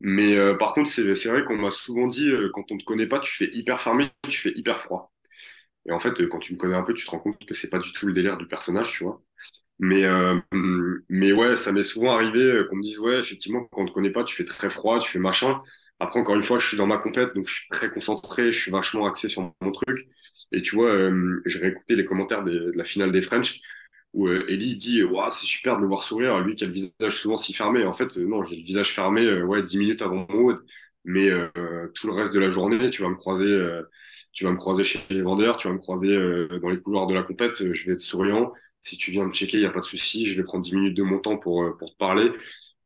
Mais 0.00 0.36
euh, 0.36 0.54
par 0.56 0.74
contre, 0.74 0.90
c'est 0.90 1.02
vrai 1.28 1.44
qu'on 1.44 1.56
m'a 1.56 1.70
souvent 1.70 2.06
dit, 2.06 2.30
quand 2.54 2.70
on 2.72 2.78
te 2.78 2.84
connaît 2.84 3.08
pas, 3.08 3.20
tu 3.20 3.32
fais 3.36 3.50
hyper 3.52 3.80
fermé, 3.80 4.10
tu 4.28 4.38
fais 4.38 4.52
hyper 4.56 4.80
froid. 4.80 5.12
Et 5.86 5.92
en 5.92 5.98
fait, 6.00 6.26
quand 6.28 6.40
tu 6.40 6.54
me 6.54 6.58
connais 6.58 6.76
un 6.76 6.82
peu, 6.84 6.94
tu 6.94 7.06
te 7.06 7.10
rends 7.10 7.20
compte 7.20 7.44
que 7.46 7.54
c'est 7.54 7.70
pas 7.70 7.78
du 7.80 7.92
tout 7.92 8.06
le 8.06 8.12
délire 8.14 8.38
du 8.38 8.46
personnage, 8.48 8.92
tu 8.92 9.04
vois. 9.04 9.22
Mais, 9.80 10.04
euh, 10.04 10.38
mais 11.08 11.32
ouais, 11.32 11.56
ça 11.56 11.72
m'est 11.72 11.82
souvent 11.82 12.12
arrivé 12.12 12.40
euh, 12.40 12.64
qu'on 12.68 12.76
me 12.76 12.82
dise, 12.82 12.98
ouais, 12.98 13.18
effectivement, 13.20 13.64
quand 13.72 13.82
on 13.82 13.86
te 13.86 13.92
connaît 13.92 14.10
pas, 14.12 14.24
tu 14.24 14.36
fais 14.36 14.44
très 14.44 14.68
froid, 14.70 14.98
tu 15.00 15.10
fais 15.10 15.18
machin. 15.18 15.62
Après, 16.00 16.20
encore 16.20 16.36
une 16.36 16.42
fois, 16.42 16.58
je 16.58 16.66
suis 16.68 16.76
dans 16.76 16.86
ma 16.86 16.98
compète, 16.98 17.34
donc 17.34 17.46
je 17.48 17.54
suis 17.54 17.68
très 17.70 17.90
concentré, 17.90 18.52
je 18.52 18.60
suis 18.60 18.70
vachement 18.70 19.06
axé 19.06 19.28
sur 19.28 19.54
mon 19.62 19.72
truc. 19.72 20.06
Et 20.52 20.60
tu 20.62 20.76
vois, 20.76 20.90
euh, 20.90 21.42
j'ai 21.46 21.58
réécouté 21.60 21.96
les 21.96 22.04
commentaires 22.04 22.44
de 22.44 22.72
la 22.74 22.84
finale 22.84 23.10
des 23.10 23.22
French, 23.22 23.60
où 24.12 24.28
Ellie 24.28 24.76
dit, 24.76 25.02
ouais, 25.04 25.24
c'est 25.30 25.46
super 25.46 25.76
de 25.78 25.82
me 25.82 25.86
voir 25.86 26.02
sourire, 26.02 26.40
lui 26.40 26.54
qui 26.56 26.64
a 26.64 26.66
le 26.66 26.72
visage 26.74 27.16
souvent 27.16 27.36
si 27.38 27.54
fermé. 27.54 27.84
En 27.84 27.92
fait, 27.94 28.16
non, 28.18 28.44
j'ai 28.44 28.56
le 28.56 28.62
visage 28.62 28.92
fermé, 28.92 29.42
ouais, 29.42 29.62
10 29.62 29.78
minutes 29.78 30.02
avant 30.02 30.26
mon 30.28 30.42
mode, 30.42 30.60
mais 31.04 31.30
tout 31.94 32.06
le 32.08 32.12
reste 32.12 32.32
de 32.34 32.40
la 32.40 32.50
journée, 32.50 32.90
tu 32.90 33.02
vas 33.02 33.08
me 33.08 33.14
croiser, 33.14 33.46
tu 34.32 34.44
vas 34.44 34.52
me 34.52 34.56
croiser 34.56 34.84
chez 34.84 35.00
les 35.10 35.22
vendeurs, 35.22 35.56
tu 35.56 35.68
vas 35.68 35.74
me 35.74 35.78
croiser 35.78 36.16
dans 36.60 36.68
les 36.68 36.80
couloirs 36.80 37.06
de 37.06 37.14
la 37.14 37.22
compète, 37.22 37.72
je 37.72 37.86
vais 37.86 37.92
être 37.94 38.00
souriant 38.00 38.52
si 38.82 38.96
tu 38.96 39.10
viens 39.10 39.24
me 39.24 39.32
checker, 39.32 39.58
il 39.58 39.60
n'y 39.60 39.66
a 39.66 39.70
pas 39.70 39.80
de 39.80 39.84
souci. 39.84 40.26
Je 40.26 40.36
vais 40.36 40.44
prendre 40.44 40.64
10 40.64 40.74
minutes 40.74 40.96
de 40.96 41.02
mon 41.02 41.18
temps 41.18 41.36
pour, 41.38 41.62
euh, 41.62 41.76
pour 41.78 41.90
te 41.92 41.96
parler. 41.96 42.30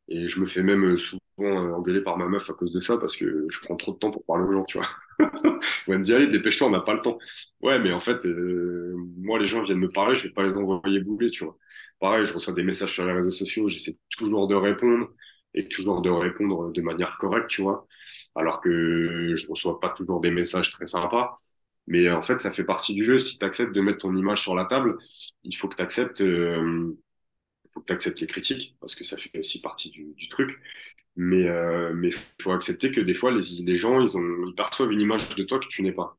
Et 0.08 0.28
je 0.28 0.40
me 0.40 0.46
fais 0.46 0.62
même 0.62 0.84
euh, 0.84 0.96
souvent 0.98 1.20
euh, 1.40 1.74
engueuler 1.74 2.02
par 2.02 2.16
ma 2.18 2.28
meuf 2.28 2.50
à 2.50 2.52
cause 2.54 2.72
de 2.72 2.80
ça 2.80 2.98
parce 2.98 3.16
que 3.16 3.46
je 3.48 3.60
prends 3.60 3.76
trop 3.76 3.92
de 3.92 3.98
temps 3.98 4.10
pour 4.10 4.24
parler 4.24 4.44
aux 4.44 4.52
gens, 4.52 4.64
tu 4.64 4.78
vois. 4.78 4.88
Elle 5.88 5.98
me 5.98 6.04
dit, 6.04 6.14
allez, 6.14 6.26
dépêche-toi, 6.26 6.68
on 6.68 6.70
n'a 6.70 6.80
pas 6.80 6.94
le 6.94 7.00
temps. 7.00 7.18
Ouais, 7.60 7.78
mais 7.80 7.92
en 7.92 8.00
fait, 8.00 8.26
moi, 9.16 9.38
les 9.38 9.46
gens 9.46 9.62
viennent 9.62 9.78
me 9.78 9.88
parler, 9.90 10.14
je 10.14 10.24
vais 10.24 10.34
pas 10.34 10.42
les 10.42 10.56
envoyer 10.56 11.00
bouler, 11.00 11.30
tu 11.30 11.44
vois. 11.44 11.56
Pareil, 12.00 12.26
je 12.26 12.34
reçois 12.34 12.52
des 12.52 12.62
messages 12.62 12.92
sur 12.92 13.06
les 13.06 13.12
réseaux 13.12 13.30
sociaux, 13.30 13.68
j'essaie 13.68 13.94
toujours 14.10 14.46
de 14.48 14.54
répondre 14.54 15.08
et 15.54 15.68
toujours 15.68 16.02
de 16.02 16.10
répondre 16.10 16.72
de 16.72 16.82
manière 16.82 17.16
correcte, 17.18 17.48
tu 17.48 17.62
vois. 17.62 17.86
Alors 18.34 18.60
que 18.60 19.34
je 19.34 19.46
reçois 19.48 19.80
pas 19.80 19.90
toujours 19.90 20.20
des 20.20 20.30
messages 20.30 20.72
très 20.72 20.86
sympas. 20.86 21.38
Mais 21.86 22.10
en 22.10 22.22
fait, 22.22 22.38
ça 22.38 22.50
fait 22.50 22.64
partie 22.64 22.94
du 22.94 23.04
jeu. 23.04 23.18
Si 23.18 23.38
tu 23.38 23.44
acceptes 23.44 23.74
de 23.74 23.80
mettre 23.80 23.98
ton 23.98 24.16
image 24.16 24.42
sur 24.42 24.54
la 24.54 24.64
table, 24.64 24.98
il 25.44 25.54
faut 25.54 25.68
que 25.68 25.76
tu 25.76 25.82
acceptes, 25.82 26.20
euh, 26.22 26.96
les 28.20 28.26
critiques 28.26 28.76
parce 28.80 28.94
que 28.94 29.04
ça 29.04 29.16
fait 29.16 29.36
aussi 29.38 29.60
partie 29.60 29.90
du, 29.90 30.28
truc. 30.28 30.58
Mais 31.16 31.48
euh, 31.48 31.92
mais 31.94 32.10
faut 32.40 32.52
accepter 32.52 32.90
que 32.90 33.00
des 33.00 33.14
fois 33.14 33.30
les, 33.32 33.76
gens 33.76 34.00
ils 34.00 34.16
ont 34.16 34.52
perçoivent 34.56 34.92
une 34.92 35.00
image 35.00 35.34
de 35.36 35.44
toi 35.44 35.58
que 35.60 35.68
tu 35.68 35.82
n'es 35.82 35.92
pas. 35.92 36.18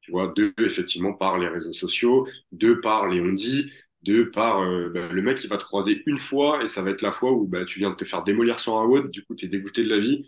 Tu 0.00 0.12
vois, 0.12 0.28
deux 0.28 0.54
effectivement 0.58 1.12
par 1.12 1.38
les 1.38 1.48
réseaux 1.48 1.74
sociaux, 1.74 2.26
deux 2.52 2.80
par 2.80 3.06
les 3.08 3.20
on 3.20 3.32
dit, 3.32 3.70
deux 4.02 4.30
par 4.30 4.62
euh, 4.62 4.88
bah, 4.90 5.08
le 5.12 5.22
mec 5.22 5.38
qui 5.38 5.46
va 5.46 5.58
te 5.58 5.64
croiser 5.64 6.02
une 6.06 6.18
fois 6.18 6.64
et 6.64 6.68
ça 6.68 6.82
va 6.82 6.90
être 6.90 7.02
la 7.02 7.12
fois 7.12 7.32
où 7.32 7.46
bah, 7.46 7.64
tu 7.66 7.80
viens 7.80 7.90
de 7.90 7.96
te 7.96 8.04
faire 8.04 8.22
démolir 8.24 8.60
sur 8.60 8.78
un 8.78 8.86
WOD, 8.86 9.10
du 9.10 9.24
coup 9.24 9.34
tu 9.34 9.46
es 9.46 9.48
dégoûté 9.48 9.82
de 9.84 9.90
la 9.90 10.00
vie 10.00 10.26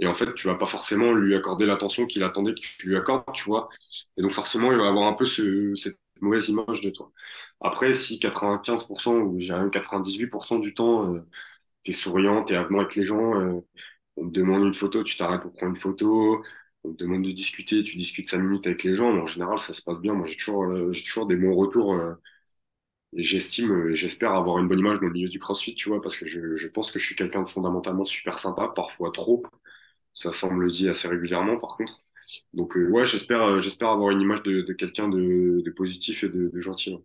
et 0.00 0.06
en 0.06 0.14
fait, 0.14 0.34
tu 0.34 0.46
vas 0.48 0.56
pas 0.56 0.66
forcément 0.66 1.12
lui 1.12 1.34
accorder 1.36 1.66
l'attention 1.66 2.06
qu'il 2.06 2.22
attendait 2.24 2.54
que 2.54 2.60
tu 2.60 2.88
lui 2.88 2.96
accordes, 2.96 3.24
tu 3.32 3.44
vois. 3.44 3.68
Et 4.16 4.22
donc 4.22 4.32
forcément, 4.32 4.72
il 4.72 4.78
va 4.78 4.88
avoir 4.88 5.06
un 5.08 5.14
peu 5.14 5.26
ce, 5.26 5.74
cette 5.76 5.98
mauvaise 6.20 6.48
image 6.48 6.80
de 6.80 6.90
toi. 6.90 7.12
Après, 7.60 7.92
si 7.92 8.18
95% 8.18 9.14
ou 9.18 9.38
j'ai 9.40 9.52
même 9.54 9.70
98% 9.70 10.58
du 10.58 10.74
temps, 10.74 11.14
euh, 11.14 11.20
tu 11.84 11.92
es 11.92 11.94
souriant, 11.94 12.44
tu 12.44 12.54
es 12.54 12.56
avenant 12.56 12.80
avec 12.80 12.96
les 12.96 13.02
gens, 13.04 13.34
euh, 13.40 13.60
on 14.16 14.26
te 14.28 14.32
demande 14.32 14.64
une 14.64 14.74
photo, 14.74 15.02
tu 15.04 15.16
t'arrêtes 15.16 15.42
pour 15.42 15.52
prendre 15.52 15.70
une 15.72 15.76
photo, 15.80 16.42
on 16.84 16.92
te 16.94 17.04
demande 17.04 17.24
de 17.24 17.32
discuter, 17.32 17.82
tu 17.82 17.96
discutes 17.96 18.28
5 18.28 18.40
minutes 18.40 18.66
avec 18.66 18.84
les 18.84 18.94
gens, 18.94 19.12
mais 19.12 19.20
en 19.22 19.26
général, 19.26 19.58
ça 19.58 19.72
se 19.74 19.82
passe 19.82 20.00
bien. 20.00 20.14
Moi, 20.14 20.26
j'ai 20.26 20.36
toujours, 20.36 20.64
euh, 20.64 20.92
j'ai 20.92 21.04
toujours 21.04 21.26
des 21.26 21.36
bons 21.36 21.54
retours. 21.56 21.94
Euh, 21.94 22.14
j'estime, 23.16 23.92
j'espère 23.94 24.32
avoir 24.34 24.58
une 24.58 24.68
bonne 24.68 24.78
image 24.80 25.00
dans 25.00 25.06
le 25.06 25.12
milieu 25.12 25.28
du 25.28 25.38
CrossFit, 25.38 25.74
tu 25.74 25.88
vois, 25.88 26.00
parce 26.02 26.16
que 26.16 26.26
je, 26.26 26.56
je 26.56 26.68
pense 26.68 26.90
que 26.92 26.98
je 26.98 27.06
suis 27.06 27.16
quelqu'un 27.16 27.42
de 27.42 27.48
fondamentalement 27.48 28.04
super 28.04 28.38
sympa, 28.38 28.68
parfois 28.74 29.10
trop. 29.12 29.42
Ça 30.14 30.32
semble 30.32 30.66
dit 30.70 30.88
assez 30.88 31.08
régulièrement, 31.08 31.58
par 31.58 31.76
contre. 31.76 32.00
Donc, 32.54 32.76
euh, 32.76 32.88
ouais, 32.88 33.04
j'espère, 33.04 33.42
euh, 33.42 33.58
j'espère 33.60 33.90
avoir 33.90 34.10
une 34.10 34.20
image 34.22 34.42
de, 34.42 34.62
de 34.62 34.72
quelqu'un 34.72 35.08
de, 35.08 35.60
de, 35.62 35.70
positif 35.72 36.24
et 36.24 36.28
de, 36.30 36.48
de 36.48 36.60
gentil. 36.60 36.96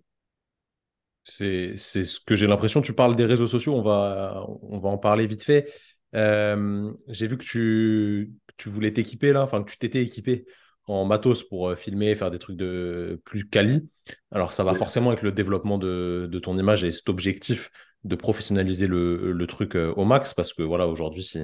C'est, 1.24 1.74
c'est 1.78 2.06
ce 2.06 2.20
que 2.20 2.36
j'ai 2.36 2.48
l'impression. 2.48 2.82
Tu 2.82 2.94
parles 2.94 3.16
des 3.16 3.26
réseaux 3.26 3.48
sociaux, 3.48 3.76
on 3.76 3.82
va, 3.82 4.46
on 4.64 4.80
va 4.80 4.90
en 4.90 4.98
parler 4.98 5.28
vite 5.28 5.44
fait. 5.44 5.72
Euh, 6.16 6.92
j'ai 7.08 7.28
vu 7.28 7.38
que 7.38 7.44
tu, 7.44 8.32
tu 8.58 8.70
voulais 8.70 8.92
t'équiper 8.94 9.32
là, 9.32 9.44
enfin 9.44 9.64
que 9.64 9.70
tu 9.72 9.78
t'étais 9.78 10.02
équipé 10.02 10.46
en 10.88 11.06
matos 11.06 11.44
pour 11.44 11.76
filmer, 11.78 12.16
faire 12.16 12.32
des 12.32 12.40
trucs 12.40 12.58
de 12.58 13.22
plus 13.26 13.48
quali. 13.48 13.88
Alors 14.32 14.54
ça 14.54 14.64
va 14.64 14.74
forcément 14.74 15.10
avec 15.12 15.22
le 15.22 15.32
développement 15.32 15.78
de, 15.78 16.28
de 16.32 16.40
ton 16.40 16.58
image 16.58 16.84
et 16.84 16.90
cet 16.90 17.10
objectif 17.10 17.70
de 18.06 18.16
professionnaliser 18.16 18.88
le, 18.88 19.32
le 19.32 19.48
truc 19.48 19.76
au 19.76 20.06
max 20.06 20.34
parce 20.34 20.54
que 20.54 20.64
voilà, 20.64 20.88
aujourd'hui, 20.88 21.24
si 21.24 21.38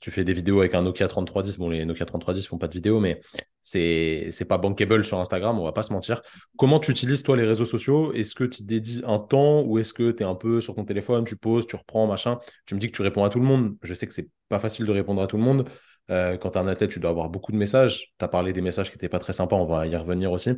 tu 0.00 0.10
fais 0.10 0.24
des 0.24 0.32
vidéos 0.32 0.60
avec 0.60 0.74
un 0.74 0.82
Nokia 0.82 1.08
3310. 1.08 1.58
Bon, 1.58 1.70
les 1.70 1.84
Nokia 1.84 2.04
3310 2.04 2.46
font 2.46 2.58
pas 2.58 2.68
de 2.68 2.74
vidéos, 2.74 3.00
mais 3.00 3.20
c'est 3.62 4.28
c'est 4.30 4.44
pas 4.44 4.58
bankable 4.58 5.04
sur 5.04 5.18
Instagram, 5.18 5.58
on 5.58 5.64
va 5.64 5.72
pas 5.72 5.82
se 5.82 5.92
mentir. 5.92 6.22
Comment 6.56 6.78
tu 6.80 6.90
utilises 6.90 7.22
toi 7.22 7.36
les 7.36 7.44
réseaux 7.44 7.66
sociaux? 7.66 8.12
Est-ce 8.12 8.34
que 8.34 8.44
tu 8.44 8.62
dédies 8.62 9.02
un 9.06 9.18
temps 9.18 9.62
ou 9.62 9.78
est-ce 9.78 9.92
que 9.94 10.10
tu 10.10 10.22
es 10.22 10.26
un 10.26 10.34
peu 10.34 10.60
sur 10.60 10.74
ton 10.74 10.84
téléphone, 10.84 11.24
tu 11.24 11.36
poses, 11.36 11.66
tu 11.66 11.76
reprends, 11.76 12.06
machin? 12.06 12.38
Tu 12.66 12.74
me 12.74 12.80
dis 12.80 12.88
que 12.88 12.96
tu 12.96 13.02
réponds 13.02 13.24
à 13.24 13.30
tout 13.30 13.40
le 13.40 13.46
monde. 13.46 13.76
Je 13.82 13.94
sais 13.94 14.06
que 14.06 14.14
c'est 14.14 14.28
pas 14.48 14.58
facile 14.58 14.86
de 14.86 14.92
répondre 14.92 15.22
à 15.22 15.26
tout 15.26 15.36
le 15.36 15.42
monde. 15.42 15.68
Euh, 16.10 16.36
quand 16.36 16.50
tu 16.50 16.58
es 16.58 16.60
un 16.60 16.68
athlète, 16.68 16.90
tu 16.90 17.00
dois 17.00 17.10
avoir 17.10 17.28
beaucoup 17.28 17.52
de 17.52 17.56
messages. 17.56 18.12
Tu 18.18 18.24
as 18.24 18.28
parlé 18.28 18.52
des 18.52 18.60
messages 18.60 18.90
qui 18.90 18.96
n'étaient 18.96 19.08
pas 19.08 19.18
très 19.18 19.32
sympas, 19.32 19.56
on 19.56 19.66
va 19.66 19.86
y 19.86 19.96
revenir 19.96 20.32
aussi. 20.32 20.50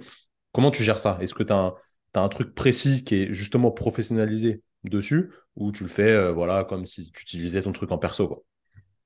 Comment 0.53 0.71
tu 0.71 0.83
gères 0.83 0.99
ça? 0.99 1.19
Est-ce 1.21 1.35
que 1.35 1.43
tu 1.43 1.53
as, 1.53 1.75
un 2.15 2.29
truc 2.29 2.55
précis 2.55 3.05
qui 3.05 3.15
est 3.17 3.33
justement 3.33 3.71
professionnalisé 3.71 4.63
dessus 4.85 5.31
ou 5.57 5.73
tu 5.73 5.85
le 5.85 5.89
fais 5.89 6.11
euh, 6.11 6.33
voilà, 6.33 6.65
comme 6.65 6.85
si 6.87 7.11
tu 7.13 7.23
utilisais 7.23 7.63
ton 7.63 7.73
truc 7.73 7.93
en 7.93 7.99
perso 7.99 8.29
quoi? 8.29 8.43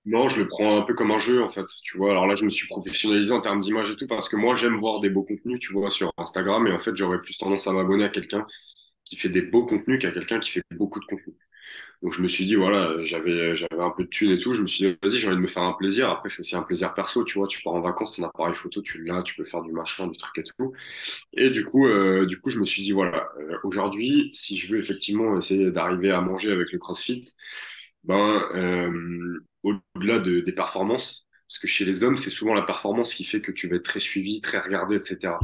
Non, 0.04 0.28
je 0.28 0.42
le 0.42 0.48
prends 0.48 0.78
un 0.78 0.82
peu 0.82 0.94
comme 0.94 1.12
un 1.12 1.18
jeu, 1.18 1.42
en 1.42 1.48
fait. 1.48 1.64
Tu 1.84 1.96
vois, 1.96 2.10
alors 2.10 2.26
là, 2.26 2.34
je 2.34 2.44
me 2.44 2.50
suis 2.50 2.66
professionnalisé 2.66 3.32
en 3.32 3.40
termes 3.40 3.60
d'image 3.60 3.90
et 3.92 3.96
tout, 3.96 4.06
parce 4.08 4.28
que 4.28 4.36
moi, 4.36 4.56
j'aime 4.56 4.78
voir 4.78 5.00
des 5.00 5.10
beaux 5.10 5.22
contenus, 5.22 5.60
tu 5.60 5.72
vois, 5.72 5.90
sur 5.90 6.12
Instagram. 6.16 6.66
Et 6.66 6.72
en 6.72 6.78
fait, 6.80 6.96
j'aurais 6.96 7.20
plus 7.20 7.38
tendance 7.38 7.66
à 7.68 7.72
m'abonner 7.72 8.04
à 8.04 8.08
quelqu'un 8.08 8.46
qui 9.04 9.16
fait 9.16 9.28
des 9.28 9.42
beaux 9.42 9.66
contenus 9.66 10.00
qu'à 10.00 10.10
quelqu'un 10.10 10.40
qui 10.40 10.50
fait 10.50 10.62
beaucoup 10.72 11.00
de 11.00 11.04
contenus. 11.06 11.36
Donc, 12.02 12.12
je 12.12 12.22
me 12.22 12.28
suis 12.28 12.44
dit, 12.46 12.56
voilà, 12.56 13.02
j'avais, 13.04 13.54
j'avais 13.54 13.80
un 13.82 13.90
peu 13.90 14.04
de 14.04 14.08
thunes 14.08 14.32
et 14.32 14.38
tout. 14.38 14.54
Je 14.54 14.62
me 14.62 14.66
suis 14.66 14.86
dit, 14.86 14.98
vas-y, 15.02 15.18
j'ai 15.18 15.28
envie 15.28 15.36
de 15.36 15.42
me 15.42 15.46
faire 15.46 15.62
un 15.62 15.74
plaisir. 15.74 16.08
Après, 16.10 16.28
c'est 16.28 16.40
aussi 16.40 16.56
un 16.56 16.62
plaisir 16.62 16.94
perso, 16.94 17.24
tu 17.24 17.38
vois. 17.38 17.46
Tu 17.46 17.62
pars 17.62 17.74
en 17.74 17.80
vacances, 17.80 18.12
ton 18.12 18.24
appareil 18.24 18.54
photo, 18.56 18.82
tu 18.82 19.04
l'as, 19.04 19.22
tu 19.22 19.36
peux 19.36 19.44
faire 19.44 19.62
du 19.62 19.72
machin, 19.72 20.08
du 20.08 20.18
truc 20.18 20.36
et 20.38 20.42
tout. 20.42 20.72
Et 21.34 21.50
du 21.50 21.64
coup, 21.64 21.86
euh, 21.86 22.26
du 22.26 22.40
coup, 22.40 22.50
je 22.50 22.60
me 22.60 22.64
suis 22.64 22.82
dit, 22.82 22.92
voilà, 22.92 23.28
euh, 23.38 23.58
aujourd'hui, 23.64 24.30
si 24.34 24.56
je 24.56 24.72
veux 24.72 24.80
effectivement 24.80 25.36
essayer 25.38 25.70
d'arriver 25.70 26.10
à 26.10 26.20
manger 26.20 26.52
avec 26.52 26.72
le 26.72 26.78
CrossFit, 26.78 27.24
ben, 28.04 28.42
euh, 28.54 29.40
au-delà 29.62 30.18
de, 30.20 30.40
des 30.40 30.52
performances, 30.52 31.26
parce 31.48 31.58
que 31.58 31.66
chez 31.66 31.84
les 31.84 32.04
hommes, 32.04 32.16
c'est 32.16 32.30
souvent 32.30 32.54
la 32.54 32.62
performance 32.62 33.14
qui 33.14 33.24
fait 33.24 33.40
que 33.40 33.52
tu 33.52 33.68
vas 33.68 33.76
être 33.76 33.84
très 33.84 34.00
suivi, 34.00 34.40
très 34.40 34.58
regardé, 34.60 34.96
etc. 34.96 35.38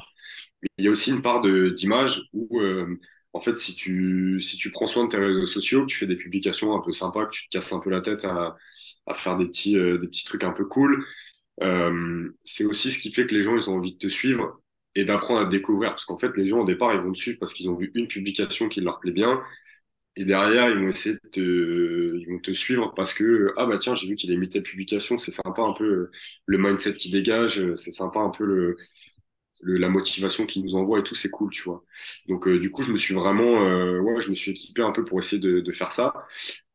Mais 0.63 0.69
il 0.79 0.85
y 0.85 0.89
a 0.89 0.91
aussi 0.91 1.11
une 1.11 1.23
part 1.23 1.43
d'image 1.43 2.29
où, 2.33 2.61
euh, 2.61 2.99
en 3.33 3.41
fait, 3.41 3.57
si 3.57 3.75
tu, 3.75 4.41
si 4.41 4.57
tu 4.57 4.71
prends 4.73 4.87
soin 4.87 5.05
de 5.05 5.11
tes 5.11 5.19
réseaux 5.19 5.47
sociaux, 5.47 5.83
que 5.83 5.87
tu 5.93 5.97
fais 5.97 6.07
des 6.07 6.17
publications 6.17 6.75
un 6.75 6.81
peu 6.81 6.93
sympas, 6.93 7.27
que 7.27 7.31
tu 7.33 7.45
te 7.49 7.51
casses 7.57 7.73
un 7.73 7.81
peu 7.81 7.91
la 7.91 8.01
tête 8.01 8.25
à, 8.25 8.57
à 9.07 9.15
faire 9.15 9.37
des 9.37 9.47
petits, 9.47 9.77
euh, 9.79 9.99
des 9.99 10.09
petits 10.09 10.25
trucs 10.25 10.45
un 10.45 10.53
peu 10.53 10.65
cool, 10.67 11.05
euh, 11.63 12.31
c'est 12.45 12.65
aussi 12.65 12.91
ce 12.93 12.99
qui 12.99 13.13
fait 13.13 13.27
que 13.27 13.35
les 13.35 13.43
gens, 13.43 13.57
ils 13.57 13.69
ont 13.71 13.77
envie 13.77 13.95
de 13.95 13.99
te 13.99 14.09
suivre 14.09 14.61
et 14.95 15.05
d'apprendre 15.05 15.41
à 15.41 15.45
te 15.45 15.51
découvrir. 15.51 15.91
Parce 15.91 16.05
qu'en 16.05 16.17
fait, 16.17 16.37
les 16.37 16.47
gens, 16.47 16.61
au 16.61 16.65
départ, 16.65 16.95
ils 16.95 17.01
vont 17.01 17.13
te 17.13 17.19
suivre 17.19 17.39
parce 17.39 17.55
qu'ils 17.55 17.69
ont 17.71 17.77
vu 17.77 17.91
une 17.95 18.09
publication 18.09 18.69
qui 18.69 18.81
leur 18.81 19.01
plaît 19.01 19.13
bien 19.13 19.43
et 20.19 20.25
derrière, 20.25 20.69
ils 20.69 20.79
vont 20.81 20.89
essayer 20.89 21.15
de 21.15 21.29
te, 21.31 21.41
ils 22.19 22.27
vont 22.29 22.41
te 22.41 22.53
suivre 22.53 22.93
parce 22.97 23.15
que, 23.15 23.53
ah 23.57 23.67
bah 23.67 23.79
tiens, 23.79 23.95
j'ai 23.95 24.09
vu 24.09 24.17
qu'il 24.17 24.33
a 24.33 24.37
mis 24.37 24.49
telle 24.49 24.65
publication, 24.65 25.17
c'est 25.17 25.31
sympa 25.31 25.63
un 25.63 25.73
peu 25.73 25.85
euh, 25.85 26.11
le 26.47 26.59
mindset 26.59 26.95
qui 26.95 27.09
dégage, 27.11 27.61
euh, 27.61 27.77
c'est 27.77 27.93
sympa 27.93 28.19
un 28.19 28.31
peu 28.31 28.45
le, 28.45 28.77
la 29.63 29.89
motivation 29.89 30.45
qu'il 30.45 30.65
nous 30.65 30.75
envoie 30.75 30.99
et 30.99 31.03
tout, 31.05 31.15
c'est 31.15 31.31
cool, 31.31 31.51
tu 31.51 31.63
vois. 31.63 31.85
Donc, 32.27 32.49
euh, 32.49 32.59
du 32.59 32.73
coup, 32.73 32.83
je 32.83 32.93
me 32.93 32.99
suis 32.99 33.15
vraiment, 33.15 33.63
ouais, 34.01 34.21
je 34.21 34.31
me 34.31 34.35
suis 34.35 34.51
équipé 34.53 34.83
un 34.83 34.91
peu 34.93 35.05
pour 35.05 35.21
essayer 35.21 35.41
de, 35.41 35.73
faire 35.73 35.93
ça. 35.93 36.13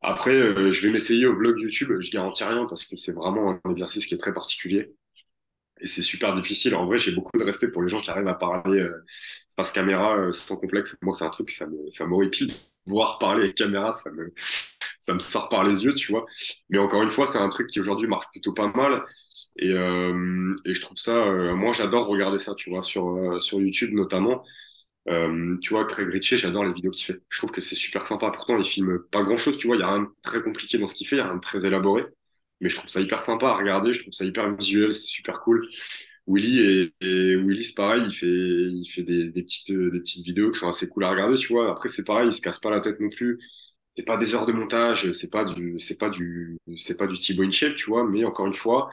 Après, 0.00 0.70
je 0.70 0.86
vais 0.86 0.92
m'essayer 0.92 1.26
au 1.26 1.36
vlog 1.36 1.60
YouTube, 1.60 2.00
je 2.00 2.10
garantis 2.10 2.44
rien 2.44 2.66
parce 2.66 2.86
que 2.86 2.96
c'est 2.96 3.12
vraiment 3.12 3.60
un 3.64 3.70
exercice 3.70 4.06
qui 4.06 4.14
est 4.14 4.18
très 4.18 4.34
particulier. 4.34 4.94
Et 5.80 5.86
c'est 5.86 6.02
super 6.02 6.32
difficile. 6.34 6.74
En 6.76 6.86
vrai, 6.86 6.98
j'ai 6.98 7.12
beaucoup 7.12 7.36
de 7.38 7.44
respect 7.44 7.68
pour 7.68 7.82
les 7.82 7.88
gens 7.88 8.00
qui 8.00 8.10
arrivent 8.10 8.28
à 8.28 8.34
parler 8.34 8.86
face 9.56 9.72
caméra 9.72 10.32
sans 10.32 10.56
complexe. 10.56 10.96
Moi, 11.02 11.14
c'est 11.18 11.24
un 11.24 11.30
truc, 11.30 11.50
ça 11.50 12.06
m'horripile 12.06 12.48
voir 12.86 13.18
parler 13.18 13.44
avec 13.44 13.54
caméra, 13.56 13.92
ça 13.92 14.10
me, 14.12 14.32
ça 14.98 15.14
me 15.14 15.18
sort 15.18 15.48
par 15.48 15.64
les 15.64 15.84
yeux, 15.84 15.94
tu 15.94 16.12
vois. 16.12 16.26
Mais 16.70 16.78
encore 16.78 17.02
une 17.02 17.10
fois, 17.10 17.26
c'est 17.26 17.38
un 17.38 17.48
truc 17.48 17.68
qui 17.68 17.80
aujourd'hui 17.80 18.08
marche 18.08 18.26
plutôt 18.32 18.52
pas 18.52 18.68
mal. 18.68 19.04
Et, 19.58 19.72
euh, 19.72 20.54
et 20.64 20.74
je 20.74 20.80
trouve 20.80 20.96
ça, 20.98 21.16
euh, 21.16 21.54
moi 21.54 21.72
j'adore 21.72 22.06
regarder 22.06 22.38
ça, 22.38 22.54
tu 22.54 22.70
vois, 22.70 22.82
sur, 22.82 23.08
euh, 23.08 23.40
sur 23.40 23.60
YouTube 23.60 23.92
notamment. 23.94 24.44
Euh, 25.08 25.58
tu 25.60 25.70
vois, 25.74 25.84
Craig 25.84 26.08
Ritchie, 26.08 26.38
j'adore 26.38 26.64
les 26.64 26.72
vidéos 26.72 26.90
qu'il 26.90 27.04
fait. 27.04 27.20
Je 27.28 27.38
trouve 27.38 27.50
que 27.50 27.60
c'est 27.60 27.74
super 27.74 28.06
sympa. 28.06 28.30
Pourtant, 28.30 28.56
il 28.58 28.64
filme 28.64 29.00
pas 29.10 29.22
grand 29.22 29.36
chose, 29.36 29.58
tu 29.58 29.66
vois. 29.66 29.76
Il 29.76 29.80
y 29.80 29.82
a 29.82 29.88
rien 29.92 30.02
de 30.02 30.08
très 30.22 30.42
compliqué 30.42 30.78
dans 30.78 30.86
ce 30.86 30.94
qu'il 30.94 31.06
fait, 31.06 31.16
il 31.16 31.18
y 31.18 31.22
a 31.22 31.26
rien 31.26 31.36
de 31.36 31.40
très 31.40 31.66
élaboré. 31.66 32.04
Mais 32.60 32.68
je 32.70 32.76
trouve 32.76 32.88
ça 32.90 33.00
hyper 33.00 33.22
sympa 33.24 33.48
à 33.48 33.54
regarder, 33.56 33.94
je 33.94 34.00
trouve 34.02 34.12
ça 34.14 34.24
hyper 34.24 34.54
visuel, 34.56 34.94
c'est 34.94 35.06
super 35.06 35.40
cool. 35.40 35.68
Willy 36.26 36.92
et, 37.00 37.36
Willy 37.36 37.64
c'est 37.64 37.74
pareil 37.74 38.02
il 38.06 38.12
fait 38.12 38.26
il 38.26 38.86
fait 38.86 39.02
des, 39.02 39.28
des 39.28 39.42
petites 39.42 39.72
des 39.72 40.00
petites 40.00 40.24
vidéos 40.24 40.52
sont 40.54 40.68
assez 40.68 40.88
cool 40.88 41.04
à 41.04 41.10
regarder 41.10 41.36
tu 41.36 41.52
vois. 41.52 41.70
Après 41.70 41.88
c'est 41.88 42.04
pareil 42.04 42.28
il 42.28 42.32
se 42.32 42.40
casse 42.40 42.58
pas 42.58 42.70
la 42.70 42.80
tête 42.80 43.00
non 43.00 43.10
plus. 43.10 43.38
C'est 43.90 44.04
pas 44.04 44.16
des 44.16 44.34
heures 44.34 44.46
de 44.46 44.52
montage 44.52 45.10
c'est 45.12 45.30
pas 45.30 45.44
du 45.44 45.78
c'est 45.80 45.98
pas 45.98 46.10
du 46.10 46.58
c'est 46.76 46.96
pas 46.96 47.06
du 47.06 47.18
Thibaut 47.18 47.44
InShape 47.44 47.74
tu 47.76 47.86
vois 47.90 48.08
mais 48.08 48.24
encore 48.24 48.46
une 48.46 48.54
fois 48.54 48.90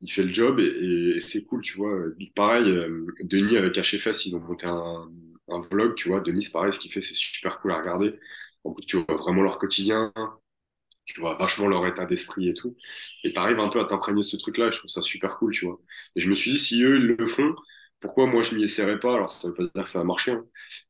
il 0.00 0.10
fait 0.10 0.24
le 0.24 0.32
job 0.32 0.58
et, 0.60 1.18
c'est 1.20 1.44
cool 1.44 1.62
tu 1.62 1.76
vois. 1.78 1.96
Pareil 2.34 2.70
euh, 2.70 3.06
Denis 3.22 3.56
avec 3.56 3.74
HFS 3.78 4.26
ils 4.26 4.36
ont 4.36 4.40
monté 4.40 4.66
un, 4.66 5.08
un 5.48 5.60
vlog 5.62 5.94
tu 5.94 6.08
vois. 6.08 6.20
Denis 6.20 6.48
pareil 6.52 6.72
ce 6.72 6.78
qu'il 6.78 6.92
fait 6.92 7.00
c'est 7.00 7.14
super 7.14 7.60
cool 7.60 7.72
à 7.72 7.78
regarder. 7.78 8.18
En 8.64 8.72
plus 8.72 8.86
tu 8.86 8.96
vois 8.96 9.16
vraiment 9.16 9.42
leur 9.42 9.58
quotidien 9.58 10.12
tu 11.04 11.20
vois 11.20 11.36
vachement 11.36 11.68
leur 11.68 11.86
état 11.86 12.06
d'esprit 12.06 12.48
et 12.48 12.54
tout. 12.54 12.76
Et 13.24 13.32
tu 13.32 13.38
arrives 13.38 13.58
un 13.60 13.68
peu 13.68 13.80
à 13.80 13.84
t'imprégner 13.84 14.22
ce 14.22 14.36
truc-là, 14.36 14.70
je 14.70 14.78
trouve 14.78 14.90
ça 14.90 15.02
super 15.02 15.36
cool, 15.38 15.52
tu 15.52 15.66
vois. 15.66 15.80
Et 16.16 16.20
je 16.20 16.30
me 16.30 16.34
suis 16.34 16.52
dit, 16.52 16.58
si 16.58 16.82
eux, 16.84 16.96
ils 16.96 17.06
le 17.16 17.26
font, 17.26 17.54
pourquoi 18.00 18.26
moi 18.26 18.42
je 18.42 18.54
m'y 18.56 18.64
essaierai 18.64 18.98
pas? 18.98 19.14
Alors 19.14 19.30
ça 19.30 19.48
veut 19.48 19.54
pas 19.54 19.64
dire 19.64 19.84
que 19.84 19.88
ça 19.88 19.98
va 19.98 20.04
marcher, 20.04 20.32
hein. 20.32 20.44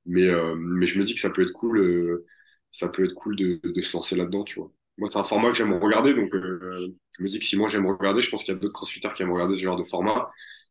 mais, 0.06 0.24
euh, 0.28 0.54
mais 0.56 0.86
je 0.86 0.98
me 0.98 1.04
dis 1.04 1.14
que 1.14 1.20
ça 1.20 1.30
peut 1.30 1.42
être 1.42 1.52
cool, 1.52 1.78
euh, 1.80 2.26
ça 2.70 2.88
peut 2.88 3.04
être 3.04 3.14
cool 3.14 3.36
de, 3.36 3.60
de 3.62 3.80
se 3.82 3.92
lancer 3.96 4.16
là-dedans, 4.16 4.44
tu 4.44 4.58
vois. 4.60 4.72
Moi, 4.98 5.08
c'est 5.12 5.18
un 5.18 5.24
format 5.24 5.48
que 5.50 5.54
j'aime 5.56 5.72
regarder, 5.74 6.14
donc 6.14 6.34
euh, 6.34 6.94
je 7.18 7.22
me 7.22 7.28
dis 7.28 7.38
que 7.38 7.44
si 7.44 7.56
moi 7.56 7.68
j'aime 7.68 7.86
regarder, 7.86 8.20
je 8.20 8.30
pense 8.30 8.44
qu'il 8.44 8.54
y 8.54 8.56
a 8.56 8.60
d'autres 8.60 8.74
crossfitters 8.74 9.12
qui 9.14 9.22
aiment 9.22 9.32
regarder 9.32 9.54
ce 9.54 9.60
genre 9.62 9.76
de 9.76 9.84
format 9.84 10.30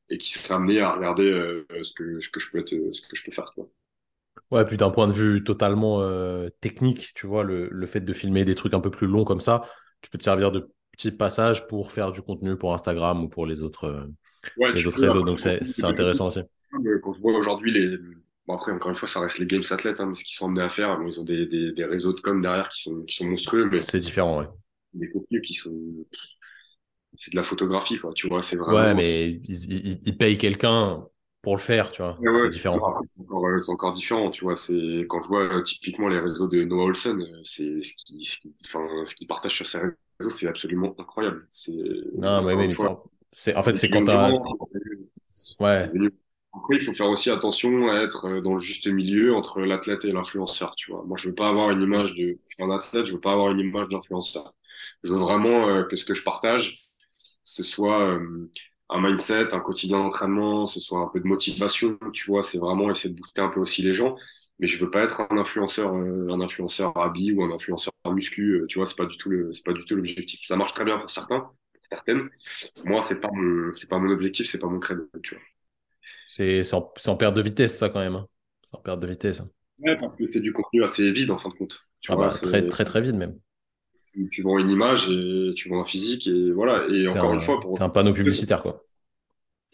et 0.10 0.18
qui 0.18 0.32
seraient 0.32 0.56
amenés 0.56 0.80
à 0.80 0.92
regarder 0.94 1.64
ce, 1.84 1.94
que, 1.94 2.20
ce, 2.22 2.30
que 2.30 2.40
je 2.40 2.52
peux 2.52 2.60
être, 2.60 2.70
ce 2.94 3.02
que 3.02 3.16
je 3.16 3.24
peux 3.26 3.32
faire, 3.32 3.52
quoi. 3.56 3.70
Ouais, 4.52 4.66
puis 4.66 4.76
d'un 4.76 4.90
point 4.90 5.08
de 5.08 5.14
vue 5.14 5.44
totalement 5.46 6.02
euh, 6.02 6.50
technique, 6.60 7.14
tu 7.16 7.26
vois, 7.26 7.44
le, 7.44 7.70
le, 7.70 7.86
fait 7.88 8.02
de 8.02 8.14
filmer 8.14 8.44
des 8.44 8.54
trucs 8.54 8.74
un 8.74 8.82
peu 8.82 8.92
plus 8.92 9.08
longs 9.08 9.24
comme 9.24 9.40
ça, 9.40 9.64
tu 10.02 10.10
peux 10.10 10.18
te 10.18 10.24
servir 10.24 10.52
de 10.52 10.70
petits 10.92 11.12
passages 11.12 11.68
pour 11.68 11.94
faire 11.94 12.12
du 12.12 12.22
contenu 12.22 12.58
pour 12.58 12.74
Instagram 12.74 13.24
ou 13.24 13.30
pour 13.30 13.46
les 13.46 13.64
autres, 13.64 13.86
euh, 13.86 14.74
les 14.74 14.86
autres 14.86 15.00
réseaux. 15.00 15.24
Donc 15.24 15.40
c'est 15.40 15.62
intéressant 15.84 16.28
aussi. 16.28 16.42
Quand 17.02 17.14
je 17.14 17.20
vois 17.22 17.34
aujourd'hui 17.34 17.72
les. 17.72 17.98
Bon, 18.48 18.56
après, 18.56 18.72
encore 18.72 18.90
une 18.90 18.96
fois, 18.96 19.08
ça 19.08 19.20
reste 19.22 19.38
les 19.38 19.46
Games 19.46 19.64
athlètes, 19.70 20.02
hein, 20.02 20.08
mais 20.08 20.16
ce 20.16 20.24
qu'ils 20.24 20.34
sont 20.34 20.48
amenés 20.48 20.64
à 20.64 20.70
faire, 20.70 21.00
ils 21.08 21.20
ont 21.20 21.24
des, 21.24 21.46
des, 21.46 21.72
des, 21.74 21.86
réseaux 21.86 22.12
de 22.12 22.20
com 22.22 22.42
derrière 22.42 22.70
qui 22.70 22.82
sont, 22.82 23.04
qui 23.04 23.16
sont 23.16 23.26
monstrueux. 23.26 23.70
Mais 23.72 23.80
c'est 23.80 24.00
différent, 24.00 24.40
ouais. 24.40 24.48
Des 24.94 25.10
contenus 25.10 25.42
qui 25.46 25.54
sont. 25.54 25.78
C'est 27.14 27.32
de 27.32 27.36
la 27.38 27.44
photographie, 27.44 28.00
quoi. 28.00 28.12
Tu 28.14 28.28
vois, 28.28 28.42
c'est 28.42 28.56
vraiment. 28.56 28.78
Ouais, 28.78 28.94
mais 28.96 29.30
ils, 29.30 29.72
ils, 29.72 30.02
ils 30.04 30.18
payent 30.18 30.38
quelqu'un 30.38 31.06
pour 31.42 31.56
le 31.56 31.62
faire, 31.62 31.92
tu 31.92 32.02
vois. 32.02 32.18
c'est 32.36 32.50
différent. 32.50 32.78
C'est 33.10 33.22
encore, 33.22 33.48
euh, 33.48 33.58
encore, 33.70 33.92
différent, 33.92 34.30
tu 34.30 34.44
vois. 34.44 34.56
C'est 34.56 35.06
quand 35.10 35.22
je 35.22 35.28
vois 35.28 35.42
euh, 35.42 35.62
typiquement 35.64 36.08
les 36.08 36.20
réseaux 36.20 36.48
de 36.48 36.64
Noah 36.64 36.86
Olsen, 36.86 37.20
euh, 37.20 37.42
c'est 37.44 37.82
ce 37.82 37.94
qui, 37.96 38.24
ce 38.24 38.38
qui, 38.40 38.54
enfin, 38.68 38.88
ce 39.06 39.16
qui 39.16 39.26
partage 39.26 39.56
sur 39.56 39.66
ses 39.66 39.80
réseaux, 39.80 40.36
c'est 40.36 40.48
absolument 40.48 40.94
incroyable. 41.00 41.48
C'est. 41.50 41.74
Non, 42.16 42.44
mais, 42.44 42.56
mais 42.56 42.74
c'est 43.32 43.56
en 43.56 43.64
fait 43.64 43.76
c'est 43.76 43.90
quand 43.90 44.04
t'as. 44.04 44.32
Ouais. 45.60 45.90
Après, 46.54 46.76
il 46.76 46.82
faut 46.82 46.92
faire 46.92 47.08
aussi 47.08 47.30
attention 47.30 47.90
à 47.90 48.02
être 48.02 48.42
dans 48.42 48.56
le 48.56 48.60
juste 48.60 48.86
milieu 48.88 49.34
entre 49.34 49.62
l'athlète 49.62 50.04
et 50.04 50.12
l'influenceur, 50.12 50.76
tu 50.76 50.92
vois. 50.92 51.02
Moi, 51.06 51.16
je 51.18 51.30
veux 51.30 51.36
pas 51.36 51.48
avoir 51.48 51.70
une 51.72 51.82
image 51.82 52.14
de, 52.14 52.40
je 52.46 52.54
suis 52.56 52.62
un 52.62 52.70
athlète, 52.70 53.06
je 53.06 53.14
veux 53.14 53.22
pas 53.22 53.32
avoir 53.32 53.52
une 53.52 53.60
image 53.60 53.88
d'influenceur. 53.88 54.54
Je 55.02 55.14
veux 55.14 55.18
vraiment 55.18 55.86
que 55.86 55.96
ce 55.96 56.04
que 56.04 56.14
je 56.14 56.26
partage, 56.26 56.90
ce 57.46 57.64
soit 57.64 58.20
un 58.92 59.02
mindset, 59.02 59.54
un 59.54 59.60
quotidien 59.62 60.00
d'entraînement, 60.00 60.66
ce 60.66 60.80
soit 60.80 61.00
un 61.00 61.08
peu 61.08 61.20
de 61.20 61.28
motivation, 61.28 61.98
tu 62.14 62.28
vois, 62.28 62.44
c'est 62.44 62.58
vraiment 62.58 62.92
essayer 62.92 63.14
de 63.14 63.20
booster 63.20 63.42
un 63.42 63.50
peu 63.50 63.60
aussi 63.60 63.82
les 63.82 63.94
gens. 63.94 64.18
Mais 64.60 64.68
je 64.68 64.84
veux 64.84 64.92
pas 64.92 65.04
être 65.04 65.22
un 65.22 65.38
influenceur, 65.38 65.96
euh, 65.96 66.30
un 66.30 66.42
influenceur 66.42 66.96
habit 66.98 67.32
ou 67.32 67.44
un 67.44 67.52
influenceur 67.52 67.94
muscu, 68.08 68.62
euh, 68.62 68.66
tu 68.68 68.78
vois, 68.78 68.86
c'est 68.86 68.98
pas 68.98 69.06
du 69.06 69.18
tout 69.18 69.30
le, 69.30 69.54
c'est 69.54 69.66
pas 69.66 69.74
du 69.74 69.84
tout 69.86 69.96
l'objectif. 69.96 70.42
Ça 70.44 70.56
marche 70.56 70.74
très 70.74 70.84
bien 70.84 71.00
pour 71.00 71.10
certains, 71.10 71.40
pour 71.40 71.84
certaines. 71.90 72.30
Moi, 72.84 73.02
c'est 73.02 73.20
pas 73.20 73.30
mon, 73.34 73.74
c'est 73.74 73.90
pas 73.90 73.98
mon 73.98 74.12
objectif, 74.12 74.48
c'est 74.48 74.60
pas 74.60 74.68
mon 74.68 74.80
créneau, 74.80 75.10
tu 75.24 75.36
vois. 75.36 75.44
C'est, 76.28 76.64
c'est 76.64 76.76
en, 76.76 76.94
en, 77.08 77.16
perte 77.16 77.34
de 77.34 77.42
vitesse, 77.42 77.78
ça, 77.78 77.90
quand 77.90 78.00
même. 78.00 78.16
Hein. 78.16 78.28
C'est 78.64 78.76
en 78.76 78.82
perte 78.82 79.00
de 79.00 79.08
vitesse. 79.08 79.40
Hein. 79.40 79.50
Ouais, 79.80 79.98
parce 79.98 80.16
que 80.16 80.26
c'est 80.26 80.42
du 80.42 80.54
contenu 80.54 80.84
assez 80.84 81.12
vide, 81.12 81.32
en 81.32 81.38
fin 81.38 81.50
de 81.50 81.56
compte. 81.56 81.88
Tu 82.02 82.12
ah 82.12 82.16
vois, 82.16 82.28
bah, 82.28 82.34
très, 82.34 82.68
très, 82.68 82.86
très 82.86 83.02
vide, 83.02 83.16
même. 83.16 83.40
Tu, 84.14 84.28
tu, 84.30 84.42
vends 84.42 84.58
une 84.58 84.70
image 84.70 85.10
et 85.10 85.54
tu 85.56 85.70
vends 85.70 85.82
un 85.82 85.86
physique 85.86 86.28
et 86.28 86.52
voilà. 86.52 86.86
Et 86.90 87.08
encore 87.08 87.34
une 87.34 87.40
fois, 87.40 87.60
pour. 87.60 87.82
Un 87.82 87.90
panneau 87.90 88.14
publicitaire, 88.14 88.62
quoi 88.62 88.84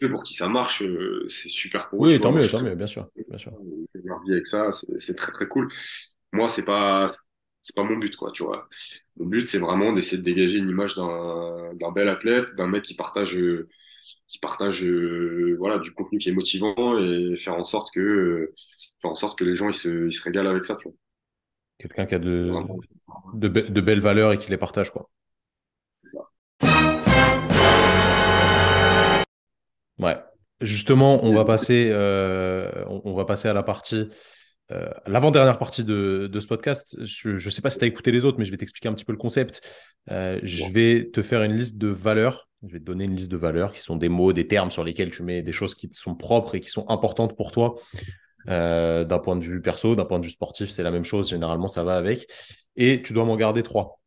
pour 0.06 0.22
qui 0.22 0.34
ça 0.34 0.48
marche, 0.48 0.82
euh, 0.82 1.26
c'est 1.28 1.48
super 1.48 1.88
pour 1.88 2.06
eux. 2.06 2.10
Oui, 2.10 2.20
tant 2.20 2.30
mieux, 2.30 2.46
tant 2.46 2.62
mieux, 2.62 2.76
bien 2.76 2.86
sûr. 2.86 3.08
Bien 3.28 3.38
sûr. 3.38 3.52
Leur 3.94 4.22
vie 4.22 4.32
avec 4.32 4.46
ça, 4.46 4.70
c'est 4.98 5.16
très 5.16 5.32
très 5.32 5.48
cool. 5.48 5.68
Moi, 6.32 6.48
c'est 6.48 6.64
pas 6.64 7.10
c'est 7.62 7.74
pas 7.74 7.82
mon 7.82 7.96
but, 7.96 8.14
quoi, 8.16 8.30
tu 8.30 8.44
vois. 8.44 8.68
Mon 9.16 9.26
but, 9.26 9.46
c'est 9.46 9.58
vraiment 9.58 9.92
d'essayer 9.92 10.18
de 10.18 10.22
dégager 10.22 10.58
une 10.58 10.68
image 10.68 10.94
d'un 10.94 11.92
bel 11.92 12.08
athlète, 12.08 12.54
d'un 12.56 12.68
mec 12.68 12.84
qui 12.84 12.94
partage 12.94 13.38
qui 14.28 14.38
partage 14.38 14.84
euh, 14.84 15.56
voilà 15.58 15.78
du 15.78 15.92
contenu 15.92 16.18
qui 16.18 16.28
est 16.28 16.32
motivant 16.32 16.98
et 16.98 17.34
faire 17.36 17.54
en 17.54 17.64
sorte 17.64 17.92
que 17.92 18.52
faire 19.02 19.10
en 19.10 19.14
sorte 19.14 19.38
que 19.38 19.44
les 19.44 19.54
gens 19.54 19.68
ils 19.68 19.74
se, 19.74 20.06
ils 20.06 20.12
se 20.12 20.22
régalent 20.22 20.50
avec 20.50 20.64
ça, 20.64 20.76
tu 20.76 20.88
vois. 20.88 20.96
Quelqu'un 21.78 22.06
qui 22.06 22.14
a 22.14 22.18
de, 22.18 22.52
de, 23.34 23.48
de, 23.48 23.80
belles 23.80 24.00
valeurs 24.00 24.32
et 24.32 24.38
qui 24.38 24.50
les 24.50 24.56
partage, 24.56 24.90
quoi. 24.90 25.08
C'est 26.02 26.16
ça. 26.16 26.28
Ouais. 29.98 30.16
Justement, 30.60 31.18
on 31.22 31.34
va 31.34 31.44
passer, 31.44 31.88
euh, 31.92 32.84
on, 32.88 33.14
va 33.14 33.24
passer 33.24 33.46
à 33.46 33.52
la 33.52 33.62
partie, 33.62 34.08
euh, 34.72 34.90
l'avant-dernière 35.06 35.56
partie 35.56 35.84
de, 35.84 36.28
ce 36.32 36.46
podcast. 36.48 36.96
Je 37.04 37.30
ne 37.30 37.38
sais 37.38 37.62
pas 37.62 37.70
si 37.70 37.78
tu 37.78 37.84
as 37.84 37.86
écouté 37.86 38.10
les 38.10 38.24
autres, 38.24 38.38
mais 38.38 38.44
je 38.44 38.50
vais 38.50 38.56
t'expliquer 38.56 38.88
un 38.88 38.94
petit 38.94 39.04
peu 39.04 39.12
le 39.12 39.18
concept. 39.18 39.60
Euh, 40.10 40.40
je 40.42 40.64
vais 40.72 41.10
te 41.12 41.22
faire 41.22 41.44
une 41.44 41.54
liste 41.54 41.78
de 41.78 41.86
valeurs. 41.86 42.48
Je 42.66 42.72
vais 42.72 42.80
te 42.80 42.84
donner 42.84 43.04
une 43.04 43.14
liste 43.14 43.30
de 43.30 43.36
valeurs 43.36 43.70
qui 43.70 43.80
sont 43.80 43.94
des 43.94 44.08
mots, 44.08 44.32
des 44.32 44.48
termes 44.48 44.72
sur 44.72 44.82
lesquels 44.82 45.10
tu 45.10 45.22
mets 45.22 45.42
des 45.42 45.52
choses 45.52 45.76
qui 45.76 45.88
te 45.88 45.96
sont 45.96 46.16
propres 46.16 46.56
et 46.56 46.60
qui 46.60 46.70
sont 46.70 46.88
importantes 46.88 47.36
pour 47.36 47.52
toi. 47.52 47.76
D'un 48.46 49.18
point 49.18 49.36
de 49.36 49.44
vue 49.44 49.60
perso, 49.60 49.96
d'un 49.96 50.04
point 50.04 50.18
de 50.18 50.24
vue 50.24 50.32
sportif, 50.32 50.70
c'est 50.70 50.82
la 50.82 50.90
même 50.90 51.04
chose. 51.04 51.28
Généralement, 51.30 51.68
ça 51.68 51.84
va 51.84 51.96
avec. 51.96 52.26
Et 52.76 53.02
tu 53.02 53.12
dois 53.12 53.24
m'en 53.24 53.36
garder 53.36 53.62
trois. 53.62 54.00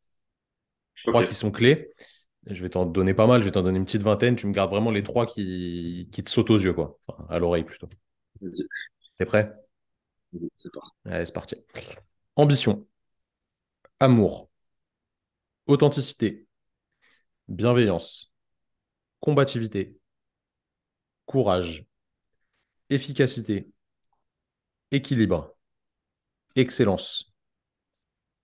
Trois 1.05 1.25
qui 1.25 1.35
sont 1.35 1.51
clés. 1.51 1.93
Je 2.47 2.61
vais 2.63 2.69
t'en 2.69 2.85
donner 2.85 3.13
pas 3.13 3.27
mal, 3.27 3.41
je 3.41 3.45
vais 3.45 3.51
t'en 3.51 3.61
donner 3.61 3.77
une 3.77 3.85
petite 3.85 4.01
vingtaine. 4.01 4.35
Tu 4.35 4.47
me 4.47 4.51
gardes 4.51 4.71
vraiment 4.71 4.91
les 4.91 5.03
trois 5.03 5.25
qui, 5.25 6.09
qui 6.11 6.23
te 6.23 6.29
sautent 6.29 6.49
aux 6.49 6.57
yeux, 6.57 6.73
quoi. 6.73 6.97
Enfin, 7.07 7.25
à 7.29 7.37
l'oreille 7.37 7.63
plutôt. 7.63 7.87
T'es 9.17 9.25
prêt? 9.25 9.53
Vas-y, 10.33 10.49
c'est 10.55 10.71
parti. 10.71 10.91
Allez, 11.05 11.25
c'est 11.25 11.33
parti. 11.33 11.55
Ambition, 12.35 12.87
amour, 13.99 14.49
authenticité, 15.67 16.47
bienveillance, 17.47 18.33
combativité, 19.19 19.99
courage, 21.25 21.85
efficacité, 22.89 23.70
équilibre, 24.91 25.55
excellence, 26.55 27.33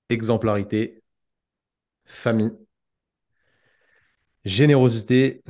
exemplarité, 0.09 1.03
famille, 2.05 2.57
Générosité, 4.47 5.43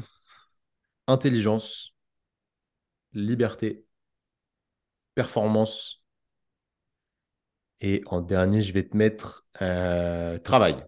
intelligence, 1.05 1.93
liberté, 3.13 3.85
performance. 5.13 6.03
Et 7.79 8.01
en 8.07 8.21
dernier, 8.21 8.61
je 8.61 8.73
vais 8.73 8.87
te 8.87 8.97
mettre 8.97 9.45
euh, 9.61 10.39
travail. 10.39 10.83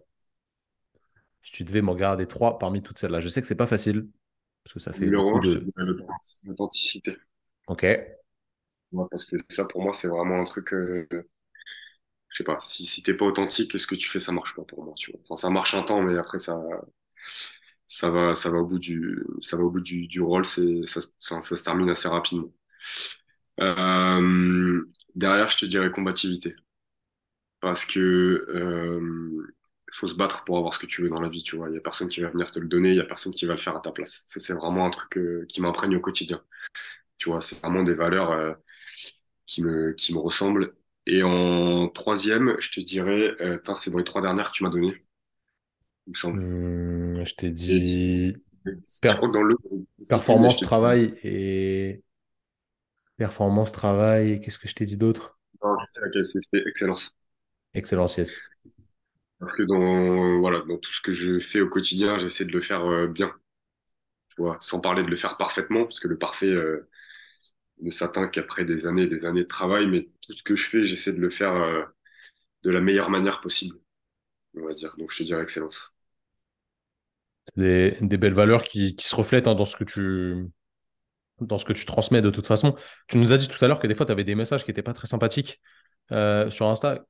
Si 1.42 1.52
tu 1.52 1.64
devais 1.64 1.82
m'en 1.82 1.94
garder 1.94 2.26
trois 2.26 2.58
parmi 2.58 2.82
toutes 2.82 2.98
celles-là. 2.98 3.20
Je 3.20 3.28
sais 3.28 3.40
que 3.40 3.46
c'est 3.46 3.54
pas 3.54 3.68
facile. 3.68 4.08
Parce 4.64 4.74
que 4.74 4.80
ça 4.80 4.92
fait 4.92 5.08
beaucoup 5.08 5.38
de... 5.40 5.64
l'authenticité. 6.44 7.16
Ok. 7.68 7.86
Parce 9.10 9.24
que 9.24 9.36
ça, 9.48 9.64
pour 9.64 9.82
moi, 9.82 9.92
c'est 9.92 10.08
vraiment 10.08 10.40
un 10.40 10.44
truc. 10.44 10.72
Euh, 10.72 11.06
je 12.28 12.36
sais 12.36 12.44
pas, 12.44 12.58
si, 12.60 13.02
t'es 13.02 13.14
pas 13.14 13.24
authentique, 13.26 13.78
ce 13.78 13.86
que 13.86 13.94
tu 13.94 14.08
fais, 14.08 14.20
ça 14.20 14.32
marche 14.32 14.54
pas 14.54 14.62
pour 14.64 14.84
moi. 14.84 14.94
Tu 14.96 15.10
vois. 15.12 15.20
Enfin, 15.24 15.36
ça 15.36 15.50
marche 15.50 15.74
un 15.74 15.82
temps, 15.82 16.02
mais 16.02 16.16
après, 16.18 16.38
ça 16.38 16.60
ça 17.86 18.10
va, 18.10 18.34
ça 18.34 18.50
va 18.50 18.58
au 18.58 18.66
bout 18.66 18.78
du, 18.78 19.24
ça 19.40 19.56
va 19.56 19.64
au 19.64 19.70
bout 19.70 19.80
du, 19.80 20.06
du 20.06 20.20
rôle, 20.22 20.44
c'est, 20.44 20.86
ça, 20.86 21.00
ça, 21.18 21.42
se 21.42 21.62
termine 21.64 21.90
assez 21.90 22.08
rapidement. 22.08 22.52
Euh, 23.60 24.82
derrière, 25.14 25.48
je 25.50 25.58
te 25.58 25.66
dirais 25.66 25.90
combativité. 25.90 26.54
Parce 27.60 27.84
que 27.84 27.98
euh, 28.48 29.54
faut 29.92 30.06
se 30.06 30.14
battre 30.14 30.44
pour 30.44 30.56
avoir 30.56 30.72
ce 30.72 30.78
que 30.78 30.86
tu 30.86 31.02
veux 31.02 31.10
dans 31.10 31.20
la 31.20 31.28
vie, 31.28 31.42
tu 31.42 31.56
vois. 31.56 31.68
Il 31.68 31.74
y 31.74 31.78
a 31.78 31.80
personne 31.80 32.08
qui 32.08 32.20
va 32.20 32.30
venir 32.30 32.50
te 32.50 32.58
le 32.58 32.68
donner, 32.68 32.90
il 32.90 32.96
y 32.96 33.00
a 33.00 33.04
personne 33.04 33.32
qui 33.32 33.44
va 33.46 33.54
le 33.54 33.58
faire 33.58 33.76
à 33.76 33.80
ta 33.80 33.92
place. 33.92 34.22
Ça, 34.26 34.40
c'est 34.40 34.54
vraiment 34.54 34.86
un 34.86 34.90
truc 34.90 35.18
euh, 35.18 35.44
qui 35.48 35.60
m'imprègne 35.60 35.96
au 35.96 36.00
quotidien. 36.00 36.42
Tu 37.18 37.30
vois, 37.30 37.40
c'est 37.42 37.58
vraiment 37.60 37.82
des 37.82 37.94
valeurs 37.94 38.56
qui 39.50 39.62
me, 39.62 39.92
qui 39.92 40.14
me 40.14 40.18
ressemblent. 40.18 40.72
Et 41.06 41.24
en 41.24 41.88
troisième, 41.88 42.54
je 42.60 42.70
te 42.70 42.80
dirais, 42.80 43.34
euh, 43.40 43.58
c'est 43.74 43.90
dans 43.90 43.98
les 43.98 44.04
trois 44.04 44.22
dernières 44.22 44.52
que 44.52 44.56
tu 44.56 44.62
m'as 44.62 44.70
donné. 44.70 45.02
Hum, 46.24 47.24
je 47.24 47.34
t'ai 47.34 47.50
dit 47.50 48.36
performance, 49.02 50.60
travail 50.60 51.14
et 51.24 52.02
performance, 53.16 53.72
travail. 53.72 54.40
Qu'est-ce 54.40 54.58
que 54.58 54.68
je 54.68 54.74
t'ai 54.74 54.84
dit 54.84 54.96
d'autre? 54.96 55.38
C'était 56.22 56.62
excellence. 56.66 57.16
Excellence, 57.74 58.16
yes. 58.18 58.38
Parce 59.40 59.54
que 59.54 59.62
dans, 59.62 60.38
voilà, 60.38 60.60
dans 60.68 60.76
tout 60.78 60.92
ce 60.92 61.00
que 61.00 61.12
je 61.12 61.38
fais 61.38 61.60
au 61.60 61.68
quotidien, 61.68 62.18
j'essaie 62.18 62.44
de 62.44 62.52
le 62.52 62.60
faire 62.60 62.84
euh, 62.84 63.08
bien. 63.08 63.32
Tu 64.28 64.42
vois, 64.42 64.58
sans 64.60 64.80
parler 64.80 65.02
de 65.02 65.08
le 65.08 65.16
faire 65.16 65.36
parfaitement, 65.36 65.84
parce 65.84 65.98
que 65.98 66.06
le 66.08 66.18
parfait 66.18 66.46
euh, 66.46 66.88
ne 67.82 67.90
s'atteint 67.90 68.28
qu'après 68.28 68.64
des 68.64 68.86
années 68.86 69.02
et 69.02 69.06
des 69.08 69.24
années 69.24 69.42
de 69.42 69.48
travail, 69.48 69.86
mais 69.88 70.08
tout 70.22 70.32
ce 70.32 70.42
que 70.42 70.54
je 70.56 70.68
fais, 70.68 70.84
j'essaie 70.84 71.12
de 71.12 71.20
le 71.20 71.30
faire 71.30 71.54
euh, 71.54 71.82
de 72.62 72.70
la 72.70 72.80
meilleure 72.80 73.10
manière 73.10 73.40
possible, 73.40 73.76
on 74.54 74.64
va 74.64 74.72
dire. 74.72 74.94
Donc 74.98 75.10
je 75.10 75.18
te 75.18 75.22
dirais 75.22 75.42
excellence 75.42 75.92
des, 77.56 77.96
des 78.00 78.16
belles 78.16 78.34
valeurs 78.34 78.62
qui, 78.62 78.94
se 78.98 79.14
reflètent 79.14 79.46
hein, 79.46 79.54
dans, 79.54 79.64
ce 79.64 79.76
que 79.76 79.84
tu, 79.84 80.48
dans 81.40 81.58
ce 81.58 81.64
que 81.64 81.72
tu 81.72 81.84
transmets 81.86 82.22
de 82.22 82.30
toute 82.30 82.46
façon. 82.46 82.74
Tu 83.08 83.18
nous 83.18 83.32
as 83.32 83.36
dit 83.36 83.48
tout 83.48 83.62
à 83.64 83.68
l'heure 83.68 83.80
que 83.80 83.86
des 83.86 83.94
fois, 83.94 84.06
tu 84.06 84.12
avais 84.12 84.24
des 84.24 84.34
messages 84.34 84.64
qui 84.64 84.70
n'étaient 84.70 84.82
pas 84.82 84.92
très 84.92 85.06
sympathiques 85.06 85.60
euh, 86.12 86.50
sur 86.50 86.66
Insta. 86.66 87.04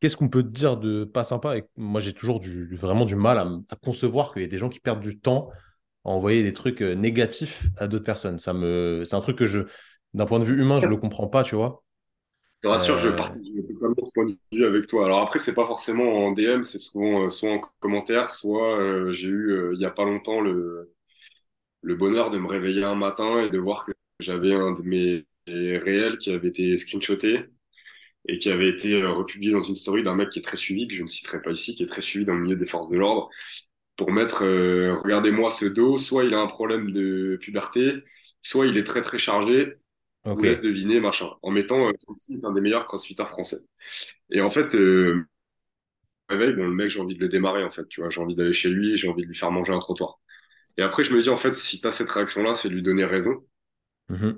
Qu'est-ce 0.00 0.16
qu'on 0.16 0.28
peut 0.28 0.42
te 0.42 0.48
dire 0.48 0.76
de 0.76 1.04
pas 1.04 1.24
sympa? 1.24 1.56
Et 1.56 1.64
Moi, 1.76 2.00
j'ai 2.00 2.12
toujours 2.12 2.42
vraiment 2.72 3.06
du 3.06 3.16
mal 3.16 3.38
à, 3.38 3.48
à 3.70 3.76
concevoir 3.76 4.32
qu'il 4.32 4.42
y 4.42 4.44
ait 4.44 4.48
des 4.48 4.58
gens 4.58 4.68
qui 4.68 4.80
perdent 4.80 5.00
du 5.00 5.18
temps 5.18 5.50
à 6.06 6.10
envoyer 6.10 6.42
des 6.42 6.52
trucs 6.52 6.82
euh, 6.82 6.94
négatifs 6.94 7.66
à 7.76 7.88
d'autres 7.88 8.04
personnes. 8.04 8.38
Ça 8.38 8.54
me... 8.54 9.02
C'est 9.04 9.16
un 9.16 9.20
truc 9.20 9.36
que 9.36 9.46
je, 9.46 9.60
d'un 10.14 10.26
point 10.26 10.38
de 10.38 10.44
vue 10.44 10.58
humain, 10.60 10.80
je 10.80 10.86
ne 10.86 10.90
le 10.92 10.96
comprends 10.96 11.26
pas, 11.28 11.42
tu 11.42 11.56
vois. 11.56 11.82
Je 12.62 12.68
te 12.68 12.72
rassure, 12.72 12.98
je 12.98 13.08
euh, 13.08 13.12
partage 13.12 13.42
totalement 13.68 13.94
ce 14.02 14.10
point 14.14 14.26
de 14.26 14.36
vue 14.52 14.64
avec 14.64 14.86
toi. 14.86 15.04
Alors 15.04 15.18
après, 15.18 15.38
c'est 15.38 15.54
pas 15.54 15.66
forcément 15.66 16.26
en 16.26 16.32
DM, 16.32 16.62
c'est 16.62 16.78
souvent 16.78 17.24
euh, 17.24 17.28
soit 17.28 17.52
en 17.52 17.60
commentaire, 17.80 18.30
soit 18.30 18.78
euh, 18.80 19.12
j'ai 19.12 19.28
eu 19.28 19.74
il 19.74 19.80
y 19.80 19.84
a 19.84 19.90
pas 19.90 20.04
longtemps 20.04 20.40
le, 20.40 20.92
le 21.82 21.96
bonheur 21.96 22.30
de 22.30 22.38
me 22.38 22.48
réveiller 22.48 22.84
un 22.84 22.94
matin 22.94 23.42
et 23.42 23.50
de 23.50 23.58
voir 23.58 23.86
que 23.86 23.92
j'avais 24.20 24.54
un 24.54 24.72
de 24.72 24.82
mes 24.82 25.26
réels 25.46 26.18
qui 26.18 26.32
avait 26.32 26.48
été 26.48 26.76
screenshoté 26.76 27.44
et 28.28 28.38
qui 28.38 28.50
avait 28.50 28.68
été 28.68 29.02
republié 29.04 29.52
dans 29.52 29.60
une 29.60 29.74
story 29.74 30.02
d'un 30.02 30.16
mec 30.16 30.30
qui 30.30 30.40
est 30.40 30.42
très 30.42 30.56
suivi, 30.56 30.88
que 30.88 30.94
je 30.94 31.02
ne 31.02 31.08
citerai 31.08 31.42
pas 31.42 31.52
ici, 31.52 31.76
qui 31.76 31.84
est 31.84 31.86
très 31.86 32.00
suivi 32.00 32.24
dans 32.24 32.34
le 32.34 32.40
milieu 32.40 32.56
des 32.56 32.66
forces 32.66 32.90
de 32.90 32.98
l'ordre, 32.98 33.30
pour 33.96 34.12
mettre 34.12 34.44
regardez-moi 35.02 35.50
ce 35.50 35.64
dos, 35.64 35.96
soit 35.96 36.24
il 36.24 36.34
a 36.34 36.38
un 36.38 36.46
problème 36.46 36.92
de 36.92 37.38
puberté, 37.40 38.04
soit 38.42 38.66
il 38.66 38.76
est 38.76 38.84
très 38.84 39.00
très 39.00 39.18
chargé, 39.18 39.78
on 40.26 40.34
vous 40.34 40.42
laisse 40.42 40.60
deviner, 40.60 41.00
machin, 41.00 41.30
en 41.42 41.50
mettant 41.50 41.88
euh, 41.88 41.92
est 42.30 42.44
un 42.44 42.52
des 42.52 42.60
meilleurs 42.60 42.84
crossfitters 42.84 43.28
français. 43.28 43.60
Et 44.30 44.40
en 44.40 44.50
fait, 44.50 44.74
euh, 44.74 45.24
réveil, 46.28 46.52
bon, 46.54 46.64
le 46.64 46.74
mec, 46.74 46.90
j'ai 46.90 47.00
envie 47.00 47.14
de 47.14 47.20
le 47.20 47.28
démarrer, 47.28 47.62
en 47.62 47.70
fait, 47.70 47.86
tu 47.88 48.00
vois, 48.00 48.10
j'ai 48.10 48.20
envie 48.20 48.34
d'aller 48.34 48.52
chez 48.52 48.68
lui, 48.68 48.96
j'ai 48.96 49.08
envie 49.08 49.22
de 49.22 49.28
lui 49.28 49.36
faire 49.36 49.52
manger 49.52 49.72
un 49.72 49.78
trottoir. 49.78 50.18
Et 50.76 50.82
après, 50.82 51.04
je 51.04 51.14
me 51.14 51.20
dis, 51.20 51.28
en 51.28 51.36
fait, 51.36 51.52
si 51.52 51.80
tu 51.80 51.86
as 51.86 51.92
cette 51.92 52.10
réaction-là, 52.10 52.54
c'est 52.54 52.68
lui 52.68 52.82
donner 52.82 53.04
raison. 53.04 53.46
Mm-hmm. 54.10 54.36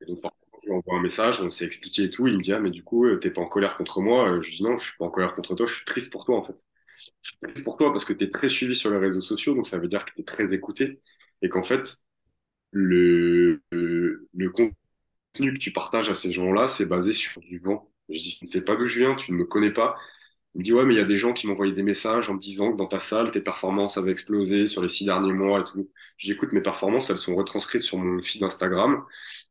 Et 0.00 0.06
donc, 0.06 0.22
parfois, 0.22 0.58
je 0.62 0.66
lui 0.66 0.74
envoie 0.74 0.96
un 0.98 1.02
message, 1.02 1.40
on 1.42 1.50
s'est 1.50 1.66
expliqué 1.66 2.04
et 2.04 2.10
tout, 2.10 2.26
il 2.26 2.38
me 2.38 2.42
dit, 2.42 2.52
ah, 2.52 2.60
mais 2.60 2.70
du 2.70 2.82
coup, 2.82 3.04
euh, 3.06 3.16
t'es 3.16 3.30
pas 3.30 3.42
en 3.42 3.48
colère 3.48 3.76
contre 3.76 4.00
moi. 4.00 4.30
Euh, 4.30 4.42
je 4.42 4.50
dis, 4.50 4.62
non, 4.62 4.78
je 4.78 4.86
suis 4.88 4.96
pas 4.96 5.04
en 5.04 5.10
colère 5.10 5.34
contre 5.34 5.54
toi, 5.54 5.66
je 5.66 5.74
suis 5.74 5.84
triste 5.84 6.10
pour 6.10 6.24
toi, 6.24 6.38
en 6.38 6.42
fait. 6.42 6.64
Je 7.22 7.32
triste 7.42 7.64
pour 7.64 7.76
toi 7.76 7.90
parce 7.92 8.04
que 8.04 8.12
tu 8.12 8.24
es 8.24 8.30
très 8.30 8.48
suivi 8.50 8.74
sur 8.74 8.90
les 8.90 8.98
réseaux 8.98 9.20
sociaux, 9.20 9.54
donc 9.54 9.66
ça 9.68 9.78
veut 9.78 9.88
dire 9.88 10.04
que 10.04 10.12
tu 10.14 10.20
es 10.22 10.24
très 10.24 10.52
écouté 10.54 11.00
et 11.42 11.48
qu'en 11.48 11.62
fait, 11.62 11.96
le, 12.72 13.62
le, 13.72 14.28
le 14.34 14.50
que 15.54 15.58
tu 15.58 15.72
partages 15.72 16.10
à 16.10 16.14
ces 16.14 16.32
gens-là, 16.32 16.66
c'est 16.68 16.86
basé 16.86 17.12
sur 17.12 17.40
du 17.40 17.58
vent. 17.58 17.90
Je 18.08 18.18
dis, 18.18 18.36
tu 18.38 18.44
ne 18.44 18.48
sais 18.50 18.64
pas 18.64 18.76
d'où 18.76 18.86
je 18.86 19.00
viens, 19.00 19.14
tu 19.16 19.32
ne 19.32 19.36
me 19.38 19.44
connais 19.44 19.72
pas. 19.72 19.96
Il 20.54 20.60
me 20.60 20.64
dit, 20.64 20.72
ouais, 20.72 20.84
mais 20.86 20.94
il 20.94 20.96
y 20.98 21.00
a 21.00 21.04
des 21.04 21.16
gens 21.16 21.32
qui 21.32 21.46
m'envoyaient 21.48 21.72
des 21.72 21.82
messages 21.82 22.30
en 22.30 22.34
me 22.34 22.38
disant 22.38 22.72
que 22.72 22.76
dans 22.76 22.86
ta 22.86 22.98
salle, 23.00 23.30
tes 23.32 23.40
performances 23.40 23.98
avaient 23.98 24.12
explosé 24.12 24.66
sur 24.68 24.82
les 24.82 24.88
six 24.88 25.04
derniers 25.04 25.32
mois 25.32 25.60
et 25.60 25.64
tout. 25.64 25.90
Je 26.16 26.26
dis, 26.26 26.32
écoute, 26.32 26.52
mes 26.52 26.62
performances, 26.62 27.10
elles 27.10 27.18
sont 27.18 27.34
retranscrites 27.36 27.82
sur 27.82 27.98
mon 27.98 28.22
feed 28.22 28.42
Instagram. 28.44 29.04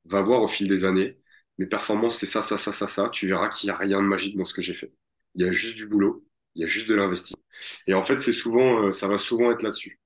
Va 0.06 0.22
voir 0.22 0.42
au 0.42 0.48
fil 0.48 0.68
des 0.68 0.86
années. 0.86 1.18
Mes 1.58 1.66
performances, 1.68 2.18
c'est 2.18 2.26
ça, 2.26 2.42
ça, 2.42 2.58
ça, 2.58 2.72
ça, 2.74 2.88
ça. 2.88 3.10
Tu 3.10 3.28
verras 3.28 3.50
qu'il 3.50 3.68
n'y 3.70 3.72
a 3.76 3.78
rien 3.78 4.02
de 4.02 4.08
magique 4.08 4.38
dans 4.38 4.46
ce 4.46 4.54
que 4.54 4.62
j'ai 4.62 4.74
fait. 4.74 4.94
Il 5.36 5.46
y 5.46 5.50
a 5.50 5.52
juste 5.52 5.76
du 5.76 5.88
boulot. 5.88 6.26
Il 6.56 6.62
y 6.62 6.64
a 6.66 6.68
juste 6.68 6.88
de 6.88 6.96
l'investissement. 6.96 7.44
Et 7.88 7.94
en 7.94 8.04
fait, 8.04 8.20
c'est 8.20 8.34
souvent, 8.34 8.88
euh, 8.88 8.92
ça 8.92 9.08
va 9.08 9.18
souvent 9.18 9.52
être 9.52 9.64
là-dessus. 9.64 10.00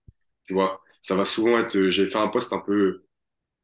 Tu 0.46 0.54
vois, 0.54 0.82
ça 1.02 1.16
va 1.16 1.26
souvent 1.26 1.58
être, 1.60 1.78
euh, 1.78 1.90
j'ai 1.90 2.08
fait 2.08 2.18
un 2.20 2.28
post 2.30 2.54
un 2.54 2.60
peu, 2.60 3.04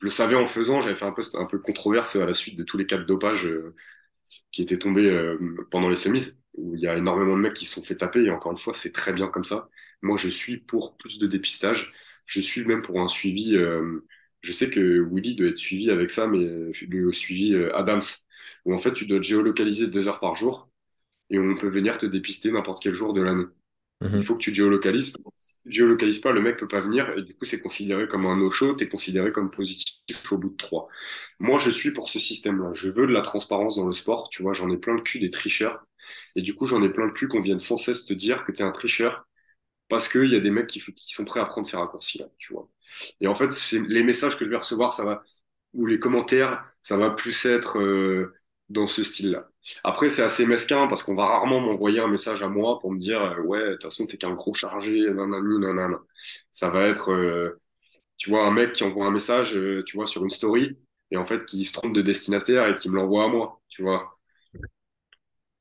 je 0.01 0.05
le 0.05 0.11
savais 0.11 0.35
en 0.35 0.47
faisant, 0.47 0.81
j'avais 0.81 0.95
fait 0.95 1.05
un 1.05 1.13
post 1.13 1.35
un 1.35 1.45
peu 1.45 1.59
controverse 1.59 2.15
à 2.17 2.25
la 2.25 2.33
suite 2.33 2.57
de 2.57 2.63
tous 2.63 2.77
les 2.77 2.87
cas 2.87 2.97
de 2.97 3.03
dopage 3.05 3.47
euh, 3.47 3.75
qui 4.51 4.61
étaient 4.63 4.77
tombés 4.77 5.35
pendant 5.71 5.89
les 5.89 5.95
semis, 5.97 6.33
où 6.55 6.75
il 6.75 6.81
y 6.81 6.87
a 6.87 6.97
énormément 6.97 7.35
de 7.35 7.41
mecs 7.41 7.53
qui 7.53 7.65
se 7.65 7.75
sont 7.75 7.83
fait 7.83 7.97
taper, 7.97 8.23
et 8.25 8.31
encore 8.31 8.51
une 8.53 8.57
fois, 8.57 8.73
c'est 8.73 8.91
très 8.91 9.13
bien 9.13 9.27
comme 9.27 9.43
ça. 9.43 9.69
Moi, 10.01 10.17
je 10.17 10.29
suis 10.29 10.57
pour 10.57 10.97
plus 10.97 11.19
de 11.19 11.27
dépistage, 11.27 11.93
je 12.25 12.41
suis 12.41 12.65
même 12.65 12.81
pour 12.81 13.01
un 13.01 13.07
suivi, 13.07 13.57
je 14.41 14.51
sais 14.53 14.69
que 14.69 15.01
Willy 15.11 15.35
doit 15.35 15.47
être 15.49 15.57
suivi 15.57 15.89
avec 15.91 16.09
ça, 16.09 16.27
mais 16.27 16.39
le 16.89 17.11
suivi 17.11 17.55
Adams, 17.73 18.01
où 18.65 18.73
en 18.73 18.77
fait, 18.77 18.93
tu 18.93 19.05
dois 19.05 19.17
te 19.19 19.23
géolocaliser 19.23 19.87
deux 19.87 20.07
heures 20.07 20.19
par 20.19 20.35
jour, 20.35 20.69
et 21.33 21.39
on 21.39 21.57
peut 21.57 21.67
venir 21.67 21.97
te 21.97 22.05
dépister 22.05 22.51
n'importe 22.51 22.81
quel 22.81 22.93
jour 22.93 23.13
de 23.13 23.21
l'année. 23.21 23.45
Il 24.01 24.09
mhm. 24.09 24.23
faut 24.23 24.35
que 24.35 24.43
tu 24.43 24.53
géolocalises. 24.53 25.11
Parce 25.11 25.25
que 25.25 25.31
si 25.35 25.55
tu 25.63 25.71
géolocalises 25.71 26.19
pas, 26.19 26.31
le 26.31 26.41
mec 26.41 26.57
peut 26.57 26.67
pas 26.67 26.81
venir 26.81 27.09
et 27.17 27.23
du 27.23 27.35
coup, 27.35 27.45
c'est 27.45 27.59
considéré 27.59 28.07
comme 28.07 28.25
un 28.25 28.37
no-show, 28.37 28.75
tu 28.75 28.83
es 28.83 28.89
considéré 28.89 29.31
comme 29.31 29.49
positif 29.49 29.97
au 30.31 30.37
bout 30.37 30.49
de 30.49 30.57
trois. 30.57 30.87
Moi, 31.39 31.57
je 31.59 31.69
suis 31.71 31.91
pour 31.91 32.09
ce 32.09 32.19
système-là. 32.19 32.71
Je 32.73 32.89
veux 32.89 33.07
de 33.07 33.13
la 33.13 33.21
transparence 33.21 33.77
dans 33.77 33.87
le 33.87 33.93
sport. 33.93 34.29
Tu 34.29 34.43
vois, 34.43 34.53
j'en 34.53 34.69
ai 34.69 34.77
plein 34.77 34.93
le 34.93 35.01
cul 35.01 35.19
des 35.19 35.29
tricheurs 35.29 35.85
Et 36.35 36.41
du 36.41 36.53
coup, 36.53 36.67
j'en 36.67 36.83
ai 36.83 36.89
plein 36.89 37.05
le 37.05 37.13
cul 37.13 37.27
qu'on 37.27 37.41
vienne 37.41 37.59
sans 37.59 37.77
cesse 37.77 38.05
te 38.05 38.13
dire 38.13 38.43
que 38.43 38.51
tu 38.51 38.61
es 38.61 38.65
un 38.65 38.71
tricheur 38.71 39.27
parce 39.89 40.07
qu'il 40.07 40.25
y 40.29 40.35
a 40.35 40.39
des 40.39 40.51
mecs 40.51 40.67
qui, 40.67 40.81
qui 40.81 41.13
sont 41.13 41.25
prêts 41.25 41.39
à 41.39 41.45
prendre 41.45 41.67
ces 41.67 41.77
raccourcis-là, 41.77 42.27
tu 42.39 42.53
vois. 42.53 42.69
Et 43.21 43.27
en 43.27 43.35
fait, 43.35 43.49
les 43.73 44.03
messages 44.03 44.37
que 44.37 44.45
je 44.45 44.49
vais 44.49 44.57
recevoir, 44.57 44.93
ça 44.93 45.03
va, 45.03 45.23
ou 45.73 45.85
les 45.85 45.99
commentaires, 45.99 46.65
ça 46.81 46.97
va 46.97 47.11
plus 47.11 47.45
être 47.45 47.79
euh, 47.79 48.33
dans 48.69 48.87
ce 48.87 49.03
style-là. 49.03 49.49
Après, 49.83 50.09
c'est 50.09 50.23
assez 50.23 50.45
mesquin 50.45 50.87
parce 50.87 51.03
qu'on 51.03 51.15
va 51.15 51.25
rarement 51.25 51.59
m'envoyer 51.59 51.99
un 51.99 52.07
message 52.07 52.43
à 52.43 52.49
moi 52.49 52.79
pour 52.79 52.91
me 52.91 52.99
dire 52.99 53.21
euh, 53.21 53.41
ouais, 53.41 53.65
de 53.65 53.71
toute 53.73 53.83
façon, 53.83 54.05
t'es 54.05 54.17
qu'un 54.17 54.33
gros 54.33 54.53
chargé, 54.53 55.09
nanani, 55.09 55.59
nanana. 55.59 55.99
Ça 56.51 56.69
va 56.69 56.87
être, 56.87 57.11
euh, 57.11 57.61
tu 58.17 58.29
vois, 58.29 58.45
un 58.45 58.51
mec 58.51 58.73
qui 58.73 58.83
envoie 58.83 59.05
un 59.05 59.11
message, 59.11 59.59
tu 59.85 59.95
vois, 59.95 60.05
sur 60.05 60.23
une 60.23 60.29
story 60.29 60.77
et 61.13 61.17
en 61.17 61.25
fait 61.25 61.45
qui 61.45 61.63
se 61.63 61.73
trompe 61.73 61.93
de 61.93 62.01
destinataire 62.01 62.67
et 62.67 62.75
qui 62.75 62.89
me 62.89 62.95
l'envoie 62.95 63.25
à 63.25 63.27
moi, 63.27 63.61
tu 63.69 63.83
vois. 63.83 64.17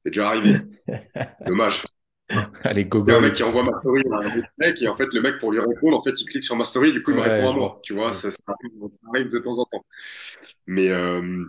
C'est 0.00 0.10
déjà 0.10 0.28
arrivé. 0.28 0.58
Dommage. 1.46 1.84
Allez, 2.64 2.86
go, 2.86 3.04
un 3.08 3.20
mec 3.20 3.34
qui 3.34 3.42
envoie 3.42 3.62
ma 3.62 3.78
story 3.78 4.02
à 4.10 4.16
un 4.16 4.42
mec 4.58 4.80
et 4.80 4.88
en 4.88 4.94
fait 4.94 5.12
le 5.12 5.20
mec 5.20 5.38
pour 5.38 5.52
lui 5.52 5.60
répondre 5.60 5.98
en 5.98 6.02
fait 6.02 6.18
il 6.18 6.24
clique 6.24 6.42
sur 6.42 6.56
ma 6.56 6.64
story 6.64 6.92
du 6.92 7.02
coup 7.02 7.10
il 7.10 7.18
me 7.18 7.20
répond 7.20 7.50
à 7.50 7.54
moi 7.54 7.80
tu 7.82 7.92
vois 7.92 8.10
ça, 8.12 8.28
arrive, 9.12 9.28
de 9.28 9.38
temps 9.38 9.58
en 9.58 9.66
temps 9.66 9.84
mais 10.66 10.88
euh, 10.88 11.44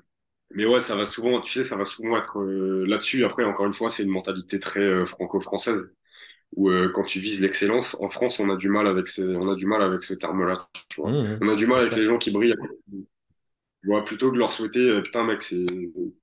mais 0.53 0.65
ouais 0.65 0.81
ça 0.81 0.95
va 0.95 1.05
souvent 1.05 1.41
tu 1.41 1.51
sais 1.51 1.63
ça 1.63 1.75
va 1.75 1.85
souvent 1.85 2.17
être 2.17 2.39
euh, 2.39 2.85
là-dessus. 2.87 3.23
Après 3.25 3.43
encore 3.43 3.65
une 3.65 3.73
fois 3.73 3.89
c'est 3.89 4.03
une 4.03 4.09
mentalité 4.09 4.59
très 4.59 4.81
euh, 4.81 5.05
franco-française 5.05 5.91
où 6.55 6.69
quand 6.93 7.03
tu 7.03 7.19
vises 7.19 7.41
l'excellence 7.41 7.97
en 7.99 8.09
France 8.09 8.39
on 8.39 8.47
a 8.51 8.55
du 8.55 8.69
mal 8.69 8.85
avec 8.85 9.07
on 9.17 9.49
a 9.49 9.55
du 9.55 9.65
mal 9.65 9.81
avec 9.81 10.03
ce 10.03 10.13
terme 10.13 10.45
là 10.45 10.69
tu 10.87 11.01
vois. 11.01 11.09
Mmh, 11.09 11.35
mmh. 11.35 11.39
on 11.41 11.49
a 11.49 11.55
du 11.55 11.65
mal 11.65 11.81
avec 11.81 11.95
les 11.95 12.05
gens 12.05 12.19
qui 12.19 12.29
brillent. 12.29 12.55
Tu 12.91 13.87
vois 13.89 14.05
plutôt 14.05 14.29
que 14.29 14.35
de 14.35 14.39
leur 14.39 14.53
souhaiter 14.53 15.01
putain 15.01 15.23
mec 15.23 15.41
c'est 15.41 15.65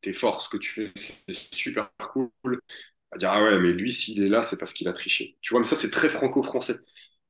t'es 0.00 0.12
fort 0.12 0.40
ce 0.40 0.48
que 0.48 0.56
tu 0.56 0.70
fais 0.70 0.92
c'est 0.96 1.52
super 1.52 1.90
cool 2.12 2.30
à 3.10 3.18
dire 3.18 3.30
ah 3.32 3.42
ouais 3.42 3.58
mais 3.58 3.72
lui 3.72 3.92
s'il 3.92 4.22
est 4.22 4.28
là 4.28 4.42
c'est 4.42 4.56
parce 4.56 4.72
qu'il 4.72 4.86
a 4.86 4.92
triché. 4.92 5.36
Tu 5.40 5.52
vois 5.52 5.60
mais 5.60 5.66
ça 5.66 5.74
c'est 5.76 5.90
très 5.90 6.08
franco-français. 6.08 6.76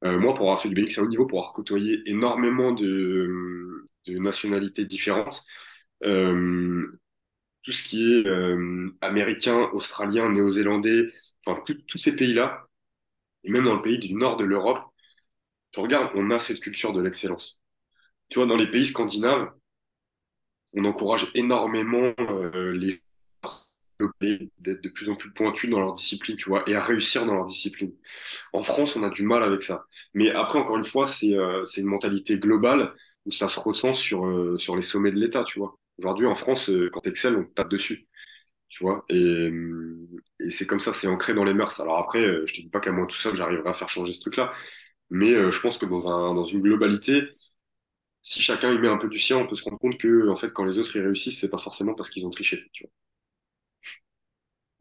Euh, 0.04 0.18
moi 0.18 0.34
pour 0.34 0.44
avoir 0.46 0.60
fait 0.60 0.68
du 0.68 0.74
BX 0.74 0.98
à 0.98 1.02
haut 1.02 1.08
niveau 1.08 1.26
pour 1.26 1.40
avoir 1.40 1.52
côtoyé 1.52 2.00
énormément 2.06 2.72
de, 2.72 3.84
de 4.06 4.18
nationalités 4.18 4.86
différentes 4.86 5.42
euh, 5.42 5.69
tout 6.02 7.72
ce 7.72 7.82
qui 7.82 8.12
est 8.12 8.26
euh, 8.26 8.90
américain 9.00 9.68
australien 9.72 10.30
néo-zélandais 10.30 11.12
enfin 11.46 11.62
tous 11.86 11.98
ces 11.98 12.16
pays 12.16 12.34
là 12.34 12.66
et 13.44 13.50
même 13.50 13.64
dans 13.64 13.74
le 13.74 13.82
pays 13.82 13.98
du 13.98 14.14
nord 14.14 14.36
de 14.36 14.44
l'Europe 14.44 14.82
tu 15.72 15.80
regardes 15.80 16.10
on 16.14 16.30
a 16.30 16.38
cette 16.38 16.60
culture 16.60 16.92
de 16.92 17.02
l'excellence 17.02 17.60
tu 18.28 18.38
vois 18.38 18.46
dans 18.46 18.56
les 18.56 18.70
pays 18.70 18.86
scandinaves 18.86 19.50
on 20.72 20.84
encourage 20.84 21.30
énormément 21.34 22.14
les 22.74 23.02
d'être 24.58 24.82
de 24.82 24.88
plus 24.88 25.08
en 25.08 25.16
plus 25.16 25.30
pointus 25.32 25.70
dans 25.70 25.80
leur 25.80 25.94
discipline, 25.94 26.36
tu 26.36 26.48
vois, 26.48 26.68
et 26.68 26.74
à 26.74 26.82
réussir 26.82 27.26
dans 27.26 27.34
leur 27.34 27.46
discipline. 27.46 27.92
En 28.52 28.62
France, 28.62 28.96
on 28.96 29.02
a 29.02 29.10
du 29.10 29.22
mal 29.22 29.42
avec 29.42 29.62
ça. 29.62 29.86
Mais 30.14 30.30
après, 30.30 30.58
encore 30.58 30.76
une 30.76 30.84
fois, 30.84 31.06
c'est 31.06 31.34
euh, 31.34 31.64
une 31.76 31.86
mentalité 31.86 32.38
globale 32.38 32.94
où 33.26 33.30
ça 33.32 33.48
se 33.48 33.60
ressent 33.60 33.92
euh, 34.14 34.58
sur 34.58 34.76
les 34.76 34.82
sommets 34.82 35.12
de 35.12 35.18
l'État, 35.18 35.44
tu 35.44 35.58
vois. 35.58 35.76
Aujourd'hui, 36.00 36.26
en 36.26 36.34
France, 36.34 36.70
euh, 36.70 36.90
quand 36.92 37.00
tu 37.00 37.10
excelles, 37.10 37.36
on 37.36 37.44
tape 37.44 37.70
dessus, 37.70 38.08
tu 38.68 38.84
vois. 38.84 39.04
Et, 39.10 39.50
et 40.40 40.50
c'est 40.50 40.66
comme 40.66 40.80
ça, 40.80 40.92
c'est 40.92 41.08
ancré 41.08 41.34
dans 41.34 41.44
les 41.44 41.54
mœurs. 41.54 41.80
Alors 41.80 41.98
après, 41.98 42.22
je 42.46 42.54
te 42.54 42.60
dis 42.62 42.70
pas 42.70 42.80
qu'à 42.80 42.92
moi 42.92 43.06
tout 43.06 43.16
seul, 43.16 43.36
j'arriverai 43.36 43.70
à 43.70 43.74
faire 43.74 43.88
changer 43.88 44.12
ce 44.12 44.20
truc-là. 44.20 44.52
Mais 45.10 45.34
je 45.52 45.60
pense 45.60 45.78
que 45.78 45.86
dans, 45.86 46.08
un, 46.08 46.34
dans 46.34 46.44
une 46.44 46.62
globalité, 46.62 47.24
si 48.22 48.42
chacun 48.42 48.72
y 48.72 48.78
met 48.78 48.88
un 48.88 48.98
peu 48.98 49.08
du 49.08 49.18
sien, 49.18 49.38
on 49.38 49.46
peut 49.46 49.56
se 49.56 49.64
rendre 49.64 49.78
compte 49.78 49.98
que, 49.98 50.28
en 50.28 50.36
fait, 50.36 50.52
quand 50.52 50.64
les 50.64 50.78
autres 50.78 50.96
y 50.96 51.00
réussissent, 51.00 51.40
c'est 51.40 51.50
pas 51.50 51.58
forcément 51.58 51.94
parce 51.94 52.10
qu'ils 52.10 52.26
ont 52.26 52.30
triché. 52.30 52.64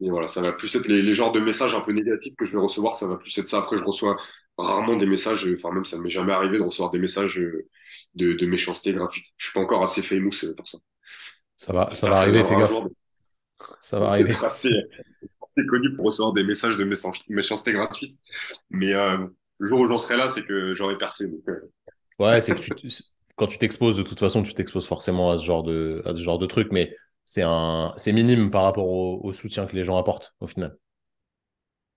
Et 0.00 0.08
voilà, 0.10 0.28
ça 0.28 0.40
va 0.40 0.52
plus 0.52 0.74
être 0.76 0.88
les, 0.88 1.12
genres 1.12 1.32
de 1.32 1.40
messages 1.40 1.74
un 1.74 1.80
peu 1.80 1.92
négatifs 1.92 2.34
que 2.36 2.46
je 2.46 2.52
vais 2.52 2.58
recevoir, 2.62 2.96
ça 2.96 3.06
va 3.06 3.16
plus 3.16 3.36
être 3.38 3.48
ça. 3.48 3.58
Après, 3.58 3.76
je 3.76 3.84
reçois 3.84 4.16
rarement 4.56 4.96
des 4.96 5.06
messages, 5.06 5.46
enfin 5.52 5.72
même 5.72 5.84
ça 5.84 5.96
ne 5.98 6.02
m'est 6.02 6.10
jamais 6.10 6.32
arrivé 6.32 6.58
de 6.58 6.62
recevoir 6.62 6.90
des 6.90 6.98
messages 6.98 7.38
euh, 7.38 7.68
de, 8.14 8.46
méchanceté 8.46 8.92
gratuite. 8.94 9.26
Je 9.36 9.46
suis 9.46 9.54
pas 9.54 9.60
encore 9.60 9.82
assez 9.82 10.02
famous 10.02 10.44
euh, 10.44 10.54
pour 10.54 10.68
ça. 10.68 10.78
Ça 11.60 11.74
va, 11.74 11.94
ça 11.94 12.08
va 12.08 12.16
arriver, 12.16 12.42
fais 12.42 12.56
gaffe. 12.56 12.72
Ça 13.82 14.00
va 14.00 14.08
arriver. 14.08 14.32
assez, 14.42 14.70
connu 15.68 15.92
pour 15.92 16.06
recevoir 16.06 16.32
des 16.32 16.42
messages 16.42 16.74
de 16.74 16.84
méchanceté 17.28 17.72
gratuite. 17.74 18.18
Mais 18.70 18.94
euh, 18.94 19.18
le 19.58 19.68
jour 19.68 19.80
où 19.80 19.86
j'en 19.86 19.98
serai 19.98 20.16
là, 20.16 20.28
c'est 20.28 20.42
que 20.42 20.72
j'aurai 20.72 20.96
percé. 20.96 21.30
Ouais, 22.18 22.40
c'est 22.40 22.54
que 22.54 22.62
quand 23.36 23.46
tu 23.46 23.58
t'exposes, 23.58 23.98
de 23.98 24.02
toute 24.02 24.18
façon, 24.18 24.42
tu 24.42 24.54
t'exposes 24.54 24.86
forcément 24.86 25.32
à 25.32 25.36
ce 25.36 25.44
genre 25.44 25.62
de, 25.62 26.00
à 26.06 26.14
ce 26.14 26.22
genre 26.22 26.38
de 26.38 26.46
truc. 26.46 26.68
Mais 26.72 26.96
c'est 27.26 27.42
un, 27.42 27.92
c'est 27.98 28.12
minime 28.12 28.50
par 28.50 28.62
rapport 28.62 28.88
au, 28.88 29.30
soutien 29.34 29.66
que 29.66 29.76
les 29.76 29.84
gens 29.84 29.98
apportent 29.98 30.34
au 30.40 30.46
final. 30.46 30.78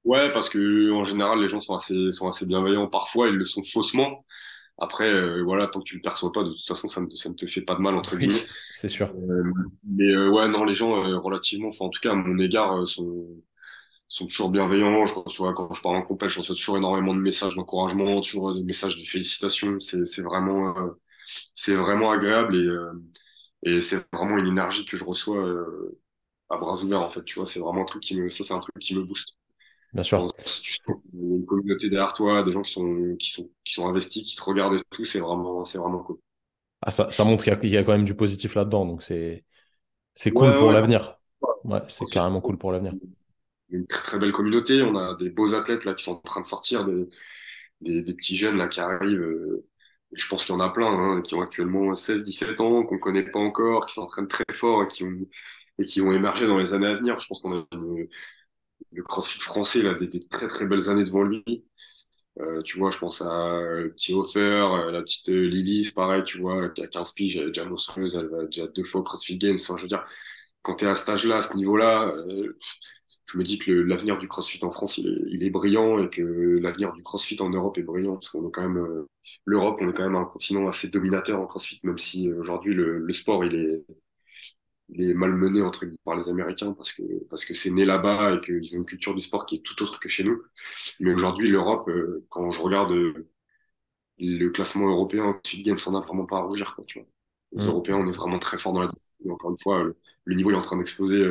Ouais, 0.03 0.30
parce 0.34 0.49
que 0.49 0.91
en 0.91 1.05
général, 1.05 1.39
les 1.39 1.47
gens 1.47 1.61
sont 1.61 1.76
assez, 1.76 2.11
sont 2.11 2.28
assez 2.28 2.45
bienveillants. 2.45 2.88
Parfois, 2.88 3.30
ils 3.30 3.36
le 3.36 3.45
sont 3.45 3.64
faussement. 3.64 4.26
Après, 4.80 5.07
euh, 5.07 5.43
voilà, 5.43 5.67
tant 5.67 5.80
que 5.80 5.86
tu 5.86 5.95
le 5.95 6.01
perçois 6.01 6.32
pas, 6.32 6.43
de 6.43 6.49
toute 6.49 6.65
façon, 6.65 6.88
ça 6.88 7.01
ne, 7.01 7.09
ça 7.11 7.30
ne 7.30 7.36
te 7.36 7.45
fait 7.45 7.61
pas 7.61 7.76
de 7.76 7.82
mal 7.82 7.95
entre 7.95 8.17
guillemets. 8.17 8.45
c'est 8.74 8.89
sûr. 8.89 9.13
Euh, 9.15 9.43
mais 9.84 10.11
euh, 10.11 10.30
ouais, 10.30 10.47
non, 10.47 10.63
les 10.65 10.74
gens 10.74 11.01
relativement, 11.21 11.69
enfin 11.69 11.86
en 11.86 11.89
tout 11.89 11.99
cas 12.01 12.11
à 12.11 12.15
mon 12.15 12.38
égard, 12.39 12.88
sont 12.88 13.28
sont 14.09 14.28
toujours 14.28 14.49
bienveillants. 14.49 15.05
Je 15.05 15.13
reçois 15.15 15.53
quand 15.53 15.74
je 15.74 15.82
pars 15.82 15.93
en 15.93 16.03
compète, 16.03 16.30
je 16.30 16.39
reçois 16.39 16.55
toujours 16.55 16.78
énormément 16.78 17.15
de 17.15 17.19
messages 17.19 17.55
d'encouragement, 17.55 18.21
toujours 18.21 18.53
des 18.53 18.63
messages 18.63 18.97
de 18.99 19.05
félicitations. 19.05 19.80
C'est 19.80 20.05
c'est 20.05 20.21
vraiment 20.21 20.76
c'est 21.53 21.76
vraiment 21.76 22.11
agréable 22.11 22.55
et 22.55 22.67
et 23.63 23.82
c'est 23.82 24.05
vraiment 24.13 24.38
une 24.38 24.47
énergie 24.47 24.86
que 24.86 24.97
je 24.97 25.03
reçois 25.03 25.38
euh, 25.38 25.99
à 26.49 26.57
bras 26.57 26.82
ouverts, 26.84 27.01
en 27.01 27.09
fait. 27.09 27.24
Tu 27.24 27.36
vois, 27.36 27.47
c'est 27.47 27.59
vraiment 27.59 27.84
un 27.84 27.86
truc 27.86 28.03
qui 28.03 28.19
me, 28.19 28.30
ça, 28.30 28.43
c'est 28.43 28.53
un 28.53 28.59
truc 28.59 28.76
qui 28.80 28.95
me 28.95 29.03
booste. 29.03 29.38
Bien 29.93 30.03
sûr. 30.03 30.27
tu 30.61 30.79
une 31.13 31.45
communauté 31.45 31.89
derrière 31.89 32.13
toi, 32.13 32.43
des 32.43 32.51
gens 32.51 32.63
qui 32.63 32.71
sont, 32.71 33.15
qui 33.19 33.29
sont, 33.29 33.49
qui 33.63 33.73
sont 33.73 33.87
investis, 33.87 34.23
qui 34.23 34.35
te 34.35 34.41
regardent 34.41 34.75
et 34.75 34.81
tout, 34.89 35.05
c'est 35.05 35.19
vraiment, 35.19 35.63
c'est 35.65 35.77
vraiment 35.77 35.99
cool. 35.99 36.17
Ah, 36.81 36.91
ça, 36.91 37.11
ça 37.11 37.23
montre 37.23 37.43
qu'il 37.43 37.69
y, 37.69 37.77
a 37.77 37.83
quand 37.83 37.91
même 37.91 38.03
du 38.03 38.15
positif 38.15 38.55
là-dedans, 38.55 38.85
donc 38.85 39.03
c'est, 39.03 39.45
c'est 40.15 40.31
cool 40.31 40.55
pour 40.55 40.71
l'avenir. 40.71 41.17
Ouais, 41.63 41.81
c'est 41.87 42.05
carrément 42.05 42.41
cool 42.41 42.57
pour 42.57 42.71
l'avenir. 42.71 42.93
Une 43.69 43.85
très, 43.87 44.03
très 44.03 44.19
belle 44.19 44.31
communauté. 44.31 44.81
On 44.81 44.95
a 44.95 45.15
des 45.15 45.29
beaux 45.29 45.55
athlètes 45.55 45.85
là 45.85 45.93
qui 45.93 46.03
sont 46.03 46.13
en 46.13 46.19
train 46.19 46.41
de 46.41 46.45
sortir, 46.45 46.85
des, 46.85 47.07
des, 47.81 48.01
des 48.01 48.13
petits 48.13 48.35
jeunes 48.35 48.57
là 48.57 48.67
qui 48.67 48.79
arrivent. 48.79 49.21
Euh, 49.21 49.65
je 50.11 50.27
pense 50.27 50.45
qu'il 50.45 50.53
y 50.53 50.57
en 50.57 50.59
a 50.59 50.69
plein 50.69 50.87
hein, 50.87 51.21
qui 51.21 51.35
ont 51.35 51.41
actuellement 51.41 51.93
16-17 51.93 52.61
ans, 52.61 52.83
qu'on 52.83 52.95
ne 52.95 52.99
connaît 52.99 53.23
pas 53.23 53.39
encore, 53.39 53.85
qui 53.85 53.93
s'entraînent 53.93 54.27
très 54.27 54.43
fort 54.51 54.83
et 54.83 54.87
qui, 54.87 55.03
ont, 55.03 55.27
et 55.79 55.85
qui 55.85 56.01
vont 56.01 56.11
émerger 56.11 56.47
dans 56.47 56.57
les 56.57 56.73
années 56.73 56.87
à 56.87 56.95
venir. 56.95 57.19
Je 57.19 57.27
pense 57.27 57.39
qu'on 57.39 57.59
a 57.59 57.65
le 58.91 59.03
CrossFit 59.03 59.39
français 59.39 59.81
là, 59.81 59.93
des, 59.93 60.07
des, 60.07 60.21
très 60.27 60.47
très 60.47 60.65
belles 60.65 60.89
années 60.89 61.03
devant 61.03 61.23
lui. 61.23 61.43
Euh, 62.39 62.61
tu 62.63 62.79
vois, 62.79 62.89
je 62.89 62.97
pense 62.97 63.21
à 63.21 63.61
le 63.61 63.93
petit 63.93 64.13
Hofer, 64.13 64.39
euh, 64.39 64.91
la 64.91 65.03
petite 65.03 65.29
euh, 65.29 65.47
Lily, 65.47 65.86
c'est 65.86 65.93
pareil, 65.93 66.23
tu 66.23 66.39
vois, 66.39 66.69
qui 66.69 66.81
a 66.81 66.88
15 66.88 67.11
piges, 67.13 67.38
elle 67.38 67.43
est 67.43 67.47
déjà 67.47 67.65
monstrueuse, 67.65 68.15
elle 68.15 68.27
va 68.27 68.45
déjà 68.45 68.67
deux 68.67 68.84
fois 68.84 69.01
au 69.01 69.03
CrossFit 69.03 69.38
Games. 69.38 69.59
Je 69.59 69.81
veux 69.81 69.88
dire, 69.88 70.03
quand 70.63 70.75
tu 70.75 70.86
es 70.86 70.88
à 70.88 70.95
cet 70.95 71.09
âge-là, 71.09 71.38
à 71.38 71.41
ce 71.41 71.55
niveau-là, 71.57 72.07
euh, 72.07 72.57
je 73.27 73.38
me 73.38 73.43
dis 73.43 73.59
que 73.59 73.71
l'avenir 73.71 74.17
du 74.17 74.27
CrossFit 74.27 74.63
en 74.63 74.71
France, 74.71 74.97
il 74.97 75.07
est, 75.07 75.45
il 75.45 75.51
brillant 75.51 75.99
et 76.03 76.09
que 76.09 76.21
l'avenir 76.61 76.93
du 76.93 77.03
CrossFit 77.03 77.41
en 77.41 77.49
Europe 77.49 77.77
est 77.77 77.84
brillant 77.84 78.15
parce 78.15 78.29
qu'on 78.29 78.47
est 78.47 78.51
quand 78.51 78.61
même 78.61 78.77
euh, 78.77 79.07
l'Europe, 79.45 79.79
on 79.81 79.89
est 79.89 79.93
quand 79.93 80.03
même 80.03 80.15
un 80.15 80.25
continent 80.25 80.67
assez 80.67 80.88
dominateur 80.89 81.39
en 81.41 81.45
CrossFit, 81.45 81.79
même 81.84 81.97
si 81.97 82.29
euh, 82.29 82.39
aujourd'hui 82.39 82.73
le, 82.73 82.99
le, 82.99 83.13
sport 83.13 83.43
il 83.45 83.55
est, 83.55 83.86
il 84.93 85.09
est 85.09 85.13
malmené 85.13 85.61
entre 85.61 85.85
guillemets 85.85 85.97
par 86.03 86.15
les 86.15 86.29
Américains 86.29 86.73
parce 86.73 86.91
que 86.91 87.03
parce 87.29 87.45
que 87.45 87.53
c'est 87.53 87.71
né 87.71 87.85
là-bas 87.85 88.35
et 88.35 88.41
qu'ils 88.41 88.75
ont 88.75 88.79
une 88.79 88.85
culture 88.85 89.15
du 89.15 89.21
sport 89.21 89.45
qui 89.45 89.55
est 89.55 89.59
tout 89.59 89.81
autre 89.83 89.99
que 89.99 90.09
chez 90.09 90.23
nous. 90.23 90.41
Mais 90.99 91.13
aujourd'hui, 91.13 91.49
l'Europe, 91.49 91.87
euh, 91.89 92.25
quand 92.29 92.51
je 92.51 92.61
regarde 92.61 92.93
le 94.19 94.49
classement 94.49 94.87
européen, 94.87 95.33
CrossFit 95.33 95.63
Games, 95.63 95.79
on 95.87 95.91
n'a 95.91 95.99
vraiment 96.01 96.25
pas 96.25 96.37
à 96.37 96.41
rougir, 96.41 96.75
quoi, 96.75 96.85
tu 96.85 96.99
vois. 96.99 97.07
Les 97.53 97.65
mm. 97.65 97.69
Européens, 97.69 97.97
on 97.97 98.07
est 98.07 98.15
vraiment 98.15 98.39
très 98.39 98.57
fort 98.57 98.73
dans 98.73 98.81
la 98.81 98.87
discipline. 98.87 99.31
Encore 99.31 99.51
une 99.51 99.57
fois, 99.61 99.83
le, 99.83 99.97
le 100.25 100.35
niveau 100.35 100.51
est 100.51 100.55
en 100.55 100.61
train 100.61 100.77
d'exploser 100.77 101.25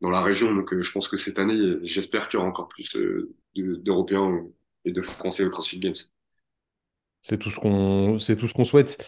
dans 0.00 0.10
la 0.10 0.20
région. 0.20 0.54
Donc, 0.54 0.72
euh, 0.72 0.82
je 0.82 0.92
pense 0.92 1.08
que 1.08 1.16
cette 1.16 1.38
année, 1.38 1.78
j'espère 1.82 2.28
qu'il 2.28 2.38
y 2.38 2.40
aura 2.40 2.48
encore 2.48 2.68
plus 2.68 2.94
euh, 2.96 3.34
d'Européens 3.54 4.46
et 4.84 4.92
de 4.92 5.00
Français 5.00 5.44
au 5.44 5.50
CrossFit 5.50 5.78
Games. 5.78 5.94
C'est 7.22 7.38
tout 7.38 7.50
ce 7.50 7.58
qu'on, 7.58 8.18
c'est 8.18 8.36
tout 8.36 8.46
ce 8.46 8.54
qu'on 8.54 8.64
souhaite. 8.64 9.02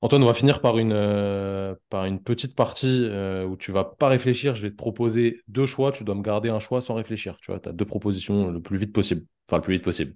Antoine, 0.00 0.22
on 0.22 0.26
va 0.26 0.34
finir 0.34 0.60
par 0.60 0.78
une, 0.78 0.92
euh, 0.92 1.74
par 1.88 2.04
une 2.04 2.22
petite 2.22 2.54
partie 2.54 3.08
où 3.46 3.56
tu 3.56 3.72
vas 3.72 3.84
pas 3.84 4.08
réfléchir. 4.08 4.54
Je 4.54 4.62
vais 4.62 4.70
te 4.70 4.76
proposer 4.76 5.42
deux 5.48 5.66
choix. 5.66 5.90
Tu 5.90 6.04
dois 6.04 6.14
me 6.14 6.22
garder 6.22 6.50
un 6.50 6.60
choix 6.60 6.80
sans 6.80 6.94
réfléchir. 6.94 7.36
Tu 7.40 7.50
vois, 7.50 7.58
tu 7.58 7.68
as 7.68 7.72
deux 7.72 7.84
propositions 7.84 8.50
le 8.50 8.62
plus 8.62 8.78
vite 8.78 8.92
possible. 8.92 9.26
Enfin, 9.48 9.56
le 9.56 9.62
plus 9.62 9.74
vite 9.74 9.84
possible. 9.84 10.14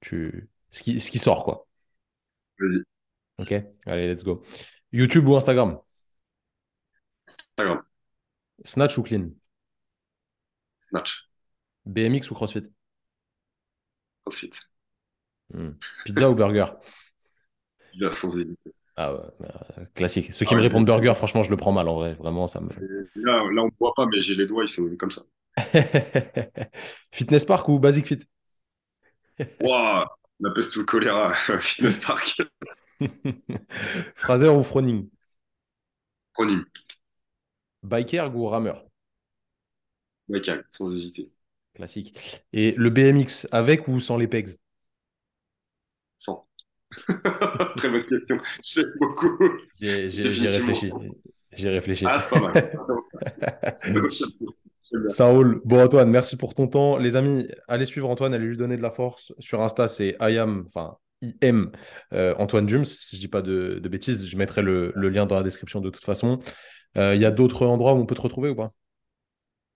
Tu... 0.00 0.50
Ce, 0.70 0.82
qui, 0.82 1.00
ce 1.00 1.10
qui 1.10 1.18
sort, 1.18 1.44
quoi. 1.44 1.66
Vas-y. 2.58 2.82
Ok, 3.38 3.52
allez, 3.86 4.08
let's 4.08 4.24
go. 4.24 4.42
YouTube 4.92 5.28
ou 5.28 5.36
Instagram? 5.36 5.78
Instagram. 7.28 7.82
Snatch 8.64 8.98
ou 8.98 9.02
clean? 9.02 9.30
Snatch. 10.80 11.28
BMX 11.84 12.30
ou 12.30 12.34
CrossFit? 12.34 12.72
CrossFit. 14.24 14.52
Hmm. 15.52 15.72
Pizza 16.04 16.30
ou 16.30 16.34
burger? 16.34 16.66
Pizza 17.92 18.12
sans 18.12 18.36
hésiter. 18.36 18.75
Ah 18.96 19.12
ouais, 19.12 19.20
bah, 19.40 19.66
classique. 19.94 20.32
Ceux 20.32 20.46
qui 20.46 20.54
ah 20.54 20.56
me 20.56 20.62
répondent 20.62 20.86
burger, 20.86 21.12
franchement, 21.14 21.42
je 21.42 21.50
le 21.50 21.56
prends 21.56 21.72
mal 21.72 21.86
en 21.88 21.96
vrai. 21.96 22.14
Vraiment, 22.14 22.46
ça 22.48 22.60
me. 22.60 22.68
Là, 23.14 23.44
là 23.52 23.62
on 23.62 23.66
ne 23.66 23.70
voit 23.78 23.92
pas, 23.94 24.06
mais 24.06 24.20
j'ai 24.20 24.34
les 24.34 24.46
doigts, 24.46 24.64
ils 24.64 24.68
sont 24.68 24.88
comme 24.98 25.10
ça. 25.10 25.22
Fitness 27.12 27.44
Park 27.44 27.68
ou 27.68 27.78
Basic 27.78 28.06
Fit? 28.06 28.20
Waouh, 29.60 30.06
la 30.40 30.50
peste 30.54 30.76
ou 30.76 30.80
le 30.80 30.86
choléra, 30.86 31.34
Fitness 31.60 31.98
Park. 31.98 32.40
Fraser 34.14 34.48
ou 34.48 34.62
Froning? 34.62 35.08
Froning. 36.34 36.66
Biker 37.82 38.36
ou 38.36 38.46
rameur? 38.48 38.84
Biker, 40.28 40.62
sans 40.70 40.92
hésiter. 40.94 41.32
Classique. 41.74 42.42
Et 42.52 42.72
le 42.76 42.90
BMX, 42.90 43.46
avec 43.52 43.86
ou 43.88 44.00
sans 44.00 44.16
les 44.16 44.26
pegs? 44.26 44.48
Sans. 46.16 46.46
Très 47.76 47.90
bonne 47.90 48.04
question. 48.04 48.38
J'aime 48.62 48.92
beaucoup. 49.00 49.38
J'ai 49.80 50.02
réfléchi. 50.02 50.90
J'ai 51.52 51.70
réfléchi. 51.70 52.04
Ah, 52.06 52.18
c'est 52.18 52.30
pas 52.30 52.40
mal. 52.40 52.72
Ça 55.08 55.26
roule. 55.26 55.60
Bon, 55.64 55.82
Antoine, 55.82 56.10
merci 56.10 56.36
pour 56.36 56.54
ton 56.54 56.68
temps. 56.68 56.96
Les 56.96 57.16
amis, 57.16 57.48
allez 57.66 57.84
suivre 57.84 58.08
Antoine, 58.08 58.34
allez 58.34 58.46
lui 58.46 58.56
donner 58.56 58.76
de 58.76 58.82
la 58.82 58.90
force. 58.90 59.32
Sur 59.38 59.62
Insta, 59.62 59.88
c'est 59.88 60.16
IAM, 60.20 60.64
enfin 60.66 60.96
IM 61.42 61.72
euh, 62.12 62.34
Antoine 62.38 62.68
Jums, 62.68 62.84
si 62.84 63.16
je 63.16 63.20
dis 63.20 63.28
pas 63.28 63.42
de, 63.42 63.80
bêtises. 63.88 64.26
Je 64.26 64.36
mettrai 64.36 64.62
le, 64.62 64.92
lien 64.94 65.26
dans 65.26 65.34
la 65.34 65.42
description 65.42 65.80
de 65.80 65.90
toute 65.90 66.04
façon. 66.04 66.38
Euh, 66.96 67.14
il 67.14 67.20
y 67.20 67.24
a 67.24 67.30
d'autres 67.30 67.66
endroits 67.66 67.94
où 67.94 67.98
on 67.98 68.06
peut 68.06 68.14
te 68.14 68.20
retrouver 68.20 68.50
ou 68.50 68.54
pas? 68.54 68.72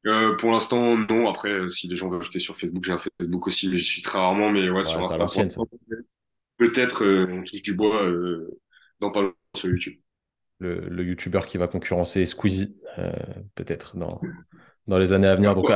Euh, 0.07 0.37
pour 0.37 0.53
l'instant, 0.53 0.97
non. 0.97 1.29
Après, 1.29 1.68
si 1.71 1.89
les 1.89 1.97
gens 1.97 2.09
veulent 2.09 2.21
acheter 2.21 2.39
sur 2.39 2.57
Facebook, 2.57 2.85
j'ai 2.85 2.93
un 2.93 2.99
Facebook 2.99 3.47
aussi, 3.47 3.68
mais 3.68 3.77
j'y 3.77 3.85
suis 3.85 4.03
très 4.03 4.18
rarement. 4.18 4.51
Mais 4.51 4.68
ouais, 4.71 4.85
sur 4.85 5.01
Insta, 5.01 5.27
peut-être 6.61 7.04
on 7.04 7.42
touche 7.42 7.62
du 7.62 7.74
bois 7.74 8.06
dans 9.00 9.11
pas 9.11 9.32
sur 9.56 9.70
YouTube. 9.70 9.98
Le, 10.58 11.02
YouTuber 11.02 11.40
qui 11.48 11.56
va 11.56 11.66
concurrencer 11.66 12.26
Squeezie, 12.26 12.76
peut-être 13.54 13.96
dans, 13.96 14.20
dans 14.86 14.98
les 14.98 15.12
années 15.12 15.26
à 15.26 15.34
venir. 15.36 15.54
Donc, 15.54 15.70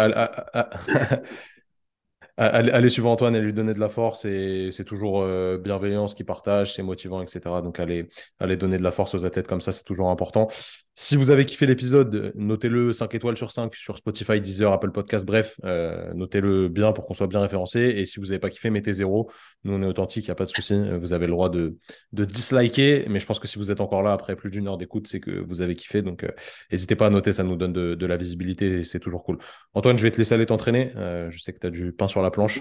allez 2.37 2.89
suivre 2.89 3.09
Antoine 3.09 3.37
et 3.37 3.41
lui 3.41 3.53
donner 3.53 3.75
de 3.75 3.81
la 3.81 3.89
force. 3.89 4.25
Et 4.25 4.71
c'est 4.73 4.85
toujours 4.85 5.23
euh, 5.23 5.59
bienveillant 5.59 6.09
ce 6.09 6.15
qu'il 6.15 6.27
partage, 6.27 6.75
c'est 6.75 6.83
motivant, 6.83 7.23
etc. 7.23 7.41
Donc, 7.63 7.81
allez, 7.81 8.09
allez 8.39 8.57
donner 8.57 8.77
de 8.77 8.83
la 8.83 8.91
force 8.91 9.15
aux 9.15 9.25
athlètes 9.25 9.49
comme 9.49 9.61
ça, 9.61 9.73
c'est 9.73 9.85
toujours 9.85 10.11
important. 10.11 10.49
Si 10.97 11.17
vous 11.17 11.31
avez 11.31 11.45
kiffé 11.45 11.67
l'épisode, 11.67 12.33
notez-le 12.37 12.93
5 12.93 13.13
étoiles 13.17 13.37
sur 13.37 13.51
5 13.51 13.75
sur 13.75 13.99
Spotify, 13.99 14.41
Deezer, 14.41 14.73
Apple 14.73 14.93
Podcast, 14.93 15.27
bref, 15.27 15.59
euh, 15.65 16.15
notez-le 16.15 16.69
bien 16.69 16.93
pour 16.93 17.07
qu'on 17.07 17.15
soit 17.15 17.27
bien 17.27 17.41
référencé. 17.41 17.81
Et 17.81 18.05
si 18.05 18.21
vous 18.21 18.27
n'avez 18.27 18.39
pas 18.39 18.49
kiffé, 18.49 18.71
mettez 18.71 18.93
zéro. 18.93 19.29
Nous, 19.65 19.73
on 19.73 19.83
est 19.83 19.87
authentique, 19.87 20.27
il 20.27 20.29
n'y 20.29 20.33
a 20.33 20.37
pas 20.37 20.45
de 20.45 20.51
souci. 20.51 20.73
Vous 21.01 21.13
avez 21.13 21.27
le 21.27 21.33
droit 21.33 21.49
de, 21.49 21.77
de 22.13 22.25
disliker. 22.25 23.07
Mais 23.09 23.19
je 23.19 23.27
pense 23.27 23.41
que 23.41 23.49
si 23.49 23.59
vous 23.59 23.73
êtes 23.73 23.81
encore 23.81 24.05
là 24.05 24.13
après 24.13 24.37
plus 24.37 24.53
d'une 24.53 24.69
heure 24.69 24.79
d'écoute, 24.79 25.09
c'est 25.09 25.19
que 25.19 25.33
vous 25.33 25.63
avez 25.63 25.75
kiffé. 25.75 26.01
Donc, 26.01 26.23
euh, 26.23 26.31
n'hésitez 26.71 26.95
pas 26.95 27.07
à 27.07 27.11
noter, 27.11 27.33
ça 27.33 27.43
nous 27.43 27.57
donne 27.57 27.73
de, 27.73 28.07
la 28.07 28.17
visibilité 28.17 28.79
et 28.79 28.85
c'est 28.85 29.01
toujours 29.01 29.25
cool. 29.25 29.39
Antoine, 29.73 29.99
je 29.99 30.03
vais 30.05 30.13
te 30.13 30.19
laisser 30.19 30.35
aller 30.35 30.47
t'entraîner. 30.47 30.93
Euh, 30.95 31.29
je 31.29 31.41
sais 31.41 31.53
que 31.53 31.59
tu 31.59 31.67
as 31.67 31.71
du 31.71 31.93
pain 31.93 32.07
sur 32.07 32.23
la 32.23 32.31
planche. 32.31 32.61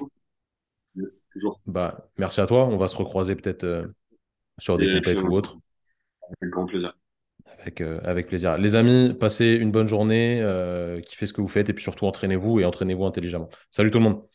Yes, 0.96 1.28
toujours. 1.32 1.62
Bah, 1.68 2.10
merci 2.18 2.42
à 2.42 2.48
toi. 2.48 2.66
On 2.66 2.78
va 2.78 2.88
se 2.88 2.96
recroiser 2.96 3.36
peut-être 3.36 3.92
sur 4.58 4.80
des 4.80 4.92
compètes 4.92 5.22
ou 5.22 5.36
autres. 5.36 5.58
Avec 6.42 6.52
grand 6.52 6.66
plaisir. 6.66 6.96
Euh, 7.82 8.00
avec, 8.04 8.28
plaisir. 8.28 8.58
Les 8.58 8.76
amis, 8.76 9.14
passez 9.14 9.46
une 9.46 9.72
bonne 9.72 9.88
journée, 9.88 10.40
euh, 10.42 11.00
kiffez 11.02 11.28
ce 11.28 11.34
que 11.34 11.42
vous 11.42 11.48
faites 11.48 11.70
et 11.70 11.74
puis 11.74 11.84
surtout 11.84 12.06
entraînez-vous 12.06 12.60
et 12.60 12.66
entraînez-vous 12.66 13.06
intelligemment. 13.06 13.50
Salut 13.72 13.92
tout 13.92 14.00
le 14.00 14.04
monde. 14.06 14.33